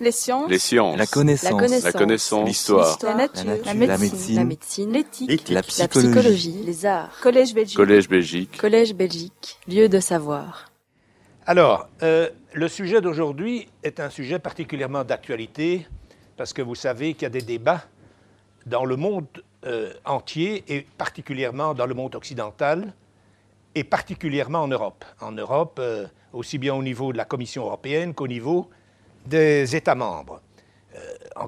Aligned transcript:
Les 0.00 0.12
sciences. 0.12 0.48
Les 0.48 0.58
sciences. 0.58 0.96
La 0.96 1.06
connaissance. 1.06 1.82
La 1.82 1.92
connaissance. 1.92 2.46
L'histoire. 2.48 2.98
La 3.02 3.14
nature. 3.14 3.44
La 3.46 3.56
La 3.64 3.74
nature. 3.74 3.98
médecine. 3.98 4.36
La 4.36 4.44
médecine. 4.44 4.92
L'éthique. 4.92 5.48
La 5.48 5.54
La 5.56 5.62
psychologie. 5.62 6.08
psychologie, 6.08 6.62
les 6.64 6.86
arts, 6.86 7.18
Collège 7.20 7.54
Belgique. 7.54 7.76
Collège 7.76 8.08
Belgique. 8.08 8.56
Collège 8.58 8.94
Belgique, 8.94 9.58
lieu 9.66 9.88
de 9.88 9.98
savoir. 10.00 10.70
Alors, 11.46 11.88
euh, 12.02 12.28
le 12.52 12.68
sujet 12.68 13.00
d'aujourd'hui 13.00 13.68
est 13.82 14.00
un 14.00 14.10
sujet 14.10 14.38
particulièrement 14.38 15.02
d'actualité 15.04 15.86
parce 16.36 16.52
que 16.52 16.62
vous 16.62 16.74
savez 16.74 17.14
qu'il 17.14 17.22
y 17.22 17.26
a 17.26 17.30
des 17.30 17.42
débats 17.42 17.84
dans 18.66 18.84
le 18.84 18.96
monde 18.96 19.26
euh, 19.66 19.92
entier 20.04 20.62
et 20.68 20.82
particulièrement 20.98 21.74
dans 21.74 21.86
le 21.86 21.94
monde 21.94 22.14
occidental 22.14 22.92
et 23.74 23.82
particulièrement 23.82 24.60
en 24.62 24.68
Europe. 24.68 25.04
En 25.20 25.32
Europe, 25.32 25.78
euh, 25.80 26.06
aussi 26.32 26.58
bien 26.58 26.74
au 26.74 26.82
niveau 26.82 27.12
de 27.12 27.16
la 27.16 27.24
Commission 27.24 27.64
européenne 27.64 28.14
qu'au 28.14 28.28
niveau 28.28 28.68
des 29.28 29.76
États 29.76 29.94
membres. 29.94 30.40
Euh, 30.96 31.46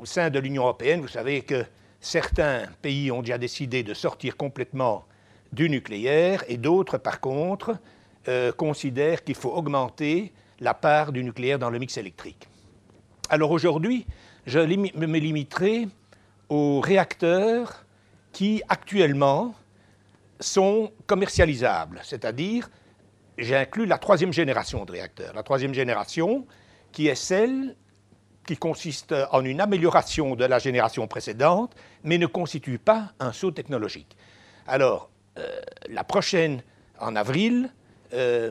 au 0.00 0.06
sein 0.06 0.30
de 0.30 0.38
l'Union 0.38 0.62
européenne, 0.62 1.00
vous 1.00 1.08
savez 1.08 1.42
que 1.42 1.64
certains 2.00 2.66
pays 2.80 3.10
ont 3.10 3.20
déjà 3.20 3.38
décidé 3.38 3.82
de 3.82 3.92
sortir 3.94 4.36
complètement 4.36 5.04
du 5.52 5.68
nucléaire 5.68 6.44
et 6.48 6.56
d'autres, 6.56 6.98
par 6.98 7.20
contre, 7.20 7.76
euh, 8.28 8.52
considèrent 8.52 9.24
qu'il 9.24 9.34
faut 9.34 9.50
augmenter 9.50 10.32
la 10.60 10.74
part 10.74 11.12
du 11.12 11.22
nucléaire 11.24 11.58
dans 11.58 11.70
le 11.70 11.78
mix 11.78 11.96
électrique. 11.96 12.48
Alors 13.28 13.50
aujourd'hui, 13.50 14.06
je 14.46 14.60
me 14.60 15.18
limiterai 15.18 15.88
aux 16.48 16.80
réacteurs 16.80 17.84
qui 18.32 18.62
actuellement 18.68 19.54
sont 20.40 20.92
commercialisables, 21.06 22.00
c'est-à-dire 22.02 22.70
j'inclus 23.38 23.86
la 23.86 23.98
troisième 23.98 24.32
génération 24.32 24.84
de 24.84 24.92
réacteurs. 24.92 25.34
La 25.34 25.42
troisième 25.42 25.74
génération 25.74 26.46
qui 26.92 27.08
est 27.08 27.14
celle 27.14 27.74
qui 28.46 28.56
consiste 28.56 29.14
en 29.30 29.44
une 29.44 29.60
amélioration 29.60 30.34
de 30.34 30.44
la 30.44 30.58
génération 30.58 31.06
précédente, 31.06 31.74
mais 32.02 32.18
ne 32.18 32.26
constitue 32.26 32.78
pas 32.78 33.12
un 33.20 33.32
saut 33.32 33.52
technologique. 33.52 34.16
Alors, 34.66 35.10
euh, 35.38 35.60
la 35.88 36.04
prochaine, 36.04 36.62
en 36.98 37.14
avril, 37.16 37.70
euh, 38.12 38.50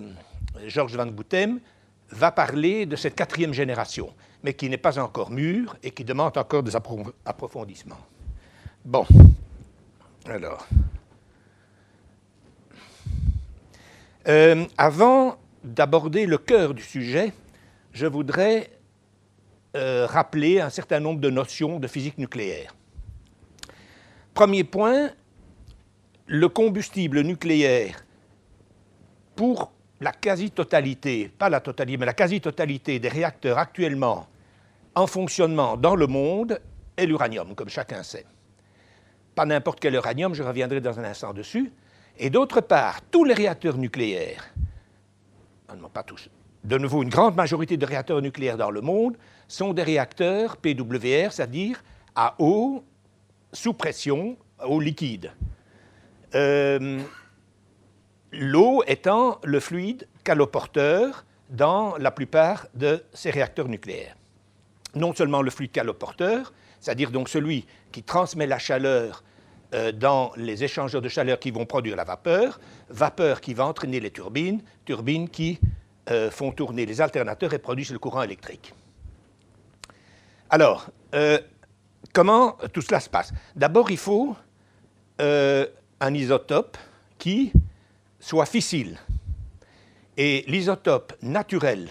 Georges 0.65 0.95
Van 0.95 1.05
Boutem 1.05 1.59
va 2.09 2.31
parler 2.31 2.85
de 2.85 2.95
cette 2.95 3.15
quatrième 3.15 3.53
génération, 3.53 4.13
mais 4.43 4.53
qui 4.53 4.69
n'est 4.69 4.77
pas 4.77 4.97
encore 4.97 5.29
mûre 5.29 5.75
et 5.83 5.91
qui 5.91 6.03
demande 6.03 6.37
encore 6.37 6.63
des 6.63 6.75
appro- 6.75 7.13
approfondissements. 7.25 7.99
Bon, 8.83 9.05
alors. 10.25 10.67
Euh, 14.27 14.65
avant 14.77 15.37
d'aborder 15.63 16.25
le 16.25 16.37
cœur 16.37 16.73
du 16.73 16.83
sujet, 16.83 17.33
je 17.91 18.05
voudrais 18.05 18.69
euh, 19.75 20.05
rappeler 20.05 20.59
un 20.59 20.69
certain 20.69 20.99
nombre 20.99 21.19
de 21.19 21.29
notions 21.29 21.79
de 21.79 21.87
physique 21.87 22.17
nucléaire. 22.17 22.75
Premier 24.33 24.63
point, 24.63 25.09
le 26.27 26.49
combustible 26.49 27.21
nucléaire, 27.21 28.05
pour 29.35 29.71
la 29.99 30.11
quasi-totalité, 30.11 31.29
pas 31.29 31.49
la 31.49 31.59
totalité, 31.59 31.97
mais 31.97 32.05
la 32.05 32.13
quasi-totalité 32.13 32.99
des 32.99 33.09
réacteurs 33.09 33.57
actuellement 33.57 34.27
en 34.95 35.07
fonctionnement 35.07 35.77
dans 35.77 35.95
le 35.95 36.07
monde, 36.07 36.59
est 36.97 37.05
l'uranium, 37.05 37.55
comme 37.55 37.69
chacun 37.69 38.03
sait. 38.03 38.25
Pas 39.35 39.45
n'importe 39.45 39.79
quel 39.79 39.93
uranium, 39.93 40.33
je 40.33 40.43
reviendrai 40.43 40.81
dans 40.81 40.99
un 40.99 41.03
instant 41.05 41.33
dessus. 41.33 41.71
Et 42.17 42.29
d'autre 42.29 42.61
part, 42.61 43.01
tous 43.09 43.23
les 43.23 43.33
réacteurs 43.33 43.77
nucléaires, 43.77 44.53
non 45.79 45.89
pas 45.89 46.03
tous, 46.03 46.29
de 46.63 46.77
nouveau, 46.77 47.03
une 47.03 47.09
grande 47.09 47.35
majorité 47.35 47.77
de 47.77 47.85
réacteurs 47.85 48.21
nucléaires 48.21 48.57
dans 48.57 48.71
le 48.71 48.81
monde 48.81 49.17
sont 49.47 49.73
des 49.73 49.83
réacteurs 49.83 50.57
PWR, 50.57 51.31
c'est-à-dire 51.31 51.83
à 52.15 52.35
eau 52.39 52.83
sous 53.51 53.73
pression, 53.73 54.37
eau 54.63 54.79
liquide. 54.79 55.31
Euh, 56.35 57.01
L'eau 58.33 58.81
étant 58.87 59.39
le 59.43 59.59
fluide 59.59 60.07
caloporteur 60.23 61.25
dans 61.49 61.97
la 61.97 62.11
plupart 62.11 62.67
de 62.73 63.03
ces 63.13 63.29
réacteurs 63.29 63.67
nucléaires. 63.67 64.15
Non 64.95 65.13
seulement 65.13 65.41
le 65.41 65.51
fluide 65.51 65.71
caloporteur, 65.71 66.53
c'est-à-dire 66.79 67.11
donc 67.11 67.27
celui 67.27 67.65
qui 67.91 68.03
transmet 68.03 68.47
la 68.47 68.57
chaleur 68.57 69.23
euh, 69.73 69.91
dans 69.91 70.31
les 70.37 70.63
échangeurs 70.63 71.01
de 71.01 71.09
chaleur 71.09 71.39
qui 71.39 71.51
vont 71.51 71.65
produire 71.65 71.97
la 71.97 72.05
vapeur, 72.05 72.61
vapeur 72.89 73.41
qui 73.41 73.53
va 73.53 73.65
entraîner 73.65 73.99
les 73.99 74.11
turbines, 74.11 74.61
turbines 74.85 75.27
qui 75.27 75.59
euh, 76.09 76.31
font 76.31 76.51
tourner 76.51 76.85
les 76.85 76.99
alternateurs 76.99 77.53
et 77.53 77.59
produisent 77.59 77.91
le 77.91 77.99
courant 77.99 78.23
électrique. 78.23 78.73
Alors, 80.49 80.87
euh, 81.13 81.39
comment 82.13 82.57
tout 82.73 82.81
cela 82.81 82.99
se 82.99 83.09
passe? 83.09 83.31
D'abord, 83.55 83.91
il 83.91 83.97
faut 83.97 84.35
euh, 85.21 85.67
un 85.99 86.13
isotope 86.13 86.77
qui 87.17 87.53
soit 88.19 88.45
fissile. 88.45 88.97
Et 90.17 90.43
l'isotope 90.47 91.13
naturel 91.21 91.89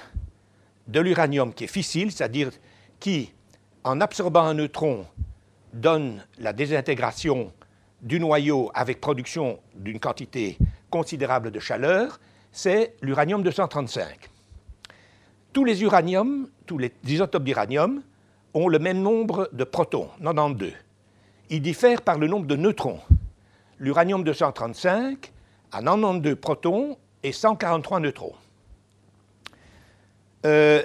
de 0.88 1.00
l'uranium 1.00 1.54
qui 1.54 1.64
est 1.64 1.72
fissile, 1.72 2.10
c'est-à-dire 2.12 2.50
qui, 2.98 3.32
en 3.84 4.00
absorbant 4.00 4.42
un 4.42 4.54
neutron, 4.54 5.06
donne 5.72 6.24
la 6.38 6.52
désintégration 6.52 7.52
du 8.02 8.18
noyau 8.18 8.70
avec 8.74 9.00
production 9.00 9.60
d'une 9.74 10.00
quantité 10.00 10.58
considérable 10.90 11.50
de 11.50 11.60
chaleur, 11.60 12.18
c'est 12.52 12.96
l'uranium 13.02 13.42
235. 13.42 14.30
Tous 15.52 15.64
les 15.64 15.82
uraniums, 15.82 16.48
tous 16.66 16.78
les 16.78 16.92
isotopes 17.06 17.44
d'uranium 17.44 18.02
ont 18.54 18.68
le 18.68 18.78
même 18.78 19.00
nombre 19.00 19.48
de 19.52 19.64
protons, 19.64 20.08
92. 20.22 20.72
Ils 21.50 21.62
diffèrent 21.62 22.02
par 22.02 22.18
le 22.18 22.26
nombre 22.26 22.46
de 22.46 22.56
neutrons. 22.56 23.00
L'uranium 23.78 24.22
235 24.22 25.32
a 25.72 25.82
92 25.82 26.36
protons 26.36 26.96
et 27.22 27.32
143 27.32 28.00
neutrons. 28.00 28.34
Euh, 30.46 30.82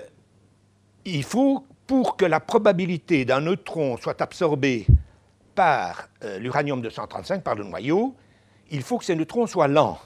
il 1.05 1.23
faut, 1.23 1.65
pour 1.87 2.17
que 2.17 2.25
la 2.25 2.39
probabilité 2.39 3.25
d'un 3.25 3.41
neutron 3.41 3.97
soit 3.97 4.21
absorbée 4.21 4.85
par 5.53 6.09
euh, 6.23 6.39
l'uranium 6.39 6.81
235, 6.81 7.43
par 7.43 7.55
le 7.55 7.63
noyau, 7.63 8.15
il 8.71 8.81
faut 8.81 8.97
que 8.97 9.05
ces 9.05 9.15
neutrons 9.15 9.47
soient 9.47 9.67
lents. 9.67 9.99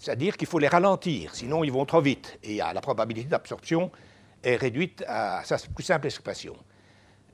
C'est-à-dire 0.00 0.38
qu'il 0.38 0.48
faut 0.48 0.58
les 0.58 0.66
ralentir, 0.66 1.34
sinon 1.34 1.62
ils 1.62 1.70
vont 1.70 1.84
trop 1.84 2.00
vite. 2.00 2.38
Et 2.42 2.56
la 2.56 2.80
probabilité 2.80 3.28
d'absorption 3.28 3.92
est 4.42 4.56
réduite 4.56 5.04
à 5.06 5.42
sa 5.44 5.58
plus 5.58 5.84
simple 5.84 6.06
expression. 6.06 6.56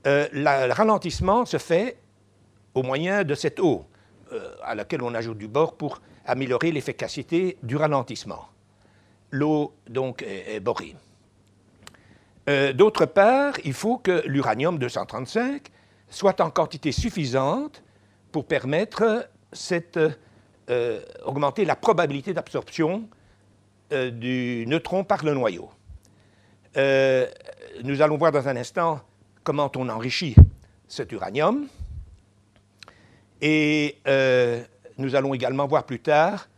Euh, 0.08 0.26
le 0.32 0.72
ralentissement 0.72 1.46
se 1.46 1.58
fait 1.58 1.96
au 2.74 2.82
moyen 2.82 3.22
de 3.22 3.36
cette 3.36 3.60
eau 3.60 3.84
euh, 4.32 4.50
à 4.64 4.74
laquelle 4.74 5.02
on 5.02 5.14
ajoute 5.14 5.38
du 5.38 5.46
bore 5.46 5.76
pour 5.76 6.00
améliorer 6.26 6.72
l'efficacité 6.72 7.56
du 7.62 7.76
ralentissement. 7.76 8.48
L'eau, 9.30 9.72
donc, 9.88 10.22
est, 10.22 10.58
borée. 10.58 10.96
Euh, 12.48 12.72
D'autre 12.72 13.06
part, 13.06 13.54
il 13.64 13.74
faut 13.74 13.98
que 13.98 14.24
l'uranium 14.26 14.76
235 14.76 15.68
soit 16.08 16.40
en 16.40 16.50
quantité 16.50 16.90
suffisante 16.90 17.84
pour 18.32 18.44
permettre 18.44 19.28
cette, 19.52 20.00
euh, 20.68 21.00
augmenter 21.24 21.64
la 21.64 21.76
probabilité 21.76 22.34
d'absorption 22.34 23.08
euh, 23.92 24.10
du 24.10 24.64
neutron 24.66 25.04
par 25.04 25.24
le 25.24 25.32
noyau. 25.32 25.70
Euh, 26.76 27.28
nous 27.84 28.02
allons 28.02 28.16
voir 28.16 28.32
dans 28.32 28.48
un 28.48 28.56
instant 28.56 29.00
comment 29.44 29.70
on 29.76 29.88
enrichit 29.88 30.34
cet 30.88 31.12
uranium. 31.12 31.68
Et 33.40 33.98
nous 34.98 35.14
allons 35.14 35.34
également 35.34 35.66
voir 35.66 35.84
plus 35.84 36.00
tard 36.00 36.48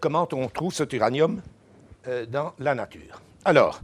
comment 0.00 0.28
on 0.32 0.48
trouve 0.48 0.72
cet 0.72 0.92
uranium 0.92 1.40
dans 2.28 2.52
la 2.58 2.74
nature. 2.74 3.22
Alors, 3.44 3.80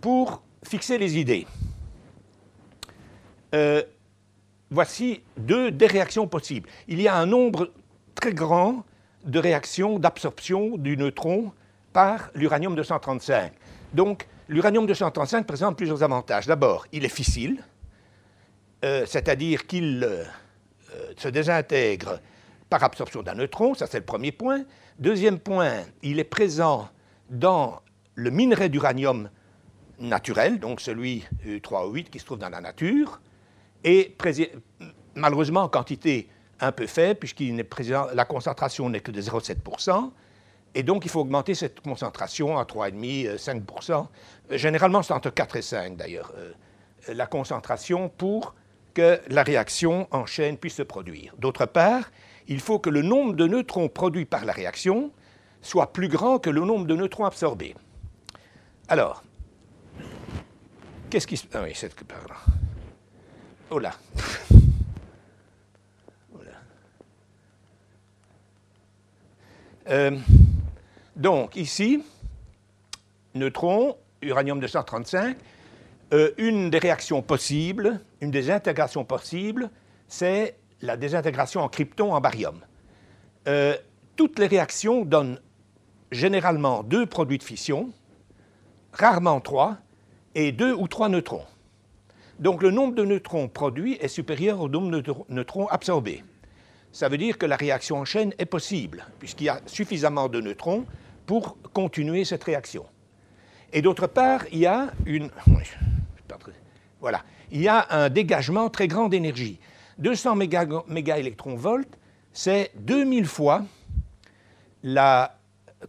pour 0.00 0.42
fixer 0.64 0.98
les 0.98 1.16
idées, 1.16 1.46
voici 4.70 5.22
deux 5.36 5.70
des 5.70 5.86
réactions 5.86 6.26
possibles. 6.26 6.68
Il 6.88 7.00
y 7.00 7.06
a 7.06 7.14
un 7.14 7.26
nombre 7.26 7.70
très 8.16 8.32
grand 8.32 8.84
de 9.24 9.38
réactions 9.38 9.98
d'absorption 9.98 10.76
du 10.76 10.96
neutron 10.96 11.52
par 11.92 12.30
l'uranium 12.34 12.74
235. 12.74 13.52
Donc, 13.92 14.26
l'uranium 14.48 14.86
235 14.86 15.46
présente 15.46 15.76
plusieurs 15.76 16.02
avantages. 16.02 16.46
D'abord, 16.46 16.86
il 16.92 17.04
est 17.04 17.14
fissile, 17.14 17.62
euh, 18.84 19.04
c'est-à-dire 19.06 19.66
qu'il 19.66 20.02
euh, 20.04 20.24
euh, 20.94 21.12
se 21.16 21.28
désintègre 21.28 22.20
par 22.68 22.82
absorption 22.82 23.22
d'un 23.22 23.34
neutron, 23.34 23.74
ça 23.74 23.86
c'est 23.86 23.98
le 23.98 24.04
premier 24.04 24.32
point. 24.32 24.64
Deuxième 24.98 25.38
point, 25.38 25.82
il 26.02 26.18
est 26.18 26.24
présent 26.24 26.88
dans 27.30 27.80
le 28.14 28.30
minerai 28.30 28.68
d'uranium 28.68 29.30
naturel, 29.98 30.58
donc 30.58 30.80
celui 30.80 31.24
U3O8 31.46 32.10
qui 32.10 32.18
se 32.18 32.24
trouve 32.24 32.38
dans 32.38 32.48
la 32.48 32.60
nature, 32.60 33.20
et 33.84 34.16
malheureusement 35.14 35.62
en 35.62 35.68
quantité 35.68 36.28
un 36.60 36.72
peu 36.72 36.86
faible, 36.86 37.26
présent, 37.68 38.06
la 38.14 38.24
concentration 38.24 38.88
n'est 38.88 39.00
que 39.00 39.10
de 39.10 39.20
0,7%, 39.20 40.10
Et 40.74 40.82
donc, 40.82 41.04
il 41.04 41.10
faut 41.10 41.20
augmenter 41.20 41.54
cette 41.54 41.80
concentration 41.80 42.58
à 42.58 42.64
3,5, 42.64 43.36
5% 43.36 43.92
euh, 44.50 44.56
Généralement, 44.56 45.02
c'est 45.02 45.14
entre 45.14 45.30
4 45.30 45.56
et 45.56 45.62
5 45.62 45.96
d'ailleurs, 45.96 46.32
euh, 46.36 46.52
la 47.14 47.26
concentration 47.26 48.08
pour 48.08 48.54
que 48.94 49.20
la 49.28 49.42
réaction 49.42 50.08
en 50.10 50.26
chaîne 50.26 50.56
puisse 50.56 50.76
se 50.76 50.82
produire. 50.82 51.34
D'autre 51.38 51.66
part, 51.66 52.10
il 52.48 52.60
faut 52.60 52.78
que 52.78 52.90
le 52.90 53.02
nombre 53.02 53.34
de 53.34 53.46
neutrons 53.46 53.88
produits 53.88 54.24
par 54.24 54.44
la 54.44 54.52
réaction 54.52 55.10
soit 55.60 55.92
plus 55.92 56.08
grand 56.08 56.38
que 56.38 56.50
le 56.50 56.62
nombre 56.62 56.86
de 56.86 56.94
neutrons 56.94 57.24
absorbés. 57.26 57.74
Alors, 58.88 59.22
qu'est-ce 61.10 61.26
qui 61.26 61.36
se... 61.36 61.46
Ah 61.52 61.62
oui, 61.64 61.72
c'est 61.74 61.94
par 62.04 62.26
là. 62.28 62.36
Oh 63.70 63.78
là. 63.78 63.92
Euh, 69.88 70.16
donc, 71.14 71.56
ici, 71.56 72.02
neutrons, 73.34 73.96
uranium-235, 74.22 75.36
euh, 76.12 76.30
une 76.38 76.70
des 76.70 76.78
réactions 76.78 77.22
possibles, 77.22 78.00
une 78.20 78.30
des 78.30 78.50
intégrations 78.50 79.04
possibles, 79.04 79.70
c'est 80.08 80.56
la 80.82 80.96
désintégration 80.96 81.62
en 81.62 81.68
krypton 81.68 82.12
en 82.12 82.20
barium. 82.20 82.60
Euh, 83.48 83.76
toutes 84.16 84.38
les 84.38 84.46
réactions 84.46 85.04
donnent 85.04 85.40
généralement 86.10 86.82
deux 86.82 87.06
produits 87.06 87.38
de 87.38 87.42
fission, 87.42 87.90
rarement 88.92 89.40
trois, 89.40 89.78
et 90.34 90.52
deux 90.52 90.72
ou 90.72 90.86
trois 90.86 91.08
neutrons. 91.08 91.44
Donc 92.38 92.62
le 92.62 92.70
nombre 92.70 92.94
de 92.94 93.04
neutrons 93.04 93.48
produits 93.48 93.94
est 93.94 94.08
supérieur 94.08 94.60
au 94.60 94.68
nombre 94.68 94.90
de 94.90 95.14
neutrons 95.30 95.66
absorbés. 95.68 96.22
Ça 96.96 97.10
veut 97.10 97.18
dire 97.18 97.36
que 97.36 97.44
la 97.44 97.56
réaction 97.56 97.98
en 97.98 98.06
chaîne 98.06 98.32
est 98.38 98.46
possible, 98.46 99.04
puisqu'il 99.18 99.44
y 99.44 99.48
a 99.50 99.60
suffisamment 99.66 100.28
de 100.30 100.40
neutrons 100.40 100.86
pour 101.26 101.58
continuer 101.74 102.24
cette 102.24 102.42
réaction. 102.42 102.86
Et 103.70 103.82
d'autre 103.82 104.06
part, 104.06 104.46
il 104.50 104.60
y 104.60 104.66
a 104.66 104.90
une. 105.04 105.28
Voilà. 106.98 107.22
Il 107.52 107.60
y 107.60 107.68
a 107.68 107.86
un 107.90 108.08
dégagement 108.08 108.70
très 108.70 108.88
grand 108.88 109.10
d'énergie. 109.10 109.60
200 109.98 110.36
mégaélectronvolts, 110.88 111.98
c'est 112.32 112.70
2000 112.76 113.26
fois 113.26 113.62
la 114.82 115.36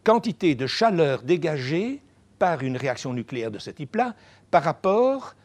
quantité 0.03 0.55
de 0.55 0.67
chaleur 0.67 1.21
dégagée 1.21 2.01
par 2.37 2.63
une 2.63 2.75
réaction 2.75 3.13
nucléaire 3.13 3.51
de 3.51 3.59
ce 3.59 3.69
type-là 3.69 4.13
par 4.51 4.63
rapport, 4.63 5.35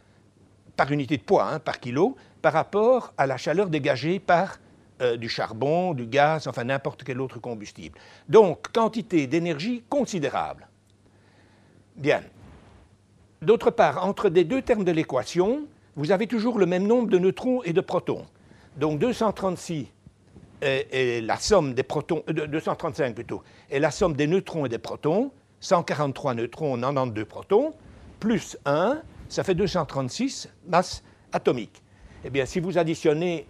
par 0.76 0.90
unité 0.90 1.18
de 1.18 1.22
poids, 1.22 1.48
hein, 1.48 1.60
par 1.60 1.78
kilo, 1.78 2.16
par 2.42 2.52
rapport 2.52 3.14
à 3.16 3.28
la 3.28 3.36
chaleur 3.36 3.68
dégagée 3.68 4.18
par 4.18 4.58
euh, 5.02 5.16
du 5.16 5.28
charbon, 5.28 5.94
du 5.94 6.06
gaz, 6.06 6.46
enfin 6.46 6.64
n'importe 6.64 7.04
quel 7.04 7.20
autre 7.20 7.38
combustible. 7.40 7.98
Donc, 8.28 8.72
quantité 8.72 9.26
d'énergie 9.26 9.82
considérable. 9.88 10.68
Bien. 11.96 12.22
D'autre 13.42 13.70
part, 13.70 14.06
entre 14.06 14.28
les 14.28 14.44
deux 14.44 14.62
termes 14.62 14.84
de 14.84 14.92
l'équation, 14.92 15.66
vous 15.96 16.12
avez 16.12 16.26
toujours 16.26 16.58
le 16.58 16.66
même 16.66 16.86
nombre 16.86 17.08
de 17.08 17.18
neutrons 17.18 17.62
et 17.64 17.72
de 17.72 17.80
protons. 17.80 18.24
Donc 18.76 18.98
236 18.98 19.86
est, 20.62 21.20
la 21.24 21.36
somme 21.36 21.74
des 21.74 21.82
protons, 21.82 22.22
235 22.28 23.10
euh, 23.10 23.14
plutôt, 23.14 23.42
est 23.70 23.80
la 23.80 23.90
somme 23.90 24.14
des 24.14 24.26
neutrons 24.26 24.64
et 24.64 24.68
des 24.68 24.78
protons, 24.78 25.32
143 25.60 26.34
neutrons, 26.34 26.76
92 26.78 27.24
protons, 27.24 27.74
plus 28.20 28.56
1, 28.64 29.02
ça 29.28 29.44
fait 29.44 29.54
236 29.54 30.48
masses 30.68 31.02
atomiques. 31.32 31.82
Eh 32.24 32.30
bien, 32.30 32.46
si 32.46 32.60
vous 32.60 32.78
additionnez 32.78 33.46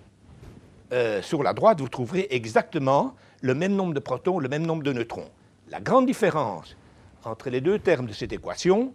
euh, 0.93 1.23
sur 1.23 1.43
la 1.43 1.55
droite, 1.55 1.81
vous 1.81 1.89
trouverez 1.89 2.27
exactement 2.31 3.15
le 3.41 3.55
même 3.55 3.75
nombre 3.75 3.95
de 3.95 4.01
protons, 4.01 4.39
le 4.39 4.49
même 4.49 4.67
nombre 4.67 4.83
de 4.83 4.93
neutrons. 4.93 5.31
La 5.69 5.81
grande 5.81 6.07
différence 6.07 6.77
entre 7.25 7.51
les 7.51 7.61
deux 7.61 7.79
termes 7.79 8.07
de 8.07 8.13
cette 8.13 8.33
équation, 8.33 8.93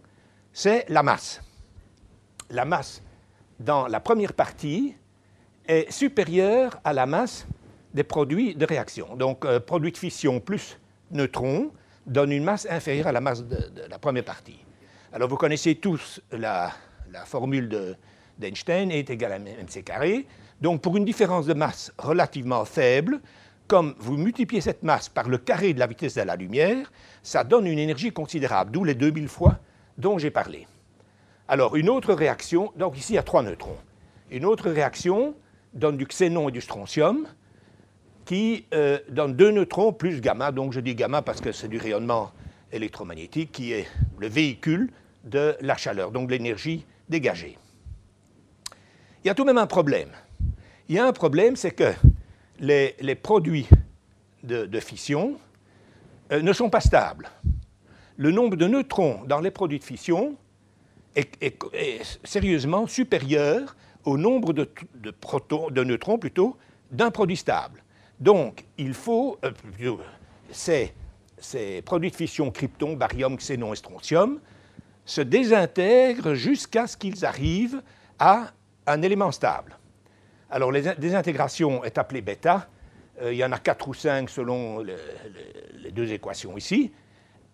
c'est 0.52 0.88
la 0.88 1.02
masse. 1.02 1.42
La 2.50 2.64
masse 2.64 3.02
dans 3.58 3.88
la 3.88 4.00
première 4.00 4.32
partie 4.32 4.94
est 5.66 5.90
supérieure 5.90 6.80
à 6.84 6.92
la 6.92 7.06
masse 7.06 7.46
des 7.94 8.04
produits 8.04 8.54
de 8.54 8.64
réaction. 8.64 9.16
Donc, 9.16 9.44
euh, 9.44 9.60
produit 9.60 9.92
de 9.92 9.98
fission 9.98 10.40
plus 10.40 10.78
neutrons 11.10 11.72
donne 12.06 12.32
une 12.32 12.44
masse 12.44 12.66
inférieure 12.70 13.08
à 13.08 13.12
la 13.12 13.20
masse 13.20 13.44
de, 13.44 13.58
la 13.88 13.98
première 13.98 14.24
partie. 14.24 14.58
Alors, 15.12 15.28
vous 15.28 15.36
connaissez 15.36 15.74
tous 15.74 16.20
la, 16.32 16.72
formule 17.24 17.96
d'Einstein, 18.38 18.90
est 18.90 19.10
égal 19.10 19.32
à 19.32 19.38
mc 19.38 19.82
carré. 19.82 20.26
Donc 20.60 20.82
pour 20.82 20.96
une 20.96 21.04
différence 21.04 21.46
de 21.46 21.54
masse 21.54 21.92
relativement 21.98 22.64
faible, 22.64 23.20
comme 23.68 23.94
vous 23.98 24.16
multipliez 24.16 24.60
cette 24.60 24.82
masse 24.82 25.08
par 25.08 25.28
le 25.28 25.38
carré 25.38 25.74
de 25.74 25.78
la 25.78 25.86
vitesse 25.86 26.14
de 26.14 26.22
la 26.22 26.36
lumière, 26.36 26.90
ça 27.22 27.44
donne 27.44 27.66
une 27.66 27.78
énergie 27.78 28.10
considérable, 28.10 28.70
d'où 28.72 28.82
les 28.82 28.94
2000 28.94 29.28
fois 29.28 29.58
dont 29.98 30.18
j'ai 30.18 30.30
parlé. 30.30 30.66
Alors 31.48 31.76
une 31.76 31.88
autre 31.88 32.14
réaction, 32.14 32.72
donc 32.76 32.98
ici 32.98 33.12
il 33.12 33.16
y 33.16 33.18
a 33.18 33.22
trois 33.22 33.42
neutrons. 33.42 33.76
Une 34.30 34.44
autre 34.44 34.70
réaction 34.70 35.34
donne 35.74 35.96
du 35.96 36.06
xénon 36.06 36.48
et 36.48 36.52
du 36.52 36.60
strontium, 36.60 37.26
qui 38.24 38.66
euh, 38.74 38.98
donne 39.08 39.34
deux 39.34 39.50
neutrons 39.50 39.92
plus 39.92 40.20
gamma, 40.20 40.52
donc 40.52 40.72
je 40.72 40.80
dis 40.80 40.94
gamma 40.94 41.22
parce 41.22 41.40
que 41.40 41.52
c'est 41.52 41.68
du 41.68 41.78
rayonnement 41.78 42.30
électromagnétique 42.72 43.52
qui 43.52 43.72
est 43.72 43.86
le 44.18 44.28
véhicule 44.28 44.90
de 45.24 45.56
la 45.60 45.76
chaleur, 45.76 46.10
donc 46.10 46.30
l'énergie 46.30 46.84
dégagée. 47.08 47.56
Il 49.24 49.28
y 49.28 49.30
a 49.30 49.34
tout 49.34 49.44
de 49.44 49.46
même 49.46 49.58
un 49.58 49.66
problème. 49.66 50.10
Il 50.88 50.94
y 50.94 50.98
a 50.98 51.06
un 51.06 51.12
problème, 51.12 51.54
c'est 51.54 51.72
que 51.72 51.92
les, 52.60 53.14
produits 53.14 53.68
de, 54.42 54.80
fission 54.80 55.38
euh, 56.32 56.40
ne 56.40 56.52
sont 56.54 56.70
pas 56.70 56.80
stables. 56.80 57.28
Le 58.16 58.30
nombre 58.30 58.56
de 58.56 58.66
neutrons 58.66 59.20
dans 59.26 59.40
les 59.40 59.50
produits 59.50 59.78
de 59.78 59.84
fission 59.84 60.36
est, 61.14 61.30
sérieusement 62.24 62.86
supérieur 62.86 63.76
au 64.04 64.16
nombre 64.16 64.54
de, 64.54 64.66
neutrons 65.84 66.18
plutôt 66.18 66.56
d'un 66.90 67.10
produit 67.10 67.36
stable. 67.36 67.84
Donc, 68.18 68.64
il 68.78 68.94
faut, 68.94 69.38
euh, 69.44 69.52
ces, 70.50 70.94
ces, 71.36 71.82
produits 71.82 72.10
de 72.10 72.16
fission 72.16 72.50
krypton, 72.50 72.94
barium, 72.94 73.36
xénon 73.36 73.74
et 73.74 73.76
strontium 73.76 74.40
se 75.04 75.20
désintègrent 75.20 76.32
jusqu'à 76.32 76.86
ce 76.86 76.96
qu'ils 76.96 77.26
arrivent 77.26 77.82
à 78.18 78.52
un 78.86 79.02
élément 79.02 79.32
stable. 79.32 79.77
Alors, 80.50 80.72
les 80.72 80.82
désintégration 80.94 81.84
est 81.84 81.98
appelée 81.98 82.22
bêta. 82.22 82.68
Euh, 83.20 83.32
il 83.32 83.38
y 83.38 83.44
en 83.44 83.52
a 83.52 83.58
quatre 83.58 83.86
ou 83.88 83.94
cinq 83.94 84.30
selon 84.30 84.80
les 84.80 85.90
deux 85.90 86.10
équations 86.12 86.56
ici. 86.56 86.92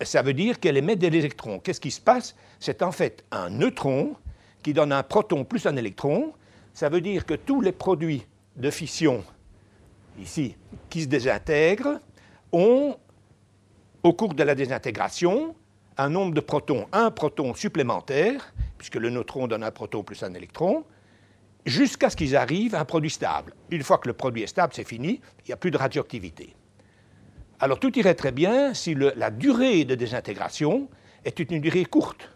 Ça 0.01 0.23
veut 0.23 0.35
dire 0.35 0.61
qu'elle 0.61 0.77
émet 0.77 0.95
des 0.95 1.09
électrons. 1.09 1.59
Qu'est-ce 1.59 1.81
qui 1.81 1.91
se 1.91 2.01
passe? 2.01 2.37
C'est 2.61 2.83
en 2.83 2.93
fait 2.93 3.25
un 3.33 3.51
neutron 3.51 4.15
qui 4.63 4.73
donne 4.73 4.93
un 4.93 5.03
proton 5.03 5.45
plus 5.45 5.67
un 5.67 5.77
électron. 5.77 6.33
Ça 6.73 6.89
veut 6.89 7.01
dire 7.01 7.27
que 7.27 7.35
tous 7.35 7.61
les 7.61 7.73
produits 7.73 8.27
de 8.57 8.71
fission, 8.71 9.25
ici, 10.19 10.57
qui 10.89 11.03
se 11.03 11.09
désintègrent, 11.09 12.01
ont, 12.53 12.97
au 14.03 14.13
cours 14.13 14.35
de 14.35 14.43
la 14.43 14.55
désintégration, 14.55 15.57
un 15.97 16.09
nombre 16.11 16.35
de 16.35 16.41
protons, 16.41 16.87
un 16.93 17.11
proton 17.11 17.55
supplémentaire, 17.55 18.55
puisque 18.79 18.97
le 18.97 19.11
neutron 19.11 19.49
donne 19.49 19.65
un 19.65 19.71
proton 19.71 20.03
plus 20.03 20.23
un 20.23 20.35
électron, 20.35 20.85
jusqu'à 21.67 22.11
ce 22.11 22.17
qu'ils 22.17 22.37
arrivent 22.37 22.75
à 22.75 22.81
un 22.81 22.85
produit 22.85 23.11
stable. 23.11 23.55
Une 23.71 23.83
fois 23.83 23.99
que 23.99 24.09
le 24.09 24.15
produit 24.15 24.43
est 24.43 24.49
stable, 24.49 24.73
c'est 24.75 24.87
fini, 24.87 25.21
il 25.41 25.49
n'y 25.49 25.53
a 25.53 25.57
plus 25.57 25.71
de 25.71 25.77
radioactivité. 25.77 26.55
Alors 27.61 27.79
tout 27.79 27.97
irait 27.99 28.15
très 28.15 28.33
bien 28.33 28.75
si 28.75 28.95
la 28.95 29.31
durée 29.31 29.85
de 29.85 29.95
désintégration 29.95 30.89
est 31.25 31.39
une 31.39 31.61
durée 31.61 31.85
courte. 31.85 32.31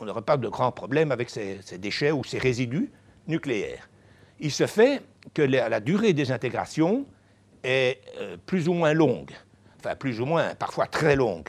On 0.00 0.04
n'aurait 0.04 0.22
pas 0.22 0.36
de 0.36 0.48
grands 0.48 0.72
problèmes 0.72 1.12
avec 1.12 1.30
ces, 1.30 1.60
déchets 1.78 2.12
ou 2.12 2.22
ces 2.24 2.38
résidus 2.38 2.90
nucléaires. 3.26 3.88
Il 4.40 4.50
se 4.50 4.66
fait 4.66 5.02
que 5.34 5.42
la, 5.42 5.80
durée 5.80 6.12
de 6.12 6.18
désintégration 6.18 7.06
est 7.64 8.00
euh, 8.18 8.36
plus 8.44 8.68
ou 8.68 8.74
moins 8.74 8.92
longue, 8.92 9.32
enfin 9.78 9.96
plus 9.96 10.20
ou 10.20 10.26
moins, 10.26 10.54
parfois 10.54 10.86
très 10.86 11.16
longue. 11.16 11.48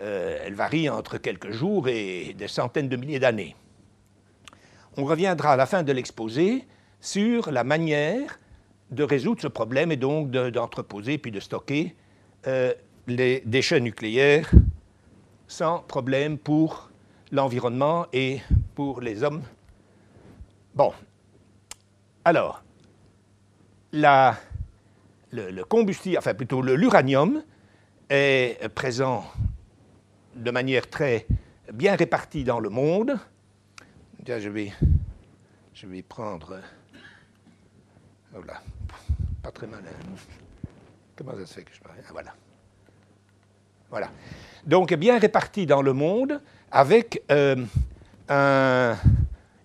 Euh, 0.00 0.38
elle 0.44 0.54
varie 0.54 0.88
entre 0.88 1.18
quelques 1.18 1.50
jours 1.52 1.88
et 1.88 2.34
des 2.36 2.48
centaines 2.48 2.88
de 2.88 2.96
milliers 2.96 3.20
d'années. 3.20 3.54
On 4.96 5.04
reviendra 5.04 5.52
à 5.52 5.56
la 5.56 5.66
fin 5.66 5.82
de 5.82 5.92
l'exposé 5.92 6.66
sur 7.00 7.50
la 7.50 7.64
manière 7.64 8.38
de 8.90 9.02
résoudre 9.02 9.40
ce 9.40 9.48
problème 9.48 9.90
et 9.90 9.96
donc 9.96 10.30
d'entreposer 10.30 11.16
puis 11.16 11.30
de 11.30 11.40
stocker 11.40 11.96
euh, 12.46 12.74
les 13.06 13.42
déchets 13.46 13.80
nucléaires 13.80 14.50
sans 15.46 15.78
problème 15.80 16.36
pour 16.36 16.90
l'environnement 17.30 18.06
et 18.12 18.40
pour 18.74 19.00
les 19.00 19.22
hommes. 19.22 19.42
Bon. 20.74 20.92
Alors, 22.24 22.62
le, 23.92 24.30
le, 25.32 25.64
combustible, 25.64 26.18
enfin 26.18 26.34
plutôt 26.34 26.62
l'uranium, 26.62 27.42
est 28.10 28.68
présent 28.74 29.24
de 30.36 30.50
manière 30.50 30.88
très 30.88 31.26
bien 31.72 31.96
répartie 31.96 32.44
dans 32.44 32.60
le 32.60 32.68
monde 32.68 33.18
je 34.26 34.48
vais, 34.48 34.72
je 35.74 35.86
vais 35.86 36.02
prendre. 36.02 36.60
Voilà. 38.32 38.62
Pas 39.42 39.50
très 39.50 39.66
malin. 39.66 39.82
Comment 41.16 41.32
ça 41.32 41.46
se 41.46 41.54
fait 41.54 41.62
que 41.64 41.74
je 41.74 41.80
parle? 41.80 41.96
Ah, 42.00 42.10
Voilà. 42.12 42.34
Voilà. 43.90 44.10
Donc, 44.64 44.94
bien 44.94 45.18
réparti 45.18 45.66
dans 45.66 45.82
le 45.82 45.92
monde, 45.92 46.40
avec 46.70 47.22
euh, 47.30 47.56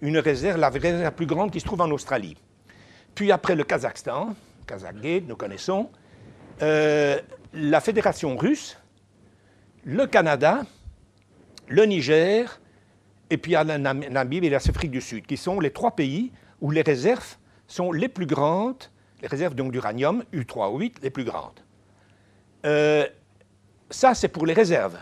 une 0.01 0.17
réserve, 0.17 0.57
la 0.59 0.69
réserve 0.69 1.01
la 1.01 1.11
plus 1.11 1.25
grande 1.27 1.51
qui 1.51 1.59
se 1.61 1.65
trouve 1.65 1.81
en 1.81 1.89
Australie. 1.91 2.35
Puis 3.15 3.31
après 3.31 3.55
le 3.55 3.63
Kazakhstan, 3.63 4.35
Kazakhgate, 4.65 5.23
nous 5.27 5.37
connaissons, 5.37 5.89
euh, 6.61 7.19
la 7.53 7.79
Fédération 7.79 8.35
russe, 8.35 8.77
le 9.85 10.05
Canada, 10.07 10.63
le 11.69 11.85
Niger, 11.85 12.59
et 13.29 13.37
puis 13.37 13.53
il 13.53 13.55
a 13.55 13.63
la 13.63 13.77
Namibie 13.77 14.47
et 14.47 14.49
l'Afrique 14.49 14.91
du 14.91 15.01
Sud, 15.01 15.25
qui 15.25 15.37
sont 15.37 15.59
les 15.59 15.71
trois 15.71 15.91
pays 15.91 16.31
où 16.61 16.71
les 16.71 16.81
réserves 16.81 17.37
sont 17.67 17.91
les 17.91 18.07
plus 18.07 18.25
grandes, 18.25 18.83
les 19.21 19.27
réserves 19.27 19.55
d'uranium 19.55 20.23
U3O8 20.33 20.95
les 21.01 21.09
plus 21.09 21.23
grandes. 21.23 21.59
Euh, 22.65 23.05
ça, 23.89 24.13
c'est 24.13 24.27
pour 24.27 24.45
les 24.45 24.53
réserves. 24.53 24.97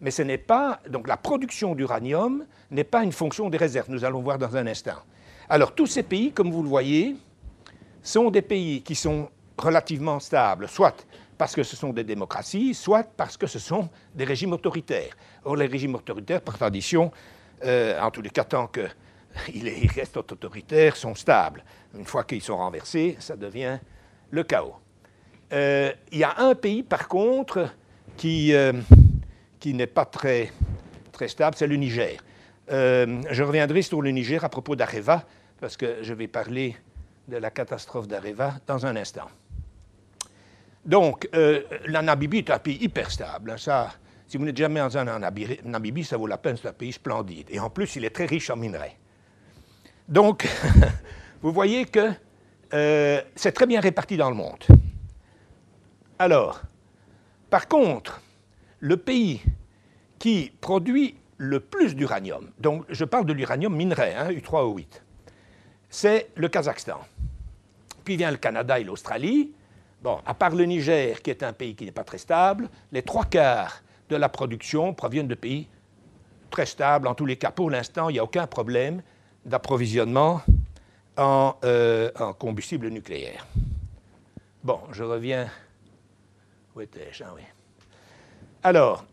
Mais 0.00 0.10
ce 0.10 0.22
n'est 0.22 0.38
pas, 0.38 0.80
donc 0.88 1.08
la 1.08 1.16
production 1.16 1.74
d'uranium 1.74 2.44
n'est 2.70 2.84
pas 2.84 3.02
une 3.02 3.12
fonction 3.12 3.48
des 3.48 3.58
réserves. 3.58 3.90
Nous 3.90 4.04
allons 4.04 4.22
voir 4.22 4.38
dans 4.38 4.56
un 4.56 4.66
instant. 4.66 4.98
Alors, 5.48 5.74
tous 5.74 5.86
ces 5.86 6.02
pays, 6.02 6.32
comme 6.32 6.50
vous 6.50 6.62
le 6.62 6.68
voyez, 6.68 7.16
sont 8.02 8.30
des 8.30 8.42
pays 8.42 8.82
qui 8.82 8.94
sont 8.94 9.28
relativement 9.56 10.20
stables, 10.20 10.68
soit 10.68 11.06
parce 11.38 11.54
que 11.54 11.62
ce 11.62 11.76
sont 11.76 11.92
des 11.92 12.04
démocraties, 12.04 12.74
soit 12.74 13.04
parce 13.16 13.36
que 13.36 13.46
ce 13.46 13.58
sont 13.58 13.88
des 14.14 14.24
régimes 14.24 14.52
autoritaires. 14.52 15.16
Or, 15.44 15.56
les 15.56 15.66
régimes 15.66 15.94
autoritaires, 15.94 16.40
par 16.40 16.56
tradition, 16.56 17.10
euh, 17.64 18.00
en 18.00 18.10
tous 18.10 18.22
les 18.22 18.30
cas, 18.30 18.44
tant 18.44 18.68
qu'ils 18.68 19.90
restent 19.94 20.16
autoritaires, 20.16 20.96
sont 20.96 21.14
stables. 21.14 21.64
Une 21.96 22.04
fois 22.04 22.24
qu'ils 22.24 22.42
sont 22.42 22.56
renversés, 22.56 23.16
ça 23.20 23.36
devient 23.36 23.78
le 24.30 24.42
chaos. 24.42 24.74
Euh, 25.52 25.92
il 26.10 26.18
y 26.18 26.24
a 26.24 26.34
un 26.38 26.54
pays, 26.54 26.82
par 26.82 27.08
contre, 27.08 27.68
qui, 28.16 28.54
euh, 28.54 28.72
qui 29.60 29.74
n'est 29.74 29.86
pas 29.86 30.04
très, 30.04 30.50
très 31.12 31.28
stable, 31.28 31.56
c'est 31.56 31.66
le 31.66 31.76
Niger. 31.76 32.16
je 32.68 33.42
reviendrai 33.42 33.82
sur 33.82 34.02
le 34.02 34.10
Niger 34.10 34.42
à 34.44 34.48
propos 34.48 34.74
d'Areva, 34.74 35.24
parce 35.60 35.76
que 35.76 36.02
je 36.02 36.14
vais 36.14 36.28
parler 36.28 36.76
de 37.28 37.36
la 37.36 37.50
catastrophe 37.50 38.08
d'Areva 38.08 38.54
dans 38.66 38.84
un 38.86 38.96
instant. 38.96 39.28
Donc, 40.84 41.28
la 41.32 42.02
Namibie 42.02 42.38
est 42.38 42.50
un 42.50 42.58
pays 42.58 42.76
hyper 42.82 43.10
stable. 43.10 43.58
Ça, 43.58 43.90
si 44.34 44.38
vous 44.38 44.46
n'êtes 44.46 44.56
jamais 44.56 44.80
en 44.80 44.88
Namibie, 45.62 46.02
ça 46.02 46.16
vaut 46.16 46.26
la 46.26 46.38
peine, 46.38 46.56
c'est 46.60 46.66
un 46.66 46.72
pays 46.72 46.90
splendide. 46.90 47.46
Et 47.50 47.60
en 47.60 47.70
plus, 47.70 47.94
il 47.94 48.04
est 48.04 48.10
très 48.10 48.26
riche 48.26 48.50
en 48.50 48.56
minerais. 48.56 48.96
Donc, 50.08 50.44
vous 51.40 51.52
voyez 51.52 51.84
que 51.84 52.10
euh, 52.72 53.22
c'est 53.36 53.52
très 53.52 53.66
bien 53.66 53.78
réparti 53.78 54.16
dans 54.16 54.28
le 54.30 54.34
monde. 54.34 54.58
Alors, 56.18 56.62
par 57.48 57.68
contre, 57.68 58.22
le 58.80 58.96
pays 58.96 59.40
qui 60.18 60.50
produit 60.60 61.14
le 61.36 61.60
plus 61.60 61.94
d'uranium, 61.94 62.50
donc 62.58 62.86
je 62.88 63.04
parle 63.04 63.26
de 63.26 63.32
l'uranium 63.32 63.72
minerai, 63.72 64.16
hein, 64.16 64.30
U3O8, 64.32 65.00
c'est 65.88 66.30
le 66.34 66.48
Kazakhstan. 66.48 66.98
Puis 68.02 68.16
vient 68.16 68.32
le 68.32 68.38
Canada 68.38 68.80
et 68.80 68.82
l'Australie. 68.82 69.52
Bon, 70.02 70.18
à 70.26 70.34
part 70.34 70.56
le 70.56 70.64
Niger, 70.64 71.22
qui 71.22 71.30
est 71.30 71.44
un 71.44 71.52
pays 71.52 71.76
qui 71.76 71.84
n'est 71.84 71.92
pas 71.92 72.02
très 72.02 72.18
stable, 72.18 72.68
les 72.90 73.02
trois 73.02 73.26
quarts 73.26 73.80
de 74.08 74.16
la 74.16 74.28
production 74.28 74.92
proviennent 74.94 75.28
de 75.28 75.34
pays 75.34 75.68
très 76.50 76.66
stables. 76.66 77.08
En 77.08 77.14
tous 77.14 77.26
les 77.26 77.36
cas, 77.36 77.50
pour 77.50 77.70
l'instant, 77.70 78.08
il 78.08 78.14
n'y 78.14 78.18
a 78.18 78.24
aucun 78.24 78.46
problème 78.46 79.02
d'approvisionnement 79.44 80.42
en, 81.16 81.54
euh, 81.64 82.10
combustible 82.38 82.88
nucléaire. 82.88 83.46
Bon, 84.62 84.80
je 84.92 85.02
reviens. 85.04 85.48
Où 86.74 86.80
étais-je? 86.80 87.22
Ah 87.24 87.32
oui. 87.34 87.42
Alors, 88.62 89.04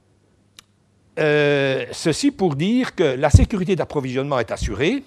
euh, 1.20 1.86
ceci 1.92 2.32
pour 2.32 2.56
dire 2.56 2.96
que 2.96 3.04
la 3.04 3.30
sécurité 3.30 3.76
d'approvisionnement 3.76 4.40
est 4.40 4.52
assurée, 4.52 5.04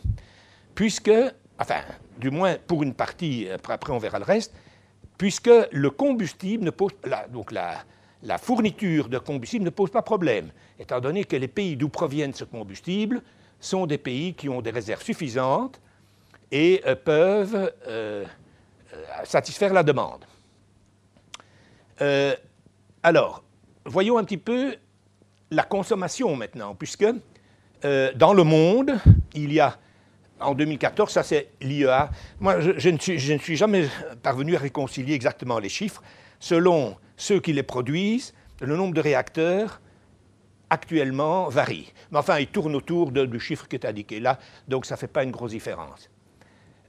puisque, 0.74 1.10
enfin, 1.58 1.80
du 2.18 2.30
moins 2.30 2.56
pour 2.66 2.82
une 2.82 2.94
partie, 2.94 3.48
après, 3.50 3.92
on 3.92 3.98
verra 3.98 4.18
le 4.18 4.24
reste, 4.24 4.54
puisque 5.16 5.50
le 5.72 5.90
combustible 5.90 6.64
ne 6.64 6.70
pose, 6.70 6.92
donc 7.32 7.52
la, 7.52 7.84
la 8.24 8.38
fourniture 8.38 9.08
de 9.08 9.18
combustible 9.18 9.64
ne 9.64 9.70
pose 9.70 9.90
pas 9.90 10.02
problème, 10.02 10.50
étant 10.78 11.00
donné 11.00 11.24
que 11.24 11.36
les 11.36 11.48
pays 11.48 11.76
d'où 11.76 11.88
proviennent 11.88 12.32
ce 12.32 12.44
combustible 12.44 13.22
sont 13.60 13.86
des 13.86 13.98
pays 13.98 14.34
qui 14.34 14.48
ont 14.48 14.62
des 14.62 14.70
réserves 14.70 15.02
suffisantes 15.02 15.80
et 16.50 16.82
euh, 16.86 16.94
peuvent 16.96 17.54
euh, 17.54 17.70
euh, 17.86 18.24
satisfaire 19.24 19.72
la 19.72 19.82
demande. 19.82 20.24
alors, 23.02 23.44
voyons 23.84 24.18
un 24.18 24.24
petit 24.24 24.38
peu 24.38 24.76
la 25.50 25.62
consommation 25.62 26.34
maintenant, 26.34 26.74
puisque 26.74 27.06
dans 27.82 28.32
le 28.32 28.42
monde, 28.42 28.98
il 29.34 29.52
y 29.52 29.60
a 29.60 29.78
en 30.40 30.54
2014, 30.54 31.10
ça 31.10 31.22
c'est 31.22 31.50
l'IEA. 31.60 32.10
Moi, 32.40 32.60
je, 32.60 32.88
ne 32.88 32.98
suis, 32.98 33.18
je, 33.18 33.32
ne 33.34 33.38
suis, 33.38 33.56
jamais 33.56 33.86
parvenu 34.22 34.56
à 34.56 34.58
réconcilier 34.58 35.14
exactement 35.14 35.58
les 35.58 35.68
chiffres. 35.68 36.02
Selon 36.40 36.96
ceux 37.16 37.40
qui 37.40 37.52
les 37.52 37.62
produisent, 37.62 38.34
le 38.60 38.76
nombre 38.76 38.94
de 38.94 39.00
réacteurs 39.00 39.80
actuellement 40.70 41.48
varie. 41.48 41.92
Mais 42.10 42.18
enfin, 42.18 42.38
il 42.38 42.48
tourne 42.48 42.74
autour 42.74 43.12
du 43.12 43.40
chiffre 43.40 43.68
qui 43.68 43.76
est 43.76 43.86
indiqué 43.86 44.20
là, 44.20 44.38
donc 44.68 44.86
ça 44.86 44.94
ne 44.94 44.98
fait 44.98 45.08
pas 45.08 45.22
une 45.22 45.30
grosse 45.30 45.52
différence. 45.52 46.10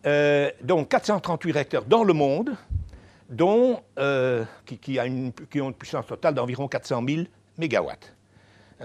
Euh, 0.05 0.51
donc 0.61 0.89
438 0.89 1.51
réacteurs 1.51 1.85
dans 1.85 2.03
le 2.03 2.13
monde, 2.13 2.55
dont, 3.29 3.81
euh, 3.97 4.45
qui, 4.65 4.99
ont 4.99 5.31
une 5.53 5.73
puissance 5.73 6.05
totale 6.05 6.35
d'environ 6.35 6.67
400 6.67 7.03
000 7.07 7.21
mégawatts. 7.57 8.15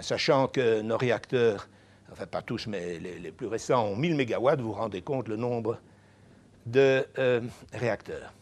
Sachant 0.01 0.47
que 0.47 0.81
nos 0.83 0.97
réacteurs, 0.97 1.69
enfin 2.13 2.27
pas 2.27 2.43
tous, 2.43 2.67
mais 2.67 2.99
les, 2.99 3.33
plus 3.33 3.49
récents 3.49 3.85
ont 3.85 3.97
1000 3.97 4.15
mégawatts, 4.15 4.61
vous 4.61 4.69
vous 4.69 4.73
rendez 4.73 5.03
compte 5.03 5.29
le 5.29 5.37
nombre 5.37 5.79
de 6.67 7.05
euh, 7.19 7.41
réacteurs. 7.73 8.33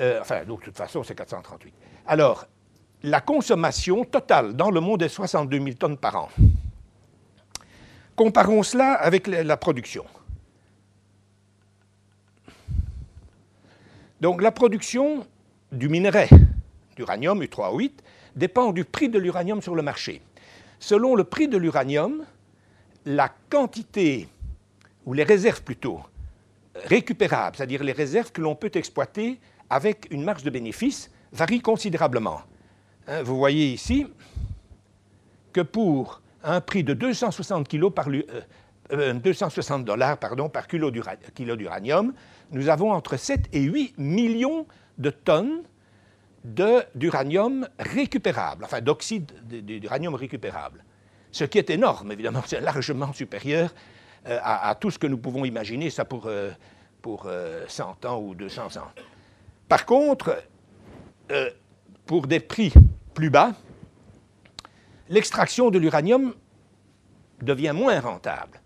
Enfin, 0.00 0.44
donc 0.44 0.60
de 0.60 0.64
toute 0.66 0.76
façon, 0.76 1.02
c'est 1.02 1.14
438. 1.14 1.74
Alors, 2.06 2.46
la 3.02 3.20
consommation 3.20 4.04
totale 4.04 4.54
dans 4.54 4.70
le 4.70 4.80
monde 4.80 5.02
est 5.02 5.08
62 5.08 5.58
000 5.58 5.70
tonnes 5.72 5.98
par 5.98 6.16
an. 6.16 6.28
Comparons 8.16 8.62
cela 8.62 8.94
avec 8.94 9.28
la 9.28 9.56
production. 9.56 10.04
Donc 14.20 14.42
la 14.42 14.50
production 14.50 15.24
du 15.70 15.88
minerai 15.88 16.28
d'uranium 16.96 17.40
U3O8 17.40 17.92
dépend 18.34 18.72
du 18.72 18.84
prix 18.84 19.08
de 19.08 19.18
l'uranium 19.18 19.62
sur 19.62 19.76
le 19.76 19.82
marché. 19.82 20.20
Selon 20.80 21.14
le 21.14 21.22
prix 21.22 21.46
de 21.46 21.56
l'uranium, 21.56 22.24
la 23.04 23.30
quantité, 23.48 24.28
ou 25.06 25.12
les 25.12 25.22
réserves 25.22 25.62
plutôt, 25.62 26.00
récupérables, 26.74 27.56
c'est-à-dire 27.56 27.84
les 27.84 27.92
réserves 27.92 28.32
que 28.32 28.40
l'on 28.40 28.56
peut 28.56 28.70
exploiter 28.74 29.38
avec 29.70 30.08
une 30.10 30.24
marge 30.24 30.42
de 30.42 30.50
bénéfice, 30.50 31.10
varie 31.32 31.60
considérablement. 31.60 32.40
Hein, 33.06 33.22
vous 33.22 33.36
voyez 33.36 33.72
ici 33.72 34.06
que 35.52 35.60
pour 35.60 36.22
un 36.42 36.60
prix 36.60 36.84
de 36.84 36.94
260, 36.94 37.68
par, 37.90 38.08
260 38.08 38.90
euh, 38.92 39.82
euh, 39.82 39.84
dollars 39.84 40.18
par 40.18 40.66
kilo 40.68 40.90
d'uranium, 40.90 42.12
nous 42.52 42.68
avons 42.68 42.92
entre 42.92 43.16
7 43.16 43.48
et 43.52 43.62
8 43.62 43.98
millions 43.98 44.66
de 44.98 45.10
tonnes 45.10 45.62
d'uranium 46.94 47.68
récupérable, 47.78 48.64
enfin 48.64 48.80
d'oxyde 48.80 49.30
d'uranium 49.48 50.14
récupérable. 50.14 50.84
Ce 51.30 51.44
qui 51.44 51.58
est 51.58 51.68
énorme, 51.68 52.12
évidemment, 52.12 52.42
c'est 52.46 52.60
largement 52.60 53.12
supérieur 53.12 53.74
euh, 54.26 54.38
à, 54.42 54.74
tout 54.74 54.90
ce 54.90 54.98
que 54.98 55.06
nous 55.06 55.18
pouvons 55.18 55.44
imaginer, 55.44 55.90
ça 55.90 56.04
pour, 56.04 56.30
pour 57.02 57.28
100 57.66 58.04
ans 58.06 58.20
ou 58.20 58.34
200 58.34 58.76
ans. 58.78 58.92
Par 59.68 59.84
contre, 59.84 60.42
euh, 61.30 61.50
pour 62.06 62.26
des 62.26 62.40
prix 62.40 62.72
plus 63.14 63.30
bas, 63.30 63.52
l'extraction 65.08 65.70
de 65.70 65.78
l'uranium 65.78 66.34
devient 67.42 67.72
moins 67.74 68.00
rentable. 68.00 68.60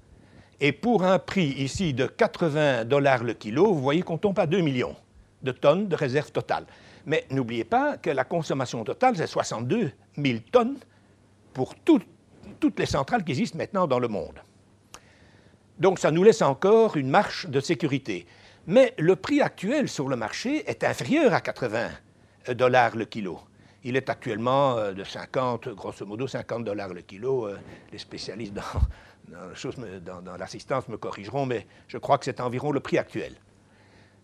Et 0.61 0.71
pour 0.71 1.03
un 1.03 1.19
prix 1.19 1.49
ici 1.59 1.93
de 1.93 2.07
80 2.07 2.85
dollars 2.85 3.25
le 3.25 3.35
kilo, 3.35 3.73
vous 3.73 3.83
voyez 3.83 4.03
qu'on 4.03 4.19
tombe 4.19 4.39
à 4.39 4.47
2 4.47 4.61
millions 4.61 4.95
de 5.43 5.51
tonnes 5.51 5.89
de 5.89 5.97
réserve 5.97 6.31
totale. 6.31 6.67
Mais 7.05 7.27
n'oubliez 7.31 7.65
pas 7.65 7.97
que 7.97 8.11
la 8.11 8.23
consommation 8.23 8.85
totale, 8.85 9.17
c'est 9.17 9.27
62 9.27 9.91
000 10.17 10.39
tonnes 10.53 10.77
pour 11.53 11.75
toutes 11.75 12.07
les 12.79 12.87
centrales 12.87 13.25
qui 13.25 13.33
existent 13.33 13.59
maintenant 13.59 13.89
dans 13.89 13.99
le 13.99 14.07
monde. 14.07 14.39
Donc 15.81 15.99
ça 15.99 16.13
nous 16.13 16.23
laisse 16.23 16.43
encore 16.43 16.97
une 16.97 17.11
marche 17.11 17.49
de 17.49 17.59
sécurité. 17.59 18.25
Mais 18.67 18.95
le 18.99 19.17
prix 19.17 19.41
actuel 19.41 19.89
sur 19.89 20.09
le 20.09 20.17
marché 20.17 20.69
est 20.71 20.85
inférieur 20.85 21.35
à 21.35 21.41
80 21.41 21.91
dollars 22.51 22.97
le 22.97 23.05
kilo. 23.05 23.41
Il 23.85 23.97
est 23.97 24.09
actuellement 24.09 24.79
euh, 24.79 24.93
de 24.93 25.03
50, 25.03 25.71
grosso 25.71 26.07
modo 26.07 26.29
50 26.29 26.65
dollars 26.65 26.95
le 26.95 27.01
kilo. 27.01 27.49
Euh, 27.49 27.59
les 27.91 27.99
spécialistes 27.99 28.55
dans, 29.29 30.37
l'assistance 30.39 30.89
me 30.89 30.97
corrigeront, 30.97 31.47
mais 31.47 31.67
je 31.89 31.99
crois 31.99 32.19
que 32.19 32.25
c'est 32.25 32.41
environ 32.41 32.71
le 32.71 32.79
prix 32.79 32.99
actuel. 32.99 33.35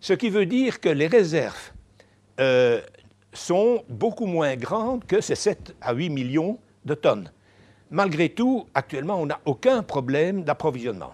Ce 0.00 0.12
qui 0.12 0.30
veut 0.30 0.46
dire 0.46 0.80
que 0.80 0.88
les 0.88 1.08
réserves 1.08 1.72
euh, 2.38 2.80
sont 3.32 3.84
beaucoup 3.88 4.26
moins 4.26 4.54
grandes 4.54 5.04
que 5.04 5.20
ces 5.20 5.34
7 5.34 5.74
à 5.80 5.92
8 5.92 6.10
millions 6.10 6.58
de 6.84 6.94
tonnes. 6.94 7.32
Malgré 7.90 8.28
tout, 8.28 8.68
actuellement, 8.74 9.20
on 9.20 9.26
n'a 9.26 9.40
aucun 9.44 9.82
problème 9.82 10.44
d'approvisionnement. 10.44 11.12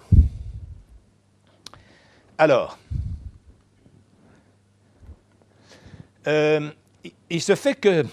Alors, 2.37 2.79
euh, 6.27 6.71
il 7.29 7.43
se 7.43 7.55
fait 7.55 7.75
que 7.75 8.05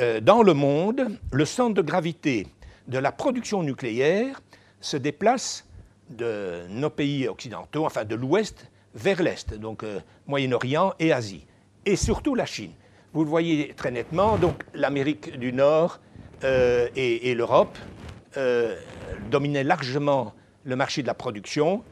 euh, 0.00 0.20
dans 0.20 0.42
le 0.42 0.54
monde, 0.54 1.18
le 1.32 1.44
centre 1.44 1.74
de 1.74 1.82
gravité 1.82 2.46
de 2.88 2.98
la 2.98 3.12
production 3.12 3.62
nucléaire 3.62 4.40
se 4.80 4.96
déplace 4.96 5.66
de 6.10 6.66
nos 6.68 6.90
pays 6.90 7.26
occidentaux, 7.26 7.86
enfin 7.86 8.04
de 8.04 8.14
l'Ouest 8.14 8.70
vers 8.94 9.22
l'Est, 9.22 9.54
donc 9.54 9.82
euh, 9.82 10.00
Moyen-Orient 10.26 10.92
et 10.98 11.12
Asie, 11.12 11.46
et 11.84 11.96
surtout 11.96 12.34
la 12.34 12.46
Chine. 12.46 12.72
Vous 13.12 13.24
le 13.24 13.30
voyez 13.30 13.72
très 13.74 13.90
nettement, 13.90 14.36
donc 14.36 14.64
l'Amérique 14.74 15.38
du 15.38 15.52
Nord 15.52 16.00
et, 16.42 17.34
l'Europe 17.34 17.78
dominaient 19.30 19.64
largement 19.64 20.34
le 20.64 20.76
marché 20.76 21.00
de 21.00 21.06
la 21.06 21.14
production. 21.14 21.82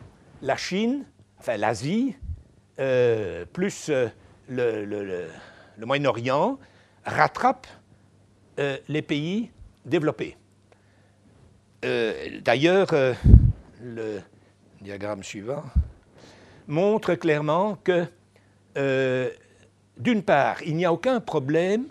La 0.42 0.58
Chine, 0.58 1.06
enfin 1.38 1.56
l'Asie, 1.56 2.14
plus 3.54 3.90
le, 4.48 5.28
Moyen-Orient, 5.78 6.58
rattrape 7.04 7.66
les 8.88 9.02
pays 9.02 9.50
développés. 9.84 10.36
D'ailleurs, 11.82 12.88
le 13.82 14.20
diagramme 14.80 15.22
suivant, 15.22 15.64
montre 16.66 17.14
clairement 17.14 17.76
que, 17.82 18.06
euh, 18.76 19.30
d'une 19.98 20.22
part, 20.22 20.62
il 20.62 20.76
n'y 20.76 20.84
a 20.84 20.92
aucun 20.92 21.20
problème 21.20 21.86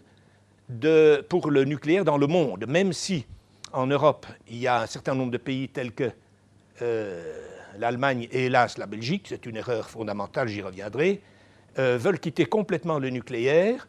pour 1.30 1.52
le 1.52 1.66
nucléaire 1.66 2.06
dans 2.06 2.18
le 2.18 2.28
monde, 2.28 2.66
même 2.68 2.94
si 2.94 3.26
en 3.74 3.88
Europe, 3.88 4.26
il 4.48 4.58
y 4.58 4.68
a 4.68 4.82
un 4.82 4.86
certain 4.86 5.16
nombre 5.16 5.32
de 5.32 5.38
pays 5.38 5.70
tels 5.70 5.92
que 5.92 6.12
euh, 6.82 7.22
l'Allemagne 7.78 8.28
et 8.32 8.46
hélas 8.46 8.78
la 8.78 8.86
Belgique, 8.86 9.28
c'est 9.30 9.46
une 9.46 9.58
erreur 9.58 9.90
fondamentale, 9.90 10.48
j'y 10.48 10.62
reviendrai, 10.62 11.22
euh, 11.80 11.98
veulent 11.98 12.20
quitter 12.20 12.46
complètement 12.46 13.00
le 13.00 13.10
nucléaire. 13.10 13.88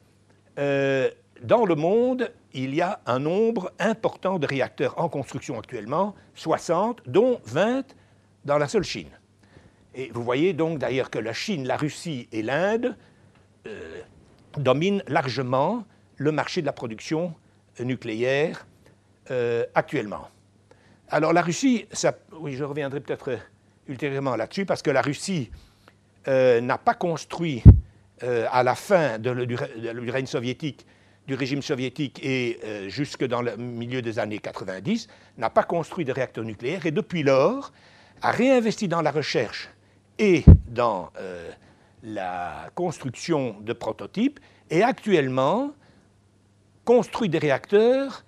dans 0.57 1.67
le 1.67 1.75
monde, 1.75 2.33
il 2.53 2.75
y 2.75 2.81
a 2.81 3.01
un 3.07 3.19
nombre 3.19 3.73
important 3.79 4.39
de 4.39 4.47
réacteurs 4.47 4.99
en 4.99 5.09
construction 5.09 5.59
actuellement, 5.59 6.15
60, 6.35 7.03
dont 7.07 7.41
20 7.47 7.85
dans 8.45 8.59
la 8.59 8.69
seule 8.69 8.85
Chine. 8.85 9.11
Et 9.95 10.11
vous 10.13 10.23
voyez 10.23 10.53
donc 10.53 10.79
d'ailleurs 10.79 11.11
que 11.11 11.19
la 11.19 11.33
Chine, 11.33 11.67
la 11.67 11.77
Russie 11.77 12.29
et 12.33 12.43
l'Inde 12.43 12.97
euh, 13.67 14.01
dominent 14.59 15.03
largement 15.09 15.85
le 16.17 16.33
marché 16.33 16.61
de 16.61 16.67
la 16.67 16.73
production 16.73 17.35
nucléaire 17.81 18.67
euh, 19.31 19.65
actuellement. 19.75 20.29
Alors 21.09 21.33
la 21.33 21.43
Russie, 21.43 21.87
oui, 22.33 22.55
je 22.55 22.65
reviendrai 22.65 23.01
peut-être 23.01 23.39
ultérieurement 23.89 24.37
là-dessus, 24.37 24.65
parce 24.65 24.83
que 24.83 24.91
la 24.91 25.03
Russie 25.03 25.51
euh, 26.29 26.61
n'a 26.61 26.79
pas 26.79 26.95
construit 26.95 27.63
à 28.51 28.63
la 28.63 28.75
fin 28.75 29.19
du 29.19 30.11
règne 30.11 30.25
soviétique 30.25 30.87
du 31.27 31.35
régime 31.35 31.63
soviétique 31.63 32.21
et 32.23 32.59
euh, 32.65 32.89
jusque 32.89 33.25
dans 33.25 33.43
le 33.43 33.57
milieu 33.57 34.03
des 34.03 34.19
années 34.19 34.39
90, 34.39 35.09
n'a 35.39 35.51
pas 35.51 35.63
construit 35.63 36.05
de 36.05 36.13
réacteurs 36.13 36.45
nucléaires 36.45 36.87
et 36.87 36.91
depuis 36.91 37.23
lors 37.23 37.73
a 38.23 38.31
réinvesti 38.31 38.89
dans 38.89 39.03
la 39.03 39.11
recherche 39.11 39.69
et 40.19 40.45
dans 40.69 41.11
euh, 41.19 41.51
la 42.03 42.69
construction 42.75 43.57
de 43.61 43.73
prototypes 43.73 44.39
et 44.71 44.83
actuellement 44.83 45.73
construit 46.85 47.29
des 47.29 47.39
réacteurs 47.39 48.25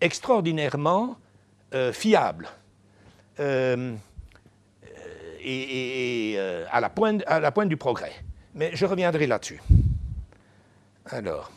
extraordinairement 0.00 1.16
euh, 1.74 1.92
fiables 1.92 2.48
et, 5.42 6.38
à, 6.70 6.80
la 6.80 6.90
pointe, 6.90 7.22
à 7.26 7.40
la 7.40 7.52
pointe 7.52 7.68
du 7.68 7.76
progrès. 7.76 8.12
Mais 8.54 8.70
je 8.74 8.86
reviendrai 8.86 9.26
là-dessus. 9.26 9.60
Alors. 11.06 11.50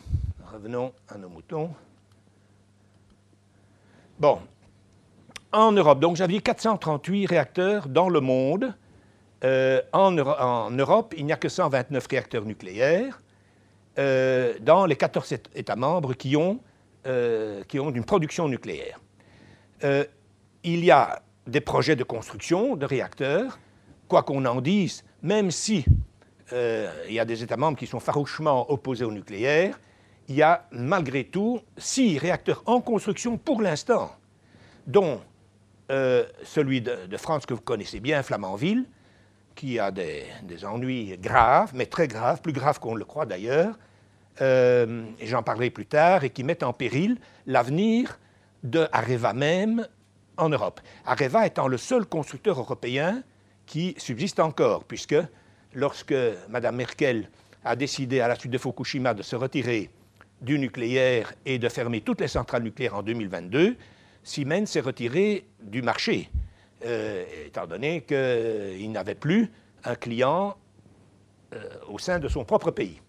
Revenons 0.54 0.92
à 1.08 1.18
nos 1.18 1.28
moutons. 1.28 1.68
Bon, 4.20 4.38
en 5.50 5.72
Europe, 5.72 5.98
donc 5.98 6.14
j'avais 6.14 6.38
438 6.38 7.26
réacteurs 7.26 7.88
dans 7.88 8.08
le 8.08 8.20
monde. 8.20 8.72
Euh, 9.42 9.82
en, 9.92 10.12
Europe, 10.12 11.12
il 11.16 11.26
n'y 11.26 11.32
a 11.32 11.36
que 11.36 11.48
129 11.48 12.06
réacteurs 12.06 12.44
nucléaires 12.44 13.20
euh, 13.98 14.54
dans 14.60 14.86
les 14.86 14.94
14 14.94 15.34
États 15.56 15.74
membres 15.74 16.14
euh, 17.06 17.64
qui 17.64 17.80
ont 17.80 17.90
une 17.90 18.04
production 18.04 18.48
nucléaire. 18.48 19.00
il 19.82 20.84
y 20.84 20.90
a 20.92 21.20
des 21.48 21.60
projets 21.60 21.96
de 21.96 22.04
construction 22.04 22.76
de 22.76 22.86
réacteurs, 22.86 23.58
quoi 24.08 24.22
qu'on 24.22 24.44
en 24.44 24.60
dise, 24.60 25.04
même 25.22 25.50
si 25.50 25.84
il 26.52 27.12
y 27.12 27.18
a 27.18 27.24
des 27.24 27.42
États 27.42 27.56
membres 27.56 27.76
qui 27.76 27.86
sont 27.86 27.98
farouchement 27.98 28.70
opposés 28.70 29.04
au 29.04 29.10
nucléaire, 29.10 29.76
il 30.28 30.36
y 30.36 30.42
a 30.42 30.66
malgré 30.70 31.24
tout 31.24 31.60
six 31.76 32.18
réacteurs 32.18 32.62
en 32.66 32.80
construction 32.80 33.36
pour 33.36 33.60
l'instant, 33.60 34.12
dont 34.86 35.20
euh, 35.90 36.24
celui 36.44 36.80
de, 36.80 37.16
France 37.16 37.44
que 37.46 37.54
vous 37.54 37.60
connaissez 37.60 38.00
bien, 38.00 38.22
Flamanville, 38.22 38.86
qui 39.54 39.78
a 39.78 39.90
des, 39.90 40.24
ennuis 40.64 41.16
graves, 41.18 41.72
mais 41.74 41.86
très 41.86 42.08
graves, 42.08 42.40
plus 42.40 42.52
graves 42.52 42.80
qu'on 42.80 42.94
le 42.94 43.04
croit 43.04 43.26
d'ailleurs, 43.26 43.78
euh, 44.40 45.04
j'en 45.22 45.42
parlerai 45.42 45.70
plus 45.70 45.86
tard, 45.86 46.24
et 46.24 46.30
qui 46.30 46.42
mettent 46.42 46.62
en 46.62 46.72
péril 46.72 47.18
l'avenir 47.46 48.18
de 48.62 48.88
Areva 48.92 49.34
même 49.34 49.86
en 50.36 50.48
Europe. 50.48 50.80
Areva 51.04 51.46
étant 51.46 51.68
le 51.68 51.76
seul 51.76 52.06
constructeur 52.06 52.58
européen 52.58 53.22
qui 53.66 53.94
subsiste 53.98 54.40
encore, 54.40 54.84
puisque 54.84 55.16
lorsque 55.74 56.14
Mme 56.48 56.76
Merkel 56.76 57.28
a 57.64 57.76
décidé 57.76 58.20
à 58.20 58.28
la 58.28 58.36
suite 58.36 58.52
de 58.52 58.58
Fukushima 58.58 59.14
de 59.14 59.22
se 59.22 59.36
retirer 59.36 59.90
du 60.40 60.58
nucléaire 60.58 61.32
et 61.46 61.58
de 61.58 61.68
fermer 61.68 62.00
toutes 62.00 62.20
les 62.20 62.28
centrales 62.28 62.62
nucléaires 62.62 62.94
en 62.94 63.02
2022, 63.02 63.76
Siemens 64.22 64.66
s'est 64.66 64.80
retiré 64.80 65.46
du 65.62 65.82
marché, 65.82 66.30
euh, 66.84 67.24
étant 67.46 67.66
donné 67.66 68.02
qu'il 68.02 68.90
n'avait 68.92 69.14
plus 69.14 69.50
un 69.84 69.94
client 69.94 70.56
euh, 71.54 71.62
au 71.88 71.98
sein 71.98 72.18
de 72.18 72.28
son 72.28 72.44
propre 72.44 72.70
pays. 72.70 73.00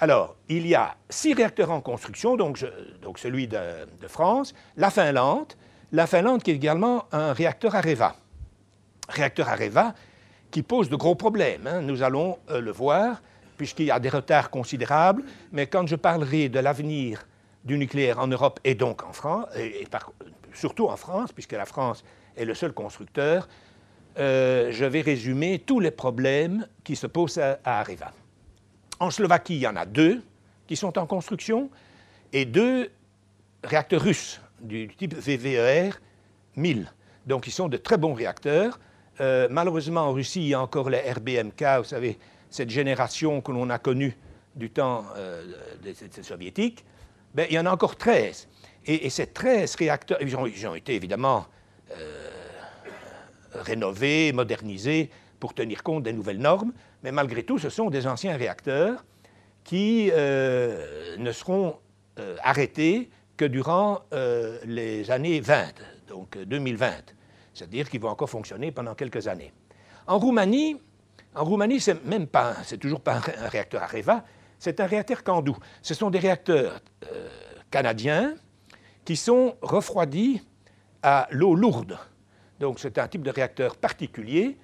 Alors, 0.00 0.36
il 0.48 0.66
y 0.66 0.74
a 0.74 0.96
six 1.10 1.34
réacteurs 1.34 1.70
en 1.70 1.80
construction, 1.80 2.36
donc, 2.36 2.58
celui 3.16 3.48
de, 3.48 3.58
France, 4.06 4.54
la 4.76 4.90
Finlande, 4.90 5.54
la 5.90 6.06
Finlande 6.06 6.42
qui 6.42 6.52
est 6.52 6.54
également 6.54 7.06
un 7.10 7.32
réacteur 7.32 7.74
Areva. 7.74 8.14
Réacteur 9.08 9.48
Areva 9.48 9.94
qui 10.50 10.62
pose 10.62 10.88
de 10.88 10.96
gros 10.96 11.14
problèmes, 11.14 11.66
hein. 11.66 11.82
nous 11.82 12.02
allons 12.02 12.38
euh, 12.50 12.60
le 12.60 12.70
voir 12.70 13.20
puisqu'il 13.58 13.86
y 13.86 13.90
a 13.90 13.98
des 13.98 14.08
retards 14.08 14.50
considérables, 14.50 15.24
mais 15.52 15.66
quand 15.66 15.86
je 15.86 15.96
parlerai 15.96 16.48
de 16.48 16.60
l'avenir 16.60 17.26
du 17.64 17.76
nucléaire 17.76 18.18
en 18.20 18.28
Europe 18.28 18.60
et 18.64 18.74
donc 18.74 19.02
en 19.04 19.12
France, 19.12 19.46
et, 19.56 19.86
surtout 20.54 20.86
en 20.86 20.96
France, 20.96 21.32
puisque 21.32 21.52
la 21.52 21.66
France 21.66 22.04
est 22.36 22.44
le 22.44 22.54
seul 22.54 22.72
constructeur, 22.72 23.48
euh, 24.18 24.70
je 24.72 24.84
vais 24.84 25.00
résumer 25.00 25.58
tous 25.58 25.80
les 25.80 25.90
problèmes 25.90 26.66
qui 26.84 26.96
se 26.96 27.06
posent 27.06 27.38
à, 27.38 27.58
Areva. 27.64 28.12
En 29.00 29.10
Slovaquie, 29.10 29.56
il 29.56 29.60
y 29.60 29.66
en 29.66 29.76
a 29.76 29.84
deux 29.84 30.22
qui 30.66 30.76
sont 30.76 30.98
en 30.98 31.06
construction 31.06 31.70
et 32.32 32.44
deux 32.44 32.90
réacteurs 33.62 34.02
russes 34.02 34.40
du 34.60 34.88
type 34.88 35.14
VVER 35.14 35.90
1000. 36.56 36.92
Donc, 37.26 37.46
ils 37.46 37.52
sont 37.52 37.68
de 37.68 37.76
très 37.76 37.96
bons 37.96 38.14
réacteurs. 38.14 38.80
Euh, 39.20 39.48
malheureusement, 39.50 40.02
en 40.02 40.12
Russie, 40.12 40.42
il 40.42 40.48
y 40.48 40.54
a 40.54 40.60
encore 40.60 40.90
les 40.90 41.00
RBMK, 41.00 41.64
vous 41.78 41.84
savez, 41.84 42.18
cette 42.50 42.70
génération 42.70 43.40
que 43.40 43.52
l'on 43.52 43.68
a 43.70 43.78
connue 43.78 44.16
du 44.54 44.70
temps 44.70 45.04
euh, 45.16 45.44
des, 45.82 45.94
soviétiques, 46.22 46.84
ben, 47.34 47.46
il 47.48 47.54
y 47.54 47.58
en 47.58 47.66
a 47.66 47.70
encore 47.70 47.96
13. 47.96 48.48
Et, 48.86 49.10
ces 49.10 49.26
13 49.26 49.76
réacteurs, 49.76 50.18
ils 50.20 50.66
ont, 50.66 50.74
été 50.74 50.94
évidemment 50.94 51.46
euh, 51.90 52.28
rénovés, 53.52 54.32
modernisés 54.32 55.10
pour 55.38 55.54
tenir 55.54 55.82
compte 55.82 56.04
des 56.04 56.12
nouvelles 56.12 56.38
normes, 56.38 56.72
mais 57.02 57.12
malgré 57.12 57.42
tout, 57.42 57.58
ce 57.58 57.68
sont 57.68 57.90
des 57.90 58.06
anciens 58.06 58.36
réacteurs 58.36 59.04
qui 59.62 60.10
euh, 60.12 61.16
ne 61.18 61.30
seront 61.32 61.78
arrêtés 62.42 63.10
que 63.36 63.44
durant 63.44 64.00
les 64.64 65.08
années 65.12 65.38
20, 65.38 65.66
donc 66.08 66.36
2020. 66.36 67.14
C'est-à-dire 67.58 67.90
qu'ils 67.90 68.00
vont 68.00 68.08
encore 68.08 68.30
fonctionner 68.30 68.70
pendant 68.70 68.94
quelques 68.94 69.26
années. 69.26 69.52
En 70.06 70.18
Roumanie, 70.18 70.80
en 71.34 71.44
Roumanie, 71.44 71.80
c'est 71.80 72.04
même 72.04 72.28
pas, 72.28 72.54
c'est 72.62 72.78
toujours 72.78 73.00
pas 73.00 73.16
un, 73.16 73.48
réacteur 73.48 73.82
Areva, 73.82 74.24
c'est 74.58 74.80
un 74.80 74.86
réacteur 74.86 75.24
Candu. 75.24 75.52
Ce 75.82 75.92
sont 75.92 76.10
des 76.10 76.20
réacteurs 76.20 76.80
euh, 77.04 77.28
canadiens 77.70 78.34
qui 79.04 79.16
sont 79.16 79.56
refroidis 79.60 80.40
à 81.02 81.26
l'eau 81.30 81.54
lourde. 81.54 81.98
Donc 82.60 82.78
c'est 82.78 82.96
un 82.98 83.08
type 83.08 83.22
de 83.22 83.30
réacteur 83.30 83.76
particulier 83.76 84.56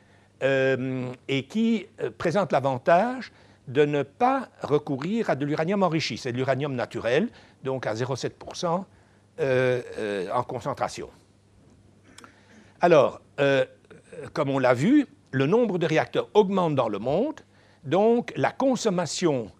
euh, 0.42 1.12
et 1.28 1.46
qui 1.46 1.86
euh, 2.00 2.10
présente 2.16 2.52
l'avantage 2.52 3.32
de 3.66 3.84
ne 3.84 4.02
pas 4.02 4.48
recourir 4.62 5.30
à 5.30 5.36
de 5.36 5.44
l'uranium 5.44 5.82
enrichi. 5.82 6.16
C'est 6.16 6.32
de 6.32 6.36
l'uranium 6.36 6.74
naturel, 6.74 7.28
donc 7.64 7.86
à 7.86 7.94
0,7% 7.94 8.84
en 10.32 10.42
concentration. 10.44 11.08
Alors, 12.80 13.20
comme 14.32 14.50
on 14.50 14.58
l'a 14.58 14.74
vu, 14.74 15.06
le 15.30 15.46
nombre 15.46 15.78
de 15.78 15.86
réacteurs 15.86 16.28
augmente 16.34 16.74
dans 16.74 16.88
le 16.88 16.98
monde, 16.98 17.40
donc 17.84 18.32
la 18.36 18.52
consommation 18.52 19.50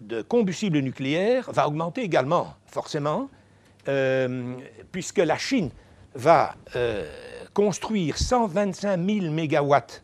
de 0.00 0.22
combustible 0.22 0.78
nucléaire 0.78 1.50
va 1.52 1.68
augmenter 1.68 2.02
également, 2.02 2.54
forcément, 2.66 3.28
euh, 3.88 4.56
puisque 4.92 5.18
la 5.18 5.38
Chine 5.38 5.70
va 6.14 6.54
euh, 6.74 7.08
construire 7.54 8.18
125 8.18 8.98
000 8.98 9.30
mégawatts 9.30 10.02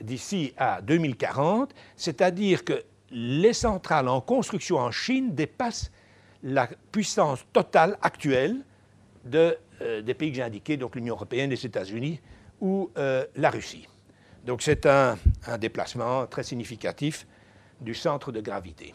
d'ici 0.00 0.52
à 0.56 0.80
2040, 0.82 1.74
c'est-à-dire 1.96 2.64
que 2.64 2.84
les 3.10 3.52
centrales 3.52 4.08
en 4.08 4.20
construction 4.20 4.76
en 4.76 4.90
Chine 4.90 5.34
dépassent 5.34 5.90
la 6.42 6.68
puissance 6.92 7.44
totale 7.52 7.96
actuelle 8.02 8.58
de, 9.24 9.38
euh, 9.38 9.54
des 9.80 10.14
pays 10.14 10.30
que 10.30 10.36
j'ai 10.36 10.42
indiqués, 10.42 10.76
donc 10.76 10.96
l'Union 10.96 11.14
européenne, 11.14 11.50
les 11.50 11.66
États-Unis 11.66 12.20
ou 12.60 12.90
la 12.96 13.50
Russie. 13.50 13.86
Donc 14.44 14.62
c'est 14.62 14.86
un, 14.86 15.16
déplacement 15.60 16.26
très 16.26 16.42
significatif 16.42 17.26
du 17.80 17.94
centre 17.94 18.32
de 18.32 18.40
gravité. 18.40 18.94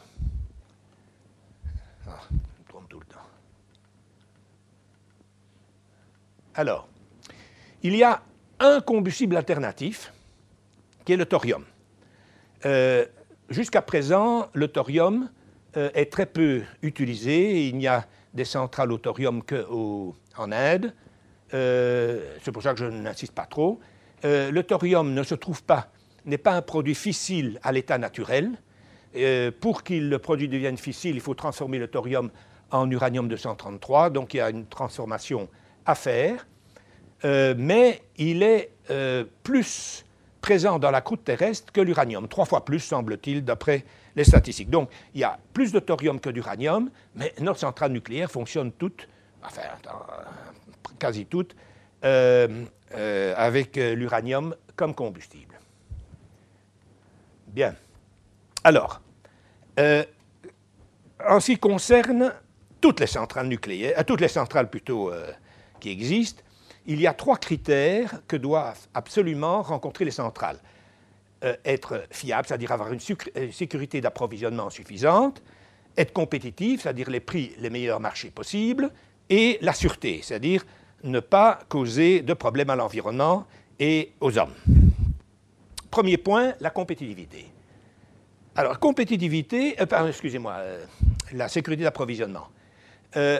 Ah, 2.08 2.20
tout 2.90 3.00
le 3.00 3.06
temps. 3.06 3.20
Alors, 6.56 6.88
il 7.82 7.96
y 7.96 8.04
a 8.04 8.22
un 8.60 8.82
combustible 8.82 9.36
alternatif 9.36 10.12
qui 11.06 11.14
est 11.14 11.18
le 11.18 11.26
thorium. 11.26 11.66
Euh, 12.66 13.06
jusqu'à 13.50 13.82
présent, 13.82 14.50
le 14.54 14.68
thorium 14.68 15.30
euh, 15.76 15.90
est 15.94 16.12
très 16.12 16.26
peu 16.26 16.64
utilisé. 16.82 17.68
Il 17.68 17.78
n'y 17.78 17.88
a 17.88 18.08
des 18.34 18.46
centrales 18.46 18.92
au 18.92 18.98
thorium 18.98 19.42
qu'en 19.44 20.52
Inde. 20.52 20.94
Euh, 21.54 22.36
c'est 22.42 22.52
pour 22.52 22.64
ça 22.64 22.74
que 22.74 22.80
je 22.80 22.86
n'insiste 22.86 23.34
pas 23.34 23.46
trop. 23.46 23.80
le 24.24 24.62
thorium 24.62 25.14
ne 25.14 25.24
se 25.24 25.36
trouve 25.36 25.64
pas, 25.64 25.90
n'est 26.26 26.38
pas 26.38 26.54
un 26.54 26.62
produit 26.62 26.96
fissile 26.96 27.60
à 27.64 27.72
l'état 27.72 27.98
naturel. 27.98 28.52
Euh, 29.16 29.52
pour 29.58 29.84
qu'il 29.84 30.10
le 30.10 30.18
produit 30.18 30.48
devienne 30.48 30.78
fissile, 30.78 31.16
il 31.16 31.22
faut 31.22 31.36
transformer 31.36 31.78
le 31.78 31.88
thorium 31.88 32.32
en 32.72 32.90
uranium 32.90 33.28
233, 33.28 34.10
donc 34.10 34.34
il 34.34 34.38
y 34.38 34.42
a 34.42 34.50
une 34.50 34.66
transformation 34.66 35.48
à 35.86 35.94
faire, 35.94 36.48
euh, 37.24 37.54
mais 37.56 38.02
il 38.18 38.42
est 38.42 38.72
euh, 38.90 39.24
plus 39.44 40.04
présent 40.42 40.80
dans 40.80 40.90
la 40.90 41.02
croûte 41.02 41.24
terrestre 41.24 41.72
que 41.72 41.80
l'uranium, 41.80 42.28
trois 42.28 42.46
fois 42.46 42.66
plus 42.66 42.80
semble-t-il 42.80 43.46
d'après 43.46 43.86
les 44.16 44.24
statistiques. 44.24 44.70
Donc 44.70 44.90
il 45.14 45.22
y 45.22 45.24
a 45.24 45.38
plus 45.54 45.72
de 45.72 45.80
thorium 45.80 46.20
que 46.20 46.30
d'uranium, 46.30 46.90
mais 47.16 47.34
notre 47.40 47.60
centrale 47.60 47.92
nucléaire 47.92 48.30
fonctionne 48.30 48.72
toutes, 48.72 49.08
enfin 49.44 49.62
quasi 51.00 51.26
toutes, 51.26 51.56
avec 52.04 53.76
l'uranium 53.76 54.56
comme 54.76 54.94
combustible. 54.94 55.60
Bien. 57.48 57.76
Alors, 58.64 59.02
euh, 59.80 60.04
en 61.28 61.40
ce 61.40 61.52
qui 61.52 61.58
concerne 61.58 62.34
toutes 62.82 63.00
les 63.00 63.08
centrales 63.08 63.48
nucléaires, 63.48 63.94
euh, 64.00 64.04
toutes 64.04 64.22
les 64.22 64.28
centrales 64.28 64.70
plutôt 64.70 65.12
euh, 65.12 65.32
qui 65.80 65.90
existent, 65.90 66.42
il 66.86 67.00
y 67.00 67.08
a 67.08 67.14
trois 67.14 67.38
critères 67.38 68.22
que 68.28 68.36
doivent 68.36 68.88
absolument 68.94 69.62
rencontrer 69.62 70.04
les 70.04 70.12
centrales. 70.12 70.58
Être 71.66 72.04
fiable, 72.10 72.48
c'est-à-dire 72.48 72.72
avoir 72.72 72.94
une, 72.94 73.00
sécurité 73.00 74.00
d'approvisionnement 74.00 74.70
suffisante, 74.70 75.42
être 75.98 76.14
compétitif, 76.14 76.82
c'est-à-dire 76.82 77.10
les 77.10 77.20
prix 77.20 77.54
les 77.60 77.70
meilleurs 77.70 78.00
marchés 78.00 78.32
possibles, 78.32 78.90
et 79.30 79.58
la 79.62 79.74
sûreté, 79.74 80.22
c'est-à-dire 80.24 80.64
ne 81.04 81.20
pas 81.20 81.60
causer 81.70 82.22
de 82.22 82.34
problèmes 82.34 82.70
à 82.70 82.76
l'environnement 82.76 83.46
et 83.80 84.14
aux 84.22 84.38
hommes. 84.38 84.54
Premier 85.92 86.18
point, 86.18 86.54
la 86.60 86.70
compétitivité. 86.70 87.46
Alors, 88.56 88.80
compétitivité, 88.80 89.76
euh, 89.80 90.08
excusez-moi, 90.08 90.54
euh, 90.58 90.86
la 91.34 91.48
sécurité 91.48 91.84
d'approvisionnement. 91.84 92.48
Euh, 93.16 93.40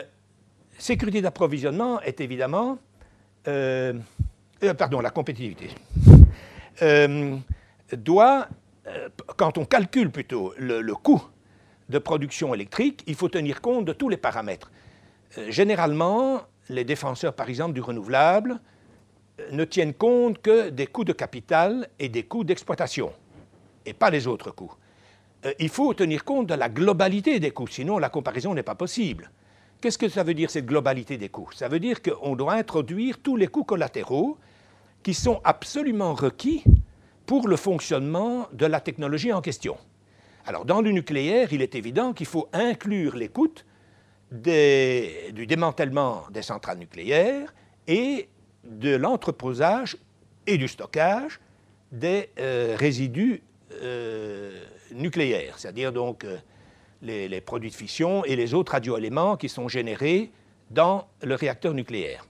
sécurité 0.78 1.22
d'approvisionnement 1.22 2.00
est 2.00 2.20
évidemment, 2.20 2.78
pardon, 3.44 5.00
la 5.00 5.10
compétitivité, 5.10 5.68
doit, 7.96 8.48
quand 9.36 9.58
on 9.58 9.64
calcule 9.64 10.10
plutôt 10.10 10.52
le, 10.58 10.94
coût 10.94 11.22
de 11.88 11.98
production 11.98 12.54
électrique, 12.54 13.02
il 13.06 13.14
faut 13.14 13.28
tenir 13.28 13.60
compte 13.60 13.84
de 13.84 13.92
tous 13.92 14.08
les 14.08 14.16
paramètres. 14.16 14.70
généralement, 15.48 16.42
les 16.68 16.84
défenseurs, 16.84 17.34
par 17.34 17.48
exemple, 17.48 17.74
du 17.74 17.80
renouvelable, 17.80 18.60
ne 19.50 19.64
tiennent 19.64 19.94
compte 19.94 20.40
que 20.40 20.70
des 20.70 20.86
coûts 20.86 21.04
de 21.04 21.12
capital 21.12 21.88
et 21.98 22.08
des 22.08 22.22
coûts 22.22 22.44
d'exploitation, 22.44 23.12
et 23.84 23.92
pas 23.92 24.10
les 24.10 24.26
autres 24.26 24.50
coûts. 24.50 24.74
Euh, 25.44 25.52
il 25.58 25.68
faut 25.68 25.92
tenir 25.94 26.24
compte 26.24 26.46
de 26.46 26.54
la 26.54 26.68
globalité 26.68 27.40
des 27.40 27.50
coûts, 27.50 27.66
sinon 27.66 27.98
la 27.98 28.08
comparaison 28.08 28.54
n'est 28.54 28.62
pas 28.62 28.74
possible. 28.74 29.30
Qu'est-ce 29.80 29.98
que 29.98 30.08
ça 30.08 30.22
veut 30.22 30.34
dire 30.34 30.50
cette 30.50 30.66
globalité 30.66 31.18
des 31.18 31.28
coûts? 31.28 31.50
Ça 31.52 31.68
veut 31.68 31.80
dire 31.80 32.00
qu'on 32.00 32.36
doit 32.36 32.54
introduire 32.54 33.18
tous 33.18 33.36
les 33.36 33.48
coûts 33.48 33.64
collatéraux 33.64 34.38
qui 35.02 35.12
sont 35.12 35.40
absolument 35.44 36.14
requis 36.14 36.64
pour 37.26 37.48
le 37.48 37.56
fonctionnement 37.56 38.48
de 38.52 38.66
la 38.66 38.80
technologie 38.80 39.32
en 39.32 39.40
question. 39.40 39.76
Alors 40.46 40.64
dans 40.64 40.82
le 40.82 40.90
nucléaire, 40.90 41.52
il 41.52 41.62
est 41.62 41.74
évident 41.74 42.12
qu'il 42.12 42.26
faut 42.26 42.48
inclure 42.52 43.16
les 43.16 43.28
coûts 43.28 43.54
du 44.30 45.46
démantèlement 45.46 46.24
des 46.30 46.42
centrales 46.42 46.78
nucléaires 46.78 47.54
et 47.86 48.28
de 48.64 48.96
l'entreposage 48.96 49.96
et 50.46 50.58
du 50.58 50.68
stockage 50.68 51.40
des 51.92 52.30
euh, 52.38 52.76
résidus 52.78 53.42
euh, 53.82 54.64
nucléaires, 54.92 55.58
c'est-à-dire 55.58 55.92
donc 55.92 56.24
euh, 56.24 56.38
les, 57.02 57.40
produits 57.40 57.70
de 57.70 57.74
fission 57.74 58.24
et 58.24 58.36
les 58.36 58.54
autres 58.54 58.72
radioéléments 58.72 59.36
qui 59.36 59.48
sont 59.48 59.68
générés 59.68 60.30
dans 60.70 61.06
le 61.22 61.34
réacteur 61.34 61.74
nucléaire. 61.74 62.26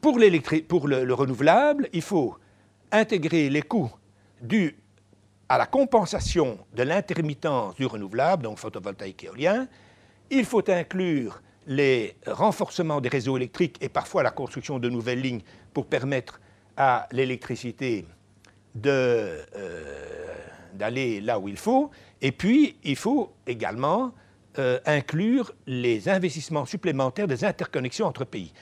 Pour, 0.00 0.18
pour 0.68 0.88
le, 0.88 1.14
renouvelable, 1.14 1.88
il 1.92 2.02
faut 2.02 2.36
intégrer 2.92 3.48
les 3.50 3.62
coûts 3.62 3.90
dus 4.40 4.76
à 5.48 5.58
la 5.58 5.66
compensation 5.66 6.58
de 6.74 6.82
l'intermittence 6.82 7.74
du 7.74 7.86
renouvelable, 7.86 8.44
donc 8.44 8.58
photovoltaïque 8.58 9.24
et 9.24 9.26
éolien. 9.26 9.68
Il 10.30 10.44
faut 10.44 10.68
inclure 10.70 11.42
les 11.66 12.16
renforcements 12.26 13.00
des 13.00 13.08
réseaux 13.08 13.36
électriques 13.36 13.76
et 13.80 13.88
parfois 13.88 14.22
la 14.22 14.30
construction 14.30 14.78
de 14.78 14.88
nouvelles 14.88 15.20
lignes 15.20 15.42
pour 15.74 15.86
permettre 15.86 16.40
à 16.76 17.06
l'électricité 17.12 18.06
euh, 18.86 19.42
d'aller 20.74 21.20
là 21.20 21.38
où 21.38 21.48
il 21.48 21.56
faut. 21.56 21.90
Et 22.20 22.32
puis, 22.32 22.76
il 22.82 22.96
faut 22.96 23.32
également 23.46 24.12
euh, 24.58 24.78
inclure 24.86 25.52
les 25.66 26.08
investissements 26.08 26.64
supplémentaires 26.64 27.28
des 27.28 27.44
interconnexions 27.44 28.06
entre 28.06 28.24
pays. 28.24 28.52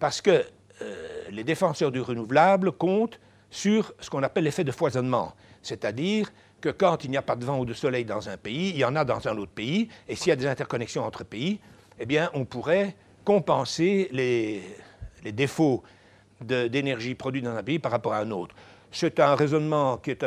Parce 0.00 0.20
que 0.20 0.44
euh, 0.80 1.22
les 1.30 1.44
défenseurs 1.44 1.92
du 1.92 2.00
renouvelable 2.00 2.72
comptent 2.72 3.20
sur 3.50 3.92
ce 4.00 4.10
qu'on 4.10 4.22
appelle 4.22 4.44
l'effet 4.44 4.64
de 4.64 4.72
foisonnement, 4.72 5.34
c'est-à-dire 5.62 6.30
que 6.60 6.68
quand 6.68 7.04
il 7.04 7.10
n'y 7.10 7.16
a 7.16 7.22
pas 7.22 7.36
de 7.36 7.44
vent 7.44 7.58
ou 7.58 7.64
de 7.64 7.74
soleil 7.74 8.04
dans 8.04 8.28
un 8.28 8.36
pays, 8.36 8.70
il 8.70 8.78
y 8.78 8.84
en 8.84 8.96
a 8.96 9.04
dans 9.04 9.26
un 9.28 9.36
autre 9.38 9.52
pays, 9.52 9.88
et 10.08 10.16
s'il 10.16 10.28
y 10.28 10.32
a 10.32 10.36
des 10.36 10.46
interconnexions 10.46 11.04
entre 11.04 11.24
pays, 11.24 11.60
eh 11.98 12.06
bien, 12.06 12.30
on 12.34 12.44
pourrait 12.44 12.96
compenser 13.24 14.08
les, 14.12 14.62
défauts 15.32 15.82
d'énergie 16.40 17.14
produite 17.14 17.44
dans 17.44 17.56
un 17.56 17.62
pays 17.62 17.78
par 17.78 17.92
rapport 17.92 18.14
à 18.14 18.20
un 18.20 18.30
autre. 18.30 18.54
C'est 18.90 19.20
un 19.20 19.34
raisonnement 19.34 19.98
qui 19.98 20.12
est 20.12 20.24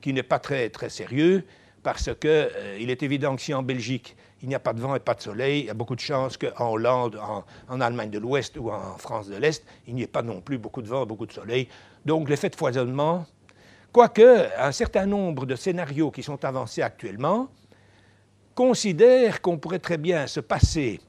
qui 0.00 0.12
n'est 0.12 0.22
pas 0.22 0.38
très, 0.38 0.70
très 0.70 0.88
sérieux, 0.88 1.44
parce 1.82 2.04
qu'il 2.04 2.30
euh, 2.30 2.78
est 2.78 3.02
évident 3.02 3.36
que 3.36 3.42
si 3.42 3.54
en 3.54 3.62
Belgique, 3.62 4.16
il 4.42 4.48
n'y 4.48 4.54
a 4.54 4.60
pas 4.60 4.72
de 4.72 4.80
vent 4.80 4.94
et 4.94 5.00
pas 5.00 5.14
de 5.14 5.20
soleil, 5.20 5.60
il 5.60 5.66
y 5.66 5.70
a 5.70 5.74
beaucoup 5.74 5.94
de 5.94 6.00
chances 6.00 6.36
qu'en 6.36 6.70
Hollande, 6.72 7.20
en, 7.68 7.80
Allemagne 7.80 8.10
de 8.10 8.18
l'Ouest 8.18 8.56
ou 8.56 8.70
en 8.70 8.96
France 8.96 9.28
de 9.28 9.36
l'Est, 9.36 9.64
il 9.86 9.94
n'y 9.94 10.02
ait 10.02 10.06
pas 10.06 10.22
non 10.22 10.40
plus 10.40 10.58
beaucoup 10.58 10.82
de 10.82 10.88
vent 10.88 11.02
et 11.02 11.06
beaucoup 11.06 11.26
de 11.26 11.32
soleil. 11.32 11.68
Donc 12.04 12.28
l'effet 12.28 12.48
de 12.48 12.56
foisonnement, 12.56 13.26
quoique 13.92 14.48
un 14.58 14.72
certain 14.72 15.06
nombre 15.06 15.46
de 15.46 15.56
scénarios 15.56 16.10
qui 16.10 16.22
sont 16.22 16.44
avancés 16.44 16.82
actuellement 16.82 17.48
considèrent 18.54 19.40
qu'on 19.40 19.58
pourrait 19.58 19.78
très 19.78 19.98
bien 19.98 20.26
se 20.26 20.40
passer, 20.40 21.00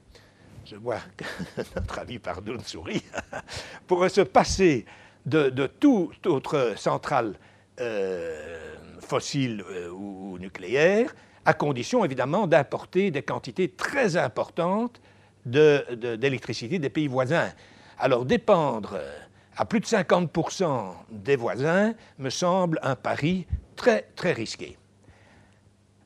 je 0.64 0.76
vois 0.76 1.00
que 1.16 1.24
notre 1.76 1.98
ami 1.98 2.18
Pardoun 2.18 2.60
sourit, 2.60 3.02
pourrait 3.86 4.08
se 4.08 4.20
passer 4.22 4.84
de, 5.26 5.66
toute 5.66 6.26
autre 6.26 6.74
centrale 6.76 7.34
euh, 7.80 8.74
fossiles 9.00 9.64
euh, 9.68 9.90
ou, 9.90 10.38
nucléaires, 10.38 11.14
à 11.44 11.54
condition 11.54 12.04
évidemment 12.04 12.46
d'importer 12.46 13.10
des 13.10 13.22
quantités 13.22 13.68
très 13.68 14.16
importantes 14.16 15.00
d'électricité 15.44 16.78
des 16.78 16.90
pays 16.90 17.08
voisins. 17.08 17.50
Alors 17.98 18.24
dépendre 18.24 18.94
euh, 18.94 19.18
à 19.56 19.64
plus 19.64 19.80
de 19.80 19.86
50% 19.86 20.94
des 21.10 21.36
voisins 21.36 21.94
me 22.18 22.30
semble 22.30 22.78
un 22.82 22.96
pari 22.96 23.46
très 23.76 24.08
très 24.16 24.32
risqué. 24.32 24.76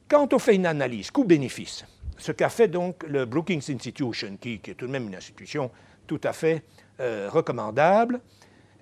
Quand 0.08 0.32
on 0.32 0.38
fait 0.38 0.54
une 0.54 0.66
analyse 0.66 1.10
coût-bénéfice 1.10 1.84
ce 2.18 2.32
qu'a 2.32 2.48
fait 2.48 2.68
donc 2.68 3.02
le 3.06 3.24
Brookings 3.24 3.70
Institution, 3.70 4.36
qui, 4.40 4.54
est 4.54 4.74
tout 4.74 4.86
de 4.86 4.92
même 4.92 5.06
une 5.08 5.14
institution 5.14 5.70
tout 6.06 6.20
à 6.24 6.32
fait 6.32 6.62
euh, 7.00 7.28
recommandable, 7.30 8.20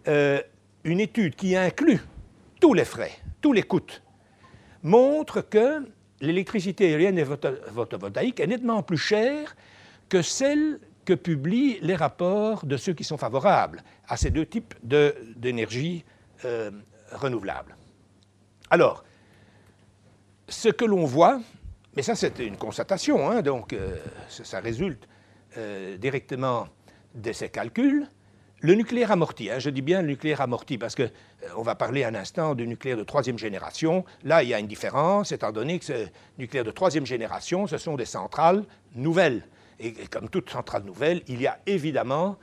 euh, 0.08 0.40
une 0.84 1.00
étude 1.00 1.34
qui 1.34 1.56
inclut 1.56 2.00
tous 2.60 2.74
les 2.74 2.84
frais, 2.84 3.12
tous 3.40 3.52
les 3.52 3.62
coûts, 3.62 3.80
montre 4.82 5.40
que 5.40 5.86
l'électricité 6.20 6.86
aérienne 6.86 7.18
et 7.18 7.24
photovoltaïque 7.24 8.40
est 8.40 8.46
nettement 8.46 8.82
plus 8.82 8.98
chère 8.98 9.56
que 10.08 10.22
celle 10.22 10.78
que 11.04 11.12
publient 11.12 11.78
les 11.80 11.96
rapports 11.96 12.64
de 12.66 12.76
ceux 12.76 12.92
qui 12.92 13.04
sont 13.04 13.18
favorables 13.18 13.82
à 14.08 14.16
ces 14.16 14.30
deux 14.30 14.46
types 14.46 14.74
d'énergie 14.82 16.04
euh, 16.44 16.70
renouvelable. 17.12 17.76
Alors, 18.70 19.04
ce 20.48 20.68
que 20.68 20.84
l'on 20.84 21.04
voit, 21.04 21.40
mais 21.96 22.02
ça 22.02 22.14
c'est 22.14 22.38
une 22.40 22.56
constatation, 22.56 23.30
hein, 23.30 23.42
donc 23.42 23.72
euh, 23.72 23.96
ça, 24.28 24.60
résulte 24.60 25.06
euh, 25.56 25.96
directement 25.96 26.66
de 27.14 27.32
ces 27.32 27.48
calculs, 27.48 28.08
le 28.60 28.74
nucléaire 28.74 29.12
amorti, 29.12 29.50
hein, 29.50 29.58
je 29.58 29.68
dis 29.70 29.82
bien 29.82 30.00
le 30.00 30.08
nucléaire 30.08 30.40
amorti 30.40 30.78
parce 30.78 30.94
qu'on 30.94 31.08
on 31.56 31.62
va 31.62 31.74
parler 31.74 32.02
un 32.02 32.14
instant 32.14 32.54
du 32.54 32.66
nucléaire 32.66 32.96
de 32.96 33.04
troisième 33.04 33.38
génération. 33.38 34.04
Là, 34.22 34.42
il 34.42 34.48
y 34.48 34.54
a 34.54 34.58
une 34.58 34.66
différence, 34.66 35.32
étant 35.32 35.52
donné 35.52 35.78
que 35.78 35.84
ce 35.84 36.06
nucléaire 36.38 36.64
de 36.64 36.70
troisième 36.70 37.04
génération, 37.04 37.66
ce 37.66 37.76
sont 37.76 37.94
des 37.94 38.06
centrales 38.06 38.64
nouvelles. 38.94 39.46
Et, 39.80 39.92
comme 40.10 40.28
toute 40.28 40.50
centrale 40.50 40.84
nouvelle, 40.84 41.22
il 41.28 41.40
y 41.40 41.46
a 41.46 41.58
évidemment 41.66 42.36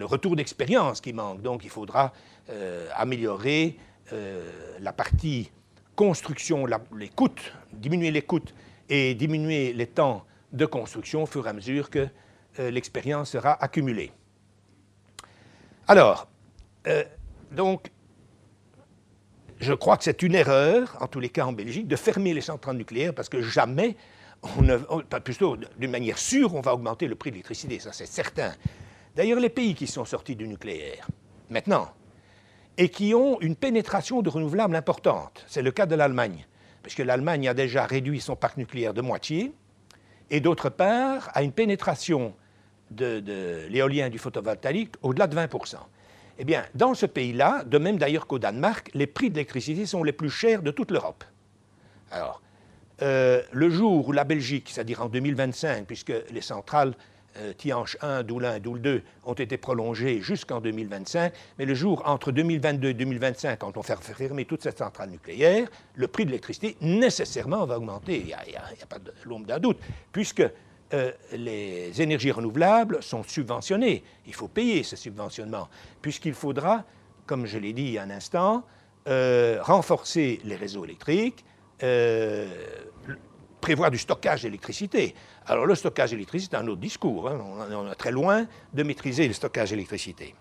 le 0.00 0.04
retour 0.04 0.36
d'expérience 0.36 1.00
qui 1.00 1.12
manque. 1.12 1.42
Donc 1.42 1.64
il 1.64 1.70
faudra 1.70 2.12
euh, 2.48 2.88
améliorer 2.94 3.76
euh, 4.12 4.76
la 4.80 4.92
partie 4.92 5.50
construction, 5.94 6.66
les 6.96 7.08
coûts, 7.08 7.28
diminuer 7.72 8.10
les 8.10 8.22
coûts 8.22 8.40
et 8.88 9.14
diminuer 9.14 9.72
les 9.72 9.86
temps 9.86 10.24
de 10.52 10.66
construction 10.66 11.22
au 11.24 11.26
fur 11.26 11.46
et 11.46 11.50
à 11.50 11.52
mesure 11.52 11.90
que 11.90 12.08
euh, 12.58 12.70
l'expérience 12.70 13.30
sera 13.30 13.62
accumulée. 13.62 14.10
Alors, 15.86 16.28
donc, 17.50 17.90
je 19.58 19.74
crois 19.74 19.96
que 19.96 20.04
c'est 20.04 20.22
une 20.22 20.34
erreur, 20.34 20.96
en 21.00 21.08
tous 21.08 21.20
les 21.20 21.28
cas 21.28 21.44
en 21.44 21.52
Belgique, 21.52 21.88
de 21.88 21.96
fermer 21.96 22.32
les 22.32 22.40
centrales 22.40 22.76
nucléaires 22.76 23.12
parce 23.12 23.28
que 23.28 23.42
jamais, 23.42 23.96
on 24.42 25.20
plutôt 25.20 25.56
d'une 25.78 25.90
manière 25.90 26.18
sûre, 26.18 26.54
on 26.54 26.60
va 26.60 26.74
augmenter 26.74 27.06
le 27.06 27.14
prix 27.14 27.30
de 27.30 27.36
l'électricité, 27.36 27.78
ça 27.78 27.92
c'est 27.92 28.06
certain. 28.06 28.52
D'ailleurs, 29.16 29.40
les 29.40 29.48
pays 29.48 29.74
qui 29.74 29.86
sont 29.86 30.04
sortis 30.04 30.36
du 30.36 30.48
nucléaire, 30.48 31.08
maintenant, 31.50 31.88
et 32.78 32.88
qui 32.88 33.14
ont 33.14 33.40
une 33.40 33.56
pénétration 33.56 34.22
de 34.22 34.30
renouvelables 34.30 34.76
importante, 34.76 35.44
c'est 35.46 35.62
le 35.62 35.70
cas 35.70 35.86
de 35.86 35.94
l'Allemagne, 35.94 36.46
puisque 36.82 37.00
l'Allemagne 37.00 37.48
a 37.48 37.54
déjà 37.54 37.84
réduit 37.84 38.20
son 38.20 38.36
parc 38.36 38.56
nucléaire 38.56 38.94
de 38.94 39.02
moitié, 39.02 39.52
et 40.30 40.40
d'autre 40.40 40.70
part, 40.70 41.30
a 41.34 41.42
une 41.42 41.52
pénétration 41.52 42.34
de, 42.90 43.66
l'éolien 43.68 44.06
et 44.06 44.10
du 44.10 44.18
photovoltaïque 44.18 44.94
au-delà 45.02 45.26
de 45.26 45.34
20 45.34 45.48
Eh 46.38 46.44
bien, 46.44 46.64
dans 46.74 46.94
ce 46.94 47.06
pays-là, 47.06 47.64
de 47.64 47.78
même 47.78 47.98
d'ailleurs 47.98 48.26
qu'au 48.26 48.38
Danemark, 48.38 48.90
les 48.94 49.06
prix 49.06 49.30
de 49.30 49.34
l'électricité 49.34 49.86
sont 49.86 50.02
les 50.02 50.12
plus 50.12 50.30
chers 50.30 50.62
de 50.62 50.70
toute 50.70 50.90
l'Europe. 50.90 51.24
Alors, 52.10 52.40
euh, 53.02 53.42
le 53.52 53.70
jour 53.70 54.08
où 54.08 54.12
la 54.12 54.24
Belgique, 54.24 54.68
c'est-à-dire 54.70 55.02
en 55.02 55.08
2025, 55.08 55.86
puisque 55.86 56.12
les 56.30 56.42
centrales 56.42 56.94
euh, 57.38 57.52
Tianche 57.54 57.96
1, 58.02 58.24
Doule 58.24 58.44
1 58.44 58.56
et 58.56 58.60
Doule 58.60 58.80
2 58.82 59.02
ont 59.24 59.34
été 59.34 59.56
prolongés 59.56 60.20
jusqu'en 60.20 60.60
2025, 60.60 61.32
mais 61.58 61.64
le 61.64 61.74
jour 61.74 62.02
entre 62.04 62.30
2022 62.30 62.88
et 62.88 62.94
2025, 62.94 63.58
quand 63.58 63.76
on 63.76 63.82
fait 63.82 63.96
fermer 64.02 64.44
toute 64.44 64.62
cette 64.62 64.78
centrale 64.78 65.10
nucléaire, 65.10 65.68
le 65.94 66.08
prix 66.08 66.24
de 66.24 66.30
l'électricité 66.30 66.76
nécessairement 66.82 67.64
va 67.64 67.78
augmenter, 67.78 68.18
il 68.18 68.26
n'y 68.26 68.34
a, 68.34 68.86
pas 68.88 68.98
de 68.98 69.12
l'ombre 69.24 69.46
d'un 69.46 69.60
doute, 69.60 69.78
puisque 70.12 70.42
euh, 70.92 71.12
les 71.32 72.02
énergies 72.02 72.32
renouvelables 72.32 73.02
sont 73.02 73.22
subventionnées. 73.22 74.02
Il 74.26 74.34
faut 74.34 74.48
payer 74.48 74.82
ce 74.82 74.96
subventionnement, 74.96 75.68
puisqu'il 76.02 76.34
faudra, 76.34 76.84
comme 77.26 77.46
je 77.46 77.58
l'ai 77.58 77.72
dit 77.72 77.82
il 77.84 77.92
y 77.92 77.98
a 77.98 78.02
un 78.02 78.10
instant, 78.10 78.64
renforcer 79.06 80.40
les 80.44 80.54
réseaux 80.54 80.84
électriques, 80.84 81.44
prévoir 83.60 83.90
du 83.90 83.98
stockage 83.98 84.42
d'électricité. 84.42 85.14
Alors 85.46 85.66
le 85.66 85.74
stockage 85.74 86.10
d'électricité, 86.10 86.56
c'est 86.56 86.62
un 86.62 86.66
autre 86.68 86.80
discours. 86.80 87.28
Hein. 87.28 87.38
On, 87.72 87.90
est 87.90 87.94
très 87.94 88.10
loin 88.10 88.46
de 88.72 88.82
maîtriser 88.82 89.26
le 89.28 89.34
stockage 89.34 89.70
d'électricité. 89.70 90.34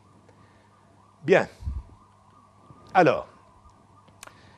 Bien. 1.23 1.47
Alors, 2.93 3.27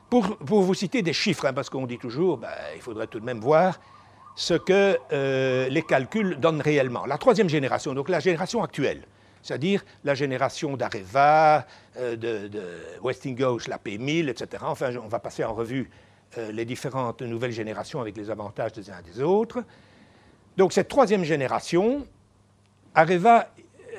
pour, 0.08 0.36
vous 0.40 0.74
citer 0.74 1.02
des 1.02 1.12
chiffres, 1.12 1.46
hein, 1.46 1.52
parce 1.52 1.70
qu'on 1.70 1.86
dit 1.86 1.98
toujours, 1.98 2.38
ben, 2.38 2.48
il 2.74 2.80
faudrait 2.80 3.06
tout 3.06 3.20
de 3.20 3.24
même 3.24 3.40
voir 3.40 3.80
ce 4.34 4.54
que 4.54 4.98
euh, 5.12 5.68
les 5.68 5.82
calculs 5.82 6.36
donnent 6.38 6.60
réellement. 6.60 7.04
La 7.06 7.18
troisième 7.18 7.48
génération, 7.48 7.94
donc 7.94 8.08
la 8.08 8.20
génération 8.20 8.62
actuelle, 8.62 9.06
c'est-à-dire 9.42 9.84
la 10.04 10.14
génération 10.14 10.76
d'Areva, 10.76 11.66
euh, 11.98 12.16
de, 12.16 12.48
de, 12.48 12.62
Westinghouse, 13.02 13.68
la 13.68 13.78
P1000, 13.78 14.28
etc. 14.28 14.62
Enfin, 14.66 14.90
on 15.02 15.08
va 15.08 15.18
passer 15.18 15.44
en 15.44 15.54
revue 15.54 15.90
les 16.36 16.64
différentes 16.64 17.22
nouvelles 17.22 17.52
générations 17.52 18.00
avec 18.00 18.16
les 18.16 18.30
avantages 18.30 18.72
des 18.72 18.90
uns 18.90 18.98
et 18.98 19.10
des 19.10 19.22
autres. 19.22 19.62
Donc 20.56 20.72
cette 20.72 20.88
troisième 20.88 21.24
génération, 21.24 22.06
Areva 22.94 23.48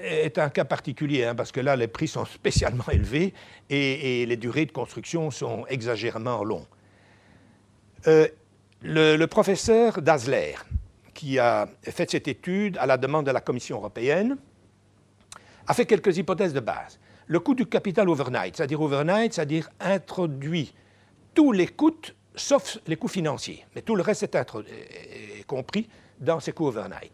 est 0.03 0.37
un 0.37 0.49
cas 0.49 0.65
particulier, 0.65 1.23
hein, 1.23 1.35
parce 1.35 1.51
que 1.51 1.59
là, 1.59 1.75
les 1.75 1.87
prix 1.87 2.07
sont 2.07 2.25
spécialement 2.33 2.87
élevés 2.91 3.33
et, 3.69 4.25
les 4.25 4.37
durées 4.37 4.65
de 4.65 4.71
construction 4.71 5.31
sont 5.31 5.65
exagérément 5.67 6.43
longues. 6.43 6.65
Euh, 8.07 8.27
le, 8.81 9.25
professeur 9.25 10.01
Dassler, 10.01 10.55
qui 11.13 11.39
a 11.39 11.67
fait 11.83 12.11
cette 12.11 12.27
étude 12.27 12.77
à 12.77 12.85
la 12.85 12.97
demande 12.97 13.25
de 13.25 13.31
la 13.31 13.39
Commission 13.41 13.77
européenne, 13.77 14.37
a 15.67 15.73
fait 15.73 15.85
quelques 15.85 16.17
hypothèses 16.17 16.53
de 16.53 16.59
base. 16.59 16.99
Le 17.27 17.39
coût 17.39 17.55
du 17.55 17.65
capital 17.65 18.09
overnight, 18.09 18.57
c'est-à-dire 18.57 18.81
overnight, 18.81 19.33
c'est-à-dire 19.33 19.69
introduit 19.79 20.73
tous 21.33 21.53
les 21.53 21.67
coûts 21.67 21.91
sauf 22.35 22.77
les 22.87 22.95
coûts 22.95 23.07
financiers, 23.07 23.65
mais 23.75 23.81
tout 23.81 23.95
le 23.95 24.01
reste 24.01 24.23
est, 24.23 25.45
compris 25.47 25.87
dans 26.19 26.39
ces 26.39 26.51
coûts 26.51 26.67
overnight. 26.67 27.11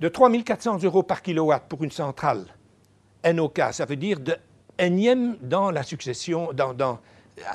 De 0.00 0.08
3 0.08 0.30
400 0.42 0.82
euros 0.82 1.02
par 1.02 1.22
kilowatt 1.22 1.68
pour 1.68 1.84
une 1.84 1.90
centrale 1.90 2.46
NOK, 3.24 3.60
ça 3.72 3.84
veut 3.84 3.96
dire 3.96 4.18
de 4.18 4.36
énième 4.78 5.36
dans 5.40 5.70
la 5.70 5.82
succession, 5.82 6.52
dans, 6.52 6.98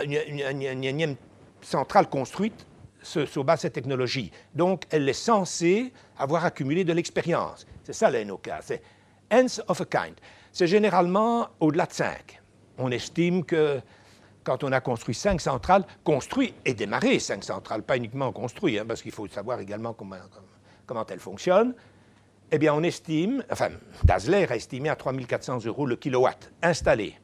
une, 0.03 0.61
énième 0.61 1.15
centrale 1.61 2.09
construite 2.09 2.65
sur 3.01 3.43
base 3.43 3.59
de 3.59 3.61
cette 3.63 3.73
technologie. 3.73 4.31
Donc, 4.53 4.85
elle 4.89 5.07
est 5.07 5.13
censée 5.13 5.91
avoir 6.17 6.45
accumulé 6.45 6.83
de 6.83 6.93
l'expérience. 6.93 7.65
C'est 7.83 7.93
ça 7.93 8.09
le 8.09 8.23
NOK, 8.23 8.49
c'est 8.61 8.81
Nth 9.31 9.61
of 9.67 9.81
a 9.81 9.85
kind. 9.85 10.15
C'est 10.51 10.67
généralement 10.67 11.49
au-delà 11.59 11.85
de 11.85 11.93
5. 11.93 12.41
On 12.77 12.91
estime 12.91 13.43
que 13.43 13.81
quand 14.47 14.63
on 14.63 14.71
a 14.71 14.79
construit 14.79 15.13
cinq 15.13 15.41
centrales, 15.41 15.83
construit 16.05 16.53
et 16.63 16.73
démarré 16.73 17.19
cinq 17.19 17.43
centrales, 17.43 17.83
pas 17.83 17.97
uniquement 17.97 18.31
construit, 18.31 18.79
hein, 18.79 18.85
parce 18.87 19.01
qu'il 19.01 19.11
faut 19.11 19.27
savoir 19.27 19.59
également 19.59 19.91
comment, 19.91 20.15
comment 20.85 21.05
elles 21.05 21.19
fonctionnent, 21.19 21.75
eh 22.49 22.57
bien, 22.57 22.73
on 22.73 22.81
estime, 22.81 23.43
enfin, 23.51 23.67
Dassler 24.05 24.47
a 24.49 24.55
estimé 24.55 24.87
à 24.87 24.95
3 24.95 25.13
400 25.13 25.65
euros 25.65 25.85
le 25.85 25.97
kilowatt 25.97 26.49
installé 26.63 27.15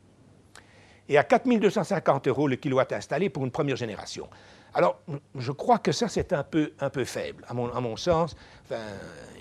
et 1.08 1.18
à 1.18 1.24
4 1.24 1.48
250 1.48 2.28
euros 2.28 2.50
le 2.50 2.58
kilowatt 2.58 2.92
installé 2.92 3.30
pour 3.30 3.46
une 3.46 3.52
première 3.52 3.78
génération. 3.78 4.28
Alors, 4.74 5.00
je 5.36 5.54
crois 5.54 5.80
que 5.80 5.94
ça, 5.94 6.10
c'est 6.10 6.34
un 6.34 6.44
peu, 6.44 6.74
un 6.82 6.90
peu 6.90 7.06
faible, 7.06 7.46
à 7.48 7.54
mon, 7.54 7.72
à 7.74 7.80
mon 7.80 7.96
sens. 7.96 8.36
Enfin, 8.66 8.82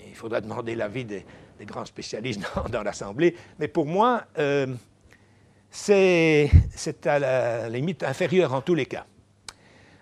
il 0.07 0.15
faudra 0.15 0.39
demander 0.39 0.75
l'avis 0.75 1.03
des, 1.03 1.25
des, 1.59 1.65
grands 1.65 1.85
spécialistes 1.85 2.43
dans, 2.69 2.83
l'Assemblée, 2.83 3.35
mais 3.59 3.67
pour 3.67 3.85
moi, 3.85 4.23
euh, 4.37 4.67
c'est 5.73 6.51
à 7.05 7.19
la 7.19 7.67
limite 7.67 8.03
inférieure 8.03 8.53
en 8.53 8.61
tous 8.61 8.75
les 8.75 8.85
cas. 8.85 9.05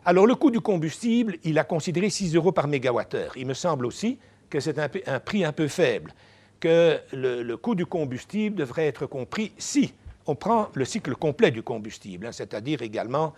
Alors 0.03 0.27
le 0.27 0.36
coût 0.36 0.51
du 0.51 0.60
combustible, 0.60 1.38
il 1.43 1.57
a 1.57 1.63
considéré 1.63 2.10
6 2.10 2.36
euros 2.36 2.51
par 2.51 2.67
mégawattheure. 2.67 3.38
Il 3.38 3.47
me 3.47 3.53
semble 3.53 3.86
aussi 3.86 4.19
que 4.49 4.60
c'est 4.60 4.77
un, 4.79 5.19
prix 5.19 5.45
un 5.45 5.53
peu 5.53 5.67
faible, 5.67 6.13
que 6.60 6.99
le, 7.13 7.55
coût 7.55 7.75
du 7.75 7.86
combustible 7.86 8.57
devrait 8.57 8.88
être 8.88 9.05
compris 9.05 9.53
si 9.57 9.93
on 10.27 10.36
prend 10.36 10.67
le 10.73 10.86
cycle 10.86 11.15
complet 11.15 11.51
du 11.51 11.63
combustible, 11.63 12.27
hein, 12.27 12.31
c'est-à-dire 12.31 12.81
également 12.81 13.34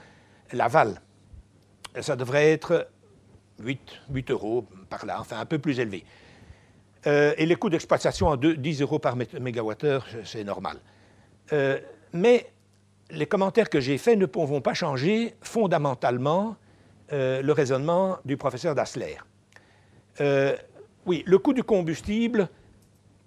l'aval. 0.53 1.01
Ça 2.01 2.15
devrait 2.15 2.51
être 2.51 2.87
8, 3.59 3.79
8, 4.09 4.31
euros 4.31 4.65
par 4.89 5.05
là, 5.05 5.17
enfin 5.19 5.39
un 5.39 5.45
peu 5.45 5.59
plus 5.59 5.79
élevé. 5.79 6.03
Euh, 7.05 7.35
et 7.37 7.45
les 7.45 7.55
coûts 7.55 7.69
d'exploitation 7.69 8.31
à 8.31 8.37
10 8.37 8.81
euros 8.81 8.97
par 8.97 9.15
mégawattheure, 9.15 10.07
c'est 10.23 10.43
normal. 10.43 10.77
Euh, 11.51 11.79
mais 12.13 12.47
les 13.09 13.25
commentaires 13.25 13.69
que 13.69 13.79
j'ai 13.79 13.97
faits 13.97 14.17
ne 14.17 14.25
pourront 14.25 14.61
pas 14.61 14.73
changer 14.73 15.35
fondamentalement 15.41 16.55
euh, 17.11 17.41
le 17.41 17.51
raisonnement 17.51 18.17
du 18.25 18.37
professeur 18.37 18.75
Dassler. 18.75 19.17
Euh, 20.21 20.55
oui, 21.05 21.23
le 21.25 21.37
coût 21.37 21.53
du 21.53 21.63
combustible 21.63 22.47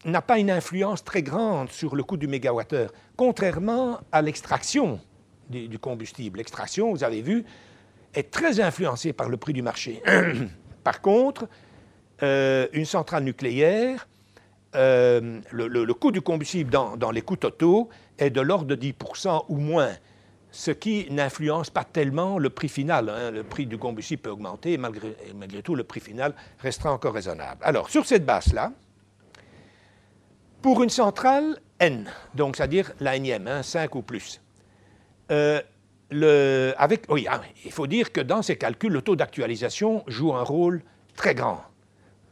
n'a 0.04 0.22
pas 0.22 0.38
une 0.38 0.50
influence 0.50 1.04
très 1.04 1.22
grande 1.22 1.70
sur 1.70 1.96
le 1.96 2.02
coût 2.02 2.16
du 2.16 2.26
mégawattheure, 2.26 2.92
contrairement 3.16 4.00
à 4.12 4.22
l'extraction 4.22 5.00
du, 5.50 5.78
combustible. 5.78 6.38
L'extraction, 6.38 6.90
vous 6.92 7.04
avez 7.04 7.22
vu, 7.22 7.44
est 8.14 8.30
très 8.30 8.60
influencé 8.60 9.12
par 9.12 9.28
le 9.28 9.36
prix 9.36 9.52
du 9.52 9.62
marché. 9.62 10.02
par 10.84 11.00
contre, 11.00 11.48
euh, 12.22 12.66
une 12.72 12.84
centrale 12.84 13.24
nucléaire, 13.24 14.08
euh, 14.76 15.40
le, 15.50 15.92
coût 15.94 16.12
du 16.12 16.20
combustible 16.20 16.70
dans, 16.70 17.10
les 17.10 17.22
coûts 17.22 17.36
totaux 17.36 17.88
est 18.18 18.30
de 18.30 18.40
l'ordre 18.40 18.66
de 18.66 18.76
10% 18.76 19.46
ou 19.48 19.56
moins, 19.56 19.90
ce 20.50 20.70
qui 20.70 21.06
n'influence 21.10 21.70
pas 21.70 21.84
tellement 21.84 22.38
le 22.38 22.50
prix 22.50 22.68
final. 22.68 23.08
Hein. 23.08 23.30
Le 23.30 23.42
prix 23.42 23.66
du 23.66 23.78
combustible 23.78 24.22
peut 24.22 24.30
augmenter, 24.30 24.74
et 24.74 24.78
malgré, 24.78 25.62
tout, 25.62 25.74
le 25.74 25.84
prix 25.84 26.00
final 26.00 26.34
restera 26.58 26.92
encore 26.92 27.14
raisonnable. 27.14 27.60
Alors, 27.64 27.90
sur 27.90 28.06
cette 28.06 28.24
base-là, 28.24 28.72
pour 30.62 30.82
une 30.82 30.90
centrale 30.90 31.58
N, 31.78 32.10
donc 32.34 32.56
c'est-à-dire 32.56 32.92
la 33.00 33.16
énième, 33.16 33.62
5 33.62 33.82
hein, 33.82 33.88
ou 33.98 34.02
plus, 34.02 34.40
euh, 35.30 35.60
avec, 36.76 37.04
oui, 37.08 37.26
ah, 37.28 37.40
il 37.64 37.72
faut 37.72 37.86
dire 37.86 38.12
que 38.12 38.20
dans 38.20 38.42
ces 38.42 38.56
calculs, 38.56 38.92
le 38.92 39.02
taux 39.02 39.16
d'actualisation 39.16 40.04
joue 40.06 40.34
un 40.34 40.42
rôle 40.42 40.82
très 41.16 41.34
grand. 41.34 41.62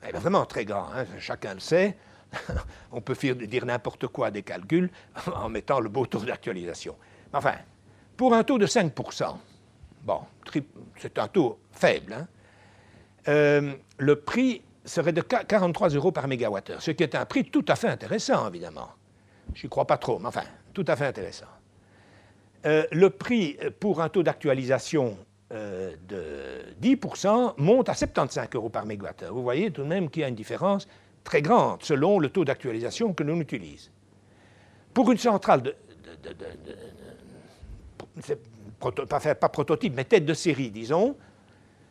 Eh 0.06 0.12
vraiment 0.12 0.44
très 0.44 0.64
grand, 0.64 0.86
hein, 0.94 1.06
chacun 1.18 1.54
le 1.54 1.60
sait. 1.60 1.96
On 2.92 3.00
peut 3.00 3.16
dire 3.46 3.66
n'importe 3.66 4.06
quoi 4.08 4.30
des 4.30 4.42
calculs 4.42 4.90
en 5.34 5.48
mettant 5.48 5.80
le 5.80 5.88
beau 5.88 6.06
taux 6.06 6.20
d'actualisation. 6.20 6.96
Enfin, 7.32 7.54
pour 8.16 8.34
un 8.34 8.44
taux 8.44 8.58
de 8.58 8.66
5% 8.66 9.34
bon, 10.04 10.20
c'est 10.98 11.18
un 11.18 11.28
taux 11.28 11.58
faible, 11.72 12.12
hein, 12.12 12.26
euh, 13.28 13.74
le 13.98 14.16
prix 14.16 14.62
serait 14.84 15.12
de 15.12 15.22
43 15.22 15.88
euros 15.90 16.12
par 16.12 16.28
mégawattheure, 16.28 16.82
ce 16.82 16.90
qui 16.90 17.02
est 17.02 17.14
un 17.14 17.24
prix 17.24 17.44
tout 17.44 17.64
à 17.68 17.74
fait 17.74 17.88
intéressant, 17.88 18.48
évidemment. 18.48 18.90
Je 19.54 19.66
n'y 19.66 19.70
crois 19.70 19.86
pas 19.86 19.96
trop, 19.96 20.18
mais 20.18 20.26
enfin, 20.26 20.44
tout 20.72 20.84
à 20.86 20.96
fait 20.96 21.06
intéressant. 21.06 21.46
Euh, 22.66 22.84
le 22.92 23.10
prix 23.10 23.58
pour 23.80 24.02
un 24.02 24.08
taux 24.08 24.22
d'actualisation 24.22 25.16
euh, 25.52 25.94
de 26.08 26.74
10% 26.82 27.54
monte 27.58 27.88
à 27.88 27.94
75 27.94 28.48
euros 28.54 28.70
par 28.70 28.86
mégawattheure. 28.86 29.32
Vous 29.32 29.42
voyez 29.42 29.70
tout 29.70 29.82
de 29.82 29.88
même 29.88 30.10
qu'il 30.10 30.22
y 30.22 30.24
a 30.24 30.28
une 30.28 30.34
différence 30.34 30.86
très 31.24 31.42
grande 31.42 31.82
selon 31.82 32.18
le 32.18 32.28
taux 32.28 32.44
d'actualisation 32.44 33.12
que 33.12 33.22
l'on 33.22 33.40
utilise. 33.40 33.90
Pour 34.92 35.10
une 35.10 35.18
centrale 35.18 35.62
de, 35.62 35.74
pas, 39.08 39.48
prototype, 39.48 39.94
mais 39.96 40.04
tête 40.04 40.24
de 40.24 40.34
série, 40.34 40.70
disons, 40.70 41.16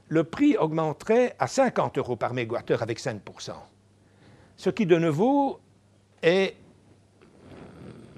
le 0.08 0.24
prix 0.24 0.56
augmenterait 0.58 1.36
à 1.40 1.48
50 1.48 1.98
euros 1.98 2.16
par 2.16 2.34
mégawattheure 2.34 2.82
avec 2.82 3.00
5% 3.00 3.54
ce 4.58 4.70
qui 4.70 4.86
de 4.86 4.98
nouveau 4.98 5.60
est 6.22 6.56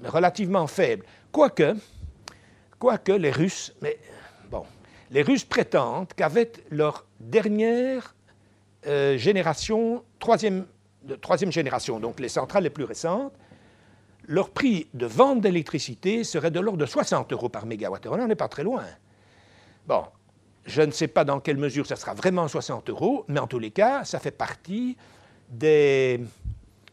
relativement 0.04 0.66
faible. 0.66 1.04
Quoique, 1.32 1.74
quoique 2.78 3.12
les 3.12 3.30
Russes, 3.30 3.74
mais 3.82 3.98
bon, 4.50 4.64
les 5.10 5.22
Russes 5.22 5.44
prétendent 5.44 6.12
qu'avec 6.14 6.64
leur 6.70 7.06
dernière 7.20 8.14
euh, 8.86 9.16
génération, 9.16 10.04
troisième, 10.18 10.66
troisième 11.14 11.52
génération, 11.52 12.00
donc 12.00 12.20
les 12.20 12.28
centrales 12.28 12.64
les 12.64 12.70
plus 12.70 12.84
récentes, 12.84 13.32
leur 14.26 14.50
prix 14.50 14.88
de 14.94 15.06
vente 15.06 15.40
d'électricité 15.40 16.24
serait 16.24 16.50
de 16.50 16.60
l'ordre 16.60 16.78
de 16.78 16.86
60 16.86 17.32
euros 17.32 17.48
par 17.48 17.66
mégawattheure. 17.66 18.12
On 18.12 18.16
n'en 18.16 18.28
est 18.28 18.34
pas 18.34 18.48
très 18.48 18.64
loin. 18.64 18.84
Bon, 19.86 20.02
je 20.64 20.82
ne 20.82 20.90
sais 20.90 21.08
pas 21.08 21.24
dans 21.24 21.40
quelle 21.40 21.58
mesure 21.58 21.86
ça 21.86 21.96
sera 21.96 22.14
vraiment 22.14 22.48
60 22.48 22.90
euros, 22.90 23.24
mais 23.28 23.40
en 23.40 23.46
tous 23.46 23.60
les 23.60 23.70
cas, 23.70 24.04
ça 24.04 24.18
fait 24.18 24.32
partie 24.32 24.96
des 25.48 26.20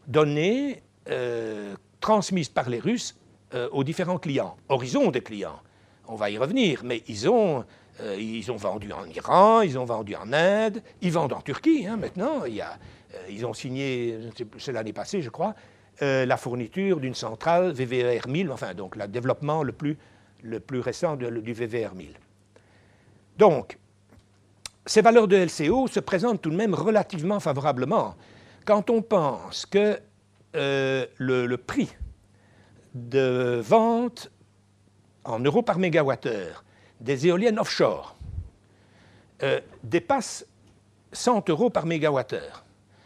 données 0.06 0.82
euh, 1.10 1.74
transmises 2.00 2.48
par 2.48 2.70
les 2.70 2.78
Russes 2.78 3.16
euh, 3.54 3.68
aux 3.72 3.82
différents 3.82 4.18
clients. 4.18 4.56
Horizon 4.68 5.10
des 5.10 5.22
clients. 5.22 5.60
On 6.06 6.14
va 6.14 6.30
y 6.30 6.38
revenir, 6.38 6.82
mais 6.84 7.02
ils 7.08 7.28
ont, 7.28 7.64
euh, 8.00 8.16
ils 8.18 8.52
ont 8.52 8.56
vendu 8.56 8.92
en 8.92 9.06
Iran, 9.06 9.62
ils 9.62 9.78
ont 9.78 9.84
vendu 9.84 10.14
en 10.14 10.32
Inde, 10.32 10.82
ils 11.02 11.10
vendent 11.10 11.32
en 11.32 11.40
Turquie 11.40 11.86
hein, 11.86 11.96
maintenant. 11.96 12.44
Il 12.44 12.54
y 12.54 12.60
a, 12.60 12.78
ils 13.28 13.44
ont 13.46 13.54
signé, 13.54 14.18
c'est 14.58 14.72
l'année 14.72 14.92
passée, 14.92 15.22
je 15.22 15.30
crois, 15.30 15.54
la 16.00 16.36
fourniture 16.36 16.98
d'une 17.00 17.14
centrale 17.14 17.72
VVR 17.72 18.26
1000, 18.28 18.50
enfin, 18.50 18.74
donc 18.74 18.96
le 18.96 19.06
développement 19.06 19.62
le 19.62 19.72
plus, 19.72 19.96
le 20.42 20.60
plus 20.60 20.80
récent 20.80 21.16
du 21.16 21.52
VVR 21.52 21.94
1000. 21.94 22.14
Donc, 23.38 23.78
ces 24.86 25.00
valeurs 25.00 25.28
de 25.28 25.36
LCO 25.36 25.88
se 25.88 26.00
présentent 26.00 26.42
tout 26.42 26.50
de 26.50 26.56
même 26.56 26.74
relativement 26.74 27.40
favorablement 27.40 28.14
quand 28.64 28.90
on 28.90 29.02
pense 29.02 29.66
que 29.66 29.98
euh, 30.56 31.06
le, 31.18 31.56
prix 31.56 31.90
de 32.94 33.60
vente 33.64 34.30
en 35.24 35.40
euros 35.40 35.62
par 35.62 35.78
mégawattheure 35.78 36.64
des 37.00 37.26
éoliennes 37.26 37.58
offshore 37.58 38.16
euh, 39.42 39.60
dépasse 39.82 40.46
100 41.12 41.48
euros 41.50 41.70
par 41.70 41.86
mégawattheure, 41.86 42.63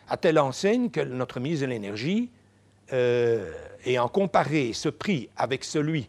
à 0.09 0.17
telle 0.17 0.39
enseigne 0.39 0.91
que 0.91 1.01
notre 1.01 1.41
ministre 1.41 1.67
de 1.67 1.71
l'Énergie, 1.71 2.31
euh, 2.93 3.53
ayant 3.85 4.09
comparé 4.09 4.73
ce 4.73 4.89
prix 4.89 5.29
avec 5.37 5.65
celui 5.65 6.09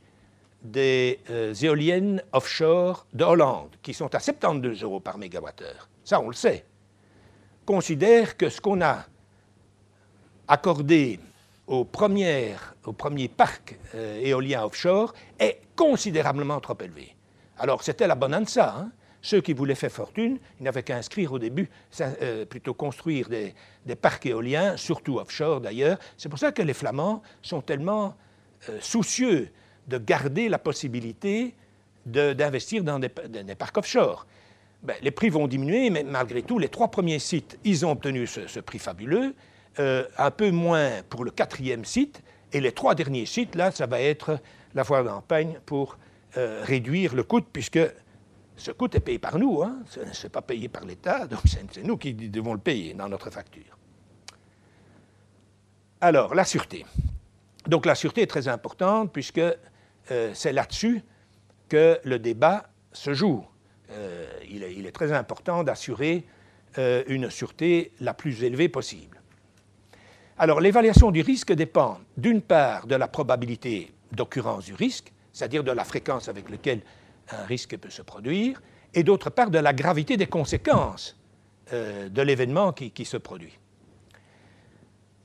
des 0.63 1.19
euh, 1.29 1.53
éoliennes 1.53 2.21
offshore 2.31 3.05
de 3.13 3.23
Hollande, 3.23 3.75
qui 3.81 3.93
sont 3.93 4.13
à 4.15 4.19
72 4.19 4.83
euros 4.83 4.99
par 4.99 5.17
mégawattheure, 5.17 5.89
ça 6.03 6.19
on 6.21 6.27
le 6.27 6.33
sait, 6.33 6.65
considère 7.65 8.35
que 8.37 8.49
ce 8.49 8.59
qu'on 8.59 8.81
a 8.81 9.05
accordé 10.47 11.19
aux 11.67 11.85
premiers 11.85 12.55
parcs 13.35 13.77
euh, 13.93 14.19
éoliens 14.21 14.63
offshore 14.63 15.13
est 15.37 15.61
considérablement 15.75 16.59
trop 16.59 16.77
élevé. 16.81 17.15
Alors 17.57 17.83
c'était 17.83 18.07
la 18.07 18.15
bonanza. 18.15 18.75
Hein? 18.77 18.91
Ceux 19.21 19.41
qui 19.41 19.53
voulaient 19.53 19.75
faire 19.75 19.91
fortune, 19.91 20.39
ils 20.59 20.63
n'avaient 20.63 20.83
qu'à 20.83 20.95
inscrire 20.95 21.33
au 21.33 21.39
début, 21.39 21.69
euh, 21.99 22.45
plutôt 22.45 22.73
construire 22.73 23.27
des, 23.29 23.53
parcs 23.95 24.25
éoliens, 24.25 24.77
surtout 24.77 25.19
offshore 25.19 25.61
d'ailleurs. 25.61 25.97
C'est 26.17 26.29
pour 26.29 26.39
ça 26.39 26.51
que 26.51 26.61
les 26.61 26.73
Flamands 26.73 27.21
sont 27.41 27.61
tellement 27.61 28.15
soucieux 28.81 29.49
de 29.87 29.97
garder 29.97 30.49
la 30.49 30.59
possibilité 30.59 31.53
d'investir 32.05 32.83
dans 32.83 32.99
des, 32.99 33.09
parcs 33.09 33.77
offshore. 33.77 34.25
Ben, 34.83 34.95
les 35.01 35.11
prix 35.11 35.29
vont 35.29 35.47
diminuer, 35.47 35.89
mais 35.89 36.03
malgré 36.03 36.41
tout, 36.41 36.57
les 36.57 36.69
trois 36.69 36.89
premiers 36.89 37.19
sites, 37.19 37.59
ils 37.65 37.85
ont 37.85 37.91
obtenu 37.91 38.25
ce, 38.27 38.59
prix 38.61 38.79
fabuleux, 38.79 39.35
euh, 39.79 40.05
un 40.17 40.31
peu 40.31 40.51
moins 40.51 40.89
pour 41.09 41.25
le 41.25 41.31
quatrième 41.31 41.83
site, 41.83 42.21
et 42.53 42.61
les 42.61 42.71
trois 42.71 42.95
derniers 42.95 43.25
sites, 43.25 43.55
là, 43.55 43.71
ça 43.71 43.85
va 43.85 43.99
être 43.99 44.39
la 44.73 44.83
voie 44.83 45.03
d'Empagne 45.03 45.59
pour 45.65 45.97
euh, 46.37 46.63
réduire 46.63 47.13
le 47.13 47.23
coût, 47.23 47.41
puisque 47.41 47.79
ce 48.59 48.71
coût 48.71 48.89
est 48.93 48.99
payé 48.99 49.19
par 49.19 49.39
nous, 49.39 49.63
hein. 49.63 49.79
ce 49.89 50.01
n'est 50.01 50.29
pas 50.29 50.41
payé 50.41 50.67
par 50.67 50.85
l'État, 50.85 51.25
donc 51.27 51.41
c'est 51.45 51.83
nous 51.83 51.97
qui 51.97 52.13
devons 52.13 52.53
le 52.53 52.59
payer 52.59 52.93
dans 52.93 53.07
notre 53.07 53.29
facture. 53.29 53.77
Alors, 56.01 56.35
la 56.35 56.45
sûreté. 56.45 56.85
Donc 57.67 57.85
la 57.85 57.95
sûreté 57.95 58.21
est 58.21 58.27
très 58.27 58.47
importante, 58.47 59.11
puisque 59.11 59.39
euh, 59.39 60.31
c'est 60.33 60.53
là-dessus 60.53 61.01
que 61.67 61.99
le 62.03 62.19
débat 62.19 62.69
se 62.91 63.13
joue. 63.13 63.45
Euh, 63.91 64.27
il, 64.49 64.85
est, 64.85 64.91
très 64.91 65.11
important 65.11 65.63
d'assurer 65.63 66.25
euh, 66.77 67.03
une 67.07 67.29
sûreté 67.29 67.91
la 67.99 68.13
plus 68.13 68.43
élevée 68.43 68.69
possible. 68.69 69.21
Alors, 70.37 70.61
l'évaluation 70.61 71.11
du 71.11 71.21
risque 71.21 71.51
dépend 71.51 71.99
d'une 72.17 72.41
part 72.41 72.87
de 72.87 72.95
la 72.95 73.07
probabilité 73.07 73.91
d'occurrence 74.11 74.65
du 74.65 74.73
risque, 74.73 75.11
c'est-à-dire 75.33 75.63
de 75.63 75.71
la 75.71 75.83
fréquence 75.83 76.29
avec 76.29 76.49
laquelle 76.49 76.81
un 77.31 77.43
risque 77.45 77.77
peut 77.77 77.89
se 77.89 78.01
produire, 78.01 78.61
et 78.93 79.03
d'autre 79.03 79.29
part 79.29 79.51
de 79.51 79.59
la 79.59 79.73
gravité 79.73 80.17
des 80.17 80.27
conséquences 80.27 81.15
de 81.71 82.21
l'événement 82.23 82.73
qui, 82.73 82.89
qui, 82.89 83.05
se 83.05 83.17
produit. 83.17 83.59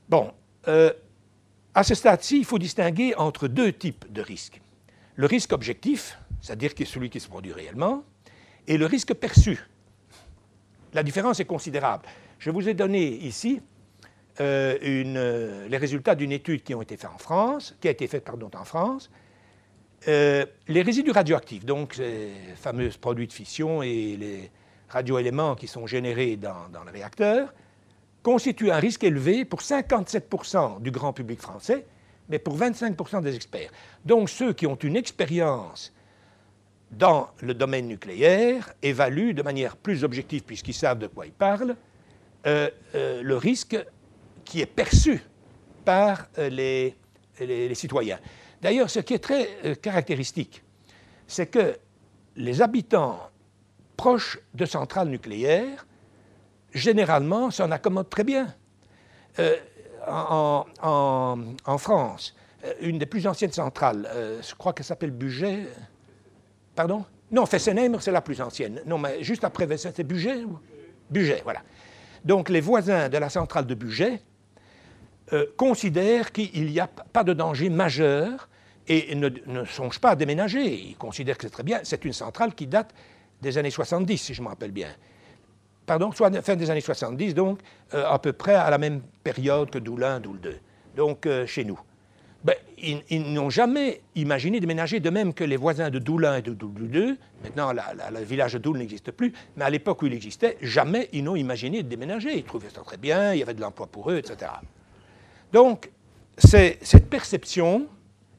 Bon, 0.07 0.31
à 0.67 1.83
ce 1.83 1.95
stade-ci, 1.95 2.37
il 2.37 2.45
faut 2.45 2.59
distinguer 2.59 3.15
entre 3.15 3.47
deux 3.47 3.73
types 3.73 4.05
de 4.13 4.21
risques 4.21 4.61
le 5.15 5.25
risque 5.25 5.53
objectif, 5.53 6.17
c'est-à-dire 6.41 6.71
celui 6.85 7.09
qui 7.09 7.19
se 7.19 7.27
produit 7.27 7.53
réellement, 7.53 8.03
et 8.67 8.77
le 8.77 8.85
risque 8.85 9.13
perçu. 9.13 9.59
La 10.93 11.03
différence 11.03 11.39
est 11.39 11.45
considérable. 11.45 12.05
Je 12.39 12.49
vous 12.49 12.67
ai 12.67 12.73
donné 12.73 13.03
ici 13.03 13.61
euh, 14.39 14.77
euh, 14.83 15.67
les 15.67 15.77
résultats 15.77 16.15
d'une 16.15 16.31
étude 16.31 16.63
qui 16.63 16.75
ont 16.75 16.81
été 16.81 16.97
en 17.07 17.17
France, 17.17 17.75
qui 17.79 17.87
a 17.87 17.91
été 17.91 18.07
faite 18.07 18.25
pardon, 18.25 18.49
en 18.53 18.65
France. 18.65 19.09
Euh, 20.07 20.45
les 20.67 20.83
résidus 20.83 21.11
radioactifs, 21.11 21.65
donc 21.65 21.95
ces 21.95 22.29
fameux 22.55 22.89
produits 22.89 23.27
de 23.27 23.33
fission 23.33 23.81
et 23.81 24.15
les 24.17 24.51
radioéléments 24.89 25.55
qui 25.55 25.67
sont 25.67 25.87
générés 25.87 26.35
dans, 26.35 26.83
le 26.85 26.91
réacteur, 26.91 27.53
constituent 28.21 28.71
un 28.71 28.77
risque 28.77 29.03
élevé 29.03 29.45
pour 29.45 29.61
57% 29.61 30.81
du 30.81 30.91
grand 30.91 31.13
public 31.13 31.41
français 31.41 31.85
mais 32.27 32.39
pour 32.39 32.57
25% 32.57 33.21
des 33.21 33.35
experts. 33.35 33.69
Donc 34.03 34.29
ceux 34.29 34.53
qui 34.53 34.65
ont 34.65 34.75
une 34.75 34.95
expérience 34.95 35.93
dans 36.91 37.29
le 37.41 37.53
domaine 37.53 37.87
nucléaire 37.87 38.73
évaluent 38.81 39.33
de 39.33 39.43
manière 39.43 39.75
plus 39.77 40.03
objective, 40.03 40.43
puisqu'ils 40.43 40.73
savent 40.73 40.97
de 40.97 41.05
quoi 41.05 41.27
ils 41.27 41.31
parlent, 41.31 41.75
euh, 42.47 42.69
euh, 42.95 43.21
le 43.21 43.37
risque 43.37 43.77
qui 44.43 44.61
est 44.61 44.65
perçu 44.65 45.21
par 45.83 46.27
les, 46.37 46.95
les, 47.39 47.75
citoyens. 47.75 48.17
D'ailleurs, 48.65 48.89
ce 48.89 48.99
qui 48.99 49.13
est 49.13 49.19
très 49.19 49.75
caractéristique, 49.79 50.63
c'est 51.27 51.45
que 51.45 51.77
les 52.35 52.63
habitants 52.63 53.19
proches 53.95 54.39
de 54.55 54.65
centrales 54.65 55.07
nucléaires, 55.07 55.85
généralement, 56.73 57.51
s'en 57.51 57.69
accommodent 57.69 58.09
très 58.09 58.23
bien. 58.23 58.47
Euh, 59.37 59.55
en, 60.07 61.77
France, 61.77 62.33
euh, 62.63 62.73
une 62.81 62.97
des 62.97 63.05
plus 63.05 63.27
anciennes 63.27 63.51
centrales, 63.51 64.09
euh, 64.11 64.41
je 64.41 64.55
crois 64.55 64.73
qu'elle 64.73 64.87
s'appelle 64.87 65.11
Buget. 65.11 65.67
Pardon? 66.73 67.05
Non, 67.29 67.45
Fessenheim, 67.45 67.99
c'est 67.99 68.11
la 68.11 68.21
plus 68.21 68.41
ancienne. 68.41 68.81
Non, 68.87 68.97
mais 68.97 69.23
juste 69.23 69.43
après 69.43 69.67
Fessenheim, 69.67 69.93
c'est 69.95 70.03
Buget 70.03 70.43
Buget, 71.11 71.41
voilà. 71.43 71.61
Donc 72.23 72.49
les 72.49 72.61
voisins 72.61 73.09
de 73.09 73.17
la 73.19 73.29
centrale 73.29 73.67
de 73.67 73.75
Buget 73.75 74.23
considèrent 75.55 76.31
qu'il 76.31 76.65
n'y 76.65 76.79
a 76.79 76.87
pas 76.87 77.23
de 77.23 77.33
danger 77.33 77.69
majeur 77.69 78.49
et 78.87 79.15
ne, 79.15 79.29
ne 79.47 79.65
songent 79.65 79.99
pas 79.99 80.11
à 80.11 80.15
déménager. 80.15 80.63
Ils 80.63 80.97
considèrent 80.97 81.37
que 81.37 81.43
c'est 81.43 81.53
très 81.53 81.63
bien. 81.63 81.79
C'est 81.83 82.05
une 82.05 82.13
centrale 82.13 82.53
qui 82.53 82.67
date 82.67 82.93
des 83.41 83.57
années 83.57 83.71
70, 83.71 84.17
si 84.17 84.33
je 84.33 84.41
me 84.41 84.47
rappelle 84.47 84.71
bien. 84.71 84.89
Pardon, 85.85 86.11
fin 86.11 86.55
des 86.55 86.69
années 86.69 86.81
70, 86.81 87.35
donc 87.35 87.59
euh, 87.93 88.05
à 88.09 88.17
peu 88.17 88.33
près 88.33 88.55
à 88.55 88.69
la 88.71 88.79
même 88.79 89.01
période 89.23 89.69
que 89.69 89.77
Doul 89.77 90.03
1, 90.03 90.19
Doul 90.19 90.39
2, 90.39 90.57
donc 90.95 91.25
euh, 91.27 91.45
chez 91.45 91.63
nous. 91.63 91.79
Ben, 92.43 92.55
ils, 92.77 93.33
n'ont 93.33 93.49
jamais 93.49 94.01
imaginé 94.15 94.59
déménager, 94.59 94.99
de 94.99 95.09
même 95.09 95.33
que 95.33 95.43
les 95.43 95.57
voisins 95.57 95.89
de 95.89 95.97
Doul 95.97 96.25
1 96.25 96.37
et 96.37 96.41
de 96.43 96.53
Doul 96.53 96.89
2. 96.89 97.17
Maintenant, 97.43 97.71
le 97.73 98.23
village 98.23 98.53
de 98.53 98.59
Doul 98.59 98.77
n'existe 98.77 99.11
plus, 99.11 99.33
mais 99.57 99.65
à 99.65 99.69
l'époque 99.69 100.03
où 100.03 100.05
il 100.05 100.13
existait, 100.13 100.57
jamais 100.61 101.09
ils 101.11 101.23
n'ont 101.23 101.35
imaginé 101.35 101.81
de 101.81 101.87
déménager. 101.87 102.37
Ils 102.37 102.43
trouvaient 102.43 102.69
ça 102.69 102.81
très 102.81 102.97
bien, 102.97 103.33
il 103.33 103.39
y 103.39 103.43
avait 103.43 103.55
de 103.55 103.61
l'emploi 103.61 103.87
pour 103.87 104.11
eux, 104.11 104.17
etc. 104.17 104.51
Donc, 105.53 105.89
c'est 106.37 106.77
cette 106.81 107.09
perception, 107.09 107.87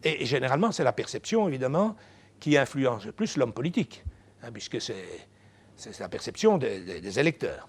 et, 0.06 0.26
généralement 0.26 0.72
c'est 0.72 0.84
la 0.84 0.92
perception, 0.92 1.48
évidemment, 1.48 1.96
qui 2.40 2.56
influence 2.56 3.04
le 3.04 3.12
plus 3.12 3.36
l'homme 3.36 3.52
politique, 3.52 4.04
hein, 4.42 4.50
puisque 4.52 4.80
c'est 4.80 6.00
la 6.00 6.08
perception 6.08 6.58
des, 6.58 7.18
électeurs. 7.18 7.68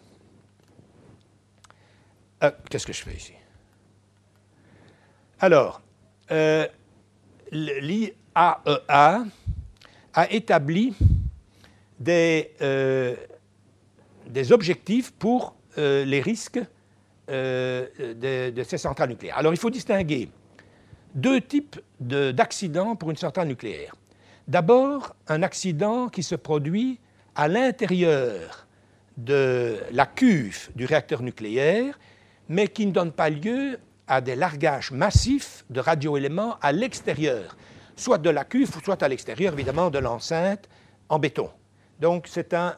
Euh, 2.43 2.51
qu'est-ce 2.69 2.85
que 2.85 2.93
je 2.93 3.03
fais 3.03 3.15
ici? 3.15 3.33
Alors, 5.39 5.81
euh, 6.31 6.67
l'IAEA 7.51 8.61
e 8.65 8.79
a 10.13 10.31
établi 10.31 10.95
des, 11.99 12.51
euh, 12.61 13.15
objectifs 14.51 15.11
pour 15.11 15.55
les 15.77 16.21
risques 16.21 16.59
de, 17.27 18.63
ces 18.63 18.77
centrales 18.79 19.09
nucléaires. 19.09 19.38
Alors, 19.38 19.53
il 19.53 19.57
faut 19.57 19.69
distinguer 19.69 20.27
deux 21.18 21.41
types 21.41 21.80
d'accidents 21.99 22.95
pour 22.95 23.09
une 23.09 23.18
centrale 23.18 23.47
nucléaire. 23.47 23.95
D'abord, 24.47 25.15
un 25.28 25.43
accident 25.43 26.07
qui 26.07 26.24
se 26.24 26.36
produit 26.36 26.99
à 27.36 27.47
l'intérieur 27.47 28.68
de 29.18 29.78
la 29.91 30.05
cuve 30.05 30.70
du 30.76 30.86
réacteur 30.86 31.22
nucléaire, 31.22 31.99
mais 32.47 32.68
qui 32.68 32.86
ne 32.86 32.91
donne 32.91 33.11
pas 33.11 33.30
lieu 33.30 33.80
à 34.07 34.22
des 34.22 34.36
largages 34.36 34.91
massifs 34.91 35.65
de 35.70 35.80
radioéléments 35.80 36.57
à 36.61 36.72
l'extérieur, 36.72 37.57
soit 37.95 38.20
de 38.20 38.30
la 38.30 38.45
cuve, 38.45 38.72
soit 38.84 39.01
à 39.03 39.07
l'extérieur, 39.07 39.53
évidemment, 39.53 39.89
de 39.89 39.99
l'enceinte 39.99 40.70
en 41.09 41.20
béton. 41.20 41.49
Donc 41.99 42.28
c'est 42.30 42.53
un, 42.53 42.78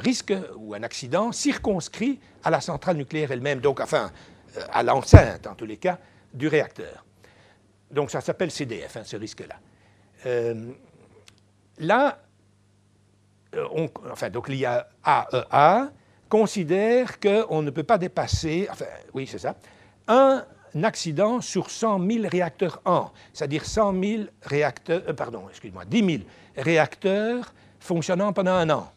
risque 0.00 0.32
ou 0.56 0.74
un 0.74 0.82
accident 0.84 1.32
circonscrit 1.32 2.20
à 2.44 2.50
la 2.50 2.60
centrale 2.60 2.96
nucléaire 2.96 3.32
elle-même, 3.32 3.60
donc 3.60 3.80
enfin 3.80 4.10
euh, 4.56 4.60
à 4.72 4.82
l'enceinte 4.82 5.46
en 5.46 5.54
tous 5.54 5.66
les 5.66 5.76
cas 5.76 5.98
du 6.32 6.48
réacteur. 6.48 7.04
Donc 7.90 8.10
ça 8.10 8.20
s'appelle 8.20 8.50
CDF, 8.50 8.96
hein, 8.96 9.02
ce 9.04 9.16
risque-là. 9.16 9.56
Euh, 10.26 10.72
là, 11.78 12.18
euh, 13.54 13.88
enfin, 14.10 14.30
donc 14.30 14.48
e 14.48 15.88
considère 16.28 17.20
qu'on 17.20 17.60
ne 17.60 17.70
peut 17.70 17.82
pas 17.82 17.98
dépasser, 17.98 18.66
enfin, 18.70 18.86
oui, 19.12 19.26
c'est 19.26 19.38
ça, 19.38 19.56
un 20.08 20.44
accident 20.82 21.42
sur 21.42 21.70
100 21.70 22.06
000 22.08 22.28
réacteurs 22.28 22.80
an, 22.86 23.12
c'est-à-dire 23.34 23.66
100 23.66 24.02
000 24.02 24.22
réacteurs, 24.42 25.02
euh, 25.08 25.12
pardon, 25.12 25.44
excuse-moi, 25.50 25.84
10 25.84 25.98
000 25.98 26.22
réacteurs 26.56 27.52
fonctionnant 27.78 28.32
pendant 28.32 28.52
un 28.52 28.70
an. 28.70 28.90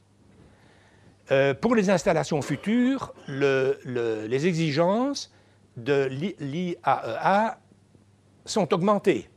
Pour 1.60 1.74
les 1.74 1.90
installations 1.90 2.40
futures, 2.44 3.12
les 3.28 4.46
exigences 4.46 5.34
de 5.78 6.06
l'IAEA 6.40 7.52
e 7.52 7.58
sont 8.46 8.74
augmentées 8.74 9.30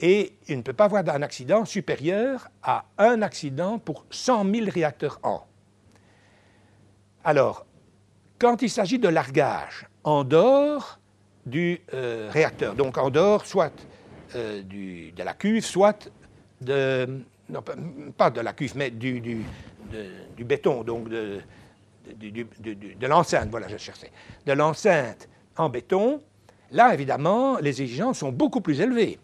et 0.00 0.32
il 0.48 0.58
ne 0.58 0.62
peut 0.62 0.72
pas 0.72 0.84
avoir 0.84 1.08
un 1.08 1.22
accident 1.22 1.64
supérieur 1.64 2.48
à 2.62 2.84
un 2.98 3.22
accident 3.22 3.78
pour 3.78 4.06
100 4.10 4.44
000 4.52 4.66
réacteurs 4.70 5.18
an. 5.22 5.44
Alors, 7.24 7.66
quand 8.38 8.62
il 8.62 8.70
s'agit 8.70 8.98
de 8.98 9.08
largage 9.08 9.86
en 10.04 10.22
dehors 10.24 11.00
du 11.44 11.80
euh, 11.94 12.28
réacteur, 12.32 12.74
donc 12.74 12.96
en 12.96 13.10
dehors 13.10 13.44
soit 13.44 13.72
euh, 14.36 14.62
de 14.62 15.22
la 15.22 15.34
cuve, 15.34 15.64
soit 15.64 16.10
de, 16.60 17.22
non, 17.48 17.62
pas 18.16 18.30
de 18.30 18.40
la 18.40 18.52
cuve, 18.52 18.76
mais 18.76 18.90
du 18.90 19.44
béton, 20.38 20.84
donc 20.84 21.08
de, 21.08 21.40
de 22.16 23.06
l'enceinte, 23.06 23.48
voilà, 23.50 23.68
je 23.68 23.76
cherchais, 23.76 24.12
de 24.46 24.52
l'enceinte 24.52 25.28
en 25.58 25.68
béton, 25.68 26.20
là, 26.70 26.94
évidemment, 26.94 27.58
les 27.58 27.82
exigences 27.82 28.18
sont 28.18 28.32
beaucoup 28.32 28.60
plus 28.60 28.80
élevées. 28.80 29.18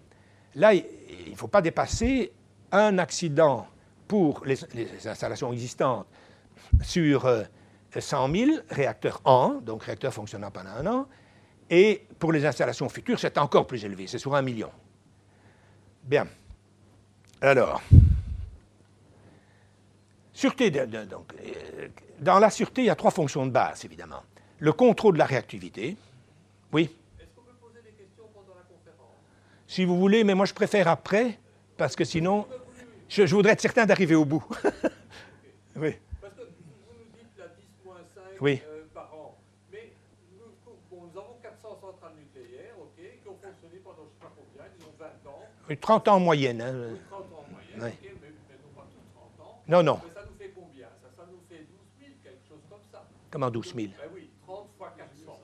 Là, 0.55 0.75
il 0.75 0.85
ne 1.31 1.37
faut 1.37 1.49
pas 1.49 1.63
dépasser 1.63 2.33
un 2.73 2.99
accident 2.99 3.67
pour 4.09 4.45
les, 4.45 4.59
installations 5.07 5.53
existantes 5.53 6.07
sur 6.83 7.23
100 7.97 8.29
euh, 8.29 8.47
000 8.47 8.59
réacteurs 8.71 9.21
an, 9.25 9.61
donc 9.63 9.85
réacteurs 9.85 10.13
fonctionnant 10.13 10.51
pendant 10.51 10.71
un 10.71 10.87
an, 10.87 11.07
et 11.71 12.07
pour 12.19 12.33
les 12.33 12.45
installations 12.45 12.89
futures, 12.89 13.19
c'est 13.19 13.39
encore 13.39 13.67
plus 13.67 13.85
élevé, 13.85 14.07
c'est 14.07 14.19
sur 14.19 14.35
un 14.35 14.43
million. 14.43 14.71
Bien. 16.03 16.27
Alors, 17.41 17.83
sûreté, 20.33 20.71
donc, 20.71 21.33
euh, 21.45 21.89
dans 22.21 22.39
la 22.39 22.51
sûreté, 22.51 22.83
il 22.83 22.87
y 22.87 22.91
a 22.91 22.95
trois 22.95 23.11
fonctions 23.11 23.47
de 23.47 23.51
base, 23.51 23.85
évidemment. 23.85 24.23
Le 24.59 24.73
contrôle 24.73 25.15
de 25.15 25.19
la 25.19 25.27
réactivité. 25.27 25.97
Oui 26.75 26.91
si 29.75 29.85
vous 29.85 29.99
voulez, 29.99 30.23
mais 30.23 30.35
moi 30.35 30.47
je 30.47 30.55
préfère 30.55 30.87
après, 30.87 31.37
parce 31.77 31.97
que 31.97 32.05
sinon, 32.05 32.47
je, 33.09 33.25
voudrais 33.35 33.55
être 33.55 33.61
certain 33.61 33.85
d'arriver 33.85 34.15
au 34.15 34.25
bout. 34.25 34.45
oui. 35.75 35.97
Parce 36.21 36.35
que 36.35 36.43
vous 36.43 36.95
nous 36.95 37.11
dites 37.13 37.35
la 37.37 37.47
10.5 37.47 38.39
oui. 38.41 38.63
euh, 38.69 38.85
par 38.95 39.13
an, 39.13 39.37
mais 39.73 39.91
nous, 40.39 40.47
bon, 40.89 41.11
nous, 41.13 41.19
avons 41.19 41.35
400 41.43 41.79
centrales 41.81 42.13
nucléaires, 42.17 42.79
ok, 42.79 43.03
qui 43.21 43.29
ont 43.29 43.37
fonctionné 43.43 43.81
pendant 43.83 44.05
je 44.05 44.07
ne 44.07 44.11
sais 44.11 44.21
pas 44.21 44.33
combien, 44.37 44.65
disons 44.79 44.93
20 44.97 45.07
ans. 45.29 45.43
Oui, 45.69 45.77
30 45.77 46.07
ans 46.07 46.15
en 46.15 46.21
moyenne. 46.21 46.61
Hein. 46.63 46.97
30 47.11 47.21
ans 47.21 47.45
en 47.49 47.53
moyenne, 47.53 47.81
oui. 47.83 47.89
ok, 47.89 48.15
mais, 48.23 48.31
mais, 48.31 48.59
non 48.63 48.71
pas 48.77 48.87
tous 48.87 49.39
30 49.39 49.49
ans. 49.49 49.63
Non, 49.67 49.83
non. 49.83 50.01
Mais 50.05 50.15
ça 50.15 50.27
nous 50.31 50.39
fait 50.39 50.53
combien? 50.55 50.87
Ça, 51.03 51.11
ça 51.17 51.27
nous 51.29 51.43
fait 51.51 51.67
12 51.67 51.67
000, 51.99 52.13
quelque 52.23 52.47
chose 52.47 52.63
comme 52.71 52.87
ça. 52.93 53.09
Comment 53.29 53.51
12 53.51 53.75
000 53.75 53.89
ben 53.99 54.11
oui, 54.15 54.31
30 54.47 54.69
fois 54.79 54.95
400. 54.97 55.41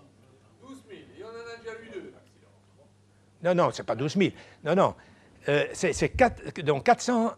12 0.69 0.85
000, 0.87 1.01
et 1.19 1.25
on 1.25 1.35
en 1.35 1.51
a 1.51 1.57
déjà 1.59 1.75
eu 1.83 1.91
deux. 1.91 2.15
Non, 3.43 3.55
non, 3.55 3.71
c'est 3.73 3.85
pas 3.85 3.95
12 3.95 4.17
000. 4.17 4.31
Non, 4.65 4.75
non. 4.75 4.95
Euh, 5.49 5.67
c'est 5.73 6.11
4, 6.11 6.61
donc 6.63 6.85
400. 6.85 7.35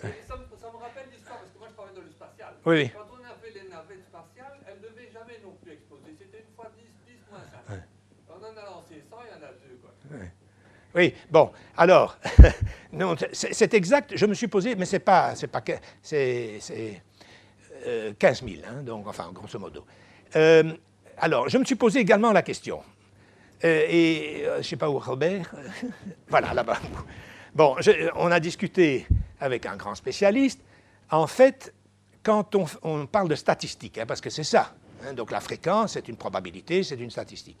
Ça, 0.00 0.36
me 0.36 0.78
rappelle 0.78 1.08
l'histoire, 1.12 1.38
parce 1.38 1.50
que 1.50 1.58
moi 1.58 1.68
je 1.68 1.74
travaille 1.74 1.94
dans 1.94 2.00
le 2.00 2.10
spatial. 2.10 2.54
Oui, 2.64 2.76
oui. 2.76 2.90
Quand 2.94 3.06
on 3.12 3.24
a 3.24 3.34
fait 3.36 3.50
les 3.50 3.68
navettes 3.68 4.04
spatiales, 4.08 4.58
elles 4.66 4.80
ne 4.80 4.88
devaient 4.88 5.10
jamais 5.12 5.38
non 5.44 5.56
plus 5.62 5.72
exploser. 5.72 6.16
C'était 6.18 6.38
une 6.38 6.54
fois 6.56 6.70
10, 6.76 6.82
10 7.06 7.20
moins 7.30 7.40
5. 7.68 7.80
On 8.28 8.42
en 8.42 8.56
a 8.56 8.64
lancé 8.64 9.02
100, 9.08 9.16
il 9.24 9.28
y 9.28 9.44
en 9.44 9.46
a 9.46 9.52
deux. 9.52 9.78
Quoi. 9.80 9.92
Oui, 10.94 11.12
bon, 11.28 11.50
alors, 11.76 12.18
c'est 13.32 13.74
exact, 13.74 14.12
je 14.16 14.26
me 14.26 14.34
suis 14.34 14.48
posé, 14.48 14.76
mais 14.76 14.84
c'est 14.84 15.00
pas, 15.00 15.34
c'est 15.34 15.48
pas, 15.48 15.62
c'est 16.00 16.60
euh, 17.86 18.12
15 18.18 18.44
000, 18.44 18.62
hein, 18.66 18.82
donc, 18.82 19.06
enfin, 19.08 19.30
grosso 19.32 19.58
modo. 19.58 19.84
Euh, 20.36 20.72
alors, 21.18 21.48
je 21.48 21.58
me 21.58 21.64
suis 21.64 21.74
posé 21.74 21.98
également 21.98 22.32
la 22.32 22.42
question, 22.42 22.78
euh, 22.78 22.82
et 23.64 24.42
euh, 24.44 24.54
je 24.54 24.58
ne 24.58 24.62
sais 24.62 24.76
pas 24.76 24.90
où 24.90 24.98
Robert, 24.98 25.54
voilà, 26.28 26.52
là-bas. 26.52 26.78
Bon, 27.54 27.76
on 28.16 28.30
a 28.30 28.38
discuté 28.38 29.06
avec 29.40 29.64
un 29.64 29.76
grand 29.76 29.94
spécialiste. 29.94 30.60
En 31.10 31.26
fait, 31.26 31.72
quand 32.22 32.56
on, 32.82 33.06
parle 33.06 33.28
de 33.28 33.34
statistiques, 33.34 33.98
hein, 33.98 34.06
parce 34.06 34.20
que 34.20 34.28
c'est 34.28 34.44
ça, 34.44 34.74
hein, 35.04 35.14
donc 35.14 35.30
la 35.30 35.40
fréquence, 35.40 35.92
c'est 35.92 36.08
une 36.08 36.16
probabilité, 36.16 36.82
c'est 36.82 36.96
une 36.96 37.10
statistique. 37.10 37.56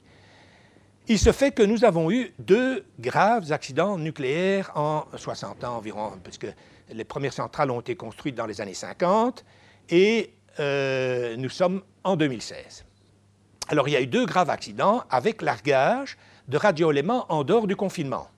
Il 1.06 1.18
se 1.18 1.32
fait 1.32 1.52
que 1.52 1.62
nous 1.62 1.84
avons 1.84 2.10
eu 2.10 2.32
deux 2.38 2.84
graves 2.98 3.52
accidents 3.52 3.98
nucléaires 3.98 4.72
en 4.74 5.04
60 5.16 5.64
ans 5.64 5.76
environ, 5.76 6.12
puisque 6.22 6.46
les 6.90 7.04
premières 7.04 7.32
centrales 7.32 7.70
ont 7.70 7.80
été 7.80 7.94
construites 7.94 8.34
dans 8.34 8.46
les 8.46 8.60
années 8.60 8.74
50, 8.74 9.44
et 9.90 10.34
euh, 10.60 11.36
nous 11.36 11.50
sommes 11.50 11.82
en 12.04 12.16
2016. 12.16 12.84
Alors 13.68 13.88
il 13.88 13.92
y 13.92 13.96
a 13.96 14.00
eu 14.00 14.06
deux 14.06 14.26
graves 14.26 14.50
accidents 14.50 15.04
avec 15.10 15.42
largage 15.42 16.16
de 16.48 16.56
radioéléments 16.56 17.26
en 17.32 17.44
dehors 17.44 17.66
du 17.66 17.76
confinement, 17.76 18.28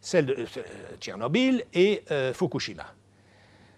celle 0.00 0.26
de 0.26 0.34
euh, 0.34 0.96
Tchernobyl 1.00 1.64
et 1.72 2.02
euh, 2.10 2.32
Fukushima. 2.34 2.86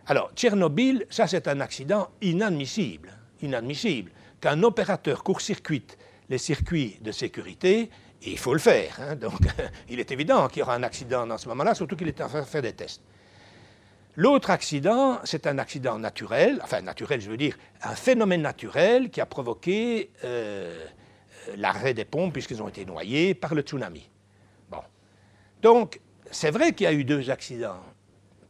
Alors, 0.07 0.30
Tchernobyl, 0.34 1.07
ça 1.11 1.26
c'est 1.26 1.49
un 1.49 1.61
accident 1.61 2.09
inadmissible, 2.22 3.12
inadmissible. 3.43 4.11
Qu'un 4.41 4.62
opérateur 4.62 5.22
court-circuite 5.22 5.99
les 6.30 6.39
circuits 6.39 6.99
de 7.01 7.12
sécurité, 7.12 7.91
il 8.22 8.39
faut 8.39 8.53
le 8.53 8.59
faire. 8.59 8.99
hein. 9.01 9.16
Donc, 9.16 9.41
il 9.89 10.01
est 10.01 10.11
évident 10.11 10.49
qu'il 10.49 10.61
y 10.61 10.62
aura 10.62 10.74
un 10.74 10.82
accident 10.82 11.26
dans 11.26 11.39
ce 11.39 11.49
moment-là, 11.49 11.74
surtout 11.74 11.97
qu'il 11.97 12.09
est 12.09 12.20
en 12.20 12.28
train 12.28 12.41
de 12.41 12.47
faire 12.47 12.62
des 12.62 12.72
tests. 12.72 13.03
L'autre 14.19 14.51
accident, 14.51 15.21
c'est 15.23 15.47
un 15.47 15.59
accident 15.59 15.97
naturel, 15.97 16.59
enfin 16.64 16.81
naturel, 16.81 17.21
je 17.21 17.31
veux 17.31 17.37
dire, 17.37 17.57
un 17.85 17.95
phénomène 17.95 18.43
naturel 18.43 19.11
qui 19.11 19.21
a 19.21 19.27
provoqué 19.27 20.11
euh, 20.25 20.85
l'arrêt 21.57 21.95
des 21.95 22.05
pompes 22.05 22.33
puisqu'ils 22.33 22.61
ont 22.61 22.66
été 22.66 22.85
noyés 22.85 23.35
par 23.35 23.55
le 23.55 23.62
tsunami. 23.62 24.11
Bon. 24.73 24.81
Donc, 25.62 26.01
c'est 26.33 26.51
vrai 26.51 26.73
qu'il 26.73 26.83
y 26.83 26.89
a 26.89 26.93
eu 26.93 27.05
deux 27.05 27.31
accidents 27.31 27.79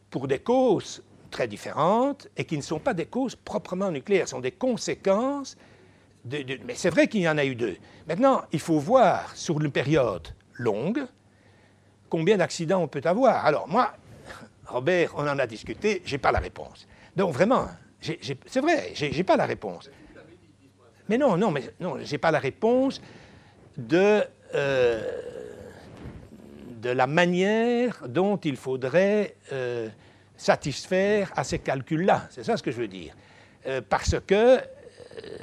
pour 0.09 0.27
des 0.27 0.39
causes 0.39 1.03
très 1.31 1.47
différentes 1.47 2.29
et 2.39 2.47
qui 2.47 2.57
ne 2.57 2.63
sont 2.63 2.79
pas 2.79 2.95
des 2.95 3.05
causes 3.05 3.37
proprement 3.37 3.91
nucléaires, 3.91 4.27
sont 4.27 4.41
des 4.41 4.53
conséquences. 4.53 5.59
Mais 6.25 6.77
c'est 6.77 6.89
vrai 6.89 7.09
qu'il 7.09 7.21
y 7.21 7.29
en 7.29 7.37
a 7.37 7.45
eu 7.45 7.55
deux. 7.55 7.77
Maintenant, 8.07 8.41
il 8.53 8.61
faut 8.61 8.79
voir 8.79 9.37
sur 9.37 9.61
une 9.61 9.71
période 9.71 10.29
longue 10.55 11.05
combien 12.09 12.39
d'accidents 12.39 12.81
on 12.81 12.89
peut 12.89 13.03
avoir. 13.05 13.45
Alors, 13.45 13.69
moi, 13.69 13.93
Robert, 14.69 15.13
on 15.17 15.27
en 15.27 15.39
a 15.39 15.47
discuté, 15.47 16.03
je 16.05 16.13
n'ai 16.13 16.19
pas 16.19 16.33
la 16.33 16.39
réponse. 16.39 16.87
Donc, 17.17 17.33
vraiment, 17.33 17.69
j'ai- 18.01 18.19
j'ai- 18.21 18.39
c'est 18.47 18.61
vrai, 18.61 18.93
je 18.95 19.07
n'ai 19.07 19.25
pas 19.25 19.37
la 19.37 19.47
réponse. 19.47 19.91
Mais 21.09 21.17
non, 21.19 21.37
non, 21.37 21.51
mais 21.51 21.63
non, 21.81 21.97
j'ai 22.03 22.19
pas 22.19 22.31
la 22.31 22.39
réponse 22.39 23.01
de, 23.77 24.23
euh, 24.55 25.01
la 26.85 27.07
manière 27.07 28.03
dont 28.09 28.37
il 28.39 28.57
faudrait 28.57 29.37
euh, 29.53 29.89
satisfaire 30.37 31.33
à 31.35 31.45
ces 31.45 31.59
calculs-là. 31.59 32.29
C'est 32.31 32.45
ça 32.45 32.57
ce 32.57 32.63
que 32.63 32.71
je 32.71 32.77
veux 32.77 32.89
dire. 32.89 33.15
Euh, 33.67 33.81
parce 33.87 34.17
que 34.27 34.59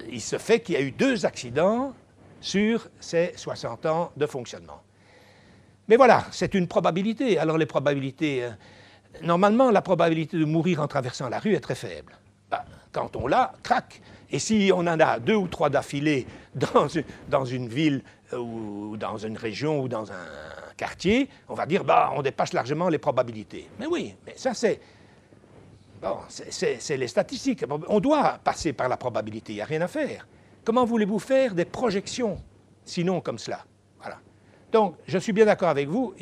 il 0.09 0.21
se 0.21 0.37
fait 0.37 0.61
qu'il 0.61 0.75
y 0.75 0.77
a 0.77 0.81
eu 0.81 0.91
deux 0.91 1.25
accidents 1.25 1.93
sur 2.39 2.87
ces 2.99 3.33
60 3.35 3.85
ans 3.85 4.11
de 4.15 4.25
fonctionnement. 4.25 4.81
Mais 5.87 5.97
voilà, 5.97 6.25
c'est 6.31 6.53
une 6.53 6.67
probabilité. 6.67 7.37
Alors 7.37 7.57
les 7.57 7.65
probabilités, 7.65 8.43
euh, 8.43 8.49
normalement, 9.21 9.71
la 9.71 9.81
probabilité 9.81 10.37
de 10.37 10.45
mourir 10.45 10.81
en 10.81 10.87
traversant 10.87 11.29
la 11.29 11.39
rue 11.39 11.53
est 11.53 11.59
très 11.59 11.75
faible. 11.75 12.13
Ben, 12.49 12.59
quand 12.91 13.15
on 13.15 13.27
l'a, 13.27 13.53
crac. 13.63 14.01
Et 14.31 14.39
si 14.39 14.71
on 14.73 14.79
en 14.79 14.99
a 14.99 15.19
deux 15.19 15.35
ou 15.35 15.47
trois 15.47 15.69
d'affilée 15.69 16.25
dans, 16.53 16.87
une- 17.45 17.67
ville 17.67 18.01
euh, 18.33 18.37
ou 18.37 18.97
dans 18.97 19.17
une 19.17 19.37
région 19.37 19.79
ou 19.81 19.87
dans 19.87 20.11
un 20.11 20.25
quartier, 20.77 21.29
on 21.47 21.53
va 21.53 21.65
dire, 21.65 21.83
bah, 21.83 22.11
on 22.15 22.21
dépasse 22.21 22.53
largement 22.53 22.89
les 22.89 22.97
probabilités. 22.97 23.69
Mais 23.79 23.85
oui, 23.85 24.15
mais 24.25 24.33
ça 24.35 24.53
c'est... 24.53 24.79
Bon, 26.01 26.17
c'est- 26.27 26.97
les 26.97 27.07
statistiques. 27.07 27.63
On 27.87 27.99
doit 27.99 28.39
passer 28.43 28.73
par 28.73 28.89
la 28.89 28.97
probabilité, 28.97 29.53
il 29.53 29.55
n'y 29.57 29.61
a 29.61 29.65
rien 29.65 29.81
à 29.81 29.87
faire. 29.87 30.27
Comment 30.63 30.85
voulez-vous 30.85 31.19
faire 31.19 31.53
des 31.53 31.65
projections, 31.65 32.37
sinon 32.83 33.21
comme 33.21 33.37
cela? 33.39 33.63
Voilà. 33.99 34.17
Donc, 34.71 34.95
je 35.07 35.17
suis 35.19 35.31
bien 35.33 35.45
d'accord 35.45 35.69
avec 35.69 35.87
vous. 35.87 36.13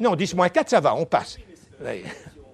Non, 0.00 0.14
10 0.16 0.34
moins 0.34 0.48
4, 0.48 0.68
ça 0.70 0.80
va, 0.80 0.94
on 0.94 1.04
passe. 1.06 1.38
Oui. 1.80 2.02
Si 2.04 2.38
on, 2.40 2.48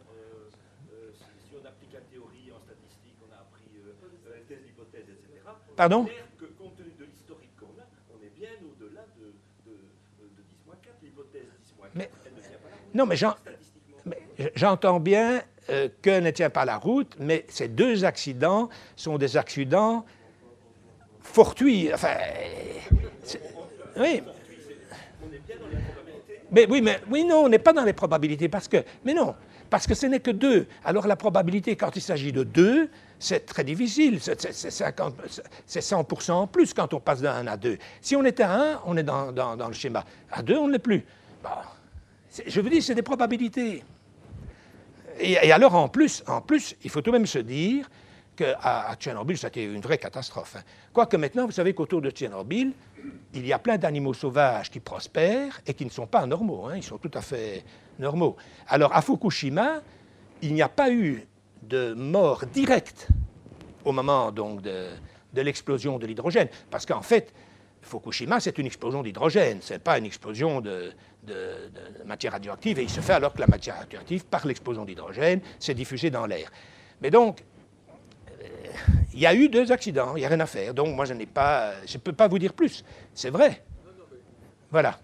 on 1.62 1.66
applique 1.66 1.92
la 1.92 2.00
théorie 2.00 2.50
en 2.52 2.60
statistique, 2.60 3.16
on 3.26 3.32
a 3.32 3.36
appris 3.40 3.64
euh, 3.78 3.92
euh, 4.28 4.38
thèse, 4.48 4.58
hypothèse, 4.68 5.02
etc. 5.08 5.40
Pardon 5.76 6.04
que 6.38 6.44
compte 6.58 6.76
tenu 6.76 6.92
de 6.98 7.04
l'historique 7.04 7.50
qu'on 7.58 7.66
a, 7.80 7.86
on 8.12 8.22
est 8.24 8.30
bien 8.38 8.50
au-delà 8.62 9.02
de, 9.18 9.32
de, 9.70 9.76
de 10.20 10.42
10 10.48 10.56
moins 10.66 10.76
4. 10.82 10.94
L'hypothèse 11.02 11.42
10 11.64 11.74
moins 11.78 11.86
4, 11.88 11.94
Mais- 11.96 12.10
elle 12.26 12.32
ne 12.34 12.40
tient 12.40 12.50
pas 12.58 12.68
la 12.70 12.76
route. 12.76 12.94
Non, 12.94 13.06
mais 13.06 13.16
j'en- 13.16 13.36
Statistiquement. 13.36 13.96
mais 14.04 14.52
j'entends 14.54 15.00
bien 15.00 15.42
euh, 15.70 15.88
que 16.02 16.20
ne 16.20 16.30
tient 16.30 16.50
pas 16.50 16.64
la 16.66 16.76
route, 16.76 17.16
mais 17.18 17.46
ces 17.48 17.68
deux 17.68 18.04
accidents 18.04 18.68
sont 18.96 19.16
des 19.16 19.36
accidents 19.38 20.04
fortuits. 21.22 21.90
Enfin, 21.94 22.16
c'est- 23.22 23.40
oui. 23.96 24.22
Mais 26.54 26.66
oui, 26.70 26.80
mais 26.80 27.00
oui, 27.10 27.24
non, 27.24 27.44
on 27.44 27.48
n'est 27.48 27.58
pas 27.58 27.72
dans 27.72 27.84
les 27.84 27.92
probabilités 27.92 28.48
parce 28.48 28.68
que, 28.68 28.84
mais 29.04 29.12
non, 29.14 29.34
parce 29.70 29.86
que 29.86 29.94
ce 29.94 30.06
n'est 30.06 30.20
que 30.20 30.30
deux. 30.30 30.66
Alors 30.84 31.06
la 31.06 31.16
probabilité, 31.16 31.74
quand 31.76 31.94
il 31.96 32.00
s'agit 32.02 32.32
de 32.32 32.44
deux, 32.44 32.88
c'est 33.18 33.44
très 33.46 33.64
difficile. 33.64 34.20
C'est- 34.20 34.40
C'est 34.40 34.52
c'est 34.52 34.70
50 34.70 35.14
c'est 35.66 35.80
100% 35.80 36.32
en 36.32 36.46
plus 36.46 36.72
quand 36.72 36.94
on 36.94 37.00
passe 37.00 37.20
d'un 37.20 37.34
1 37.34 37.46
à 37.48 37.56
2. 37.56 37.78
Si 38.00 38.14
on 38.14 38.24
est 38.24 38.38
à 38.40 38.52
1, 38.54 38.80
on 38.86 38.96
est 38.96 39.02
dans, 39.02 39.32
dans- 39.32 39.56
le 39.68 39.72
schéma. 39.74 40.04
À 40.30 40.42
2, 40.42 40.56
on 40.56 40.68
ne 40.68 40.72
l'est 40.72 40.78
plus. 40.78 41.04
Bon, 41.42 41.50
c'est- 42.30 42.48
je 42.48 42.60
vous 42.60 42.68
dis, 42.68 42.80
c'est 42.82 42.94
des 42.94 43.02
probabilités. 43.02 43.82
Et, 45.18 45.32
et 45.32 45.52
alors, 45.52 45.74
en 45.74 45.88
plus, 45.88 46.22
en 46.26 46.40
plus, 46.40 46.74
il 46.84 46.90
faut 46.90 47.00
tout 47.00 47.10
de 47.10 47.16
même 47.16 47.26
se 47.26 47.38
dire 47.38 47.88
qu'à 48.36 48.58
à 48.60 48.94
Tchernobyl, 48.96 49.38
c'était 49.38 49.64
une 49.64 49.80
vraie 49.80 49.98
catastrophe. 49.98 50.56
hein. 50.58 50.62
Quoique 50.92 51.16
maintenant, 51.16 51.46
vous 51.46 51.52
savez 51.52 51.72
qu'autour 51.72 52.00
de 52.02 52.10
Tchernobyl, 52.10 52.72
il 53.34 53.46
y 53.46 53.52
a 53.52 53.58
plein 53.58 53.76
d'animaux 53.78 54.14
sauvages 54.14 54.70
qui 54.70 54.80
prospèrent 54.80 55.60
et 55.66 55.74
qui 55.74 55.84
ne 55.84 55.90
sont 55.90 56.06
pas 56.06 56.24
normaux. 56.26 56.66
hein, 56.66 56.76
ils 56.76 56.82
sont 56.82 56.98
tout 56.98 57.10
à 57.14 57.20
fait 57.20 57.64
normaux. 57.98 58.36
Alors, 58.68 58.94
à 58.94 59.02
Fukushima, 59.02 59.82
il 60.42 60.54
n'y 60.54 60.62
a 60.62 60.68
pas 60.68 60.90
eu 60.90 61.26
de 61.62 61.94
mort 61.94 62.44
directe 62.46 63.08
au 63.84 63.92
moment 63.92 64.30
donc, 64.32 64.62
de, 64.62 64.88
l'explosion 65.34 65.98
de 65.98 66.06
l'hydrogène. 66.06 66.48
Parce 66.70 66.86
qu'en 66.86 67.02
fait, 67.02 67.32
Fukushima, 67.82 68.40
c'est 68.40 68.56
une 68.58 68.66
explosion 68.66 69.02
d'hydrogène, 69.02 69.60
ce 69.60 69.74
n'est 69.74 69.78
pas 69.78 69.98
une 69.98 70.06
explosion 70.06 70.60
de, 70.60 70.92
de- 71.22 71.70
de 71.98 72.04
matière 72.04 72.32
radioactive, 72.32 72.78
et 72.78 72.82
il 72.82 72.90
se 72.90 73.00
fait 73.00 73.12
alors 73.12 73.32
que 73.34 73.40
la 73.40 73.46
matière 73.46 73.76
radioactive, 73.78 74.24
par 74.26 74.46
l'explosion 74.46 74.84
d'hydrogène, 74.84 75.40
s'est 75.58 75.74
diffusée 75.74 76.10
dans 76.10 76.24
l'air. 76.26 76.50
Mais 77.02 77.10
donc, 77.10 77.44
euh, 78.42 78.44
il 79.14 79.20
y 79.20 79.26
a 79.26 79.34
eu 79.34 79.48
deux 79.48 79.72
accidents, 79.72 80.16
il 80.16 80.20
n'y 80.20 80.26
a 80.26 80.28
rien 80.28 80.40
à 80.40 80.46
faire. 80.46 80.74
Donc, 80.74 80.94
moi, 80.94 81.04
je 81.06 81.14
n'ai 81.14 81.26
pas, 81.26 81.72
je 81.86 81.94
ne 81.96 82.02
peux 82.02 82.12
pas 82.12 82.28
vous 82.28 82.38
dire 82.38 82.52
plus. 82.52 82.84
C'est 83.14 83.30
vrai. 83.30 83.62
Voilà. 84.70 84.98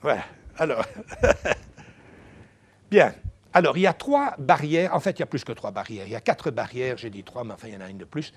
Voilà. 0.00 0.24
Alors. 0.58 0.84
Bien. 2.90 3.14
Alors, 3.54 3.76
il 3.76 3.82
y 3.82 3.86
a 3.86 3.92
trois 3.92 4.34
barrières. 4.38 4.94
En 4.94 5.00
fait, 5.00 5.12
il 5.12 5.20
y 5.20 5.22
a 5.22 5.26
plus 5.26 5.44
que 5.44 5.52
trois 5.52 5.70
barrières. 5.70 6.04
Il 6.06 6.12
y 6.12 6.16
a 6.16 6.20
quatre 6.20 6.50
barrières. 6.50 6.96
J'ai 6.96 7.10
dit 7.10 7.22
trois, 7.22 7.44
mais 7.44 7.52
enfin, 7.52 7.68
il 7.68 7.74
y 7.74 7.76
en 7.76 7.80
a 7.80 7.88
une 7.90 7.98
de 7.98 8.04
plus. 8.04 8.32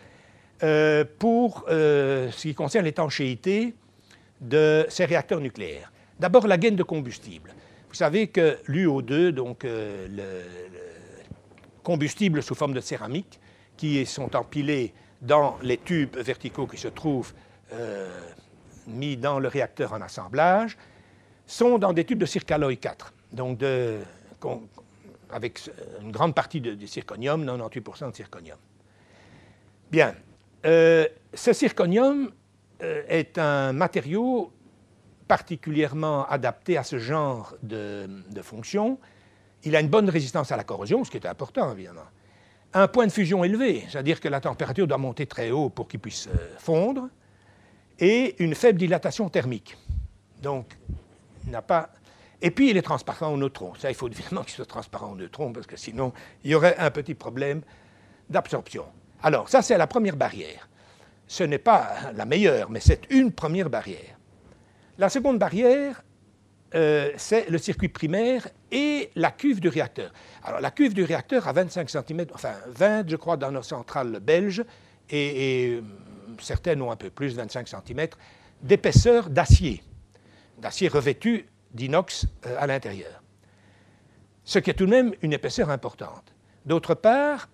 euh, 0.63 1.03
pour 1.19 1.65
euh, 1.69 2.31
ce 2.31 2.43
qui 2.43 2.53
concerne 2.55 2.85
l'étanchéité 2.85 3.75
de 4.41 4.85
ces 4.89 5.05
réacteurs 5.05 5.41
nucléaires. 5.41 5.91
D'abord, 6.19 6.47
la 6.47 6.57
gaine 6.57 6.75
de 6.77 6.83
combustible. 6.83 7.53
Vous 7.89 7.95
savez 7.95 8.27
que 8.27 8.57
l'UO2, 8.67 9.29
donc 9.31 9.65
euh, 9.65 10.07
le, 10.09 10.23
le 10.73 10.83
combustible 11.83 12.41
sous 12.43 12.55
forme 12.55 12.73
de 12.73 12.81
céramique, 12.81 13.39
qui 13.77 14.05
sont 14.05 14.35
empilés 14.35 14.93
dans 15.21 15.57
les 15.61 15.77
tubes 15.77 16.15
verticaux 16.17 16.67
qui 16.67 16.77
se 16.77 16.87
trouvent 16.87 17.33
euh, 17.73 18.09
mis 18.87 19.17
dans 19.17 19.39
le 19.39 19.47
réacteur 19.47 19.93
en 19.93 20.01
assemblage, 20.01 20.77
sont 21.47 21.77
dans 21.77 21.93
des 21.93 22.05
tubes 22.05 22.19
de 22.19 22.25
circaloï 22.25 22.77
4, 22.77 23.13
donc 23.33 23.59
avec 25.31 25.61
une 26.01 26.11
grande 26.11 26.35
partie 26.35 26.61
de, 26.61 26.75
de 26.75 26.85
zirconium, 26.85 27.43
98% 27.45 28.11
de 28.11 28.15
zirconium. 28.15 28.57
Bien. 29.91 30.15
Euh, 30.65 31.07
ce 31.33 31.53
zirconium 31.53 32.31
euh, 32.81 33.03
est 33.07 33.37
un 33.37 33.73
matériau 33.73 34.51
particulièrement 35.27 36.27
adapté 36.27 36.77
à 36.77 36.83
ce 36.83 36.99
genre 36.99 37.55
de, 37.63 38.07
de 38.31 38.41
fonction. 38.41 38.99
Il 39.63 39.75
a 39.75 39.79
une 39.79 39.89
bonne 39.89 40.09
résistance 40.09 40.51
à 40.51 40.57
la 40.57 40.63
corrosion, 40.63 41.03
ce 41.03 41.11
qui 41.11 41.17
est 41.17 41.25
important, 41.25 41.71
évidemment. 41.71 42.05
Un 42.77 42.89
point 42.89 43.07
de 43.07 43.11
fusion 43.11 43.45
élevé, 43.45 43.85
c'est-à-dire 43.89 44.19
que 44.19 44.27
la 44.27 44.41
température 44.41 44.85
doit 44.85 44.97
monter 44.97 45.25
très 45.25 45.49
haut 45.49 45.69
pour 45.69 45.87
qu'il 45.87 46.01
puisse 46.01 46.27
euh, 46.27 46.55
fondre, 46.57 47.07
et 47.99 48.35
une 48.43 48.53
faible 48.53 48.77
dilatation 48.77 49.29
thermique. 49.29 49.77
Donc, 50.41 50.77
n'a 51.47 51.61
pas. 51.61 51.89
Et 52.41 52.51
puis, 52.51 52.71
il 52.71 52.75
est 52.75 52.81
transparent 52.81 53.33
aux 53.33 53.37
neutrons. 53.37 53.73
Ça, 53.75 53.89
il 53.89 53.95
faut 53.95 54.09
évidemment 54.11 54.43
qu'il 54.43 54.55
soit 54.55 54.65
transparent 54.65 55.13
aux 55.13 55.15
neutrons, 55.15 55.53
parce 55.53 55.65
que 55.67 55.77
sinon, 55.77 56.11
il 56.43 56.51
y 56.51 56.55
aurait 56.55 56.75
un 56.77 56.91
petit 56.91 57.13
problème 57.13 57.61
d'absorption. 58.29 58.83
Alors, 59.23 59.47
ça, 59.47 59.61
c'est 59.61 59.77
la 59.77 59.87
première 59.87 60.17
barrière. 60.17 60.67
Ce 61.27 61.45
n'est 61.45 61.57
pas 61.57 62.11
la 62.13 62.25
meilleure, 62.25 62.69
mais 62.69 62.81
c'est 62.81 63.09
une 63.09 63.31
première 63.31 63.69
barrière. 63.69 64.19
La 64.97 65.07
seconde 65.07 65.39
barrière, 65.39 66.03
euh, 66.75 67.11
c'est 67.17 67.49
le 67.49 67.57
circuit 67.57 67.89
primaire 67.89 68.47
et 68.71 69.09
la 69.15 69.31
cuve 69.31 69.59
du 69.59 69.69
réacteur. 69.69 70.11
Alors, 70.43 70.59
la 70.59 70.71
cuve 70.71 70.93
du 70.93 71.03
réacteur 71.03 71.47
a 71.47 71.53
25 71.53 71.89
cm, 71.89 72.25
enfin 72.33 72.53
20, 72.67 73.09
je 73.09 73.15
crois, 73.15 73.37
dans 73.37 73.51
nos 73.51 73.61
centrales 73.63 74.19
belges, 74.19 74.63
et, 75.09 75.77
euh, 75.77 75.81
certaines 76.39 76.81
ont 76.81 76.91
un 76.91 76.95
peu 76.95 77.09
plus, 77.09 77.35
25 77.35 77.67
cm, 77.67 78.07
d'épaisseur 78.61 79.29
d'acier, 79.29 79.83
d'acier 80.57 80.87
revêtu 80.87 81.45
d'inox 81.73 82.25
euh, 82.45 82.55
à 82.59 82.67
l'intérieur. 82.67 83.21
Ce 84.43 84.59
qui 84.59 84.69
est 84.69 84.73
tout 84.73 84.85
de 84.85 84.91
même 84.91 85.13
une 85.21 85.33
épaisseur 85.33 85.69
importante. 85.69 86.33
D'autre 86.65 86.93
part, 86.93 87.49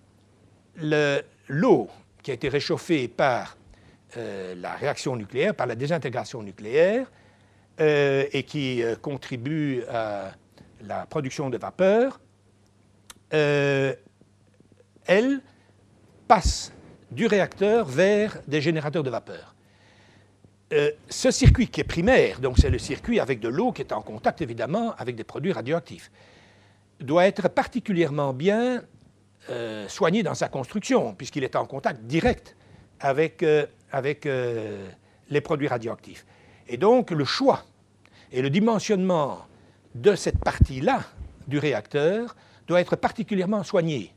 le- 0.76 1.22
l'eau 1.48 1.88
qui 2.22 2.30
a 2.30 2.34
été 2.34 2.48
réchauffée 2.48 3.08
par 3.08 3.56
la 4.14 4.74
réaction 4.74 5.16
nucléaire, 5.16 5.54
par 5.54 5.66
la 5.66 5.74
désintégration 5.74 6.42
nucléaire, 6.42 7.10
euh, 7.80 8.26
et 8.32 8.42
qui 8.42 8.82
euh, 8.82 8.96
contribue 8.96 9.82
à 9.88 10.32
la 10.86 11.06
production 11.06 11.50
de 11.50 11.56
vapeur, 11.56 12.20
euh, 13.32 13.94
elle 15.06 15.40
passe 16.28 16.72
du 17.10 17.26
réacteur 17.26 17.86
vers 17.86 18.38
des 18.46 18.60
générateurs 18.60 19.02
de 19.02 19.10
vapeur. 19.10 19.54
Euh, 20.72 20.90
ce 21.08 21.30
circuit 21.30 21.68
qui 21.68 21.80
est 21.80 21.84
primaire, 21.84 22.40
donc 22.40 22.58
c'est 22.58 22.70
le 22.70 22.78
circuit 22.78 23.20
avec 23.20 23.40
de 23.40 23.48
l'eau 23.48 23.72
qui 23.72 23.82
est 23.82 23.92
en 23.92 24.00
contact 24.02 24.40
évidemment 24.40 24.94
avec 24.96 25.16
des 25.16 25.24
produits 25.24 25.52
radioactifs, 25.52 26.10
doit 27.00 27.26
être 27.26 27.48
particulièrement 27.48 28.32
bien 28.32 28.82
euh, 29.50 29.88
soigné 29.88 30.22
dans 30.22 30.34
sa 30.34 30.48
construction, 30.48 31.14
puisqu'il 31.14 31.44
est 31.44 31.56
en 31.56 31.66
contact 31.66 32.02
direct 32.02 32.56
avec, 33.00 33.44
avec 33.90 34.24
les 34.24 35.40
produits 35.40 35.66
radioactifs. 35.66 36.24
Et 36.68 36.76
donc 36.76 37.10
le 37.10 37.24
choix 37.24 37.64
et 38.30 38.42
le 38.42 38.50
dimensionnement 38.50 39.44
de 39.94 40.14
cette 40.14 40.38
partie-là 40.38 41.02
du 41.46 41.58
réacteur 41.58 42.34
doit 42.66 42.80
être 42.80 42.96
particulièrement 42.96 43.62
soigné. 43.62 44.12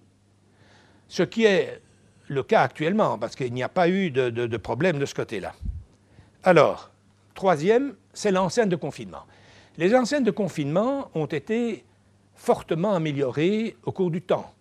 Ce 1.08 1.24
qui 1.24 1.46
est 1.46 1.82
le 2.28 2.43
cas 2.43 2.62
actuellement, 2.62 3.18
parce 3.18 3.36
qu'il 3.36 3.54
n'y 3.54 3.64
a 3.64 3.70
pas 3.70 3.89
eu 3.89 4.10
de, 4.10 4.30
de- 4.30 4.58
problème 4.58 4.98
de 4.98 5.06
ce 5.06 5.14
côté-là. 5.14 5.54
Alors, 6.43 6.91
troisième, 7.34 7.96
c'est 8.14 8.32
l'enceinte 8.32 8.70
de 8.70 8.76
confinement. 8.76 9.24
Les 9.78 9.93
enceintes 9.93 10.24
de 10.24 10.32
confinement 10.32 11.10
ont 11.14 11.26
été 11.26 11.84
fortement 12.36 12.93
améliorées 12.96 13.76
au 13.84 13.91
cours 13.91 14.10
du 14.12 14.22
temps. 14.22 14.52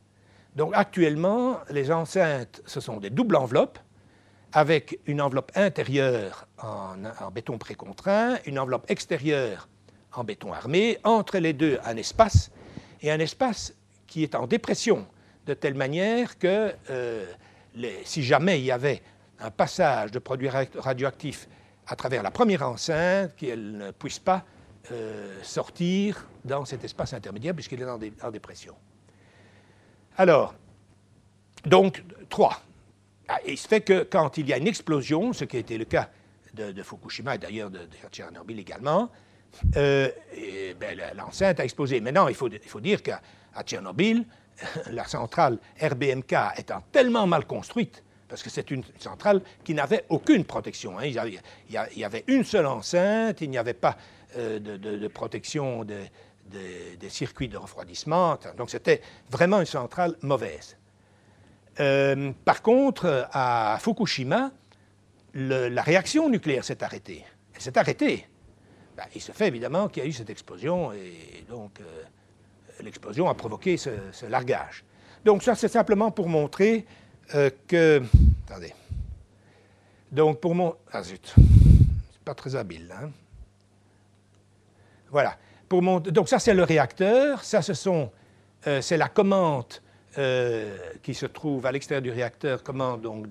Donc 0.57 0.73
actuellement, 0.75 1.59
les 1.71 1.91
enceintes, 1.91 2.63
ce 2.67 2.81
sont 2.81 2.99
des 2.99 3.11
doubles 3.11 3.37
enveloppes 3.37 3.79
avec 4.55 5.01
une 5.07 5.21
enveloppe 5.21 5.51
intérieure 5.57 6.47
en, 6.63 6.95
béton 7.33 7.59
précontraint, 7.59 8.39
une 8.47 8.59
enveloppe 8.59 8.89
extérieure 8.89 9.69
en 10.13 10.23
béton 10.23 10.53
armé, 10.53 10.99
entre 11.03 11.39
les 11.39 11.53
deux 11.53 11.81
un 11.85 11.97
espace, 11.97 12.53
et 13.03 13.11
un 13.11 13.19
espace 13.19 13.75
qui 14.07 14.23
est 14.23 14.37
en 14.37 14.47
dépression, 14.47 15.07
de 15.47 15.55
telle 15.55 15.75
manière 15.75 16.39
que 16.39 16.73
euh, 16.89 17.27
si 18.05 18.23
jamais 18.23 18.61
il 18.61 18.65
y 18.65 18.71
avait 18.71 19.03
un 19.41 19.51
passage 19.51 20.13
de 20.13 20.21
produits 20.21 20.49
ra- 20.49 20.65
radioactifs 20.77 21.49
à 21.89 21.97
travers 21.97 22.23
la 22.23 22.31
première 22.31 22.63
enceinte, 22.63 23.35
qu'elle 23.35 23.73
ne 23.73 23.91
puisse 23.91 24.21
pas 24.21 24.45
euh, 24.93 25.37
sortir 25.43 26.29
dans 26.45 26.65
cet 26.65 26.85
espace 26.85 27.13
intermédiaire 27.13 27.55
puisqu'il 27.55 27.83
est 27.83 27.85
en 28.23 28.31
dépression. 28.31 28.75
Alors, 30.17 30.55
donc, 31.67 32.05
trois. 32.29 32.63
Ah, 33.29 33.39
Il 33.47 33.57
se 33.57 33.67
fait 33.69 33.81
que 33.81 34.03
quand 34.03 34.37
il 34.39 34.49
y 34.49 34.53
a 34.53 34.59
une 34.59 34.67
explosion, 34.67 35.33
ce 35.33 35.45
qui 35.45 35.57
a 35.57 35.61
été 35.61 35.79
le 35.79 35.85
cas 35.85 36.11
de, 36.55 36.83
Fukushima 36.83 37.35
et 37.35 37.39
d'ailleurs 37.39 37.71
de, 37.71 37.81
Tchernobyl 38.11 38.59
également, 38.59 39.11
euh, 39.77 40.09
ben, 40.79 40.99
l'enceinte 41.17 41.61
a 41.61 41.65
explosé. 41.65 42.01
Maintenant, 42.01 42.29
il 42.29 42.35
faut, 42.35 42.49
dire 42.81 43.03
qu'à 43.03 43.21
Tchernobyl, 43.65 44.25
la 44.91 45.05
centrale 45.07 45.59
RBMK 45.81 46.35
étant 46.59 46.83
tellement 46.93 47.27
mal 47.27 47.47
construite, 47.47 48.03
parce 48.29 48.43
que 48.43 48.51
c'est 48.51 48.71
une 48.71 48.83
centrale 48.99 49.41
qui 49.65 49.75
n'avait 49.75 50.05
aucune 50.09 50.45
protection. 50.45 50.99
hein. 50.99 51.05
Il, 51.07 51.13
y 51.97 52.05
avait, 52.05 52.25
une 52.27 52.45
seule 52.45 52.67
enceinte, 52.67 53.41
il 53.41 53.51
n'y 53.51 53.59
avait 53.59 53.75
pas 53.75 53.97
euh, 54.37 54.59
de, 54.59 55.09
protection 55.09 55.85
de- 55.85 55.95
de- 56.51 56.97
des 57.01 57.09
circuits 57.09 57.49
de 57.49 57.57
refroidissement. 57.57 58.39
Donc 58.57 58.71
c'était 58.71 59.01
vraiment 59.31 59.61
une 59.61 59.67
centrale 59.67 60.17
mauvaise. 60.23 60.77
Euh, 61.81 62.33
par 62.45 62.63
contre, 62.63 63.29
à 63.33 63.79
Fukushima, 63.81 64.51
la 65.35 65.83
réaction 65.83 66.29
nucléaire 66.29 66.65
s'est 66.65 66.83
arrêtée. 66.83 67.25
Elle 67.55 67.61
s'est 67.61 67.77
arrêtée. 67.77 68.27
Ben, 68.97 69.05
il 69.15 69.21
se 69.21 69.33
fait 69.33 69.49
évidemment 69.49 69.89
qu'il 69.89 70.05
y 70.05 70.07
a 70.07 70.09
eu 70.09 70.13
cette 70.13 70.31
explosion 70.31 70.93
et 70.93 71.45
donc 71.49 71.81
euh, 71.81 72.03
l'explosion 72.81 73.29
a 73.29 73.35
provoqué 73.35 73.77
ce, 73.77 73.91
largage. 74.29 74.85
Donc 75.25 75.43
ça, 75.43 75.57
c'est 75.57 75.69
simplement 75.69 76.13
pour 76.13 76.29
montrer 76.29 76.87
euh, 77.35 77.51
que... 77.67 78.03
Attendez. 78.49 78.73
Donc 80.13 80.41
pour 80.41 80.55
mon... 80.55 80.77
Ah 80.93 81.03
zut, 81.03 81.35
c'est 82.13 82.23
pas 82.25 82.35
très 82.35 82.55
habile. 82.55 82.95
Hein? 82.97 83.11
Voilà. 85.11 85.37
Pour 85.69 85.83
mon- 85.83 85.99
Donc 85.99 86.29
ça, 86.29 86.39
c'est 86.39 86.55
le 86.55 86.63
réacteur. 86.63 87.43
Ça, 87.43 87.63
ce 87.63 87.75
sont, 87.75 88.13
c'est 88.81 88.97
la 88.97 89.09
commande 89.09 89.81
euh, 90.19 90.77
qui 91.03 91.13
se 91.15 91.27
trouve 91.27 91.67
à 91.67 91.73
l'extérieur 91.73 92.03
du 92.03 92.11
réacteur, 92.11 92.63
commande 92.63 93.01
donc 93.03 93.27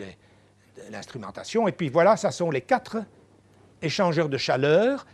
l'instrumentation. 0.92 1.68
Et 1.68 1.72
puis 1.72 1.90
voilà, 1.90 2.18
ça 2.18 2.32
sont 2.32 2.52
les 2.52 2.62
quatre 2.62 2.98
échangeurs 3.82 4.28
de 4.28 4.38
chaleur 4.38 5.06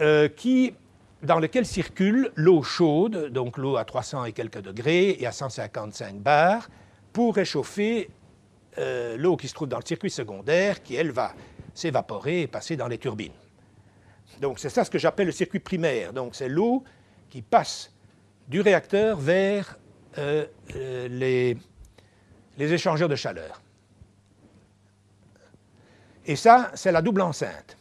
euh, 0.00 0.28
qui, 0.28 0.74
dans 1.22 1.38
lesquels 1.38 1.66
circule 1.66 2.32
l'eau 2.34 2.62
chaude, 2.62 3.30
donc 3.30 3.58
l'eau 3.58 3.76
à 3.76 3.84
300 3.84 4.24
et 4.24 4.32
quelques 4.32 4.60
degrés 4.60 5.16
et 5.20 5.26
à 5.26 5.32
155 5.32 6.16
bars, 6.16 6.68
pour 7.12 7.36
réchauffer 7.36 8.10
euh, 8.78 9.16
l'eau 9.16 9.36
qui 9.36 9.48
se 9.48 9.54
trouve 9.54 9.68
dans 9.68 9.78
le 9.78 9.86
circuit 9.86 10.10
secondaire, 10.10 10.82
qui, 10.82 10.94
elle, 10.94 11.10
va 11.10 11.34
s'évaporer 11.74 12.42
et 12.42 12.46
passer 12.46 12.76
dans 12.76 12.88
les 12.88 12.98
turbines. 12.98 13.32
Donc 14.40 14.58
c'est 14.58 14.70
ça 14.70 14.84
ce 14.84 14.90
que 14.90 14.98
j'appelle 14.98 15.26
le 15.26 15.32
circuit 15.32 15.60
primaire. 15.60 16.12
Donc 16.12 16.34
c'est 16.34 16.48
l'eau 16.48 16.84
qui 17.30 17.42
passe 17.42 17.92
du 18.46 18.60
réacteur 18.60 19.18
vers 19.18 19.78
euh, 20.18 20.46
euh, 20.74 21.08
les, 21.08 21.56
échangeurs 22.72 23.08
de 23.08 23.14
chaleur. 23.14 23.62
Et 26.26 26.34
ça, 26.34 26.72
c'est 26.74 26.90
la 26.90 27.02
double 27.02 27.20
enceinte. 27.20 27.76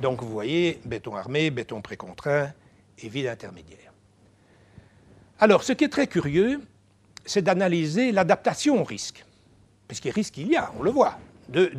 Donc 0.00 0.22
vous 0.22 0.28
voyez, 0.28 0.80
béton 0.84 1.16
armé, 1.16 1.50
béton 1.50 1.82
précontraint 1.82 2.52
et 2.98 3.08
vide 3.08 3.26
intermédiaire. 3.26 3.92
Alors, 5.40 5.64
ce 5.64 5.72
qui 5.72 5.84
est 5.84 5.88
très 5.88 6.06
curieux, 6.06 6.60
c'est 7.24 7.42
d'analyser 7.42 8.12
l'adaptation 8.12 8.80
au 8.80 8.84
risque. 8.84 9.24
Puisqu'il 9.88 10.12
risque 10.12 10.38
il 10.38 10.48
y 10.48 10.56
a, 10.56 10.72
on 10.78 10.82
le 10.82 10.90
voit. 10.90 11.18
Deux, 11.48 11.70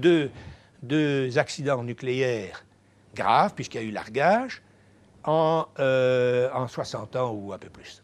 deux- 0.84 1.38
accidents 1.38 1.84
nucléaires 1.84 2.66
graves, 3.16 3.54
puisqu'il 3.54 3.82
y 3.82 3.84
a 3.86 3.88
eu 3.88 3.92
largage, 3.92 4.62
en, 5.24 5.66
euh, 5.80 6.50
en 6.54 6.68
60 6.68 7.16
ans 7.16 7.32
ou 7.32 7.54
un 7.54 7.58
peu 7.58 7.70
plus. 7.70 8.04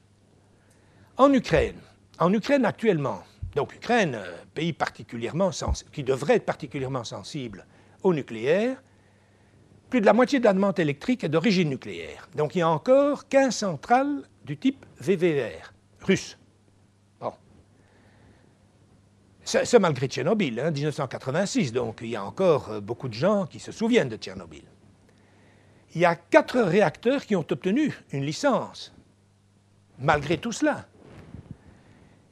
En 1.16 1.32
Ukraine, 1.32 1.80
en 2.18 2.34
Ukraine 2.34 2.66
actuellement, 2.66 3.22
donc 3.56 3.76
Ukraine, 3.76 4.16
euh, 4.16 4.36
pays 4.56 4.74
particulièrement 4.74 5.52
qui 5.92 6.04
devrait 6.04 6.38
être 6.38 6.46
particulièrement 6.46 7.04
sensible 7.04 7.68
au 8.02 8.16
nucléaire, 8.16 8.82
plus 9.92 10.02
de 10.02 10.08
la 10.08 10.14
moitié 10.14 10.40
de 10.40 10.46
la 10.46 10.54
demande 10.54 10.80
électrique 10.80 11.24
est 11.24 11.30
d'origine 11.30 11.70
nucléaire. 11.70 12.28
Donc 12.36 12.56
il 12.56 12.60
y 12.60 12.62
a 12.64 12.70
encore 12.70 13.28
15 13.28 13.56
centrales 13.56 14.24
du 14.44 14.58
type 14.58 14.88
VVR, 15.00 15.72
russe. 16.02 16.36
Bon. 17.20 17.34
C'est 19.44 19.80
malgré 19.80 20.08
Tchernobyl, 20.08 20.60
hein, 20.60 20.72
1986, 20.72 21.74
donc 21.74 22.00
il 22.02 22.10
y 22.10 22.16
a 22.16 22.26
encore 22.26 22.70
euh, 22.70 22.82
beaucoup 22.82 23.08
de 23.08 23.14
gens 23.14 23.46
qui 23.46 23.60
se 23.60 23.72
souviennent 23.72 24.10
de 24.10 24.18
Tchernobyl. 24.18 24.64
Il 25.94 26.02
y 26.02 26.06
a 26.06 26.16
quatre 26.16 26.60
réacteurs 26.60 27.24
qui 27.24 27.36
ont 27.36 27.46
obtenu 27.52 27.94
une 28.12 28.26
licence, 28.26 28.96
malgré 30.00 30.40
tout 30.40 30.52
cela. 30.52 30.88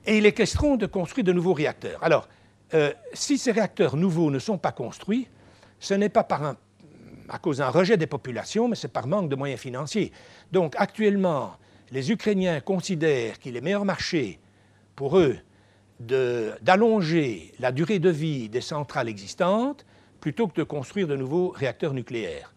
Et 0.05 0.17
il 0.17 0.25
est 0.25 0.31
question 0.31 0.77
de 0.77 0.85
construire 0.85 1.25
de 1.25 1.33
nouveaux 1.33 1.53
réacteurs. 1.53 2.03
Alors, 2.03 2.27
euh, 2.73 2.91
si 3.13 3.37
ces 3.37 3.51
réacteurs 3.51 3.95
nouveaux 3.95 4.31
ne 4.31 4.39
sont 4.39 4.57
pas 4.57 4.71
construits, 4.71 5.27
ce 5.79 5.93
n'est 5.93 6.09
pas 6.09 6.27
à 7.29 7.39
cause 7.39 7.57
d'un 7.57 7.69
rejet 7.69 7.97
des 7.97 8.07
populations, 8.07 8.67
mais 8.67 8.75
c'est 8.75 8.87
par 8.87 9.07
manque 9.07 9.29
de 9.29 9.35
moyens 9.35 9.59
financiers. 9.59 10.11
Donc, 10.51 10.75
actuellement, 10.77 11.53
les 11.91 12.11
Ukrainiens 12.11 12.59
considèrent 12.61 13.39
qu'il 13.39 13.57
est 13.57 13.61
meilleur 13.61 13.85
marché 13.85 14.39
pour 14.95 15.17
eux 15.17 15.37
d'allonger 15.99 17.53
la 17.59 17.71
durée 17.71 17.99
de 17.99 18.09
vie 18.09 18.49
des 18.49 18.61
centrales 18.61 19.07
existantes 19.07 19.85
plutôt 20.19 20.47
que 20.47 20.55
de 20.55 20.63
construire 20.63 21.07
de 21.07 21.15
nouveaux 21.15 21.49
réacteurs 21.49 21.93
nucléaires. 21.93 22.53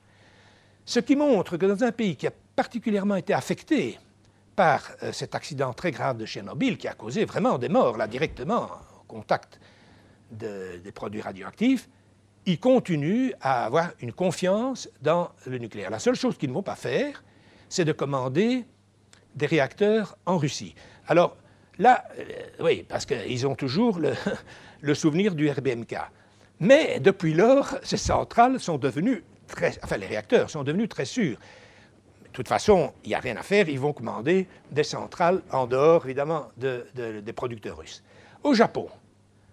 Ce 0.87 1.01
qui 1.01 1.15
montre 1.17 1.57
que 1.57 1.67
dans 1.67 1.83
un 1.85 1.93
pays 1.93 2.17
qui 2.17 2.27
a 2.27 2.33
particulièrement 2.57 3.17
été 3.17 3.35
affecté 3.35 3.99
par 4.57 4.91
euh, 5.03 5.13
cet 5.13 5.35
accident 5.35 5.73
très 5.73 5.91
grave 5.91 6.17
de 6.17 6.27
Tchernobyl, 6.27 6.79
qui 6.79 6.89
a 6.89 6.95
causé 6.95 7.25
vraiment 7.25 7.59
des 7.59 7.69
morts, 7.69 7.97
là, 7.97 8.07
directement, 8.07 8.65
au 9.01 9.05
contact 9.09 9.61
de- 10.31 10.79
des 10.83 10.93
produits 10.93 11.21
radioactifs, 11.21 11.89
ils 12.47 12.59
continuent 12.61 13.31
à 13.41 13.65
avoir 13.65 13.91
une 14.01 14.13
confiance 14.13 14.89
dans 15.03 15.31
le 15.47 15.59
nucléaire. 15.59 15.91
La 15.91 15.99
seule 15.99 16.15
chose 16.15 16.37
qu'ils 16.37 16.51
ne 16.51 16.55
vont 16.55 16.63
pas 16.63 16.77
faire, 16.77 17.23
c'est 17.69 17.85
de 17.85 17.93
commander 17.93 18.65
des 19.35 19.47
réacteurs 19.47 20.17
en 20.27 20.37
Russie. 20.39 20.75
Alors 21.09 21.37
là, 21.79 22.05
euh, 22.19 22.23
oui, 22.61 22.85
parce 22.89 23.07
qu'ils 23.07 23.47
ont 23.47 23.55
toujours 23.55 23.99
le, 23.99 24.13
le 24.81 24.95
souvenir 24.95 25.35
du 25.35 25.49
RBMK. 25.51 25.97
Mais 26.61 27.01
depuis 27.01 27.35
lors, 27.35 27.75
ces 27.83 27.97
centrales 27.97 28.61
sont 28.61 28.79
devenues 28.79 29.25
très, 29.49 29.73
enfin 29.83 29.97
les 29.97 30.07
réacteurs 30.07 30.51
sont 30.51 30.63
devenus 30.63 30.89
très 30.89 31.05
sûrs. 31.05 31.39
De 32.35 32.37
toute 32.37 32.49
façon, 32.49 32.93
il 33.05 33.11
n'y 33.11 33.15
a 33.15 33.21
rien 33.21 33.37
à 33.37 33.45
faire, 33.45 33.69
ils 33.69 33.79
vont 33.79 33.93
commander 33.93 34.49
des 34.73 34.83
centrales 34.83 35.41
en 35.53 35.69
dehors, 35.69 36.05
évidemment, 36.05 36.49
de- 36.57 36.85
de- 36.97 37.21
des 37.21 37.33
producteurs 37.33 37.79
russes. 37.79 38.03
Au 38.43 38.55
Japon, 38.55 38.89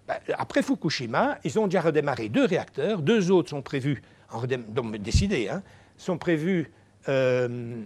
ben, 0.07 0.15
après 0.33 0.63
Fukushima, 0.63 1.37
ils 1.43 1.59
ont 1.59 1.67
déjà 1.67 1.81
redémarré 1.81 2.27
deux 2.27 2.43
réacteurs, 2.45 3.03
deux 3.03 3.29
autres 3.29 3.51
sont 3.51 3.61
prévus, 3.61 4.01
en 4.31 4.41
donc 4.69 4.97
décidés, 4.97 5.47
hein, 5.47 5.61
sont 5.95 6.17
prévues 6.17 6.71
euh, 7.07 7.83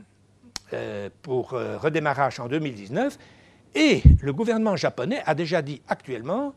euh, 0.71 1.09
pour 1.23 1.55
euh, 1.55 1.77
redémarrage 1.77 2.39
en 2.39 2.47
2019. 2.47 3.17
Et 3.75 4.01
le 4.21 4.31
gouvernement 4.31 4.77
japonais 4.77 5.21
a 5.25 5.35
déjà 5.35 5.61
dit 5.61 5.81
actuellement 5.89 6.53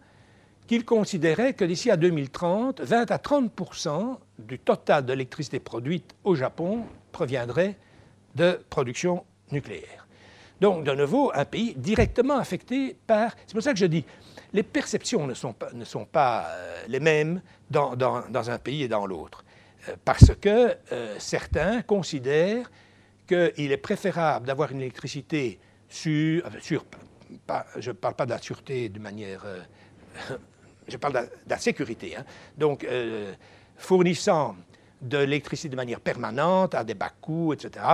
qu'il 0.69 0.85
considérait 0.85 1.55
que 1.55 1.65
d'ici 1.65 1.91
à 1.91 1.97
2030, 1.97 2.83
20 2.83 3.11
à 3.11 3.17
30% 3.17 4.17
du 4.39 4.61
total 4.61 5.05
d'électricité 5.07 5.59
produite 5.59 6.15
au 6.23 6.37
Japon 6.37 6.85
proviendrait 7.11 7.77
de 8.39 8.61
production 8.71 9.25
nucléaire. 9.51 10.07
Donc, 10.61 10.85
de 10.85 10.93
nouveau, 10.93 11.31
un 11.35 11.45
pays 11.45 11.75
directement 11.75 12.37
affecté 12.37 12.97
par... 13.07 13.33
C'est 13.47 13.53
pour 13.53 13.63
ça 13.63 13.73
que 13.73 13.79
je 13.79 13.87
dis, 13.87 14.05
les 14.53 14.63
perceptions 14.63 15.27
ne 15.27 15.35
sont 15.35 15.53
pas, 15.53 15.71
ne 15.73 15.85
sont 15.85 16.05
pas 16.05 16.47
euh, 16.49 16.83
les 16.89 17.01
mêmes 17.01 17.43
dans, 17.71 17.95
dans, 17.95 18.51
un 18.51 18.59
pays 18.59 18.85
et 18.85 18.89
dans 18.89 19.07
l'autre. 19.07 19.45
Euh, 19.89 19.97
parce 20.05 20.33
que 20.41 20.77
euh, 20.93 21.17
certains 21.19 21.83
considèrent 21.83 22.71
qu'il 23.27 23.73
est 23.73 23.83
préférable 23.83 24.47
d'avoir 24.47 24.73
une 24.73 24.81
électricité 24.81 25.61
sûre, 25.89 26.45
sur, 26.61 26.85
pas, 27.47 27.67
je 27.77 27.91
ne 27.91 27.97
parle 27.97 28.15
pas 28.15 28.27
de 28.27 28.31
la 28.31 28.39
sûreté 28.39 28.89
de 28.89 28.99
manière... 28.99 29.45
Je 30.91 30.97
parle 30.97 31.13
de 31.13 31.19
la, 31.19 31.25
de 31.27 31.51
la 31.51 31.59
sécurité. 31.59 32.17
Hein. 32.17 32.25
Donc, 32.57 32.87
fournissant 33.77 34.57
de 35.03 35.19
l'électricité 35.19 35.69
de 35.69 35.77
manière 35.77 36.01
permanente, 36.01 36.75
à 36.75 36.83
des 36.83 36.95
bas 36.95 37.13
coûts, 37.21 37.53
etc., 37.53 37.85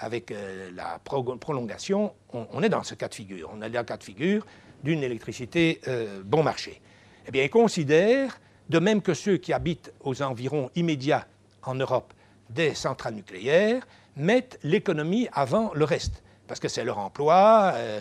avec 0.00 0.30
euh, 0.30 0.70
la 0.74 0.98
pro 1.04 1.22
prolongation, 1.22 2.14
on, 2.32 2.62
est 2.62 2.68
dans 2.68 2.82
ce 2.82 2.94
cas 2.94 3.08
de 3.08 3.14
figure. 3.14 3.50
On 3.52 3.62
est 3.62 3.70
dans 3.70 3.80
le 3.80 3.84
cas 3.84 3.98
de 3.98 4.02
figure 4.02 4.44
d'une 4.82 5.02
électricité 5.02 5.80
euh, 5.88 6.22
bon 6.24 6.42
marché. 6.42 6.80
Eh 7.26 7.30
bien, 7.30 7.44
ils 7.44 7.50
considèrent, 7.50 8.40
de 8.70 8.78
même 8.78 9.02
que 9.02 9.14
ceux 9.14 9.36
qui 9.36 9.52
habitent 9.52 9.92
aux 10.00 10.22
environs 10.22 10.70
immédiats 10.74 11.26
en 11.62 11.74
Europe 11.74 12.14
des 12.48 12.74
centrales 12.74 13.14
nucléaires, 13.14 13.86
mettent 14.16 14.58
l'économie 14.62 15.28
avant 15.32 15.72
le 15.74 15.84
reste, 15.84 16.22
parce 16.48 16.58
que 16.58 16.68
c'est 16.68 16.82
leur 16.82 16.98
emploi, 16.98 17.72
euh, 17.74 18.00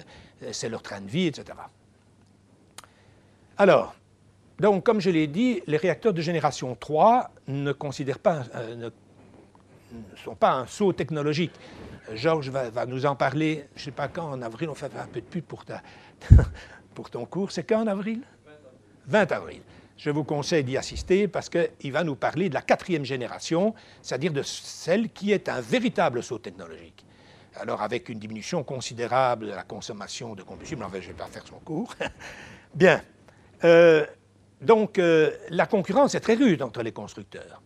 c'est 0.51 0.69
leur 0.69 0.81
train 0.81 1.01
de 1.01 1.09
vie, 1.09 1.27
etc. 1.27 1.57
Alors, 3.57 3.93
donc, 4.59 4.85
comme 4.85 4.99
je 4.99 5.09
l'ai 5.09 5.27
dit, 5.27 5.61
les 5.67 5.77
réacteurs 5.77 6.13
de 6.13 6.21
génération 6.21 6.75
3 6.75 7.31
ne 7.47 7.71
considèrent 7.71 8.19
ne, 8.75 8.89
sont 10.23 10.35
pas 10.35 10.51
un 10.51 10.67
saut 10.67 10.93
technologique. 10.93 11.53
Georges 12.15 12.49
va, 12.49 12.85
nous 12.85 13.05
en 13.05 13.15
parler, 13.15 13.65
je 13.75 13.81
ne 13.81 13.85
sais 13.85 13.91
pas 13.91 14.07
quand, 14.07 14.31
en 14.31 14.41
avril, 14.41 14.69
on 14.69 14.75
fait 14.75 14.91
un 14.95 15.07
peu 15.07 15.21
de 15.21 15.25
pub 15.25 15.43
pour, 15.43 15.65
ta, 15.65 15.81
pour 16.93 17.09
ton 17.09 17.25
cours. 17.25 17.51
C'est 17.51 17.63
quand 17.63 17.81
en 17.81 17.87
avril? 17.87 18.21
20 19.07 19.31
avril. 19.31 19.61
Je 19.97 20.09
vous 20.09 20.23
conseille 20.23 20.63
d'y 20.63 20.77
assister 20.77 21.27
parce 21.27 21.49
qu'il 21.49 21.91
va 21.91 22.03
nous 22.03 22.15
parler 22.15 22.47
de 22.47 22.53
la 22.53 22.61
quatrième 22.61 23.03
génération, 23.03 23.73
c'est-à-dire 24.01 24.31
de 24.31 24.43
celle 24.43 25.09
qui 25.09 25.33
est 25.33 25.49
un 25.49 25.59
véritable 25.59 26.23
saut 26.23 26.37
technologique. 26.37 27.05
Alors, 27.55 27.81
avec 27.81 28.07
une 28.07 28.19
diminution 28.19 28.63
considérable 28.63 29.47
de 29.47 29.51
la 29.51 29.63
consommation 29.63 30.35
de 30.35 30.43
combustible, 30.43 30.83
enfin, 30.83 30.99
je 31.01 31.07
ne 31.07 31.11
vais 31.11 31.17
pas 31.17 31.25
faire 31.25 31.45
son 31.45 31.59
cours. 31.59 31.93
Bien. 32.73 33.01
Euh, 33.65 34.05
donc, 34.61 34.99
euh, 34.99 35.31
la 35.49 35.65
concurrence 35.65 36.15
est 36.15 36.19
très 36.21 36.35
rude 36.35 36.61
entre 36.61 36.81
les 36.81 36.91
constructeurs. 36.93 37.61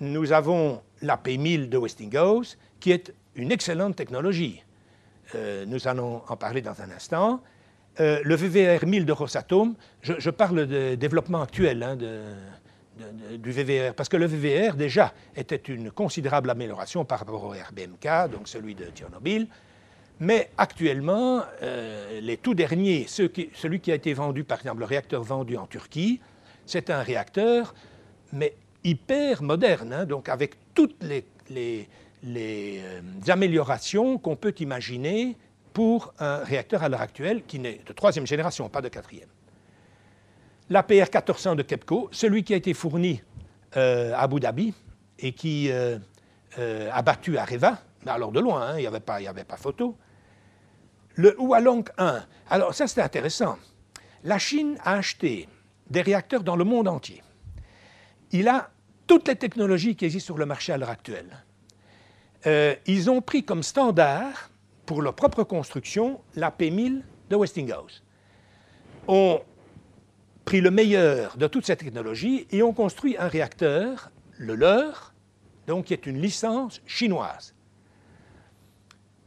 Nous 0.00 0.32
avons 0.32 0.82
la 1.02 1.16
P1000 1.16 1.68
de 1.68 1.76
Westinghouse, 1.76 2.56
qui 2.80 2.92
est 2.92 3.12
une 3.34 3.52
excellente 3.52 3.96
technologie. 3.96 4.62
Euh, 5.34 5.64
nous 5.66 5.88
allons 5.88 6.22
en 6.28 6.36
parler 6.36 6.62
dans 6.62 6.80
un 6.80 6.90
instant. 6.90 7.40
Euh, 8.00 8.20
le 8.24 8.34
VVR 8.34 8.86
1000 8.86 9.04
de 9.04 9.12
Rosatom, 9.12 9.74
je, 10.02 10.30
parle 10.30 10.66
de 10.66 10.94
développement 10.94 11.42
actuel 11.42 11.82
hein, 11.82 11.96
du 13.36 13.50
VVR, 13.50 13.94
parce 13.94 14.08
que 14.08 14.16
le 14.16 14.26
VVR 14.26 14.74
déjà 14.74 15.12
était 15.36 15.56
une 15.56 15.90
considérable 15.90 16.50
amélioration 16.50 17.04
par 17.04 17.20
rapport 17.20 17.44
au 17.44 17.50
RBMK, 17.50 18.30
donc 18.30 18.48
celui 18.48 18.74
de 18.74 18.86
Tchernobyl. 18.86 19.48
Mais 20.20 20.50
actuellement, 20.58 21.42
euh, 21.62 22.20
les 22.20 22.36
tout 22.36 22.54
derniers, 22.54 23.06
celui 23.08 23.80
qui 23.80 23.92
a 23.92 23.94
été 23.94 24.12
vendu, 24.12 24.42
par 24.42 24.58
exemple, 24.58 24.80
le 24.80 24.84
réacteur 24.84 25.22
vendu 25.22 25.56
en 25.56 25.66
Turquie, 25.66 26.20
c'est 26.66 26.90
un 26.90 27.02
réacteur, 27.02 27.74
mais 28.32 28.54
hyper 28.82 29.42
moderne, 29.42 29.92
hein, 29.92 30.04
donc 30.04 30.28
avec 30.28 30.56
toutes 30.74 31.02
les, 31.02 31.88
les 32.22 32.80
euh, 32.82 33.00
améliorations 33.28 34.18
qu'on 34.18 34.36
peut 34.36 34.54
imaginer 34.60 35.36
pour 35.72 36.12
un 36.18 36.38
réacteur 36.38 36.82
à 36.82 36.88
l'heure 36.88 37.00
actuelle 37.00 37.44
qui 37.44 37.58
n'est 37.58 37.80
de 37.86 37.92
troisième 37.92 38.26
génération, 38.26 38.68
pas 38.68 38.82
de 38.82 38.88
quatrième. 38.88 39.28
L'APR 40.70 40.92
1400 40.92 41.54
de 41.54 41.62
KEPCO, 41.62 42.08
celui 42.12 42.44
qui 42.44 42.52
a 42.52 42.56
été 42.56 42.74
fourni 42.74 43.22
euh, 43.76 44.12
à 44.12 44.20
Abu 44.20 44.40
Dhabi 44.40 44.74
et 45.18 45.32
qui 45.32 45.70
euh, 45.70 45.98
a 46.92 47.02
battu 47.02 47.38
Areva, 47.38 47.78
mais 48.04 48.10
alors 48.10 48.32
de 48.32 48.40
loin, 48.40 48.62
hein, 48.62 48.74
il 48.76 48.80
n'y 48.80 48.86
avait, 48.86 49.02
avait, 49.26 49.44
pas 49.44 49.56
photo. 49.56 49.96
Le 51.14 51.36
Hualong 51.38 51.84
1, 51.96 52.22
alors 52.50 52.74
ça 52.74 52.86
c'est 52.86 53.00
intéressant. 53.00 53.56
La 54.24 54.38
Chine 54.38 54.76
a 54.84 54.94
acheté 54.94 55.48
des 55.88 56.02
réacteurs 56.02 56.42
dans 56.42 56.56
le 56.56 56.64
monde 56.64 56.88
entier. 56.88 57.22
Il 58.32 58.48
a 58.48 58.70
toutes 59.06 59.28
les 59.28 59.36
technologies 59.36 59.96
qui 59.96 60.04
existent 60.04 60.26
sur 60.26 60.38
le 60.38 60.46
marché 60.46 60.72
à 60.72 60.76
l'heure 60.76 60.90
actuelle. 60.90 61.44
Euh, 62.46 62.74
ils 62.86 63.10
ont 63.10 63.20
pris 63.20 63.44
comme 63.44 63.62
standard 63.62 64.50
pour 64.86 65.02
leur 65.02 65.14
propre 65.14 65.42
construction 65.42 66.20
la 66.34 66.50
P1000 66.50 67.02
de 67.30 67.36
Westinghouse. 67.36 68.02
Ont 69.06 69.40
pris 70.44 70.60
le 70.60 70.70
meilleur 70.70 71.36
de 71.36 71.46
toute 71.46 71.66
cette 71.66 71.80
technologie 71.80 72.46
et 72.50 72.62
ont 72.62 72.72
construit 72.72 73.16
un 73.18 73.28
réacteur, 73.28 74.10
le 74.38 74.54
leur, 74.54 75.12
donc 75.66 75.86
qui 75.86 75.92
est 75.92 76.06
une 76.06 76.20
licence 76.20 76.80
chinoise. 76.86 77.54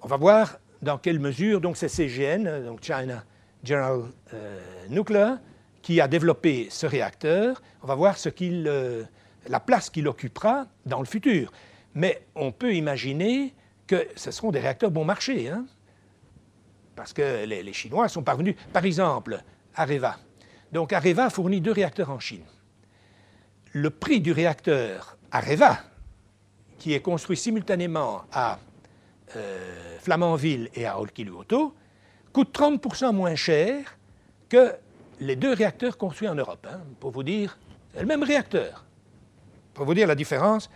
On 0.01 0.07
va 0.07 0.17
voir 0.17 0.57
dans 0.81 0.97
quelle 0.97 1.19
mesure, 1.19 1.61
donc 1.61 1.77
c'est 1.77 1.89
CGN, 1.89 2.63
donc 2.65 2.81
China 2.81 3.23
General 3.63 4.01
euh, 4.33 4.59
Nuclear, 4.89 5.37
qui 5.81 6.01
a 6.01 6.07
développé 6.07 6.67
ce 6.71 6.87
réacteur. 6.87 7.61
On 7.83 7.87
va 7.87 7.95
voir 7.95 8.17
ce 8.17 8.29
qu'il, 8.29 8.65
euh, 8.67 9.03
la 9.47 9.59
place 9.59 9.89
qu'il 9.89 10.07
occupera 10.07 10.65
dans 10.85 10.99
le 10.99 11.05
futur. 11.05 11.51
Mais 11.93 12.25
on 12.35 12.51
peut 12.51 12.73
imaginer 12.73 13.53
que 13.87 14.07
ce 14.15 14.31
seront 14.31 14.51
des 14.51 14.59
réacteurs 14.59 14.91
bon 14.91 15.03
marché, 15.03 15.49
hein? 15.49 15.65
parce 16.95 17.13
que 17.13 17.45
les, 17.45 17.73
Chinois 17.73 18.07
sont 18.07 18.23
parvenus, 18.23 18.55
par 18.71 18.85
exemple, 18.85 19.41
Areva. 19.75 20.17
Donc 20.71 20.93
Areva 20.93 21.29
fournit 21.29 21.61
deux 21.61 21.71
réacteurs 21.71 22.09
en 22.09 22.19
Chine. 22.19 22.43
Le 23.73 23.89
prix 23.89 24.21
du 24.21 24.31
réacteur 24.31 25.17
Areva, 25.31 25.79
qui 26.77 26.93
est 26.93 26.99
construit 26.99 27.37
simultanément 27.37 28.23
à 28.31 28.59
euh, 29.35 29.97
Flamanville 29.99 30.69
et 30.73 30.85
à 30.85 30.99
Olkiluoto, 30.99 31.73
coûte 32.33 32.57
30% 32.57 33.13
moins 33.13 33.35
cher 33.35 33.97
que 34.49 34.73
les 35.19 35.35
deux 35.35 35.53
réacteurs 35.53 35.97
construits 35.97 36.27
en 36.27 36.35
Europe. 36.35 36.67
Hein, 36.69 36.81
pour 36.99 37.11
vous 37.11 37.23
dire, 37.23 37.57
c'est 37.93 38.01
le 38.01 38.07
même 38.07 38.23
réacteur. 38.23 38.85
Pour 39.73 39.85
vous 39.85 39.93
dire 39.93 40.07
la 40.07 40.15
différence 40.15 40.69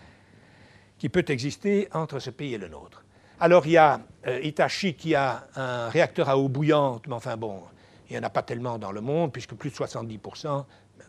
qui 0.98 1.10
peut 1.10 1.26
exister 1.28 1.88
entre 1.94 2.20
ce 2.20 2.30
pays 2.30 2.54
et 2.54 2.58
le 2.58 2.68
nôtre. 2.68 3.04
Alors, 3.40 3.66
il 3.66 3.74
y 3.74 3.78
a 3.78 4.00
euh, 4.28 4.40
Hitachi 4.42 4.94
qui 4.94 5.14
a 5.14 5.48
un 5.56 5.90
réacteur 5.90 6.30
à 6.30 6.38
eau 6.38 6.48
bouillante, 6.48 7.08
mais 7.08 7.16
enfin 7.16 7.36
bon, 7.36 7.62
il 8.10 8.14
n'y 8.14 8.20
en 8.20 8.24
a 8.24 8.30
pas 8.30 8.44
tellement 8.44 8.78
dans 8.78 8.92
le 8.92 9.02
monde, 9.02 9.34
puisque 9.34 9.56
plus 9.56 9.72
de 9.72 9.76
70% 9.76 10.64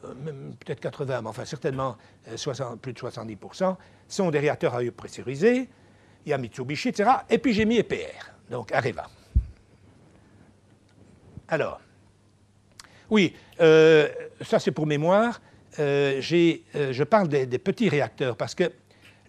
euh, 0.04 0.14
peut-être 0.58 0.80
80, 0.80 1.22
mais 1.22 1.28
enfin 1.28 1.44
certainement 1.44 1.96
euh, 2.28 2.36
60, 2.36 2.80
plus 2.80 2.92
de 2.92 2.98
70% 2.98 3.76
sont 4.08 4.30
des 4.30 4.40
réacteurs 4.40 4.74
à 4.74 4.82
eau 4.82 4.90
pressurisée. 4.90 5.68
Il 6.24 6.30
y 6.30 6.32
a 6.32 6.38
Mitsubishi, 6.38 6.88
etc. 6.88 7.10
Et 7.30 7.38
puis 7.38 7.52
j'ai 7.52 7.64
mis 7.64 7.78
EPR, 7.78 8.32
donc 8.50 8.72
Areva. 8.72 9.08
Alors, 11.48 11.80
oui, 13.08 13.36
ça 13.56 14.58
c'est 14.58 14.72
pour 14.72 14.84
mémoire. 14.84 15.40
Je 15.78 17.04
parle 17.04 17.28
des 17.28 17.58
petits 17.58 17.88
réacteurs 17.88 18.36
parce 18.36 18.56
que 18.56 18.72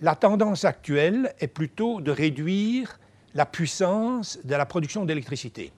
la 0.02 0.16
tendance 0.16 0.66
actuelle 0.66 1.34
est 1.39 1.48
plutôt 1.48 2.02
de 2.02 2.12
réduire 2.12 3.00
la 3.34 3.45
puissance 3.45 4.39
de 4.43 4.56
la 4.56 4.66
production 4.66 5.06
d'électricité. 5.06 5.72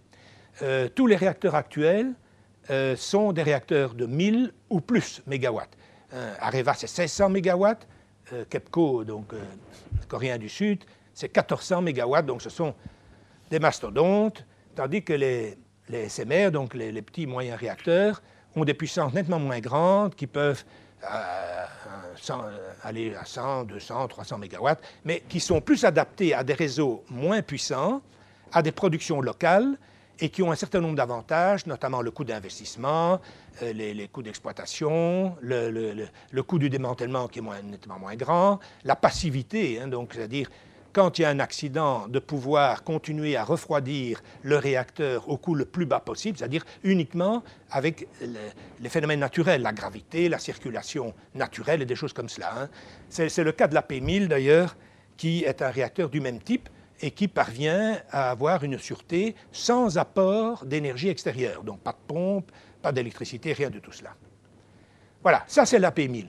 Euh, 0.62 0.90
tous 0.94 1.08
les 1.08 1.16
réacteurs 1.16 1.56
actuels 1.56 2.14
euh, 2.70 2.96
sont 2.96 3.32
des 3.32 3.44
réacteurs 3.44 3.94
de 3.94 4.06
1000 4.06 4.54
ou 4.70 4.82
plus 4.82 5.22
mégawatts. 5.28 5.78
Euh, 6.14 6.34
Areva, 6.40 6.74
c'est 6.74 6.88
1600 6.88 7.30
mégawatts. 7.30 7.88
KEPCO, 8.48 9.06
donc 9.06 9.34
coréen 10.08 10.38
du 10.38 10.50
Sud, 10.50 10.84
c'est 11.16 11.36
1400 11.36 11.82
mégawatts. 11.82 12.28
Donc 12.28 12.44
ce 12.44 12.52
sont 12.52 12.76
des 13.50 13.58
mastodontes, 13.58 14.46
tandis 14.76 15.04
que 15.04 15.14
les, 15.14 15.58
les 15.90 16.10
SMR, 16.10 16.52
donc 16.52 16.74
les, 16.76 17.02
petits 17.02 17.26
moyens 17.26 17.60
réacteurs, 17.60 18.22
ont 18.56 18.64
des 18.64 18.74
puissances 18.74 19.14
nettement 19.14 19.40
moins 19.40 19.60
grandes 19.60 20.16
qui 20.16 20.28
peuvent 20.28 20.64
euh, 21.04 21.59
100, 22.22 22.42
aller 22.84 23.16
à 23.16 23.26
100, 23.26 23.66
200, 23.66 24.08
300 24.08 24.38
mégawatts, 24.38 24.82
mais 25.06 25.24
qui 25.28 25.40
sont 25.40 25.62
plus 25.62 25.84
adaptés 25.86 26.34
à 26.34 26.44
des 26.44 26.54
réseaux 26.54 27.04
moins 27.10 27.42
puissants, 27.42 28.02
à 28.52 28.62
des 28.62 28.72
productions 28.72 29.22
locales 29.22 29.78
et 30.22 30.30
qui 30.30 30.44
ont 30.44 30.52
un 30.52 30.56
certain 30.56 30.82
nombre 30.82 30.96
d'avantages, 30.96 31.66
notamment 31.66 32.02
le 32.02 32.12
coût 32.12 32.24
d'investissement, 32.24 33.22
euh, 33.62 33.74
les, 33.74 34.08
coûts 34.10 34.22
d'exploitation, 34.22 35.36
le, 35.42 36.42
coût 36.42 36.60
du 36.60 36.70
démantèlement 36.70 37.28
qui 37.28 37.40
est 37.40 37.64
nettement 37.64 38.00
moins 38.00 38.16
grand, 38.16 38.60
la 38.84 38.96
passivité, 38.96 39.80
hein, 39.80 39.88
donc 39.88 40.14
c'est-à-dire 40.14 40.50
quand 40.94 41.20
il 41.20 41.22
y 41.24 41.26
a 41.26 41.30
un 41.30 41.40
accident, 41.40 42.08
de 42.08 42.20
pouvoir 42.20 42.84
continuer 42.84 43.36
à 43.36 43.44
refroidir 43.44 44.22
le 44.44 44.58
réacteur 44.58 45.30
au 45.30 45.38
coût 45.38 45.56
le 45.56 45.66
plus 45.66 45.86
bas 45.86 46.00
possible, 46.00 46.38
c'est-à-dire 46.38 46.64
uniquement 46.84 47.44
avec 47.72 48.08
le- 48.22 48.28
les 48.80 48.90
phénomènes 48.90 49.20
naturels, 49.20 49.62
la 49.62 49.72
gravité, 49.74 50.30
la 50.30 50.40
circulation 50.40 51.14
naturelle 51.36 51.82
et 51.82 51.86
des 51.86 51.96
choses 51.96 52.14
comme 52.14 52.30
cela. 52.30 52.52
hein. 52.64 52.70
C'est 53.10 53.30
c'est 53.30 53.44
le 53.44 53.52
cas 53.52 53.68
de 53.68 53.76
la 53.76 53.82
P1000 53.82 54.28
d'ailleurs, 54.28 54.76
qui 55.18 55.44
est 55.44 55.62
un 55.62 55.70
réacteur 55.70 56.10
du 56.10 56.22
même 56.22 56.40
type 56.40 56.70
et 57.02 57.12
qui 57.12 57.28
parvient 57.28 57.98
à 58.12 58.30
avoir 58.32 58.64
une 58.64 58.78
sûreté 58.78 59.36
sans 59.52 59.98
apport 59.98 60.66
d'énergie 60.66 61.10
extérieure. 61.10 61.64
Donc 61.64 61.80
pas 61.82 61.92
de 61.92 61.98
pompe, 62.08 62.52
pas 62.82 62.92
d'électricité, 62.92 63.54
rien 63.54 63.70
de 63.70 63.80
tout 63.80 63.92
cela. 63.92 64.16
Voilà, 65.22 65.44
ça 65.48 65.66
c'est 65.66 65.80
la 65.80 65.92
P1000. 65.92 66.28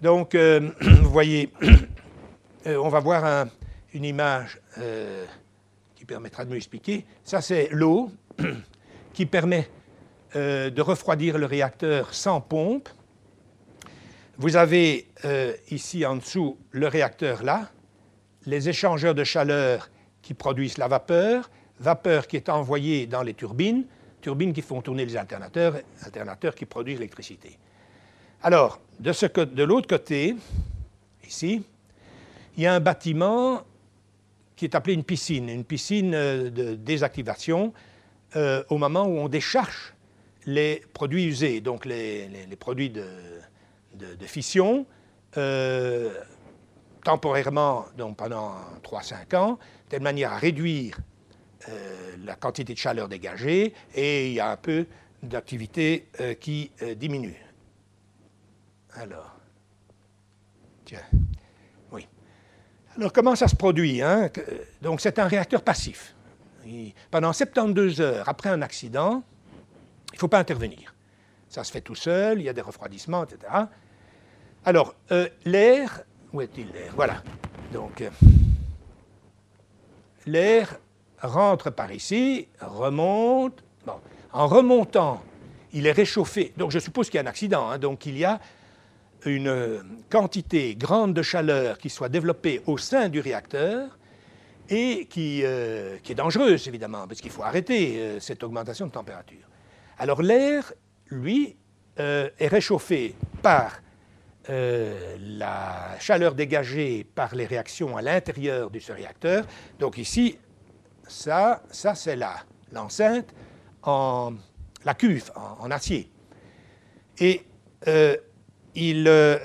Donc, 0.00 0.34
euh, 0.36 0.70
vous 0.80 1.10
voyez, 1.10 1.52
euh, 2.66 2.76
on 2.76 2.88
va 2.88 3.00
voir 3.00 3.24
un- 3.24 3.48
une 3.94 4.04
image 4.04 4.60
euh, 4.78 5.24
qui 5.94 6.04
permettra 6.04 6.44
de 6.44 6.50
mieux 6.50 6.56
expliquer. 6.56 7.04
Ça, 7.24 7.40
c'est 7.40 7.68
l'eau 7.72 8.10
qui 9.14 9.26
permet 9.26 9.68
euh, 10.36 10.70
de 10.70 10.82
refroidir 10.82 11.38
le 11.38 11.46
réacteur 11.46 12.12
sans 12.14 12.40
pompe. 12.40 12.88
Vous 14.36 14.54
avez 14.56 15.08
ici 15.68 16.06
en 16.06 16.14
dessous 16.14 16.58
le 16.70 16.86
réacteur 16.86 17.42
là, 17.42 17.70
les 18.46 18.68
échangeurs 18.68 19.14
de 19.16 19.24
chaleur 19.24 19.90
qui 20.22 20.32
produisent 20.32 20.78
la 20.78 20.86
vapeur, 20.86 21.50
vapeur 21.80 22.28
qui 22.28 22.36
est 22.36 22.48
envoyée 22.48 23.06
dans 23.08 23.22
les 23.22 23.34
turbines, 23.34 23.84
turbines 24.20 24.52
qui 24.52 24.62
font 24.62 24.80
tourner 24.80 25.04
les 25.04 25.16
alternateurs, 25.16 25.74
alternateurs 26.02 26.54
qui 26.54 26.66
produisent 26.66 26.98
l'électricité. 26.98 27.58
Alors, 28.40 28.80
de 29.00 29.62
l'autre 29.64 29.88
côté, 29.88 30.36
ici, 31.26 31.64
il 32.58 32.62
y 32.62 32.66
a 32.66 32.74
un 32.74 32.80
bâtiment 32.80 33.62
qui 34.56 34.64
est 34.64 34.74
appelé 34.74 34.92
une 34.92 35.04
piscine, 35.04 35.48
une 35.48 35.64
piscine 35.64 36.12
euh, 36.12 36.50
de 36.50 36.74
désactivation 36.74 37.72
euh, 38.34 38.64
au 38.68 38.78
moment 38.78 39.04
où 39.04 39.16
on 39.16 39.28
décharge 39.28 39.94
les 40.44 40.82
produits 40.92 41.24
usés, 41.24 41.60
donc 41.60 41.84
les, 41.84 42.28
produits 42.58 42.90
de, 42.90 43.06
fission, 44.26 44.86
euh, 45.36 46.12
temporairement, 47.04 47.84
donc 47.96 48.16
pendant 48.16 48.54
3-5 48.82 49.36
ans, 49.36 49.52
de 49.52 49.90
telle 49.90 50.02
manière 50.02 50.32
à 50.32 50.38
réduire 50.38 50.98
la 52.24 52.34
quantité 52.34 52.72
de 52.72 52.78
chaleur 52.78 53.08
dégagée 53.08 53.74
et 53.94 54.28
il 54.28 54.32
y 54.32 54.40
a 54.40 54.50
un 54.50 54.56
peu 54.56 54.86
d'activité 55.22 56.06
qui 56.40 56.70
diminue. 56.96 57.36
Alors, 58.94 59.36
tiens. 60.86 61.02
Alors, 62.98 63.12
comment 63.12 63.36
ça 63.36 63.46
se 63.46 63.54
produit 63.54 64.02
hein? 64.02 64.28
Donc, 64.82 65.00
c'est 65.00 65.20
un 65.20 65.28
réacteur 65.28 65.62
passif. 65.62 66.16
Pendant 67.10 67.32
72 67.32 68.00
heures 68.00 68.28
après 68.28 68.50
un 68.50 68.60
accident, 68.60 69.22
il 70.12 70.16
ne 70.16 70.18
faut 70.18 70.28
pas 70.28 70.40
intervenir. 70.40 70.92
Ça 71.48 71.62
se 71.62 71.70
fait 71.70 71.80
tout 71.80 71.94
seul, 71.94 72.40
il 72.40 72.44
y 72.44 72.48
a 72.48 72.52
des 72.52 72.60
refroidissements, 72.60 73.24
etc. 73.24 73.52
Alors, 74.64 74.94
euh, 75.12 75.28
l'air, 75.44 76.02
où 76.32 76.40
est-il 76.40 76.66
l'air? 76.72 76.92
Voilà. 76.96 77.22
Donc, 77.72 78.00
euh, 78.00 78.10
l'air 80.26 80.76
rentre 81.22 81.70
par 81.70 81.92
ici, 81.92 82.48
remonte. 82.60 83.62
En 84.32 84.46
remontant, 84.48 85.22
il 85.72 85.86
est 85.86 85.92
réchauffé. 85.92 86.52
Donc, 86.56 86.72
je 86.72 86.80
suppose 86.80 87.08
qu'il 87.08 87.18
y 87.18 87.20
a 87.20 87.22
un 87.22 87.30
accident. 87.30 87.70
hein. 87.70 87.78
donc, 87.78 88.04
il 88.06 88.18
y 88.18 88.24
a 88.24 88.40
une 89.24 89.82
quantité 90.10 90.74
grande 90.76 91.14
de 91.14 91.22
chaleur 91.22 91.78
qui 91.78 91.90
soit 91.90 92.08
développée 92.08 92.62
au 92.66 92.78
sein 92.78 93.08
du 93.08 93.20
réacteur 93.20 93.98
et 94.70 95.06
qui, 95.06 95.40
euh, 95.44 95.96
qui 96.02 96.12
est 96.12 96.14
dangereuse, 96.14 96.68
évidemment, 96.68 97.06
parce 97.08 97.20
qu'il 97.20 97.30
faut 97.30 97.42
arrêter 97.42 97.98
euh, 97.98 98.20
cette 98.20 98.42
augmentation 98.44 98.86
de 98.86 98.92
température. 98.92 99.46
Alors 99.98 100.22
l'air, 100.22 100.72
lui, 101.10 101.56
euh, 101.98 102.28
est 102.38 102.48
réchauffé 102.48 103.14
par 103.42 103.80
la 104.50 105.96
chaleur 106.00 106.34
dégagée 106.34 107.04
par 107.14 107.34
les 107.34 107.44
réactions 107.44 107.98
à 107.98 108.00
l'intérieur 108.00 108.70
de 108.70 108.78
ce 108.78 108.92
réacteur. 108.92 109.44
Donc 109.78 109.98
ici, 109.98 110.38
ça, 111.06 111.62
ça 111.70 111.94
c'est 111.94 112.16
la- 112.16 112.42
l'enceinte 112.72 113.34
en 113.82 114.32
la 114.86 114.94
cuve, 114.94 115.30
en, 115.36 115.66
en 115.66 115.70
acier. 115.70 116.10
Et 117.18 117.42
il, 118.78 119.08
euh, 119.08 119.38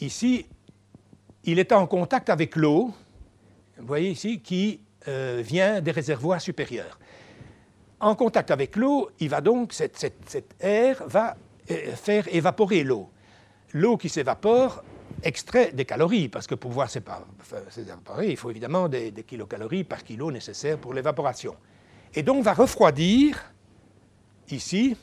ici, 0.00 0.46
il 1.44 1.58
est 1.58 1.72
en 1.72 1.86
contact 1.86 2.28
avec 2.28 2.56
l'eau, 2.56 2.92
vous 3.78 3.86
voyez 3.86 4.10
ici, 4.10 4.40
qui 4.40 4.80
euh, 5.06 5.42
vient 5.44 5.80
des 5.80 5.90
réservoirs 5.90 6.40
supérieurs. 6.40 6.98
En 8.00 8.14
contact 8.14 8.50
avec 8.50 8.76
l'eau, 8.76 9.10
il 9.20 9.28
va 9.28 9.40
donc, 9.40 9.72
cette- 9.72 9.96
cette- 9.98 10.28
cet 10.28 10.54
air 10.60 11.02
va 11.06 11.36
euh, 11.70 11.94
faire 11.94 12.26
évaporer 12.34 12.84
l'eau. 12.84 13.08
L'eau 13.72 13.96
qui 13.96 14.08
s'évapore 14.08 14.82
extrait 15.22 15.72
des 15.72 15.84
calories, 15.84 16.28
parce 16.28 16.46
que 16.46 16.54
pour 16.54 16.70
pouvoir 16.70 16.90
s'évaporer, 16.90 18.30
il 18.30 18.36
faut 18.36 18.50
évidemment 18.50 18.88
des, 18.88 19.10
des 19.10 19.22
kilocalories 19.22 19.84
par 19.84 20.02
kilo 20.02 20.30
nécessaires 20.32 20.78
pour 20.78 20.92
l'évaporation. 20.94 21.54
Et 22.14 22.22
donc 22.22 22.42
va 22.44 22.52
refroidir 22.54 23.52
ici 24.50 24.96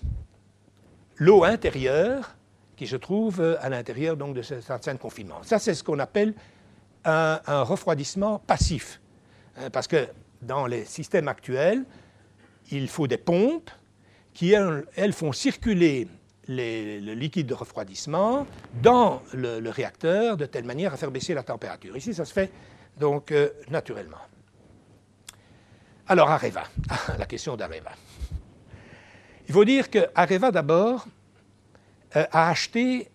l'eau 1.18 1.44
intérieure 1.44 2.36
qui 2.82 2.88
se 2.88 2.96
trouve 2.96 3.42
euh, 3.42 3.58
à 3.62 3.70
l'intérieur 3.70 4.18
donc, 4.18 4.34
de 4.34 4.42
cette 4.42 4.72
enceinte 4.72 4.96
de 4.96 5.02
confinement. 5.02 5.44
Ça, 5.44 5.60
c'est 5.60 5.76
ce 5.76 5.84
qu'on 5.84 6.00
appelle 6.00 6.34
un, 7.06 7.62
refroidissement 7.62 8.40
passif. 8.40 9.00
Hein, 9.56 9.70
parce 9.70 9.88
que 9.88 10.08
dans 10.42 10.66
les 10.66 10.86
systèmes 10.86 11.28
actuels, 11.28 11.86
il 12.72 12.88
faut 12.88 13.06
des 13.06 13.20
pompes 13.20 13.70
qui, 14.34 14.54
elles, 14.54 15.14
font 15.14 15.32
circuler 15.32 16.08
le 16.48 17.14
liquide 17.14 17.46
de 17.46 17.54
refroidissement 17.54 18.48
dans 18.82 19.22
le, 19.32 19.60
le 19.60 19.70
réacteur 19.70 20.36
de 20.36 20.48
telle 20.48 20.66
manière 20.66 20.92
à 20.92 20.98
faire 20.98 21.12
baisser 21.12 21.36
la 21.36 21.44
température. 21.44 21.96
Ici, 21.96 22.16
ça 22.16 22.26
se 22.26 22.34
fait 22.34 22.52
donc 22.98 23.32
euh, 23.32 23.50
naturellement. 23.70 24.18
Alors, 26.08 26.32
Areva, 26.32 26.64
la 27.20 27.28
question 27.28 27.56
d'Areva. 27.56 27.92
Il 29.48 29.54
faut 29.54 29.66
dire 29.66 29.92
que 29.92 30.08
Areva, 30.16 30.50
d'abord, 30.50 31.06
euh, 32.16 32.26
a 32.32 32.50
acheté 32.50 33.10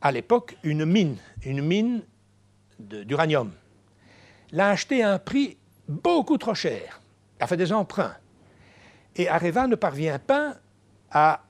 à 0.00 0.12
l'époque 0.12 0.56
une 0.62 0.84
mine, 0.84 1.16
une 1.44 1.62
mine 1.62 2.02
d'uranium. 2.78 3.52
L'a 4.52 4.70
acheté 4.70 5.02
à 5.02 5.12
un 5.12 5.18
prix 5.18 5.56
beaucoup 5.88 6.38
trop 6.38 6.54
cher. 6.54 7.00
A 7.40 7.46
fait 7.46 7.56
des 7.56 7.72
emprunts. 7.72 8.14
Et 9.16 9.28
Areva 9.28 9.66
ne 9.66 9.74
parvient 9.74 10.18
pas 10.18 10.56
à 11.10 11.42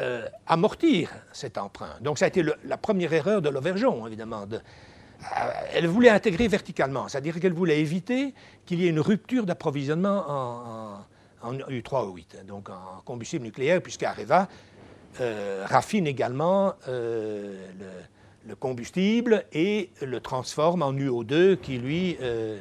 euh, 0.00 0.26
amortir 0.46 1.10
cet 1.32 1.58
emprunt. 1.58 1.94
Donc 2.00 2.18
ça 2.18 2.24
a 2.24 2.28
été 2.28 2.44
la 2.64 2.76
première 2.76 3.12
erreur 3.12 3.42
de 3.42 3.48
l'Auvergeon, 3.48 4.06
évidemment. 4.06 4.46
de- 4.46 4.56
euh, 4.56 5.50
elle 5.74 5.86
voulait 5.86 6.08
intégrer 6.08 6.48
verticalement, 6.48 7.06
c'est-à-dire 7.08 7.38
qu'elle 7.38 7.52
voulait 7.52 7.80
éviter 7.80 8.34
qu'il 8.64 8.80
y 8.80 8.86
ait 8.86 8.90
une 8.90 9.00
rupture 9.00 9.44
d'approvisionnement 9.44 10.24
en, 10.26 11.04
en- 11.42 11.50
en 11.50 11.54
U3O8, 11.54 12.44
donc 12.46 12.70
en 12.70 13.02
combustible 13.04 13.44
nucléaire, 13.44 13.82
puisque 13.82 14.02
Areva 14.02 14.48
euh, 15.20 15.64
raffine 15.68 16.06
également 16.06 16.74
euh, 16.86 17.66
le, 17.78 18.48
le 18.48 18.54
combustible 18.54 19.44
et 19.52 19.90
le 20.00 20.20
transforme 20.20 20.82
en 20.82 20.92
UO2 20.92 21.56
qui, 21.56 21.78
lui, 21.78 22.16
euh, 22.22 22.58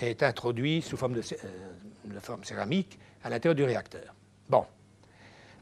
est 0.00 0.22
introduit 0.22 0.80
sous 0.80 0.96
forme 0.96 1.14
de, 1.14 1.22
forme 2.20 2.44
céramique 2.44 2.98
à 3.24 3.30
l'intérieur 3.30 3.56
du 3.56 3.64
réacteur. 3.64 4.14
Bon. 4.48 4.64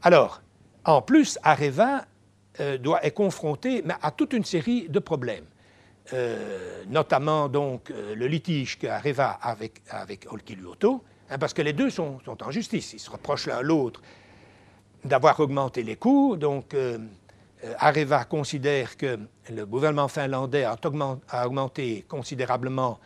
Alors, 0.03 0.41
en 0.85 1.01
plus, 1.01 1.39
Areva 1.43 2.05
doit, 2.79 3.03
est 3.03 3.11
confronté 3.11 3.83
à 4.01 4.11
toute 4.11 4.33
une 4.33 4.43
série 4.43 4.87
de 4.89 4.99
problèmes. 4.99 5.45
Notamment 6.87 7.49
donc 7.49 7.89
le 7.89 8.27
litige 8.27 8.79
qu'Areva 8.79 9.31
avec, 9.41 9.81
avec 9.89 10.31
Olkiluoto, 10.31 11.03
hein, 11.29 11.37
parce 11.37 11.53
que 11.53 11.61
les 11.61 11.73
deux 11.73 11.89
sont, 11.89 12.19
sont 12.25 12.43
en 12.43 12.51
justice, 12.51 12.93
ils 12.93 12.99
se 12.99 13.09
reprochent 13.09 13.47
l'un 13.47 13.61
l'autre 13.61 14.01
d'avoir 15.03 15.39
augmenté 15.39 15.83
les 15.83 15.95
coûts. 15.95 16.35
Donc, 16.37 16.73
euh, 16.73 16.97
euh, 17.63 17.73
Areva 17.79 18.25
considère 18.25 18.97
que 18.97 19.19
le 19.53 19.65
gouvernement 19.65 20.07
finlandais 20.07 20.63
a, 20.63 20.75
augment- 20.83 21.19
a 21.29 21.45
augmenté 21.47 22.05
considérablement 22.07 22.99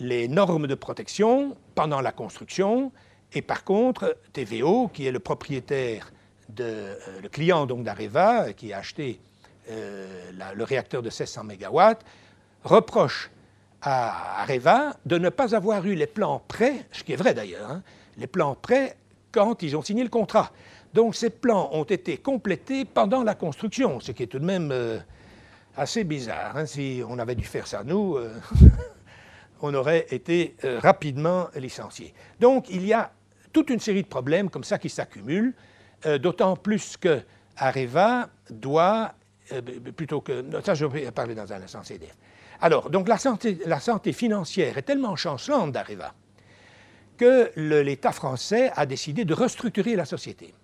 les 0.00 0.28
normes 0.28 0.66
de 0.66 0.74
protection 0.74 1.56
pendant 1.74 2.00
la 2.00 2.12
construction, 2.12 2.92
et 3.32 3.42
par 3.42 3.64
contre, 3.64 4.16
TVO, 4.32 4.88
qui 4.88 5.06
est 5.06 5.12
le 5.12 5.18
propriétaire, 5.18 6.12
de, 6.48 6.64
euh, 6.64 6.96
le 7.22 7.28
client 7.28 7.66
d'Areva, 7.66 8.52
qui 8.52 8.72
a 8.72 8.78
acheté 8.78 9.20
le 9.70 10.64
réacteur 10.64 11.02
de 11.02 11.08
1600 11.10 11.44
MW, 11.44 11.80
reproche 12.64 13.30
à 13.82 14.40
Areva 14.40 14.96
de 15.04 15.18
ne 15.18 15.28
pas 15.28 15.54
avoir 15.54 15.84
eu 15.84 15.94
les 15.94 16.06
plans 16.06 16.40
prêts, 16.48 16.86
ce 16.90 17.04
qui 17.04 17.12
est 17.12 17.16
vrai 17.16 17.34
d'ailleurs, 17.34 17.70
hein, 17.70 17.82
les 18.16 18.26
plans 18.26 18.54
prêts 18.54 18.96
quand 19.38 19.62
ils 19.62 19.76
ont 19.76 19.82
signé 19.82 20.02
le 20.02 20.08
contrat. 20.08 20.50
Donc 20.92 21.14
ces 21.14 21.30
plans 21.30 21.70
ont 21.72 21.84
été 21.84 22.16
complétés 22.16 22.84
pendant 22.84 23.22
la 23.22 23.36
construction, 23.36 24.00
ce 24.00 24.10
qui 24.10 24.24
est 24.24 24.26
tout 24.26 24.40
de 24.40 24.44
même 24.44 24.70
euh, 24.72 24.98
assez 25.76 26.02
bizarre. 26.02 26.56
hein. 26.56 26.66
Si 26.66 27.02
on 27.08 27.20
avait 27.20 27.36
dû 27.36 27.44
faire 27.44 27.68
ça, 27.68 27.84
nous, 27.84 28.16
euh, 28.16 28.34
on 29.62 29.72
aurait 29.74 30.06
été 30.10 30.56
euh, 30.64 30.80
rapidement 30.80 31.46
licenciés. 31.54 32.14
Donc 32.40 32.68
il 32.68 32.84
y 32.84 32.92
a 32.92 33.12
toute 33.52 33.70
une 33.70 33.78
série 33.78 34.02
de 34.02 34.08
problèmes 34.08 34.50
comme 34.50 34.64
ça 34.64 34.76
qui 34.76 34.90
s'accumulent, 34.90 35.54
d'autant 36.20 36.54
plus 36.54 36.96
que 36.96 37.22
Areva 37.56 38.28
doit, 38.50 39.14
plutôt 39.96 40.20
que... 40.20 40.44
Ça, 40.62 40.74
je 40.74 40.84
vais 40.84 41.10
parler 41.10 41.34
dans 41.34 41.50
un 41.50 41.62
instant, 41.62 41.82
CDF. 41.82 42.14
Alors, 42.60 42.90
donc 42.90 43.08
la 43.08 43.16
santé, 43.16 43.58
la 43.66 43.80
santé 43.80 44.12
financière 44.12 44.76
est 44.76 44.82
tellement 44.82 45.16
chancelante 45.16 45.72
d'Areva 45.72 46.12
que 47.18 47.50
l'État 47.82 48.12
français 48.12 48.70
a 48.74 48.86
décidé 48.86 49.26
de 49.26 49.34
restructurer 49.34 49.96
la 49.96 50.06
société. 50.06 50.54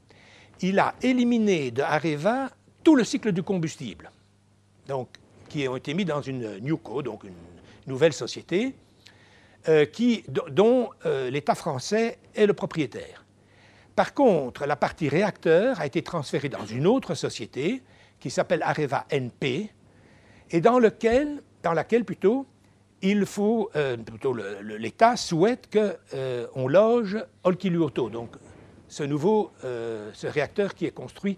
Il 0.60 0.78
a 0.78 0.94
éliminé 1.02 1.70
de 1.70 1.82
Areva 1.82 2.48
tout 2.82 2.96
le 2.96 3.04
cycle 3.04 3.32
du 3.32 3.42
combustible, 3.42 4.10
donc, 4.88 5.08
qui 5.48 5.68
ont 5.68 5.76
été 5.76 5.92
mis 5.92 6.04
dans 6.04 6.22
une 6.22 6.60
NewCo, 6.60 7.02
donc 7.02 7.24
une 7.24 7.34
nouvelle 7.86 8.12
société, 8.12 8.74
euh, 9.68 9.84
dont 10.50 10.90
euh, 11.04 11.30
l'État 11.30 11.54
français 11.54 12.18
est 12.34 12.46
le 12.46 12.54
propriétaire. 12.54 13.24
Par 13.96 14.14
contre, 14.14 14.66
la 14.66 14.76
partie 14.76 15.08
réacteur 15.08 15.80
a 15.80 15.86
été 15.86 16.02
transférée 16.02 16.48
dans 16.48 16.66
une 16.66 16.86
autre 16.86 17.14
société 17.14 17.82
qui 18.20 18.30
s'appelle 18.30 18.62
Areva 18.62 19.06
NP 19.10 19.70
et 20.50 20.60
dans, 20.60 20.80
dans 21.62 21.72
laquelle 21.72 22.04
plutôt 22.04 22.46
il 23.04 23.26
faut, 23.26 23.70
euh, 23.76 23.96
plutôt 23.96 24.34
l'État 24.34 25.16
souhaite 25.16 25.68
qu'on 25.72 26.68
loge 26.68 27.18
Olkiluoto, 27.44 28.10
donc 28.10 28.30
ce 28.88 29.02
nouveau, 29.02 29.52
euh, 29.64 30.10
ce 30.12 30.26
réacteur 30.26 30.74
qui 30.74 30.86
est 30.86 30.92
construit 30.92 31.36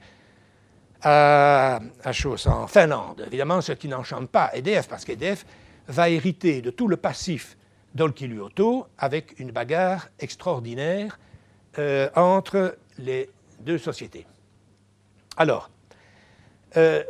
à, 1.03 1.81
à 2.05 2.11
en 2.47 2.67
Finlande. 2.67 3.25
Évidemment, 3.27 3.61
ce 3.61 3.73
qui 3.73 3.89
n'enchante 3.89 4.31
pas 4.31 4.51
EDF, 4.55 4.89
parce 4.89 5.05
qu'EDF 5.05 5.45
va 5.89 6.11
hériter 6.11 6.63
de 6.63 6.71
tout 6.71 6.89
le 6.89 6.97
passif 6.97 7.57
d'Olkiluoto 7.95 8.87
avec 8.99 9.39
une 9.39 9.53
bagarre 9.53 10.09
extraordinaire 10.19 11.19
euh, 11.79 12.09
entre 12.15 12.77
les 12.99 13.31
deux 13.61 13.79
sociétés. 13.79 14.27
Alors, 15.37 15.71
euh, 16.77 17.03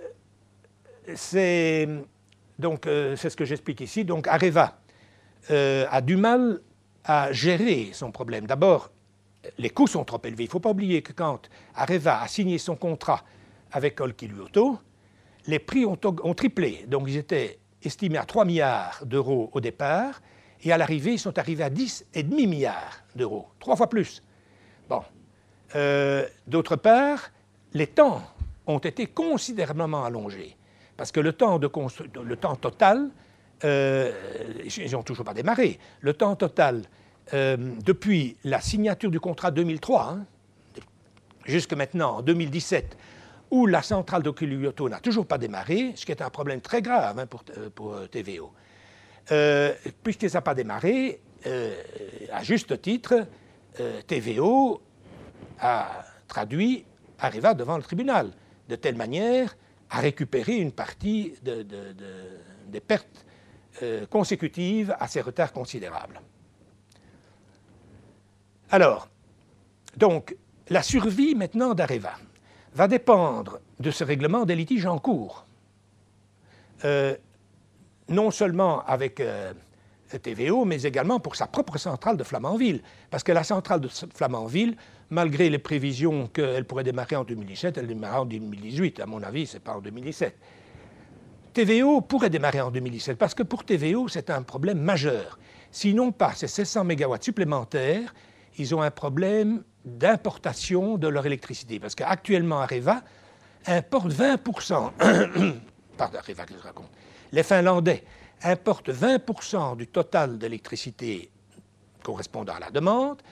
c'est 1.15 1.89
donc 2.59 2.87
euh, 2.87 3.17
c'est 3.17 3.31
ce 3.31 3.37
que 3.37 3.45
j'explique 3.45 3.81
ici. 3.81 4.05
Donc 4.05 4.29
Areva 4.29 4.79
euh, 5.51 5.87
a 5.91 6.01
du 6.01 6.17
mal 6.17 6.61
à 7.05 7.33
gérer 7.33 7.91
son 7.93 8.11
problème. 8.11 8.47
D'abord, 8.47 8.91
les 9.59 9.71
coûts 9.71 9.87
sont 9.87 10.05
trop 10.05 10.21
élevés. 10.25 10.45
Il 10.45 10.49
ne 10.49 10.53
faut 10.53 10.61
pas 10.61 10.71
oublier 10.71 11.03
que 11.03 11.13
quand 11.13 11.49
Areva 11.75 12.23
a 12.23 12.29
signé 12.29 12.59
son 12.59 12.77
contrat 12.77 13.23
avec 13.73 14.01
Olkiluoto, 14.01 14.79
les 15.47 15.59
prix 15.59 15.85
ont, 15.85 15.97
triplé. 16.35 16.85
Donc 16.89 17.05
ils 17.09 17.17
étaient 17.17 17.59
estimés 17.83 18.19
à 18.19 18.25
3 18.25 18.45
milliards 18.45 19.03
d'euros 19.05 19.51
au 19.53 19.61
départ, 19.61 20.21
et 20.63 20.73
à 20.73 20.79
l'arrivée, 20.79 21.13
ils 21.13 21.19
sont 21.19 21.39
arrivés 21.39 21.63
à 21.63 21.71
10,5 21.71 22.27
milliards 22.27 23.05
d'euros, 23.15 23.47
trois 23.61 23.77
fois 23.77 23.89
plus. 23.89 24.23
Bon. 24.89 25.03
Euh, 25.75 26.27
D'autre 26.47 26.77
part, 26.77 27.31
les 27.75 27.87
temps 27.87 28.23
ont 28.67 28.79
été 28.79 29.07
considérablement 29.07 30.05
allongés, 30.05 30.57
parce 30.97 31.13
que 31.13 31.21
le 31.21 31.33
temps, 31.33 31.59
de 31.59 31.71
le 32.23 32.37
temps 32.37 32.57
total, 32.57 33.11
euh, 33.65 34.13
ils 34.77 34.93
n'ont 34.93 35.03
toujours 35.03 35.25
pas 35.25 35.35
démarré, 35.35 35.79
le 36.01 36.13
temps 36.13 36.37
total 36.37 36.83
euh, 37.35 37.57
depuis 37.85 38.37
la 38.45 38.61
signature 38.61 39.11
du 39.11 39.19
contrat 39.19 39.51
2003, 39.51 40.11
hein, 40.11 40.27
jusque 41.45 41.73
maintenant, 41.73 42.19
en 42.19 42.23
2017, 42.23 42.97
où 43.51 43.67
la 43.67 43.83
centrale 43.83 44.23
d'Okilioto 44.23 44.89
n'a 44.89 45.01
toujours 45.01 45.27
pas 45.27 45.39
démarré, 45.39 45.93
ce 45.97 46.07
qui 46.07 46.13
est 46.13 46.23
un 46.23 46.31
problème 46.31 46.61
très 46.61 46.83
grave 46.83 47.19
hein, 47.19 47.27
pour, 47.27 47.95
euh, 47.95 48.07
TVO. 48.07 48.53
Euh, 49.33 49.73
Puisque 50.05 50.29
ça 50.31 50.39
n'a 50.39 50.43
pas 50.43 50.55
démarré, 50.55 51.21
à 52.33 52.43
juste 52.43 52.83
titre, 52.83 53.25
TVO 54.09 54.81
a 55.61 56.05
traduit 56.27 56.85
Areva 57.21 57.55
devant 57.55 57.77
le 57.77 57.85
tribunal, 57.85 58.33
de 58.69 58.75
telle 58.75 58.97
manière 58.97 59.57
à 59.91 60.01
récupérer 60.01 60.57
une 60.57 60.72
partie 60.72 61.34
de- 61.43 61.62
de- 61.62 61.93
de- 61.93 62.39
des 62.68 62.80
pertes 62.80 63.24
euh, 63.82 64.07
consécutives 64.07 64.97
à 64.99 65.07
ces 65.07 65.20
retards 65.20 65.53
considérables. 65.53 66.20
Alors, 68.70 69.09
donc, 69.97 70.37
la 70.68 70.82
survie 70.82 71.34
maintenant 71.34 71.74
d'Areva 71.74 72.12
va 72.74 72.89
dépendre 72.89 73.61
de 73.78 73.91
ce 73.91 74.03
règlement 74.05 74.45
des 74.45 74.57
litiges 74.57 74.87
en 74.87 74.99
cours. 74.99 75.47
Euh, 76.84 77.16
non 78.09 78.30
seulement 78.30 78.82
avec 78.84 79.20
euh, 79.20 79.53
TVO, 80.22 80.64
mais 80.64 80.82
également 80.82 81.20
pour 81.20 81.37
sa 81.37 81.47
propre 81.47 81.78
centrale 81.78 82.16
de 82.16 82.24
Flamanville. 82.24 82.82
Parce 83.11 83.22
que 83.22 83.32
la 83.32 83.45
centrale 83.45 83.80
de 83.80 83.89
Flamanville, 83.89 84.76
malgré 85.11 85.49
les 85.51 85.59
prévisions 85.59 86.27
qu'elle 86.29 86.65
pourrait 86.65 86.85
démarrer 86.85 87.17
en 87.17 87.25
2017, 87.25 87.79
elle 87.79 87.87
démarrera 87.87 88.23
en 88.23 88.27
2018. 88.27 89.01
À 89.01 89.07
mon 89.07 89.23
avis, 89.23 89.47
ce 89.47 89.55
n'est 89.55 89.61
pas 89.61 89.77
en 89.77 89.81
2017. 89.81 90.37
TVO 91.55 92.01
pourrait 92.03 92.31
démarrer 92.31 92.61
en 92.61 92.71
2017 92.71 93.17
parce 93.17 93.35
que 93.35 93.43
pour 93.43 93.65
TVO, 93.65 94.09
c'est 94.09 94.31
un 94.31 94.43
problème 94.43 94.79
majeur. 94.79 95.39
Sinon, 95.71 96.13
pas 96.13 96.33
ces 96.35 96.47
1600 96.47 96.85
MW 96.85 97.17
supplémentaires, 97.21 98.15
ils 98.59 98.75
ont 98.75 98.83
un 98.83 98.91
problème 98.91 99.63
d'importation 99.85 100.99
de 100.99 101.09
leur 101.09 101.25
électricité. 101.27 101.79
Parce 101.79 101.95
qu'actuellement, 101.95 102.61
Areva 102.61 103.03
importe 103.67 104.09
20 104.09 104.37
Pardon, 105.97 106.19
Areva, 106.19 106.45
que 106.45 106.55
je 106.55 106.63
raconte. 106.63 106.91
Les 107.33 107.43
Finlandais 107.43 108.05
importent 108.43 108.91
20% 108.91 109.77
du 109.77 109.87
total 109.87 110.39
d'électricité 110.39 111.31
correspondant 112.03 112.55
à 112.55 112.61
la 112.61 112.71
demande 112.71 113.23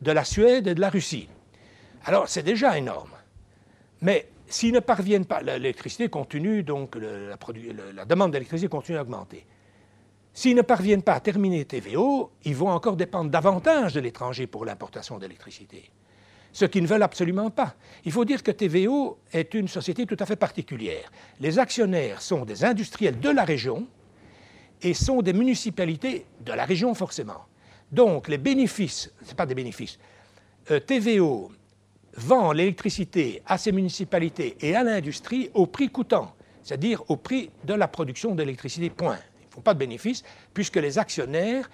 de 0.00 0.12
la 0.12 0.24
Suède 0.24 0.66
et 0.66 0.74
de 0.74 0.80
la 0.80 0.90
Russie. 0.90 1.28
Alors, 2.04 2.28
c'est 2.28 2.42
déjà 2.42 2.78
énorme. 2.78 3.10
Mais 4.00 4.28
s'ils 4.46 4.72
ne 4.72 4.80
parviennent 4.80 5.26
pas, 5.26 5.42
l'électricité 5.42 6.08
continue, 6.08 6.62
donc 6.62 6.96
la, 6.96 7.36
la 7.94 8.04
demande 8.04 8.32
d'électricité 8.32 8.68
continue 8.68 8.98
à 8.98 9.02
augmenter. 9.02 9.44
S'ils 10.32 10.54
ne 10.54 10.62
parviennent 10.62 11.02
pas 11.02 11.14
à 11.14 11.20
terminer 11.20 11.64
TVO, 11.64 12.30
ils 12.44 12.54
vont 12.54 12.70
encore 12.70 12.96
dépendre 12.96 13.28
davantage 13.28 13.94
de 13.94 14.00
l'étranger 14.00 14.46
pour 14.46 14.64
l'importation 14.64 15.18
d'électricité. 15.18 15.90
Ce 16.52 16.64
qu'ils 16.64 16.82
ne 16.82 16.86
veulent 16.86 17.02
absolument 17.02 17.50
pas. 17.50 17.74
Il 18.04 18.12
faut 18.12 18.24
dire 18.24 18.42
que 18.42 18.52
TVO 18.52 19.18
est 19.32 19.52
une 19.54 19.66
société 19.66 20.06
tout 20.06 20.16
à 20.18 20.26
fait 20.26 20.36
particulière. 20.36 21.10
Les 21.40 21.58
actionnaires 21.58 22.22
sont 22.22 22.44
des 22.44 22.64
industriels 22.64 23.18
de 23.18 23.30
la 23.30 23.44
région 23.44 23.86
et 24.80 24.94
sont 24.94 25.22
des 25.22 25.32
municipalités 25.32 26.24
de 26.40 26.52
la 26.52 26.64
région 26.64 26.94
forcément. 26.94 27.47
Donc 27.92 28.28
les 28.28 28.38
bénéfices, 28.38 29.12
ce 29.24 29.34
pas 29.34 29.46
des 29.46 29.54
bénéfices, 29.54 29.98
euh, 30.70 30.80
TVO 30.80 31.50
vend 32.14 32.52
l'électricité 32.52 33.42
à 33.46 33.58
ces 33.58 33.72
municipalités 33.72 34.56
et 34.60 34.74
à 34.74 34.82
l'industrie 34.82 35.50
au 35.54 35.66
prix 35.66 35.88
coûtant, 35.88 36.34
c'est-à-dire 36.62 37.02
au 37.08 37.16
prix 37.16 37.50
de 37.64 37.74
la 37.74 37.88
production 37.88 38.34
d'électricité, 38.34 38.90
point. 38.90 39.18
Ils 39.40 39.46
ne 39.46 39.54
font 39.54 39.60
pas 39.60 39.74
de 39.74 39.78
bénéfices 39.78 40.22
puisque 40.52 40.76
les 40.76 40.98
actionnaires 40.98 41.70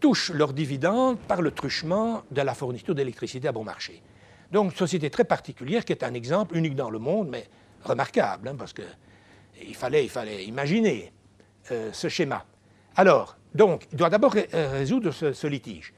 touchent 0.00 0.30
leurs 0.30 0.52
dividendes 0.52 1.18
par 1.18 1.42
le 1.42 1.50
truchement 1.50 2.22
de 2.30 2.40
la 2.40 2.54
fourniture 2.54 2.94
d'électricité 2.94 3.48
à 3.48 3.52
bon 3.52 3.64
marché. 3.64 4.02
Donc, 4.50 4.74
société 4.74 5.10
très 5.10 5.24
particulière 5.24 5.84
qui 5.84 5.92
est 5.92 6.02
un 6.02 6.14
exemple 6.14 6.56
unique 6.56 6.74
dans 6.74 6.90
le 6.90 6.98
monde, 6.98 7.28
mais 7.28 7.46
remarquable, 7.84 8.48
hein, 8.48 8.56
parce 8.56 8.72
qu'il 8.72 9.74
fallait, 9.74 10.04
il 10.04 10.10
fallait 10.10 10.44
imaginer 10.44 11.12
euh, 11.70 11.90
ce 11.92 12.08
schéma. 12.08 12.44
Alors, 12.96 13.36
donc, 13.54 13.86
il 13.92 13.98
doit 13.98 14.10
d'abord 14.10 14.34
euh, 14.36 14.70
résoudre 14.70 15.10
ce, 15.10 15.46
litige. 15.46 15.92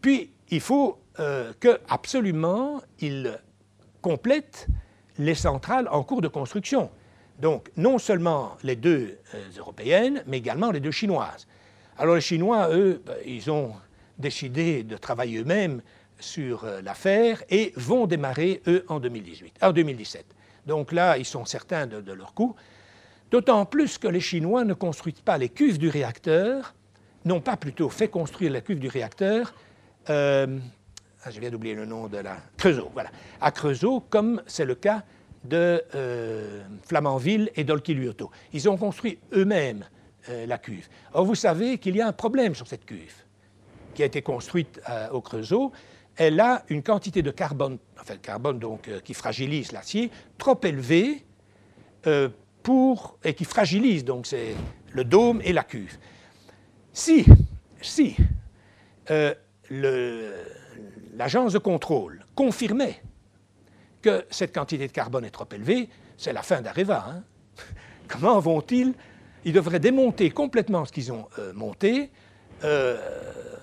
Puis, 0.00 0.32
il 0.50 0.60
faut 0.60 0.98
euh, 1.20 1.52
que 1.60 1.80
absolument 1.88 2.80
il 3.00 3.38
complète 4.02 4.66
les 5.18 5.34
centrales 5.34 5.88
en 5.90 6.02
cours 6.02 6.20
de 6.20 6.28
construction. 6.28 6.90
Donc, 7.40 7.70
non 7.76 7.98
seulement 7.98 8.56
les 8.62 8.76
deux 8.76 9.18
euh, 9.34 9.44
européennes, 9.58 10.22
mais 10.26 10.38
également 10.38 10.70
les 10.70 10.80
deux 10.80 10.90
chinoises. 10.90 11.46
Alors, 11.98 12.14
les 12.14 12.20
Chinois, 12.20 12.68
eux, 12.72 13.02
ben, 13.04 13.16
ils 13.24 13.50
ont 13.50 13.74
décidé 14.18 14.82
de 14.82 14.96
travailler 14.96 15.38
eux-mêmes 15.38 15.82
sur 16.20 16.66
l'affaire 16.82 17.44
et 17.48 17.72
vont 17.76 18.08
démarrer, 18.08 18.60
eux, 18.66 18.84
en 18.88 18.98
2018, 18.98 19.58
en 19.62 19.70
2017. 19.70 20.26
Donc 20.66 20.90
là, 20.90 21.16
ils 21.16 21.24
sont 21.24 21.44
certains 21.44 21.86
de, 21.86 22.00
de 22.00 22.12
leur 22.12 22.34
coup. 22.34 22.56
D'autant 23.30 23.64
plus 23.64 23.98
que 23.98 24.08
les 24.08 24.20
Chinois 24.20 24.64
ne 24.64 24.74
construisent 24.74 25.20
pas 25.20 25.38
les 25.38 25.48
cuves 25.48 25.78
du 25.78 25.88
réacteur, 25.88 26.74
n'ont 27.24 27.40
pas 27.40 27.56
plutôt 27.56 27.88
fait 27.88 28.08
construire 28.08 28.52
la 28.52 28.60
cuve 28.60 28.78
du 28.78 28.88
réacteur, 28.88 29.52
euh, 30.10 30.58
ah, 31.24 31.30
je 31.30 31.40
viens 31.40 31.50
d'oublier 31.50 31.74
le 31.74 31.84
nom 31.84 32.06
de 32.06 32.18
la... 32.18 32.36
Creusot, 32.56 32.90
voilà. 32.92 33.10
À 33.40 33.50
Creusot, 33.50 34.00
comme 34.08 34.42
c'est 34.46 34.64
le 34.64 34.74
cas 34.74 35.02
de 35.44 35.82
euh, 35.94 36.62
Flamanville 36.86 37.50
et 37.56 37.64
d'Olkiluoto. 37.64 38.30
Ils 38.52 38.68
ont 38.68 38.76
construit 38.76 39.18
eux-mêmes 39.32 39.84
euh, 40.28 40.46
la 40.46 40.58
cuve. 40.58 40.88
Or, 41.12 41.24
vous 41.24 41.34
savez 41.34 41.78
qu'il 41.78 41.96
y 41.96 42.00
a 42.00 42.06
un 42.06 42.12
problème 42.12 42.54
sur 42.54 42.66
cette 42.66 42.84
cuve 42.84 43.14
qui 43.94 44.02
a 44.02 44.06
été 44.06 44.22
construite 44.22 44.80
au 45.10 45.20
Creusot. 45.20 45.72
elle 46.14 46.38
a 46.38 46.62
une 46.68 46.84
quantité 46.84 47.20
de 47.20 47.32
carbone, 47.32 47.78
enfin 48.00 48.14
le 48.14 48.20
carbone 48.20 48.60
qui 49.02 49.12
fragilise 49.12 49.72
l'acier, 49.72 50.12
trop 50.36 50.56
élevée 50.62 51.24
pour, 52.62 53.18
et 53.24 53.34
qui 53.34 53.44
fragilise 53.44 54.04
donc 54.04 54.28
le 54.92 55.02
dôme 55.02 55.40
et 55.42 55.52
la 55.52 55.64
cuve. 55.64 55.98
Si, 57.80 58.16
euh, 59.10 59.34
l'agence 61.14 61.54
de 61.54 61.58
contrôle 61.58 62.26
confirmait 62.34 63.00
que 64.02 64.26
cette 64.30 64.54
quantité 64.54 64.86
de 64.88 64.92
carbone 64.92 65.24
est 65.24 65.30
trop 65.30 65.48
élevée, 65.50 65.88
c'est 66.18 66.34
la 66.34 66.42
fin 66.42 66.60
d'Areva. 66.60 67.06
hein. 67.08 67.22
Comment 68.08 68.38
vont-ils? 68.40 68.92
Ils 69.46 69.54
devraient 69.54 69.80
démonter 69.80 70.30
complètement 70.30 70.84
ce 70.84 70.92
qu'ils 70.92 71.10
ont 71.10 71.26
euh, 71.38 71.54
monté, 71.54 72.10
euh, 72.64 72.98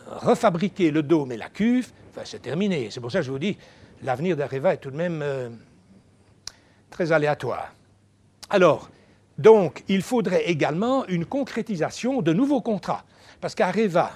refabriquer 0.07 0.89
le 0.89 1.03
dôme 1.03 1.31
et 1.31 1.37
la 1.37 1.49
cuve. 1.49 1.91
Enfin, 2.09 2.21
c'est 2.25 2.41
terminé. 2.41 2.89
C'est 2.89 2.99
pour 2.99 3.11
ça 3.11 3.19
que 3.19 3.25
je 3.25 3.31
vous 3.31 3.37
dis, 3.37 3.57
l'avenir 4.01 4.35
d'Areva 4.35 4.73
est 4.73 4.77
tout 4.77 4.89
de 4.91 4.97
même 4.97 5.23
très 6.89 7.11
aléatoire. 7.11 7.75
Alors, 8.49 8.89
donc, 9.37 9.83
il 9.87 10.01
faudrait 10.01 10.45
également 10.45 11.05
une 11.07 11.25
concrétisation 11.25 12.23
de 12.23 12.33
nouveaux 12.33 12.61
contrats. 12.61 13.03
Parce 13.41 13.55
qu'Areva 13.55 14.11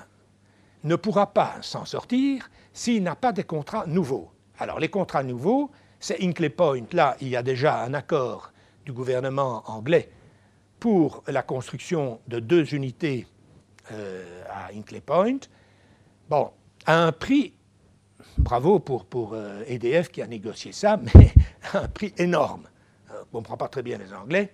ne 0.84 0.96
pourra 0.96 1.34
pas 1.34 1.56
s'en 1.62 1.86
sortir 1.86 2.50
s'il 2.74 3.04
n'a 3.04 3.16
pas 3.16 3.32
des 3.32 3.44
contrats 3.44 3.86
nouveaux. 3.86 4.32
Alors, 4.60 4.80
les 4.80 4.90
contrats 4.90 5.24
nouveaux, 5.24 5.72
c'est 6.00 6.22
Hinkley 6.22 6.50
Point. 6.50 6.86
Là, 6.94 7.16
il 7.22 7.30
y 7.30 7.36
a 7.36 7.44
déjà 7.44 7.84
un 7.84 7.94
accord 7.94 8.52
du 8.86 8.94
gouvernement 8.94 9.64
anglais 9.68 10.10
pour 10.80 11.24
la 11.28 11.44
construction 11.44 12.20
de 12.28 12.40
deux 12.40 12.74
unités 12.74 13.28
euh, 13.92 14.44
à 14.50 14.72
Hinkley 14.74 15.02
Point. 15.02 15.40
Bon, 16.30 16.52
à 16.86 17.04
un 17.04 17.12
prix, 17.12 17.54
bravo 18.38 18.80
pour, 18.80 19.06
pour 19.06 19.34
euh, 19.34 19.64
EDF 19.68 20.10
qui 20.10 20.22
a 20.22 20.28
négocié 20.28 20.72
ça, 20.72 21.00
mais 21.16 21.34
à 21.74 21.80
un 21.80 21.88
prix 21.88 22.14
énorme. 22.18 22.68
Euh, 23.12 23.16
On 23.34 23.38
ne 23.38 23.44
comprend 23.44 23.58
pas 23.58 23.68
très 23.68 23.84
bien 23.84 23.98
les 23.98 24.14
Anglais. 24.14 24.54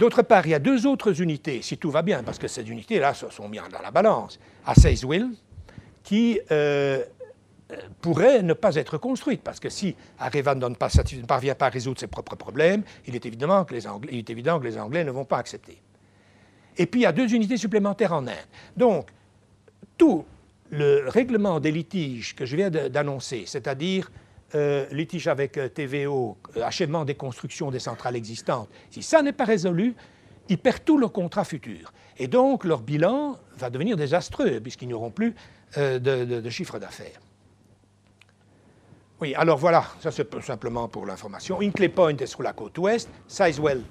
D'autre 0.00 0.22
part, 0.22 0.46
il 0.46 0.50
y 0.50 0.54
a 0.54 0.58
deux 0.58 0.86
autres 0.86 1.20
unités, 1.20 1.60
si 1.60 1.76
tout 1.76 1.90
va 1.90 2.00
bien, 2.00 2.22
parce 2.22 2.38
que 2.38 2.48
ces 2.48 2.66
unités-là 2.66 3.12
se 3.12 3.28
sont 3.28 3.50
mises 3.50 3.60
dans 3.70 3.82
la 3.82 3.90
balance, 3.90 4.40
à 4.64 4.74
Sayswill, 4.74 5.28
qui 6.02 6.40
euh, 6.50 7.04
euh, 7.70 7.76
pourraient 8.00 8.42
ne 8.42 8.54
pas 8.54 8.76
être 8.76 8.96
construites, 8.96 9.42
parce 9.42 9.60
que 9.60 9.68
si 9.68 9.94
Areva 10.18 10.54
ne, 10.54 10.68
parvient 11.26 11.54
pas 11.54 11.66
à 11.66 11.68
résoudre 11.68 12.00
ses 12.00 12.06
propres 12.06 12.34
problèmes, 12.34 12.82
il 13.06 13.14
est, 13.14 13.26
évident 13.26 13.62
que 13.66 13.74
les 13.74 14.78
Anglais 14.78 15.04
ne 15.04 15.10
vont 15.10 15.26
pas 15.26 15.36
accepter. 15.36 15.76
Et 16.78 16.86
puis, 16.86 17.00
il 17.00 17.02
y 17.02 17.06
a 17.06 17.12
deux 17.12 17.34
unités 17.34 17.58
supplémentaires 17.58 18.14
en 18.14 18.26
Inde. 18.26 18.48
Donc, 18.78 19.10
tout 19.98 20.24
le 20.70 21.10
règlement 21.10 21.60
des 21.60 21.72
litiges 21.72 22.34
que 22.34 22.46
je 22.46 22.56
viens 22.56 22.70
d'annoncer, 22.70 23.42
c'est-à-dire 23.44 24.10
euh, 24.54 24.86
litige 24.90 25.28
avec 25.28 25.56
euh, 25.56 25.68
TVO, 25.68 26.38
euh, 26.56 26.62
achèvement 26.62 27.04
des 27.04 27.14
constructions 27.14 27.70
des 27.70 27.78
centrales 27.78 28.16
existantes, 28.16 28.68
si 28.90 29.02
ça 29.02 29.22
n'est 29.22 29.32
pas 29.32 29.44
résolu, 29.44 29.94
ils 30.48 30.58
perdent 30.58 30.84
tout 30.84 30.98
le 30.98 31.08
contrat 31.08 31.44
futur. 31.44 31.92
Et 32.18 32.26
donc, 32.26 32.64
leur 32.64 32.80
bilan 32.80 33.36
va 33.56 33.70
devenir 33.70 33.96
désastreux, 33.96 34.60
puisqu'ils 34.60 34.88
n'auront 34.88 35.10
plus 35.10 35.34
de, 35.76 36.50
chiffre 36.50 36.80
d'affaires. 36.80 37.20
Oui, 39.20 39.34
alors 39.36 39.56
voilà, 39.56 39.84
ça 40.00 40.10
c'est 40.10 40.28
simplement 40.42 40.88
pour 40.88 41.06
l'information. 41.06 41.60
Hinkley 41.60 41.88
Point 41.88 42.16
est 42.16 42.26
sur 42.26 42.42
la 42.42 42.52
côte 42.52 42.76
ouest, 42.78 43.08
Sizewell 43.28 43.82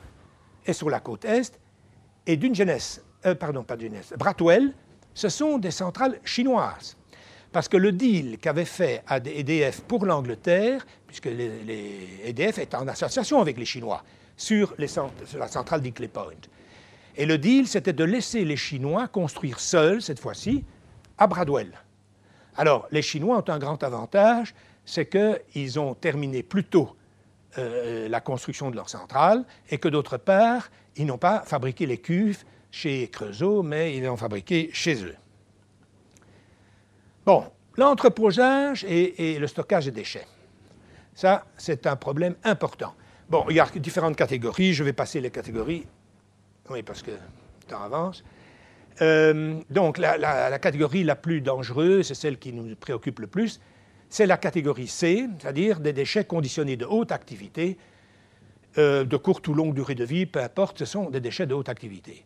est 0.65 0.73
sur 0.73 0.89
la 0.89 0.99
côte 0.99 1.23
est, 1.23 1.57
et 2.29 2.39
euh, 3.25 3.33
pardon, 3.33 3.63
pas 3.63 3.75
Dungeness, 3.75 4.13
Bratwell, 4.17 4.73
ce 5.15 5.29
sont 5.29 5.57
des 5.57 5.71
centrales 5.71 6.19
chinoises. 6.23 6.95
Parce 7.51 7.67
que 7.67 7.77
le 7.77 7.91
deal 7.91 8.37
qu'avait 8.37 8.65
fait 8.65 9.03
EDF 9.09 9.81
pour 9.81 10.05
l'Angleterre, 10.05 10.85
puisque 11.07 11.25
les, 11.25 12.07
EDF 12.25 12.59
est 12.59 12.75
en 12.75 12.87
association 12.87 13.41
avec 13.41 13.57
les 13.57 13.65
Chinois 13.65 14.03
sur, 14.37 14.75
la 14.77 15.47
centrale 15.47 15.81
d'Hinkley 15.81 16.07
Point. 16.07 16.47
Et 17.17 17.25
le 17.25 17.37
deal, 17.37 17.67
c'était 17.67 17.93
de 17.93 18.03
laisser 18.03 18.45
les 18.45 18.55
Chinois 18.55 19.07
construire 19.07 19.59
seuls, 19.59 20.01
cette 20.01 20.19
fois-ci, 20.19 20.63
à 21.17 21.27
Bradwell. 21.27 21.71
Alors, 22.55 22.87
les 22.91 23.01
Chinois 23.01 23.37
ont 23.37 23.49
un 23.51 23.59
grand 23.59 23.83
avantage, 23.83 24.53
c'est 24.85 25.09
qu'ils 25.09 25.79
ont 25.79 25.95
terminé 25.95 26.43
plus 26.43 26.63
tôt 26.63 26.95
euh, 27.57 28.07
la 28.07 28.21
construction 28.21 28.69
de 28.69 28.75
leur 28.75 28.89
centrale 28.89 29.43
et 29.69 29.79
que 29.79 29.87
d'autre 29.87 30.17
part, 30.17 30.69
ils 30.95 31.05
n'ont 31.05 31.17
pas 31.17 31.41
fabriqué 31.45 31.87
les 31.87 31.97
cuves 31.97 32.43
chez 32.69 33.07
Creusot, 33.09 33.63
mais 33.63 33.95
ils 33.95 34.01
les 34.01 34.09
ont 34.09 34.17
fabriquées 34.17 34.69
chez 34.71 35.03
eux. 35.03 35.15
Bon, 37.29 37.43
l'entreposage 37.77 38.83
et, 38.85 39.37
le 39.37 39.45
stockage 39.45 39.85
des 39.85 39.91
déchets. 39.91 40.25
Ça, 41.13 41.45
c'est 41.57 41.85
un 41.85 41.95
problème 41.95 42.33
important. 42.43 42.95
Bon, 43.29 43.45
il 43.51 43.57
y 43.57 43.59
a 43.59 43.67
différentes 43.75 44.15
catégories. 44.15 44.73
Je 44.73 44.83
vais 44.83 44.93
passer 44.93 45.21
les 45.21 45.29
catégories. 45.29 45.85
Oui, 46.71 46.81
parce 46.81 47.03
que 47.03 47.11
le 47.11 47.67
temps 47.67 47.83
avance. 47.83 48.23
Euh, 49.03 49.59
donc, 49.69 49.99
la 49.99 50.57
catégorie 50.57 51.03
la 51.03 51.15
plus 51.15 51.39
dangereuse, 51.39 52.07
c'est 52.07 52.15
celle 52.15 52.39
qui 52.39 52.51
nous 52.51 52.75
préoccupe 52.75 53.19
le 53.19 53.27
plus, 53.27 53.61
c'est 54.09 54.25
la 54.25 54.37
catégorie 54.37 54.87
C, 54.87 55.27
c'est-à-dire 55.39 55.81
des 55.81 55.93
déchets 55.93 56.25
conditionnés 56.25 56.77
de 56.77 56.85
haute 56.85 57.11
activité, 57.11 57.77
euh, 58.79 59.03
de 59.03 59.17
courte 59.17 59.47
ou 59.47 59.53
longue 59.53 59.75
durée 59.75 59.93
de 59.93 60.03
vie, 60.03 60.25
peu 60.25 60.41
importe, 60.41 60.79
ce 60.79 60.85
sont 60.85 61.11
des 61.11 61.19
déchets 61.19 61.45
de 61.45 61.53
haute 61.53 61.69
activité, 61.69 62.25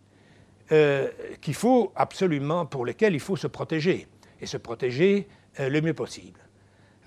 euh, 0.71 1.09
qu'il 1.41 1.55
faut 1.55 1.91
absolument, 1.93 2.65
pour 2.65 2.85
lesquels 2.85 3.13
il 3.13 3.19
faut 3.19 3.35
se 3.35 3.47
protéger, 3.47 4.07
et 4.43 4.45
se 4.45 4.57
protéger 4.57 5.27
euh, 5.59 5.69
le 5.69 5.81
mieux 5.81 5.93
possible. 5.93 6.39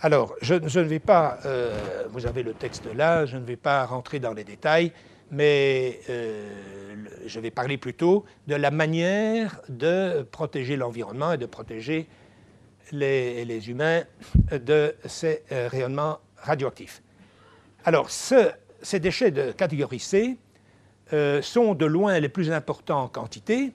Alors, 0.01 0.35
je, 0.41 0.55
ne 0.55 0.85
vais 0.85 0.99
pas, 0.99 1.39
euh, 1.45 2.05
vous 2.11 2.27
avez 2.27 2.43
le 2.43 2.55
texte 2.55 2.87
là, 2.95 3.27
je 3.27 3.37
ne 3.37 3.45
vais 3.45 3.57
pas 3.57 3.85
rentrer 3.87 4.19
dans 4.21 4.33
les 4.33 4.45
détails, 4.45 4.93
mais 5.31 6.01
euh, 6.09 6.49
je 7.27 7.41
vais 7.41 7.51
parler 7.51 7.77
plutôt 7.79 8.25
de 8.47 8.55
la 8.55 8.71
manière 8.71 9.61
de 9.69 10.23
protéger 10.23 10.77
l'environnement 10.77 11.33
et 11.33 11.39
de 11.39 11.47
protéger 11.47 12.09
les, 12.93 13.45
les 13.45 13.69
humains 13.71 14.05
de 14.53 14.95
ces 15.05 15.43
rayonnements 15.51 16.21
radioactifs. 16.37 17.03
Alors, 17.85 18.11
ce- 18.11 18.53
ces 18.83 19.01
déchets 19.01 19.31
de 19.31 19.53
catégorie 19.53 19.99
C 19.99 20.39
sont 21.43 21.75
de 21.75 21.87
loin 21.87 22.19
les 22.21 22.29
plus 22.29 22.51
importants 22.53 23.03
en 23.05 23.09
quantité, 23.09 23.73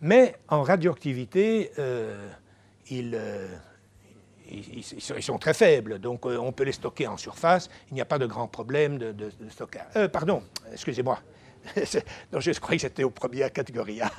mais 0.00 0.34
en 0.48 0.62
radioactivité, 0.62 1.72
ils, 2.90 3.14
euh, 3.14 3.48
ils- 4.50 4.82
sont, 5.22 5.38
très 5.38 5.54
faibles, 5.54 5.98
donc 5.98 6.26
euh, 6.26 6.38
on 6.38 6.52
peut 6.52 6.64
les 6.64 6.72
stocker 6.72 7.06
en 7.06 7.16
surface, 7.16 7.68
il 7.90 7.94
n'y 7.94 8.00
a 8.00 8.04
pas 8.04 8.18
de 8.18 8.26
grand 8.26 8.46
problème 8.46 8.98
de, 8.98 9.30
stockage. 9.50 9.86
Euh, 9.96 10.08
pardon, 10.08 10.42
excusez-moi. 10.72 11.18
Non, 12.32 12.38
je 12.38 12.52
croyais 12.60 12.78
que 12.78 12.82
c'était 12.82 13.02
aux 13.02 13.10
premières 13.10 13.52
catégories 13.52 14.00
A. 14.00 14.12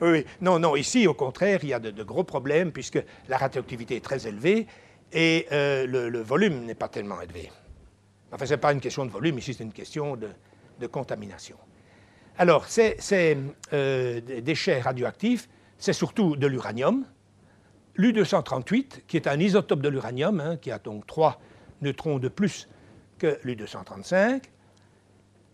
Non, 0.40 0.58
non, 0.58 0.74
ici, 0.74 1.06
au 1.06 1.14
contraire, 1.14 1.60
il 1.62 1.68
y 1.68 1.72
a 1.72 1.78
de, 1.78 2.02
gros 2.02 2.24
problèmes 2.24 2.72
puisque 2.72 3.00
la 3.28 3.38
radioactivité 3.38 3.96
est 3.96 4.04
très 4.04 4.26
élevée 4.26 4.66
et 5.12 5.46
le, 5.50 6.20
volume 6.22 6.64
n'est 6.64 6.74
pas 6.74 6.88
tellement 6.88 7.20
élevé. 7.20 7.52
Enfin, 8.32 8.46
ce 8.46 8.54
n'est 8.54 8.58
pas 8.58 8.72
une 8.72 8.80
question 8.80 9.06
de 9.06 9.10
volume, 9.10 9.38
ici, 9.38 9.54
c'est 9.54 9.62
une 9.62 9.72
question 9.72 10.16
de, 10.16 10.86
contamination. 10.88 11.56
Alors, 12.38 12.66
ces, 12.66 12.96
déchets 13.70 14.80
radioactifs, 14.80 15.48
c'est 15.78 15.92
surtout 15.92 16.34
de 16.34 16.48
l'uranium, 16.48 17.04
l'U-238, 17.96 19.02
qui 19.06 19.16
est 19.16 19.26
un 19.26 19.38
isotope 19.38 19.80
de 19.80 19.88
l'uranium, 19.88 20.40
hein, 20.40 20.56
qui 20.56 20.70
a 20.70 20.78
donc 20.78 21.06
trois 21.06 21.40
neutrons 21.82 22.18
de 22.18 22.28
plus 22.28 22.68
que 23.18 23.38
l'U-235, 23.44 24.42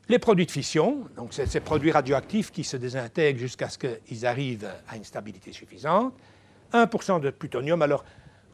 les 0.08 0.18
produits 0.18 0.46
de 0.46 0.50
fission, 0.50 1.06
donc 1.16 1.32
ces 1.32 1.60
produits 1.60 1.92
radioactifs 1.92 2.50
qui 2.50 2.64
se 2.64 2.76
désintègrent 2.76 3.38
jusqu'à 3.38 3.68
ce 3.68 3.78
qu'ils 3.78 4.26
arrivent 4.26 4.68
à 4.88 4.96
une 4.96 5.04
stabilité 5.04 5.52
suffisante, 5.52 6.12
1% 6.72 7.20
de 7.20 7.30
plutonium. 7.30 7.80
Alors, 7.82 8.04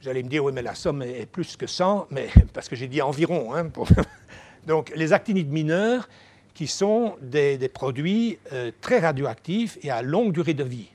vous 0.03 0.09
allez 0.09 0.23
me 0.23 0.29
dire, 0.29 0.45
oui, 0.45 0.53
mais 0.53 0.63
la 0.63 0.75
somme 0.75 1.03
est 1.03 1.27
plus 1.27 1.57
que 1.57 1.67
100, 1.67 2.09
mais, 2.11 2.29
parce 2.53 2.69
que 2.69 2.77
j'ai 2.77 2.89
dit 2.89 3.01
environ. 3.01 3.55
hein, 3.55 3.71
donc, 4.67 4.93
les 4.95 5.13
actinides 5.13 5.51
mineurs, 5.51 6.09
qui 6.53 6.67
sont 6.67 7.17
des, 7.21 7.59
des 7.59 7.69
produits 7.69 8.39
euh, 8.53 8.71
très 8.81 8.99
radioactifs 8.99 9.77
et 9.83 9.91
à 9.91 10.01
longue 10.01 10.33
durée 10.33 10.55
de 10.55 10.65
vie. 10.65 10.89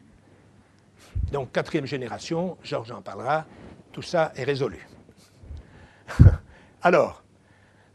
Donc, 1.32 1.52
quatrième 1.52 1.86
génération, 1.86 2.58
Georges 2.64 2.92
en 2.92 3.02
parlera, 3.02 3.46
tout 3.92 4.02
ça 4.02 4.32
est 4.36 4.44
résolu. 4.44 4.88
Alors, 6.82 7.24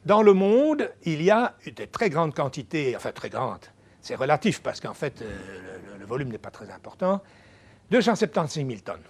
dans 0.07 0.23
le 0.23 0.35
monde, 0.35 0.91
il 1.05 1.21
y 1.23 1.31
a 1.31 1.55
de 1.67 1.85
très 1.85 2.11
grandes 2.11 2.35
quantités, 2.35 2.95
enfin 2.97 3.11
très 3.11 3.29
grandes, 3.29 3.67
c'est 4.01 4.15
relatif 4.15 4.63
parce 4.63 4.81
qu'en 4.81 4.95
fait, 4.95 5.21
euh, 5.21 5.99
le, 5.99 6.07
volume 6.07 6.29
n'est 6.29 6.39
pas 6.39 6.53
très 6.53 6.71
important, 6.71 7.21
276 7.91 8.65
000 8.65 8.81
tonnes 8.85 9.01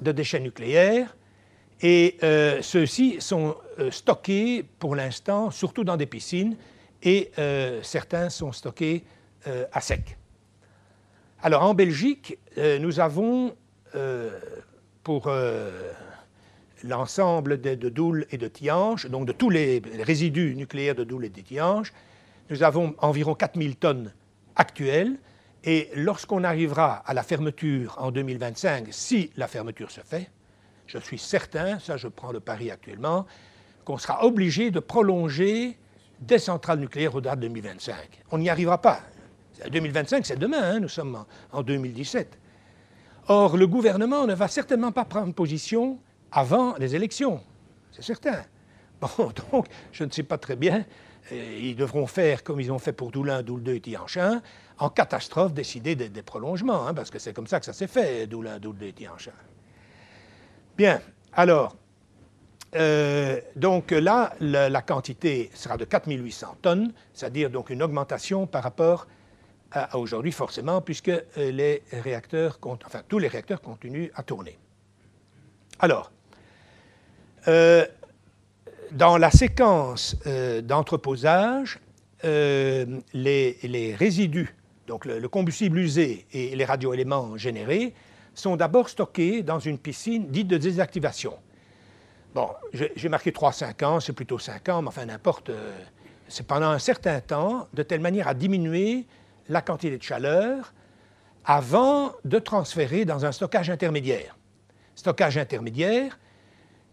de 0.00 0.12
déchets 0.12 0.38
nucléaires, 0.38 1.16
et 1.82 2.16
euh, 2.22 2.62
ceux-ci 2.62 3.16
sont 3.20 3.56
euh, 3.80 3.90
stockés 3.90 4.64
pour 4.78 4.94
l'instant 4.94 5.50
surtout 5.50 5.82
dans 5.82 5.96
des 5.96 6.06
piscines, 6.06 6.56
et 7.02 7.30
certains 7.82 8.30
sont 8.30 8.50
stockés 8.50 9.04
à 9.70 9.80
sec. 9.80 10.16
Alors 11.46 11.62
en 11.62 11.74
Belgique, 11.74 12.40
euh, 12.58 12.80
nous 12.80 12.98
avons, 12.98 13.54
euh, 13.94 14.36
pour 15.04 15.28
euh, 15.28 15.92
l'ensemble 16.82 17.60
de, 17.60 17.76
de 17.76 18.26
et 18.32 18.36
de 18.36 18.48
Tihange, 18.48 19.08
donc 19.08 19.26
de 19.26 19.32
tous 19.32 19.48
les 19.48 19.80
résidus 20.00 20.56
nucléaires 20.56 20.96
de 20.96 21.04
Doul 21.04 21.24
et 21.24 21.28
de 21.28 21.40
Tihange, 21.40 21.92
nous 22.50 22.64
avons 22.64 22.96
environ 22.98 23.36
4000 23.36 23.76
tonnes 23.76 24.12
actuelles. 24.56 25.20
Et 25.62 25.88
lorsqu'on 25.94 26.42
arrivera 26.42 26.94
à 27.06 27.14
la 27.14 27.22
fermeture 27.22 27.94
en 28.00 28.10
2025, 28.10 28.88
si 28.90 29.30
la 29.36 29.46
fermeture 29.46 29.92
se 29.92 30.00
fait, 30.00 30.28
je 30.88 30.98
suis 30.98 31.20
certain, 31.20 31.78
ça 31.78 31.96
je 31.96 32.08
prends 32.08 32.32
le 32.32 32.40
pari 32.40 32.72
actuellement, 32.72 33.24
qu'on 33.84 33.98
sera 33.98 34.24
obligé 34.24 34.72
de 34.72 34.80
prolonger 34.80 35.78
des 36.18 36.40
centrales 36.40 36.80
nucléaires 36.80 37.14
au-delà 37.14 37.36
de 37.36 37.42
2025. 37.42 37.94
On 38.32 38.38
n'y 38.38 38.50
arrivera 38.50 38.82
pas. 38.82 38.98
2025, 39.70 40.26
c'est 40.26 40.38
demain, 40.38 40.62
hein, 40.62 40.80
nous 40.80 40.88
sommes 40.88 41.14
en, 41.14 41.58
en 41.58 41.62
2017. 41.62 42.38
Or, 43.28 43.56
le 43.56 43.66
gouvernement 43.66 44.26
ne 44.26 44.34
va 44.34 44.48
certainement 44.48 44.92
pas 44.92 45.04
prendre 45.04 45.34
position 45.34 45.98
avant 46.30 46.74
les 46.78 46.94
élections, 46.94 47.40
c'est 47.92 48.02
certain. 48.02 48.42
Bon, 48.98 49.30
donc, 49.52 49.66
je 49.92 50.04
ne 50.04 50.10
sais 50.10 50.22
pas 50.22 50.38
très 50.38 50.56
bien. 50.56 50.86
euh, 51.30 51.58
Ils 51.60 51.76
devront 51.76 52.06
faire 52.06 52.42
comme 52.42 52.60
ils 52.62 52.72
ont 52.72 52.78
fait 52.78 52.94
pour 52.94 53.10
Doulin, 53.10 53.42
Doul 53.42 53.62
2 53.62 53.74
et 53.74 53.80
Tianchin, 53.80 54.40
en 54.78 54.88
catastrophe, 54.88 55.52
décider 55.52 55.94
des, 55.94 56.22
prolongements, 56.22 56.86
hein, 56.86 56.94
parce 56.94 57.10
que 57.10 57.18
c'est 57.18 57.34
comme 57.34 57.46
ça 57.46 57.60
que 57.60 57.66
ça 57.66 57.74
s'est 57.74 57.88
fait, 57.88 58.26
Doulin, 58.26 58.58
Doul 58.58 58.78
2 58.78 58.86
et 58.86 58.92
Tianchin. 58.94 59.32
Bien, 60.78 61.02
alors, 61.34 61.76
euh, 62.74 63.38
donc 63.54 63.90
là, 63.90 64.32
la, 64.40 64.70
la 64.70 64.80
quantité 64.80 65.50
sera 65.52 65.76
de 65.76 65.84
4800 65.84 66.56
tonnes, 66.62 66.92
c'est-à-dire 67.12 67.50
donc 67.50 67.68
une 67.68 67.82
augmentation 67.82 68.46
par 68.46 68.62
rapport 68.62 69.06
à, 69.72 69.98
aujourd'hui, 69.98 70.32
forcément, 70.32 70.80
puisque 70.80 71.08
euh, 71.08 71.22
les 71.36 71.82
réacteurs, 71.92 72.58
enfin 72.62 73.02
tous 73.08 73.18
les 73.18 73.28
réacteurs 73.28 73.60
continuent 73.60 74.08
à 74.14 74.22
tourner. 74.22 74.58
Alors, 75.78 76.10
euh, 77.48 77.84
dans 78.92 79.18
la 79.18 79.30
séquence 79.30 80.16
euh, 80.26 80.60
d'entreposage, 80.62 81.80
les, 82.22 83.94
résidus, 83.96 84.54
donc 84.88 85.04
le, 85.04 85.20
le 85.20 85.28
combustible 85.28 85.78
usé 85.78 86.26
et 86.32 86.56
les 86.56 86.64
radioéléments 86.64 87.36
générés, 87.36 87.94
sont 88.34 88.56
d'abord 88.56 88.88
stockés 88.88 89.42
dans 89.42 89.60
une 89.60 89.78
piscine 89.78 90.26
dite 90.28 90.48
de 90.48 90.58
désactivation. 90.58 91.34
Bon, 92.34 92.50
j'ai 92.72 93.08
marqué 93.08 93.30
3-5 93.30 93.84
ans, 93.84 94.00
c'est 94.00 94.12
plutôt 94.12 94.38
5 94.38 94.68
ans, 94.68 94.82
mais 94.82 94.88
enfin 94.88 95.06
n'importe. 95.06 95.50
c'est 96.28 96.46
pendant 96.46 96.68
un 96.68 96.78
certain 96.78 97.20
temps, 97.20 97.68
de 97.72 97.82
telle 97.82 98.00
manière 98.00 98.28
à 98.28 98.34
diminuer 98.34 99.06
la 99.48 99.62
quantité 99.62 99.96
de 99.96 100.02
chaleur 100.02 100.72
avant 101.44 102.12
de 102.24 102.38
transférer 102.38 103.04
dans 103.04 103.24
un 103.24 103.32
stockage 103.32 103.70
intermédiaire. 103.70 104.36
Stockage 104.94 105.38
intermédiaire 105.38 106.18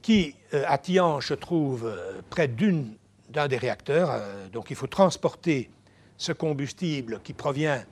qui, 0.02 0.36
euh, 0.54 0.64
à 0.68 0.78
Tihange, 0.78 1.28
se 1.28 1.34
trouve 1.34 1.86
euh, 1.88 2.22
près 2.30 2.48
d'un 2.48 3.48
des 3.48 3.58
réacteurs. 3.58 4.12
euh, 4.12 4.48
donc 4.50 4.70
il 4.70 4.76
faut 4.76 4.88
transporter 4.88 5.70
ce 6.18 6.32
combustible 6.32 7.20
qui 7.24 7.34
provient 7.34 7.84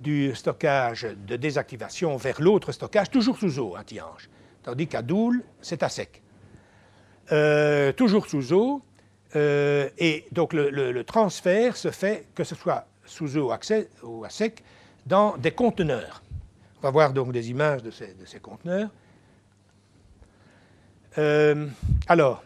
du 0.00 0.34
stockage 0.34 1.06
de 1.26 1.36
désactivation 1.36 2.16
vers 2.16 2.40
l'autre 2.40 2.72
stockage, 2.72 3.10
toujours 3.10 3.36
sous 3.36 3.58
eau 3.58 3.76
à 3.76 3.84
Tihange. 3.84 4.30
Tandis 4.62 4.86
qu'à 4.86 5.02
Doul, 5.02 5.42
c'est 5.60 5.82
à 5.82 5.90
sec. 5.90 6.22
Toujours 7.96 8.26
sous 8.26 8.52
eau. 8.52 8.80
et 9.34 10.26
donc 10.32 10.52
le 10.52 11.02
transfert 11.04 11.76
se 11.76 11.90
fait, 11.90 12.26
que 12.34 12.44
ce 12.44 12.54
soit 12.54 12.86
sous 13.10 13.36
eau 13.36 13.52
ou 14.02 14.24
à 14.24 14.30
sec, 14.30 14.62
dans 15.06 15.36
des 15.36 15.50
conteneurs. 15.50 16.22
On 16.78 16.82
va 16.82 16.90
voir 16.90 17.12
donc 17.12 17.32
des 17.32 17.50
images 17.50 17.82
de 17.82 17.90
ces, 17.90 18.40
conteneurs. 18.40 18.88
Euh, 21.18 21.66
alors, 22.06 22.42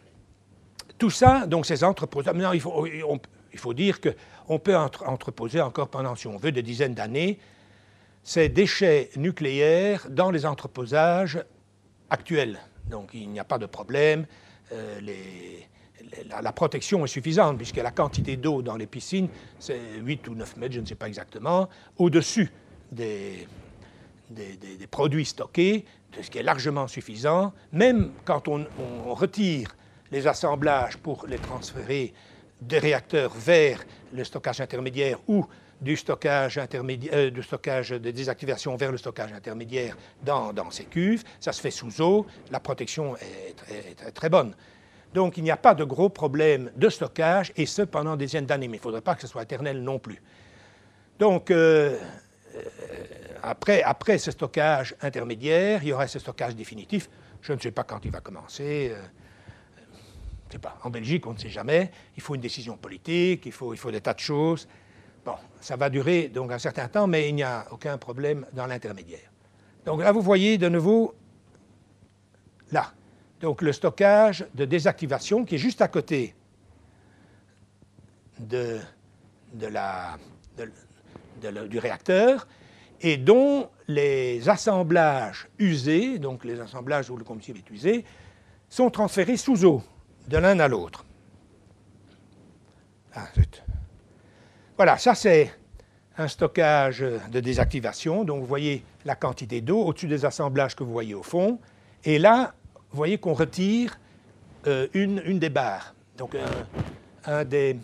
tout 0.98 1.10
ça, 1.10 1.46
donc 1.46 1.66
ces 1.66 1.84
entrepôts. 1.84 2.22
Maintenant, 2.24 2.52
il 2.52 2.60
faut, 2.60 2.86
il 2.86 3.58
faut 3.58 3.74
dire 3.74 3.98
qu'on 4.00 4.58
peut 4.58 4.76
entre- 4.76 5.06
entreposer 5.06 5.60
encore 5.60 5.88
pendant, 5.88 6.16
si 6.16 6.26
on 6.26 6.36
veut, 6.36 6.52
des 6.52 6.62
dizaines 6.62 6.94
d'années 6.94 7.38
ces 8.24 8.48
déchets 8.48 9.10
nucléaires 9.16 10.06
dans 10.08 10.30
les 10.30 10.46
entreposages 10.46 11.44
actuels. 12.08 12.58
Donc, 12.86 13.10
il 13.12 13.28
n'y 13.28 13.38
a 13.38 13.44
pas 13.44 13.58
de 13.58 13.66
problème. 13.66 14.26
Euh, 14.72 14.98
les- 15.00 15.68
la, 16.42 16.52
protection 16.52 17.04
est 17.04 17.08
suffisante, 17.08 17.56
puisque 17.56 17.76
la 17.76 17.90
quantité 17.90 18.36
d'eau 18.36 18.62
dans 18.62 18.76
les 18.76 18.86
piscines, 18.86 19.28
c'est 19.58 19.80
8 20.00 20.28
ou 20.28 20.34
9 20.34 20.56
mètres, 20.56 20.74
je 20.74 20.80
ne 20.80 20.86
sais 20.86 20.94
pas 20.94 21.08
exactement, 21.08 21.68
au-dessus 21.98 22.50
des, 22.90 23.46
produits 24.90 25.24
stockés, 25.24 25.84
ce 26.20 26.30
qui 26.30 26.38
est 26.38 26.42
largement 26.42 26.86
suffisant, 26.86 27.52
même 27.72 28.12
quand 28.24 28.48
on, 28.48 28.66
retire 29.14 29.76
les 30.10 30.26
assemblages 30.26 30.96
pour 30.96 31.26
les 31.26 31.38
transférer 31.38 32.12
des 32.60 32.78
réacteurs 32.78 33.32
vers 33.34 33.84
le 34.12 34.24
stockage 34.24 34.60
intermédiaire 34.60 35.18
ou 35.28 35.44
du 35.80 35.96
stockage, 35.96 36.58
euh, 36.58 37.98
de 37.98 38.10
désactivation 38.10 38.76
vers 38.76 38.92
le 38.92 38.96
stockage 38.96 39.32
intermédiaire 39.32 39.96
dans, 40.22 40.70
ces 40.70 40.84
cuves. 40.84 41.24
Ça 41.40 41.52
se 41.52 41.60
fait 41.60 41.72
sous 41.72 42.00
eau, 42.00 42.26
la 42.50 42.60
protection 42.60 43.16
est 43.16 44.12
très 44.14 44.28
bonne. 44.28 44.54
Donc 45.14 45.36
il 45.36 45.44
n'y 45.44 45.52
a 45.52 45.56
pas 45.56 45.74
de 45.74 45.84
gros 45.84 46.08
problème 46.08 46.72
de 46.76 46.88
stockage, 46.88 47.52
et 47.56 47.66
ce 47.66 47.82
pendant 47.82 48.16
des 48.16 48.26
dizaines 48.26 48.46
d'années, 48.46 48.66
mais 48.66 48.78
il 48.78 48.80
ne 48.80 48.82
faudrait 48.82 49.00
pas 49.00 49.14
que 49.14 49.22
ce 49.22 49.28
soit 49.28 49.44
éternel 49.44 49.80
non 49.80 50.00
plus. 50.00 50.20
Donc, 51.20 51.52
euh, 51.52 51.96
euh, 52.56 52.60
après, 53.40 53.82
après 53.84 54.18
ce 54.18 54.32
stockage 54.32 54.96
intermédiaire, 55.00 55.84
il 55.84 55.90
y 55.90 55.92
aura 55.92 56.08
ce 56.08 56.18
stockage 56.18 56.56
définitif. 56.56 57.08
Je 57.42 57.52
ne 57.52 57.60
sais 57.60 57.70
pas 57.70 57.84
quand 57.84 58.04
il 58.04 58.10
va 58.10 58.20
commencer. 58.20 58.90
euh, 58.92 59.00
je 60.48 60.54
sais 60.54 60.58
pas. 60.58 60.78
En 60.82 60.90
Belgique, 60.90 61.24
on 61.28 61.34
ne 61.34 61.38
sait 61.38 61.48
jamais. 61.48 61.92
Il 62.16 62.22
faut 62.22 62.34
une 62.34 62.40
décision 62.40 62.76
politique, 62.76 63.46
il 63.46 63.52
faut, 63.52 63.72
il 63.72 63.76
faut 63.76 63.92
des 63.92 64.00
tas 64.00 64.14
de 64.14 64.18
choses. 64.18 64.66
Bon, 65.24 65.36
ça 65.60 65.76
va 65.76 65.90
durer 65.90 66.28
donc 66.28 66.50
un 66.50 66.58
certain 66.58 66.88
temps, 66.88 67.06
mais 67.06 67.28
il 67.28 67.36
n'y 67.36 67.44
a 67.44 67.66
aucun 67.70 67.96
problème 67.98 68.46
dans 68.52 68.66
l'intermédiaire. 68.66 69.30
Donc 69.84 70.00
là, 70.00 70.10
vous 70.10 70.22
voyez 70.22 70.58
de 70.58 70.68
nouveau, 70.68 71.14
là, 72.72 72.92
donc 73.44 73.60
le 73.60 73.74
stockage 73.74 74.46
de 74.54 74.64
désactivation 74.64 75.44
qui 75.44 75.56
est 75.56 75.58
juste 75.58 75.82
à 75.82 75.88
côté 75.88 76.34
de, 78.40 78.78
du 81.68 81.78
réacteur 81.78 82.48
et 83.02 83.18
dont 83.18 83.68
les 83.86 84.48
assemblages 84.48 85.46
usés, 85.58 86.18
donc 86.18 86.46
les 86.46 86.58
assemblages 86.58 87.10
où 87.10 87.18
le 87.18 87.24
combustible 87.24 87.58
est 87.58 87.70
usé, 87.70 88.06
sont 88.70 88.88
transférés 88.88 89.36
sous 89.36 89.66
eau 89.66 89.82
de 90.26 90.38
l'un 90.38 90.58
à 90.58 90.66
l'autre. 90.66 91.04
Ah. 93.14 93.28
Voilà, 94.78 94.96
ça 94.96 95.14
c'est 95.14 95.54
un 96.16 96.28
stockage 96.28 97.04
de 97.30 97.40
désactivation. 97.40 98.24
Donc 98.24 98.40
vous 98.40 98.46
voyez 98.46 98.86
la 99.04 99.16
quantité 99.16 99.60
d'eau 99.60 99.82
au-dessus 99.82 100.08
des 100.08 100.24
assemblages 100.24 100.74
que 100.74 100.82
vous 100.82 100.92
voyez 100.92 101.12
au 101.12 101.22
fond. 101.22 101.60
Et 102.04 102.18
là, 102.18 102.54
vous 102.94 102.98
voyez 102.98 103.18
qu'on 103.18 103.34
retire 103.34 103.98
euh, 104.68 104.86
une, 104.94 105.40
des 105.40 105.50
barres. 105.50 105.96
Donc 106.16 106.36
un, 107.24 107.44
des, 107.44 107.76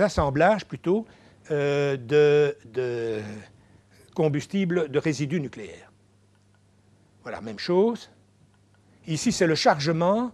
assemblages 0.00 0.64
plutôt 0.64 1.04
euh, 1.50 1.98
de, 1.98 3.20
combustible 4.14 4.88
de 4.90 4.98
résidus 4.98 5.38
nucléaires. 5.38 5.92
Voilà, 7.22 7.42
même 7.42 7.58
chose. 7.58 8.10
Ici, 9.06 9.32
c'est 9.32 9.46
le 9.46 9.54
chargement 9.54 10.32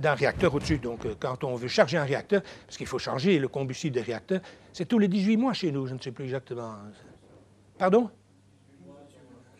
d'un 0.00 0.14
réacteur 0.14 0.52
au-dessus. 0.52 0.78
Donc, 0.78 1.06
euh, 1.06 1.14
quand 1.16 1.44
on 1.44 1.54
veut 1.54 1.68
charger 1.68 1.96
un 1.96 2.04
réacteur, 2.04 2.42
parce 2.66 2.76
qu'il 2.76 2.88
faut 2.88 2.98
changer 2.98 3.38
le 3.38 3.46
combustible 3.46 3.94
des 3.94 4.02
réacteurs, 4.02 4.40
c'est 4.72 4.86
tous 4.86 4.98
les 4.98 5.06
18 5.06 5.36
mois 5.36 5.52
chez 5.52 5.70
nous, 5.70 5.86
je 5.86 5.94
ne 5.94 6.00
sais 6.00 6.10
plus 6.10 6.24
exactement. 6.24 6.74
Pardon? 7.78 8.10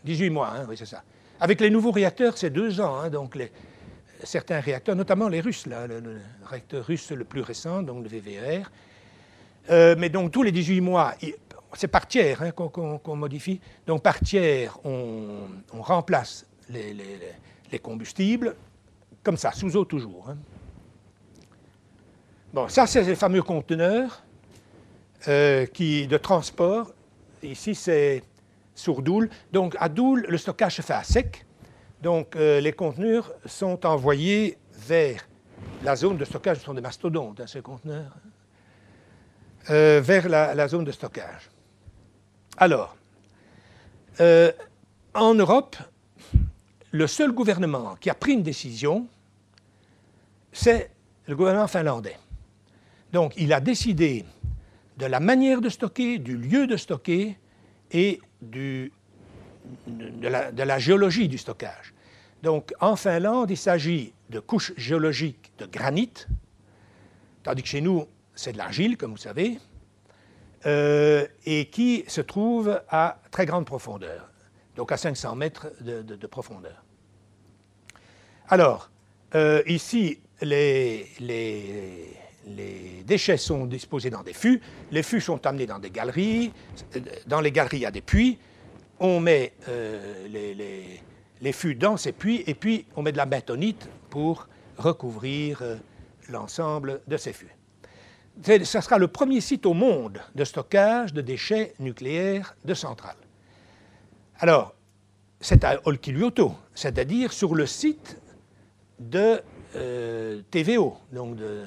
18 0.03 0.29
mois, 0.31 0.53
hein, 0.53 0.65
oui, 0.67 0.75
c'est 0.75 0.85
ça. 0.85 1.01
Avec 1.41 1.59
les 1.59 1.71
nouveaux 1.71 1.91
réacteurs, 1.91 2.37
c'est 2.37 2.51
deux 2.51 2.79
ans. 2.79 2.99
hein, 2.99 3.09
donc, 3.09 3.35
certains 4.23 4.59
réacteurs, 4.59 4.95
notamment 4.95 5.27
les 5.27 5.41
Russes, 5.41 5.65
là, 5.65 5.87
le, 5.87 6.21
réacteur 6.45 6.85
russe 6.85 7.11
le 7.11 7.25
plus 7.25 7.41
récent, 7.41 7.81
donc 7.81 8.03
le 8.03 8.09
VVR. 8.09 8.71
Euh, 9.71 9.95
mais 9.97 10.09
donc, 10.09 10.31
tous 10.31 10.43
les 10.43 10.51
18 10.51 10.81
mois, 10.81 11.15
c'est 11.73 11.87
par 11.87 12.07
tiers 12.07 12.43
hein, 12.43 12.51
qu'on 12.51 13.15
modifie. 13.15 13.59
Donc, 13.87 14.03
par 14.03 14.19
tiers, 14.19 14.77
on, 14.85 15.47
remplace 15.79 16.45
les 16.69 17.79
combustibles, 17.81 18.55
comme 19.23 19.37
ça, 19.37 19.51
sous 19.51 19.75
eau 19.75 19.83
toujours. 19.83 20.29
hein. 20.29 20.37
Bon, 22.53 22.67
ça, 22.67 22.85
c'est 22.85 23.01
les 23.01 23.15
fameux 23.15 23.41
conteneurs 23.41 24.23
euh, 25.27 25.65
qui, 25.65 26.05
de 26.05 26.17
transport. 26.17 26.91
Ici, 27.41 27.73
c'est 27.73 28.21
sur 28.81 29.01
Doul. 29.01 29.29
Donc, 29.51 29.75
à 29.79 29.87
Doul, 29.87 30.25
le 30.27 30.37
stockage 30.37 30.75
se 30.75 30.81
fait 30.81 30.93
à 30.93 31.03
sec. 31.03 31.45
Donc, 32.01 32.35
euh, 32.35 32.59
les 32.59 32.73
conteneurs 32.73 33.31
sont 33.45 33.85
envoyés 33.85 34.57
vers 34.73 35.27
la 35.83 35.95
zone 35.95 36.17
de 36.17 36.25
stockage. 36.25 36.57
Ce 36.57 36.65
sont 36.65 36.73
des 36.73 36.81
mastodontes, 36.81 37.39
hein, 37.39 37.47
ces 37.47 37.61
conteneurs. 37.61 38.11
Euh, 39.69 40.01
vers 40.03 40.27
la, 40.27 40.55
la 40.55 40.67
zone 40.67 40.83
de 40.83 40.91
stockage. 40.91 41.49
Alors, 42.57 42.95
euh, 44.19 44.51
en 45.13 45.35
Europe, 45.35 45.77
le 46.91 47.05
seul 47.05 47.31
gouvernement 47.31 47.95
qui 47.99 48.09
a 48.09 48.15
pris 48.15 48.33
une 48.33 48.43
décision, 48.43 49.07
c'est 50.51 50.89
le 51.27 51.35
gouvernement 51.35 51.67
finlandais. 51.67 52.17
Donc, 53.13 53.33
il 53.37 53.53
a 53.53 53.59
décidé 53.59 54.25
de 54.97 55.05
la 55.05 55.19
manière 55.19 55.61
de 55.61 55.69
stocker, 55.69 56.17
du 56.17 56.35
lieu 56.35 56.65
de 56.65 56.77
stocker 56.77 57.37
et 57.91 58.19
de, 58.41 58.91
la, 60.21 60.79
géologie 60.79 61.27
du 61.27 61.37
stockage. 61.37 61.93
Donc, 62.43 62.73
en 62.79 62.95
Finlande, 62.95 63.51
il 63.51 63.57
s'agit 63.57 64.13
de 64.29 64.39
couches 64.39 64.73
géologiques 64.77 65.51
de 65.57 65.65
granit, 65.65 66.13
tandis 67.43 67.61
que 67.61 67.67
chez 67.69 67.81
nous, 67.81 68.07
c'est 68.33 68.53
de 68.53 68.57
l'argile, 68.57 68.97
comme 68.97 69.11
vous 69.11 69.17
savez, 69.17 69.59
euh, 70.65 71.27
et 71.45 71.65
qui 71.69 72.03
se 72.07 72.21
trouve 72.21 72.81
à 72.89 73.19
très 73.29 73.45
grande 73.45 73.65
profondeur, 73.65 74.29
donc 74.75 74.91
à 74.91 74.97
500 74.97 75.35
mètres 75.35 75.67
de 75.81 76.27
profondeur. 76.27 76.83
Alors, 78.47 78.91
euh, 79.33 79.63
ici, 79.65 80.19
les, 80.41 81.07
les- 81.21 82.17
les 82.47 83.03
déchets 83.05 83.37
sont 83.37 83.65
disposés 83.65 84.09
dans 84.09 84.23
des 84.23 84.33
fûts. 84.33 84.61
Les 84.91 85.03
fûts 85.03 85.21
sont 85.21 85.45
amenés 85.45 85.65
dans 85.65 85.79
des 85.79 85.89
galeries. 85.89 86.51
Dans 87.27 87.41
les 87.41 87.51
galeries, 87.51 87.77
il 87.77 87.81
y 87.81 87.85
a 87.85 87.91
des 87.91 88.01
puits. 88.01 88.39
On 88.99 89.19
met 89.19 89.53
euh, 89.67 90.27
les, 91.41 91.51
fûts 91.53 91.75
dans 91.75 91.97
ces 91.97 92.11
puits 92.11 92.43
et 92.47 92.53
puis 92.53 92.85
on 92.95 93.01
met 93.01 93.11
de 93.11 93.17
la 93.17 93.25
bentonite 93.25 93.89
pour 94.09 94.47
recouvrir 94.77 95.61
euh, 95.61 95.77
l'ensemble 96.29 97.01
de 97.07 97.17
ces 97.17 97.33
fûts. 97.33 97.55
Ça 98.63 98.81
sera 98.81 98.97
le 98.97 99.07
premier 99.07 99.41
site 99.41 99.65
au 99.65 99.73
monde 99.73 100.19
de 100.35 100.43
stockage 100.45 101.13
de 101.13 101.21
déchets 101.21 101.73
nucléaires 101.79 102.55
de 102.63 102.73
centrales. 102.73 103.17
Alors, 104.39 104.73
c'est 105.39 105.63
à 105.63 105.79
Olkiluoto, 105.85 106.55
c'est-à-dire 106.73 107.33
sur 107.33 107.55
le 107.55 107.65
site 107.65 108.19
de 108.99 109.41
euh, 109.75 110.41
TVO, 110.49 110.97
donc 111.11 111.35
de, 111.35 111.65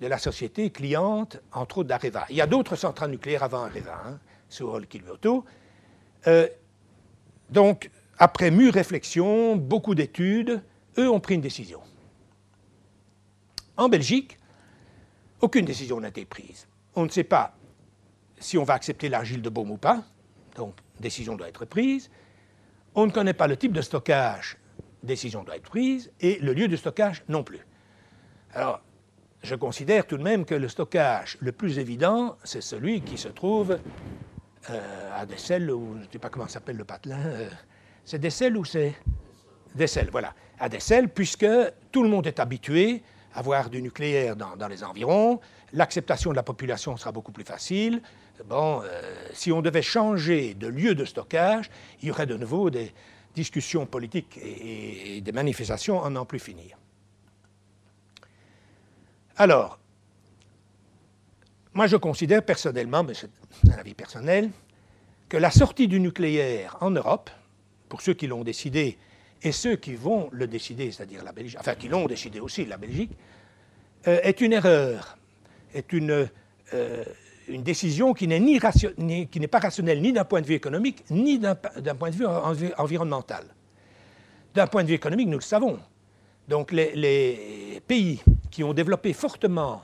de 0.00 0.06
la 0.06 0.18
société 0.18 0.70
cliente, 0.70 1.40
entre 1.52 1.78
autres 1.78 1.88
d'Areva. 1.88 2.26
Il 2.30 2.36
y 2.36 2.40
a 2.40 2.46
d'autres 2.46 2.76
centrales 2.76 3.10
nucléaires 3.10 3.42
avant 3.42 3.64
Areva, 3.64 4.00
hein, 4.06 4.18
sur 4.48 4.70
Olkiluoto. 4.70 5.44
Euh, 6.26 6.48
donc, 7.50 7.90
après 8.18 8.50
mûre 8.50 8.74
réflexion, 8.74 9.56
beaucoup 9.56 9.94
d'études, 9.94 10.62
eux 10.98 11.10
ont 11.10 11.20
pris 11.20 11.34
une 11.34 11.40
décision. 11.40 11.80
En 13.76 13.88
Belgique, 13.88 14.38
aucune 15.40 15.64
décision 15.64 16.00
n'a 16.00 16.08
été 16.08 16.24
prise. 16.24 16.66
On 16.94 17.04
ne 17.04 17.08
sait 17.08 17.24
pas 17.24 17.54
si 18.38 18.58
on 18.58 18.64
va 18.64 18.74
accepter 18.74 19.08
l'argile 19.08 19.42
de 19.42 19.48
Baume 19.48 19.70
ou 19.70 19.76
pas, 19.76 20.02
donc 20.56 20.74
décision 20.98 21.36
doit 21.36 21.48
être 21.48 21.64
prise. 21.64 22.10
On 22.94 23.06
ne 23.06 23.10
connaît 23.10 23.34
pas 23.34 23.46
le 23.46 23.56
type 23.56 23.72
de 23.72 23.82
stockage, 23.82 24.56
décision 25.02 25.44
doit 25.44 25.56
être 25.56 25.68
prise, 25.68 26.10
et 26.20 26.38
le 26.40 26.52
lieu 26.52 26.68
de 26.68 26.76
stockage 26.76 27.22
non 27.28 27.44
plus. 27.44 27.60
Alors, 28.52 28.80
je 29.42 29.54
considère 29.54 30.06
tout 30.06 30.18
de 30.18 30.22
même 30.22 30.44
que 30.44 30.54
le 30.54 30.68
stockage 30.68 31.38
le 31.40 31.52
plus 31.52 31.78
évident, 31.78 32.36
c'est 32.44 32.60
celui 32.60 33.00
qui 33.00 33.16
se 33.16 33.28
trouve 33.28 33.78
euh, 34.70 35.10
à 35.20 35.24
Dessel, 35.26 35.70
ou 35.70 35.94
je 35.98 36.06
ne 36.06 36.12
sais 36.12 36.18
pas 36.18 36.28
comment 36.28 36.48
s'appelle 36.48 36.76
le 36.76 36.84
patelin. 36.84 37.18
euh, 37.18 37.48
c'est 38.04 38.18
Dessel 38.18 38.56
ou 38.56 38.64
c'est 38.64 38.94
Dessel, 39.74 40.08
voilà. 40.10 40.34
À 40.58 40.68
Dessel, 40.68 41.08
puisque 41.08 41.46
tout 41.90 42.02
le 42.02 42.08
monde 42.08 42.26
est 42.26 42.38
habitué 42.38 43.02
à 43.34 43.38
avoir 43.38 43.70
du 43.70 43.80
nucléaire 43.80 44.36
dans, 44.36 44.56
dans 44.56 44.68
les 44.68 44.84
environs, 44.84 45.40
l'acceptation 45.72 46.30
de 46.30 46.36
la 46.36 46.42
population 46.42 46.96
sera 46.96 47.12
beaucoup 47.12 47.32
plus 47.32 47.44
facile. 47.44 48.02
Bon, 48.46 48.82
euh, 48.82 49.02
si 49.32 49.52
on 49.52 49.62
devait 49.62 49.82
changer 49.82 50.54
de 50.54 50.66
lieu 50.66 50.94
de 50.94 51.04
stockage, 51.04 51.70
il 52.02 52.08
y 52.08 52.10
aurait 52.10 52.26
de 52.26 52.36
nouveau 52.36 52.68
des 52.70 52.92
discussions 53.34 53.86
politiques 53.86 54.38
et, 54.42 55.16
et 55.16 55.20
des 55.20 55.32
manifestations 55.32 56.02
à 56.02 56.10
n'en 56.10 56.24
plus 56.24 56.40
finir. 56.40 56.76
Alors, 59.40 59.78
moi 61.72 61.86
je 61.86 61.96
considère 61.96 62.44
personnellement, 62.44 63.02
mais 63.02 63.14
c'est 63.14 63.30
un 63.72 63.78
avis 63.78 63.94
personnel, 63.94 64.50
que 65.30 65.38
la 65.38 65.50
sortie 65.50 65.88
du 65.88 65.98
nucléaire 65.98 66.76
en 66.82 66.90
Europe, 66.90 67.30
pour 67.88 68.02
ceux 68.02 68.12
qui 68.12 68.26
l'ont 68.26 68.44
décidé 68.44 68.98
et 69.42 69.50
ceux 69.52 69.76
qui 69.76 69.94
vont 69.94 70.28
le 70.30 70.46
décider, 70.46 70.92
c'est-à-dire 70.92 71.24
la 71.24 71.32
Belgique, 71.32 71.56
enfin 71.58 71.74
qui 71.74 71.88
l'ont 71.88 72.04
décidé 72.06 72.38
aussi, 72.38 72.66
la 72.66 72.76
Belgique, 72.76 73.12
euh, 74.08 74.20
est 74.22 74.42
une 74.42 74.52
erreur, 74.52 75.16
est 75.72 75.90
une, 75.94 76.28
euh, 76.74 77.04
décision 77.48 78.12
qui 78.12 78.28
n'est, 78.28 78.40
ni 78.40 78.58
ration- 78.58 78.92
qui 79.30 79.40
n'est 79.40 79.48
pas 79.48 79.60
rationnelle 79.60 80.02
ni 80.02 80.12
d'un 80.12 80.24
point 80.26 80.42
de 80.42 80.46
vue 80.48 80.54
économique, 80.54 81.02
ni 81.08 81.38
d'un, 81.38 81.54
point 81.54 82.10
de 82.10 82.14
vue 82.14 82.26
envi- 82.26 82.74
environnemental. 82.76 83.44
D'un 84.54 84.66
point 84.66 84.82
de 84.82 84.88
vue 84.88 84.94
économique, 84.96 85.28
nous 85.28 85.38
le 85.38 85.42
savons. 85.44 85.78
Donc 86.46 86.72
les 86.72 87.80
pays 87.88 88.20
qui 88.50 88.64
ont 88.64 88.74
développé 88.74 89.12
fortement 89.12 89.82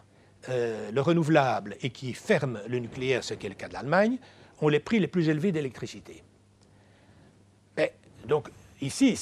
euh, 0.49 0.91
le 0.91 1.01
renouvelable 1.01 1.77
et 1.83 1.91
qui 1.91 2.13
ferment 2.13 2.59
le 2.69 2.79
nucléaire, 2.79 3.25
ce 3.25 3.35
qui 3.35 3.47
est 3.47 3.49
le 3.49 3.55
cas 3.55 3.69
de 3.69 3.75
l'Allemagne, 3.75 4.19
ont 4.61 4.69
les 4.69 4.81
prix 4.81 5.01
les 5.01 5.09
plus 5.09 5.29
élevés 5.29 5.53
d'électricité. 5.53 6.23
Donc, 8.27 8.49
ici, 8.81 9.17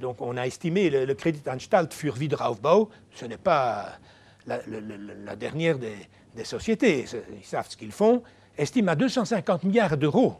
donc, 0.00 0.20
on 0.22 0.36
a 0.36 0.46
estimé 0.46 0.88
le, 0.88 1.04
le 1.04 1.14
Kreditanstalt 1.14 1.92
für 1.92 2.16
Wiederaufbau, 2.16 2.88
ce 3.14 3.26
n'est 3.26 3.36
pas 3.36 3.98
la, 4.46 5.36
dernière 5.36 5.78
des, 5.78 5.96
des 6.34 6.44
sociétés, 6.44 7.04
ils 7.36 7.44
savent 7.44 7.68
ce 7.68 7.76
qu'ils 7.76 7.92
font, 7.92 8.22
estime 8.56 8.88
à 8.88 8.94
250 8.94 9.64
milliards 9.64 9.98
d'euros 9.98 10.36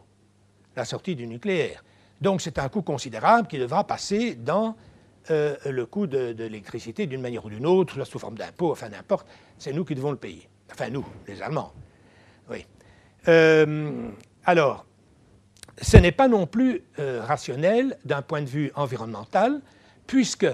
la 0.75 0.85
sortie 0.85 1.15
du 1.15 1.27
nucléaire. 1.27 1.83
Donc, 2.21 2.41
c'est 2.41 2.57
un 2.57 2.69
coût 2.69 2.81
considérable 2.81 3.47
qui 3.47 3.59
devra 3.59 3.83
passer 3.85 4.35
dans 4.35 4.75
euh, 5.29 5.55
le 5.65 5.85
coût 5.85 6.07
de, 6.07 6.33
l'électricité 6.37 7.05
d'une 7.05 7.21
manière 7.21 7.43
ou 7.43 7.49
d'une 7.49 7.65
autre, 7.65 8.01
sous 8.05 8.19
forme 8.19 8.37
d'impôt, 8.37 8.71
enfin 8.71 8.87
n'importe, 8.87 9.27
c'est 9.57 9.73
nous 9.73 9.83
qui 9.83 9.93
devons 9.93 10.11
le 10.11 10.17
payer. 10.17 10.47
Enfin, 10.71 10.89
nous, 10.89 11.05
les 11.27 11.41
Allemands. 11.41 11.73
Oui. 12.49 12.65
Euh, 13.27 14.09
alors, 14.45 14.85
ce 15.81 15.97
n'est 15.97 16.13
pas 16.13 16.29
non 16.29 16.47
plus 16.47 16.83
euh, 16.99 17.21
rationnel 17.23 17.97
d'un 18.05 18.21
point 18.21 18.41
de 18.41 18.47
vue 18.47 18.71
environnemental, 18.75 19.59
puisque 20.05 20.47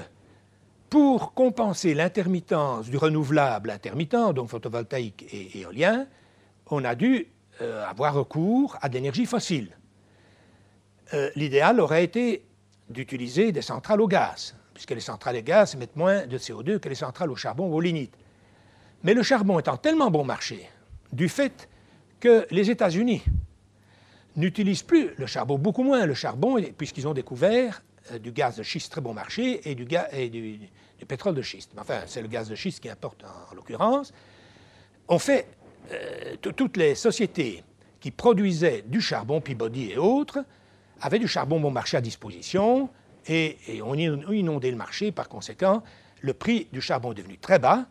pour 0.89 1.33
compenser 1.33 1.93
l'intermittence 1.93 2.89
du 2.89 2.97
renouvelable 2.97 3.69
intermittent, 3.69 4.33
donc 4.33 4.49
photovoltaïque 4.49 5.25
et 5.31 5.59
éolien, 5.59 6.07
on 6.69 6.83
a 6.83 6.95
dû 6.95 7.27
avoir 7.87 8.13
recours 8.15 8.77
à 8.81 8.89
de 8.89 8.95
l'énergie 8.95 9.25
fossile. 9.25 9.77
L'idéal 11.35 11.79
aurait 11.79 12.03
été 12.03 12.45
d'utiliser 12.89 13.51
des 13.51 13.61
centrales 13.61 14.01
au 14.01 14.07
gaz, 14.07 14.55
puisque 14.73 14.91
les 14.91 14.99
centrales 14.99 15.37
au 15.37 15.41
gaz 15.41 15.75
émettent 15.75 15.95
moins 15.95 16.25
de 16.25 16.37
CO2 16.37 16.79
que 16.79 16.89
les 16.89 16.95
centrales 16.95 17.31
au 17.31 17.35
charbon 17.35 17.67
ou 17.67 17.75
au 17.75 17.81
lignite. 17.81 18.13
Mais 19.03 19.13
le 19.13 19.23
charbon 19.23 19.59
étant 19.59 19.77
tellement 19.77 20.09
bon 20.09 20.23
marché, 20.23 20.69
du 21.11 21.29
fait 21.29 21.69
que 22.19 22.47
les 22.51 22.69
États-Unis 22.69 23.23
n'utilisent 24.35 24.83
plus 24.83 25.11
le 25.17 25.25
charbon, 25.25 25.57
beaucoup 25.57 25.83
moins 25.83 26.05
le 26.05 26.13
charbon, 26.13 26.61
puisqu'ils 26.77 27.07
ont 27.07 27.13
découvert 27.13 27.83
euh, 28.11 28.19
du 28.19 28.31
gaz 28.31 28.55
de 28.55 28.63
schiste 28.63 28.91
très 28.91 29.01
bon 29.01 29.13
marché 29.13 29.69
et 29.69 29.75
du, 29.75 29.85
pétrole 31.07 31.35
de 31.35 31.41
schiste. 31.41 31.71
Enfin, 31.77 31.99
c'est 32.07 32.21
le 32.21 32.27
gaz 32.27 32.49
de 32.49 32.55
schiste 32.55 32.79
qui 32.79 32.89
importe 32.89 33.23
en, 33.23 33.51
en 33.51 33.55
l'occurrence. 33.55 34.13
On 35.07 35.19
fait, 35.19 35.47
euh, 35.91 36.35
toutes 36.37 36.77
les 36.77 36.95
sociétés 36.95 37.63
qui 37.99 38.11
produisaient 38.11 38.83
du 38.87 39.01
charbon, 39.01 39.41
Peabody 39.41 39.91
et 39.91 39.97
autres, 39.97 40.43
avaient 41.01 41.19
du 41.19 41.27
charbon 41.27 41.59
bon 41.59 41.71
marché 41.71 41.97
à 41.97 42.01
disposition 42.01 42.89
et, 43.27 43.57
et 43.67 43.81
on 43.81 43.93
le 43.93 44.75
marché. 44.75 45.11
Par 45.11 45.29
conséquent, 45.29 45.83
le 46.21 46.33
prix 46.33 46.67
du 46.71 46.81
charbon 46.81 47.11
est 47.11 47.15
devenu 47.15 47.37
très 47.37 47.59
bas 47.59 47.85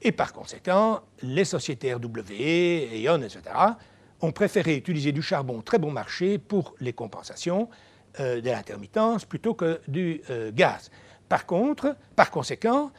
et 0.00 0.12
par 0.12 0.32
conséquent, 0.32 1.00
les 1.22 1.44
sociétés 1.44 1.92
RWE, 1.92 3.06
E.ON, 3.06 3.22
etc., 3.22 3.42
ont 4.20 4.32
préféré 4.32 4.76
utiliser 4.76 5.12
du 5.12 5.22
charbon 5.22 5.60
très 5.62 5.78
bon 5.78 5.90
marché 5.90 6.38
pour 6.38 6.74
les 6.80 6.92
compensations 6.92 7.68
euh, 8.20 8.40
de 8.40 8.50
l'intermittence 8.50 9.24
plutôt 9.24 9.54
que 9.54 9.80
du 9.88 10.22
euh, 10.30 10.50
gaz. 10.52 10.90
Par 11.28 11.46
contre, 11.46 11.96
par 12.16 12.30
conséquent, 12.30 12.90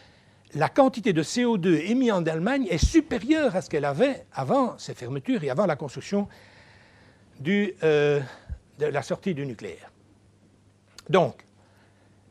la 0.55 0.69
quantité 0.69 1.13
de 1.13 1.23
CO2 1.23 1.89
émise 1.89 2.11
en 2.11 2.25
Allemagne 2.25 2.67
est 2.69 2.83
supérieure 2.83 3.55
à 3.55 3.61
ce 3.61 3.69
qu'elle 3.69 3.85
avait 3.85 4.25
avant 4.33 4.77
ces 4.77 4.93
fermetures 4.93 5.43
et 5.43 5.49
avant 5.49 5.65
la 5.65 5.75
construction 5.75 6.27
euh, 7.47 8.19
de 8.79 8.85
la 8.85 9.01
sortie 9.01 9.33
du 9.33 9.45
nucléaire. 9.45 9.91
Donc, 11.09 11.45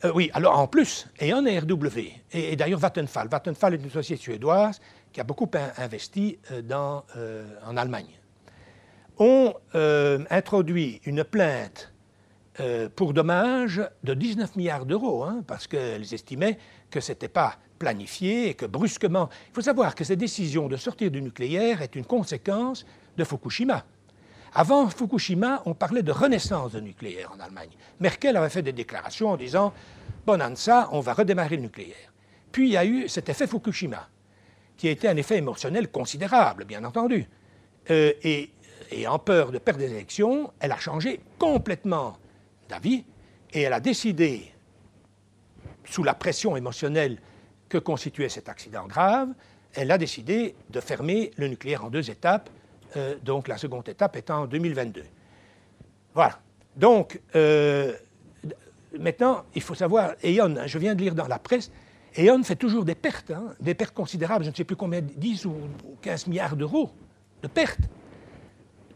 euh, 0.04 0.12
oui, 0.14 0.30
alors 0.32 0.58
en 0.58 0.66
plus, 0.66 1.06
et 1.20 1.32
RW, 1.32 1.98
et, 2.32 2.52
et 2.52 2.56
d'ailleurs 2.56 2.78
Vattenfall. 2.80 3.28
Vattenfall 3.28 3.74
est 3.74 3.82
une 3.82 3.90
société 3.90 4.22
suédoise 4.22 4.80
qui 5.12 5.20
a 5.20 5.24
beaucoup 5.24 5.48
in- 5.54 5.82
investi 5.82 6.38
euh, 6.52 6.62
euh, 7.16 7.46
en 7.66 7.76
Allemagne. 7.76 8.10
Ont 9.18 9.52
introduit 10.30 11.00
une 11.04 11.24
plainte 11.24 11.92
pour 12.94 13.12
dommages 13.12 13.82
de 14.04 14.14
19 14.14 14.54
milliards 14.54 14.86
d'euros, 14.86 15.24
hein, 15.24 15.42
parce 15.46 15.66
qu'elles 15.66 16.14
estimaient 16.14 16.56
que 16.88 17.00
ce 17.00 17.10
n'était 17.12 17.26
pas 17.28 17.56
planifié 17.80 18.48
et 18.50 18.54
que 18.54 18.66
brusquement. 18.66 19.28
Il 19.48 19.54
faut 19.54 19.60
savoir 19.60 19.94
que 19.96 20.04
cette 20.04 20.18
décision 20.20 20.68
de 20.68 20.76
sortir 20.76 21.10
du 21.10 21.20
nucléaire 21.20 21.82
est 21.82 21.96
une 21.96 22.04
conséquence 22.04 22.86
de 23.16 23.24
Fukushima. 23.24 23.84
Avant 24.54 24.88
Fukushima, 24.88 25.62
on 25.66 25.74
parlait 25.74 26.02
de 26.02 26.12
renaissance 26.12 26.72
du 26.72 26.82
nucléaire 26.82 27.32
en 27.36 27.40
Allemagne. 27.40 27.70
Merkel 28.00 28.36
avait 28.36 28.48
fait 28.48 28.62
des 28.62 28.72
déclarations 28.72 29.30
en 29.30 29.36
disant 29.36 29.72
bonanza, 30.26 30.88
on 30.92 31.00
va 31.00 31.14
redémarrer 31.14 31.56
le 31.56 31.62
nucléaire. 31.62 32.12
Puis 32.52 32.68
il 32.68 32.72
y 32.72 32.76
a 32.76 32.84
eu 32.84 33.08
cet 33.08 33.28
effet 33.28 33.46
Fukushima, 33.46 34.08
qui 34.76 34.88
a 34.88 34.90
été 34.90 35.08
un 35.08 35.16
effet 35.16 35.36
émotionnel 35.36 35.90
considérable, 35.90 36.64
bien 36.64 36.84
entendu. 36.84 37.26
Euh, 37.90 38.12
et, 38.22 38.50
et 38.90 39.06
en 39.06 39.18
peur 39.18 39.52
de 39.52 39.58
perdre 39.58 39.80
des 39.80 39.90
élections, 39.90 40.52
elle 40.60 40.72
a 40.72 40.78
changé 40.78 41.20
complètement 41.38 42.16
d'avis 42.68 43.04
et 43.52 43.62
elle 43.62 43.72
a 43.72 43.80
décidé, 43.80 44.52
sous 45.84 46.02
la 46.02 46.14
pression 46.14 46.56
émotionnelle 46.56 47.18
que 47.68 47.78
constituait 47.78 48.28
cet 48.28 48.48
accident 48.48 48.86
grave, 48.86 49.28
elle 49.74 49.90
a 49.90 49.98
décidé 49.98 50.54
de 50.70 50.80
fermer 50.80 51.30
le 51.36 51.48
nucléaire 51.48 51.84
en 51.84 51.90
deux 51.90 52.10
étapes, 52.10 52.50
euh, 52.96 53.16
donc 53.22 53.48
la 53.48 53.58
seconde 53.58 53.88
étape 53.88 54.16
étant 54.16 54.42
en 54.42 54.46
2022. 54.46 55.02
Voilà. 56.14 56.38
Donc, 56.76 57.20
euh, 57.34 57.92
maintenant, 58.98 59.44
il 59.54 59.62
faut 59.62 59.74
savoir, 59.74 60.12
E.ON, 60.24 60.66
je 60.66 60.78
viens 60.78 60.94
de 60.94 61.00
lire 61.00 61.14
dans 61.14 61.26
la 61.26 61.38
presse, 61.38 61.70
E.ON 62.18 62.42
fait 62.42 62.56
toujours 62.56 62.84
des 62.84 62.94
pertes, 62.94 63.30
hein, 63.30 63.54
des 63.60 63.74
pertes 63.74 63.94
considérables, 63.94 64.44
je 64.44 64.50
ne 64.50 64.54
sais 64.54 64.64
plus 64.64 64.76
combien, 64.76 65.00
10 65.00 65.46
ou 65.46 65.54
15 66.02 66.26
milliards 66.28 66.56
d'euros 66.56 66.90
de 67.42 67.48
pertes. 67.48 67.80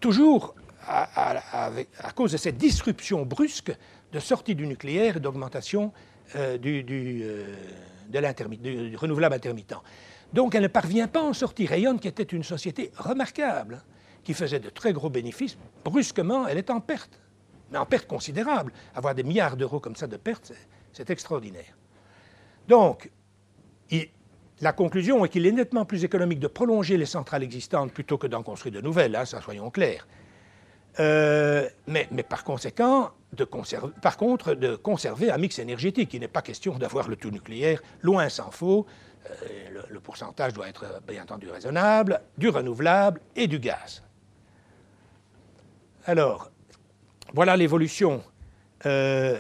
Toujours 0.01 0.55
à, 0.87 1.41
cause 2.15 2.33
de 2.33 2.37
cette 2.37 2.57
disruption 2.57 3.25
brusque 3.25 3.73
de 4.13 4.19
sortie 4.19 4.55
du 4.55 4.67
nucléaire 4.67 5.17
et 5.17 5.21
d'augmentation 5.21 5.93
euh, 6.35 6.59
du, 6.59 6.85
renouvelable 8.97 9.35
intermittent. 9.35 9.75
Donc 10.33 10.55
elle 10.55 10.63
ne 10.63 10.69
parvient 10.69 11.09
pas 11.09 11.21
à 11.21 11.25
en 11.25 11.33
sortir. 11.33 11.71
Rayon, 11.71 11.99
qui 11.99 12.09
était 12.09 12.23
une 12.23 12.43
société 12.43 12.91
remarquable, 12.97 13.83
qui 14.25 14.35
faisait 14.35 14.61
de 14.61 14.71
très 14.71 14.93
gros 14.93 15.11
bénéfices, 15.11 15.59
brusquement, 15.85 16.47
elle 16.47 16.59
est 16.59 16.71
en 16.71 16.81
perte, 16.81 17.21
mais 17.71 17.79
en 17.79 17.87
perte 17.87 18.07
considérable. 18.07 18.73
Avoir 18.95 19.15
des 19.15 19.23
milliards 19.23 19.57
d'euros 19.57 19.81
comme 19.81 19.97
ça 19.97 20.07
de 20.07 20.17
pertes, 20.17 20.53
c'est 20.93 21.11
extraordinaire. 21.11 21.77
Donc, 22.69 23.11
la 24.61 24.73
conclusion 24.73 25.25
est 25.25 25.29
qu'il 25.29 25.47
est 25.47 25.53
nettement 25.53 25.85
plus 25.85 26.05
économique 26.05 26.39
de 26.39 26.47
prolonger 26.47 26.97
les 26.97 27.07
centrales 27.07 27.43
existantes 27.43 27.93
plutôt 27.93 28.17
que 28.17 28.29
d'en 28.29 28.43
construire 28.43 28.75
de 28.75 28.81
nouvelles, 28.81 29.17
hein, 29.17 29.25
ça 29.25 29.41
soyons 29.41 29.71
clairs. 29.71 30.07
Euh, 31.01 31.69
mais, 31.87 32.07
par 32.29 32.45
conséquent, 32.45 33.11
par 34.03 34.17
contre, 34.17 34.55
de 34.55 34.77
conserver 34.77 35.31
un 35.31 35.39
mix 35.39 35.59
énergétique. 35.59 36.13
Il 36.15 36.21
n'est 36.21 36.29
pas 36.29 36.43
question 36.43 36.77
d'avoir 36.79 37.09
le 37.09 37.17
tout 37.17 37.31
nucléaire, 37.31 37.83
loin 38.03 38.29
s'en 38.29 38.51
faut. 38.51 38.87
Euh, 39.31 39.83
le, 39.89 40.01
pourcentage 40.01 40.53
doit 40.53 40.69
être 40.69 41.01
bien 41.07 41.23
entendu 41.23 41.49
raisonnable, 41.49 42.21
du 42.37 42.49
renouvelable 42.49 43.21
et 43.37 43.47
du 43.47 43.59
gaz. 43.59 44.03
Alors, 46.07 46.51
voilà 47.33 47.57
l'évolution. 47.57 48.23
Euh, 48.85 49.39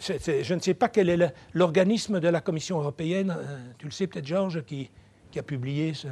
je 0.00 0.54
ne 0.54 0.60
sais 0.60 0.74
pas 0.74 0.88
quel 0.88 1.08
est 1.08 1.34
l'organisme 1.52 2.18
de 2.18 2.28
la 2.28 2.40
Commission 2.40 2.80
européenne, 2.80 3.36
euh, 3.38 3.58
tu 3.78 3.86
le 3.86 3.92
sais 3.92 4.06
peut-être 4.06 4.26
Georges, 4.26 4.64
qui, 4.64 4.90
a 5.36 5.42
publié 5.42 5.94
ce... 5.94 6.08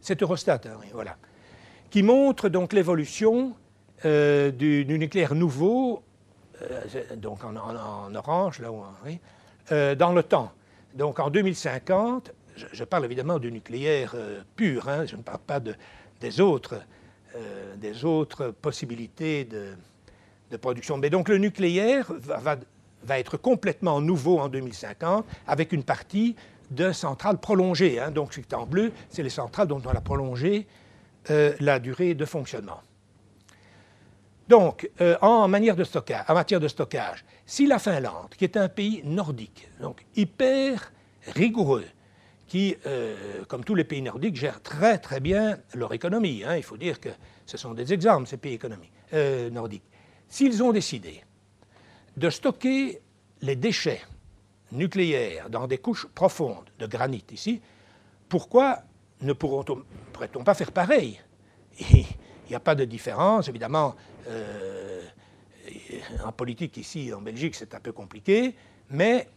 C'est 0.00 0.20
Eurostat, 0.20 0.60
hein, 0.66 0.76
oui, 0.80 0.86
voilà. 0.92 1.16
Qui 1.90 2.02
montre 2.02 2.48
donc 2.48 2.72
l'évolution 2.72 3.54
euh, 4.04 4.50
du, 4.50 4.84
nucléaire 4.86 5.34
nouveau, 5.34 6.02
euh, 6.60 7.16
donc 7.16 7.44
en, 7.44 7.54
orange, 8.14 8.58
là, 8.58 8.70
euh, 9.70 9.94
dans 9.94 10.12
le 10.12 10.24
temps. 10.24 10.50
Donc 10.94 11.20
en 11.20 11.30
2050, 11.30 12.32
je, 12.72 12.84
parle 12.84 13.04
évidemment 13.04 13.38
du 13.38 13.50
nucléaire 13.50 14.12
euh, 14.14 14.42
pur, 14.56 14.88
hein, 14.88 15.06
je 15.06 15.16
ne 15.16 15.22
parle 15.22 15.40
pas 15.46 15.60
de, 15.60 15.74
des, 16.20 16.40
autres, 16.40 16.80
euh, 17.34 17.74
des 17.76 18.04
autres 18.04 18.48
possibilités 18.50 19.44
de, 19.44 19.74
production. 20.60 20.98
Mais 20.98 21.08
donc 21.08 21.30
le 21.30 21.38
nucléaire 21.38 22.12
va, 22.12 22.58
être 23.18 23.38
complètement 23.38 24.02
nouveau 24.02 24.38
en 24.38 24.50
2050 24.50 25.24
avec 25.46 25.72
une 25.72 25.82
partie 25.82 26.36
de 26.70 26.92
centrales 26.92 27.38
prolongées. 27.38 27.98
Hein. 27.98 28.10
Donc 28.10 28.34
c'est 28.34 28.52
en 28.52 28.66
bleu, 28.66 28.92
c'est 29.08 29.22
les 29.22 29.30
centrales 29.30 29.66
dont 29.66 29.80
on 29.82 29.88
a 29.88 30.00
prolongé 30.02 30.66
euh, 31.30 31.54
la 31.58 31.78
durée 31.78 32.14
de 32.14 32.26
fonctionnement. 32.26 32.82
Donc, 34.48 34.90
euh, 35.00 35.16
en, 35.20 35.48
matière 35.48 35.76
de 35.76 35.84
stockage, 35.84 37.24
si 37.46 37.66
la 37.66 37.78
Finlande, 37.78 38.30
qui 38.36 38.44
est 38.44 38.56
un 38.56 38.68
pays 38.68 39.02
nordique, 39.04 39.68
donc 39.80 40.04
hyper 40.16 40.92
rigoureux, 41.34 41.86
qui, 42.48 42.76
euh, 42.86 43.44
comme 43.48 43.64
tous 43.64 43.74
les 43.74 43.84
pays 43.84 44.02
nordiques, 44.02 44.36
gère 44.36 44.60
très 44.60 44.98
très 44.98 45.20
bien 45.20 45.58
leur 45.74 45.92
économie, 45.94 46.42
hein, 46.44 46.56
il 46.56 46.62
faut 46.62 46.76
dire 46.76 47.00
que 47.00 47.08
ce 47.46 47.56
sont 47.56 47.72
des 47.72 47.92
exemples, 47.92 48.28
ces 48.28 48.36
pays 48.36 48.54
économiques, 48.54 48.92
euh, 49.14 49.48
nordiques, 49.48 49.88
s'ils 50.28 50.62
ont 50.62 50.72
décidé 50.72 51.22
de 52.16 52.28
stocker 52.28 53.00
les 53.40 53.56
déchets 53.56 54.02
nucléaires 54.72 55.48
dans 55.50 55.66
des 55.66 55.78
couches 55.78 56.06
profondes 56.14 56.68
de 56.78 56.86
granit 56.86 57.24
ici, 57.32 57.62
pourquoi 58.28 58.80
ne 59.20 59.32
pourrait-on 59.32 60.44
pas 60.44 60.54
faire 60.54 60.72
pareil? 60.72 61.20
Il 62.46 62.50
n'y 62.50 62.56
a 62.56 62.60
pas 62.60 62.74
de 62.74 62.84
différence, 62.84 63.48
évidemment. 63.48 63.94
Euh, 64.28 65.02
en 66.24 66.32
politique 66.32 66.76
ici, 66.76 67.12
en 67.12 67.20
Belgique, 67.20 67.54
c'est 67.54 67.74
un 67.74 67.80
peu 67.80 67.92
compliqué, 67.92 68.54
mais 68.90 69.28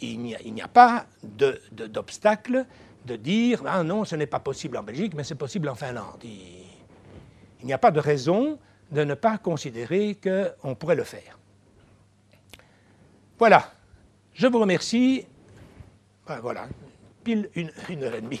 il, 0.00 0.20
n'y 0.20 0.62
a, 0.62 0.68
pas 0.68 1.06
d'obstacle 1.22 2.64
de, 3.04 3.16
dire 3.16 3.62
ah 3.66 3.82
non, 3.82 4.04
ce 4.04 4.16
n'est 4.16 4.26
pas 4.26 4.40
possible 4.40 4.76
en 4.76 4.82
Belgique, 4.82 5.14
mais 5.14 5.24
c'est 5.24 5.34
possible 5.34 5.68
en 5.68 5.74
Finlande. 5.74 6.22
Il, 6.24 7.66
n'y 7.66 7.72
a 7.72 7.78
pas 7.78 7.90
de 7.90 8.00
raison 8.00 8.58
de 8.90 9.02
ne 9.04 9.14
pas 9.14 9.38
considérer 9.38 10.16
qu'on 10.22 10.74
pourrait 10.74 10.94
le 10.94 11.04
faire. 11.04 11.38
Voilà. 13.38 13.72
Je 14.34 14.46
vous 14.46 14.58
remercie. 14.58 15.26
Ben 16.28 16.40
voilà, 16.40 16.68
pile 17.24 17.48
une 17.54 18.02
heure 18.02 18.14
et 18.14 18.20
demie. 18.20 18.40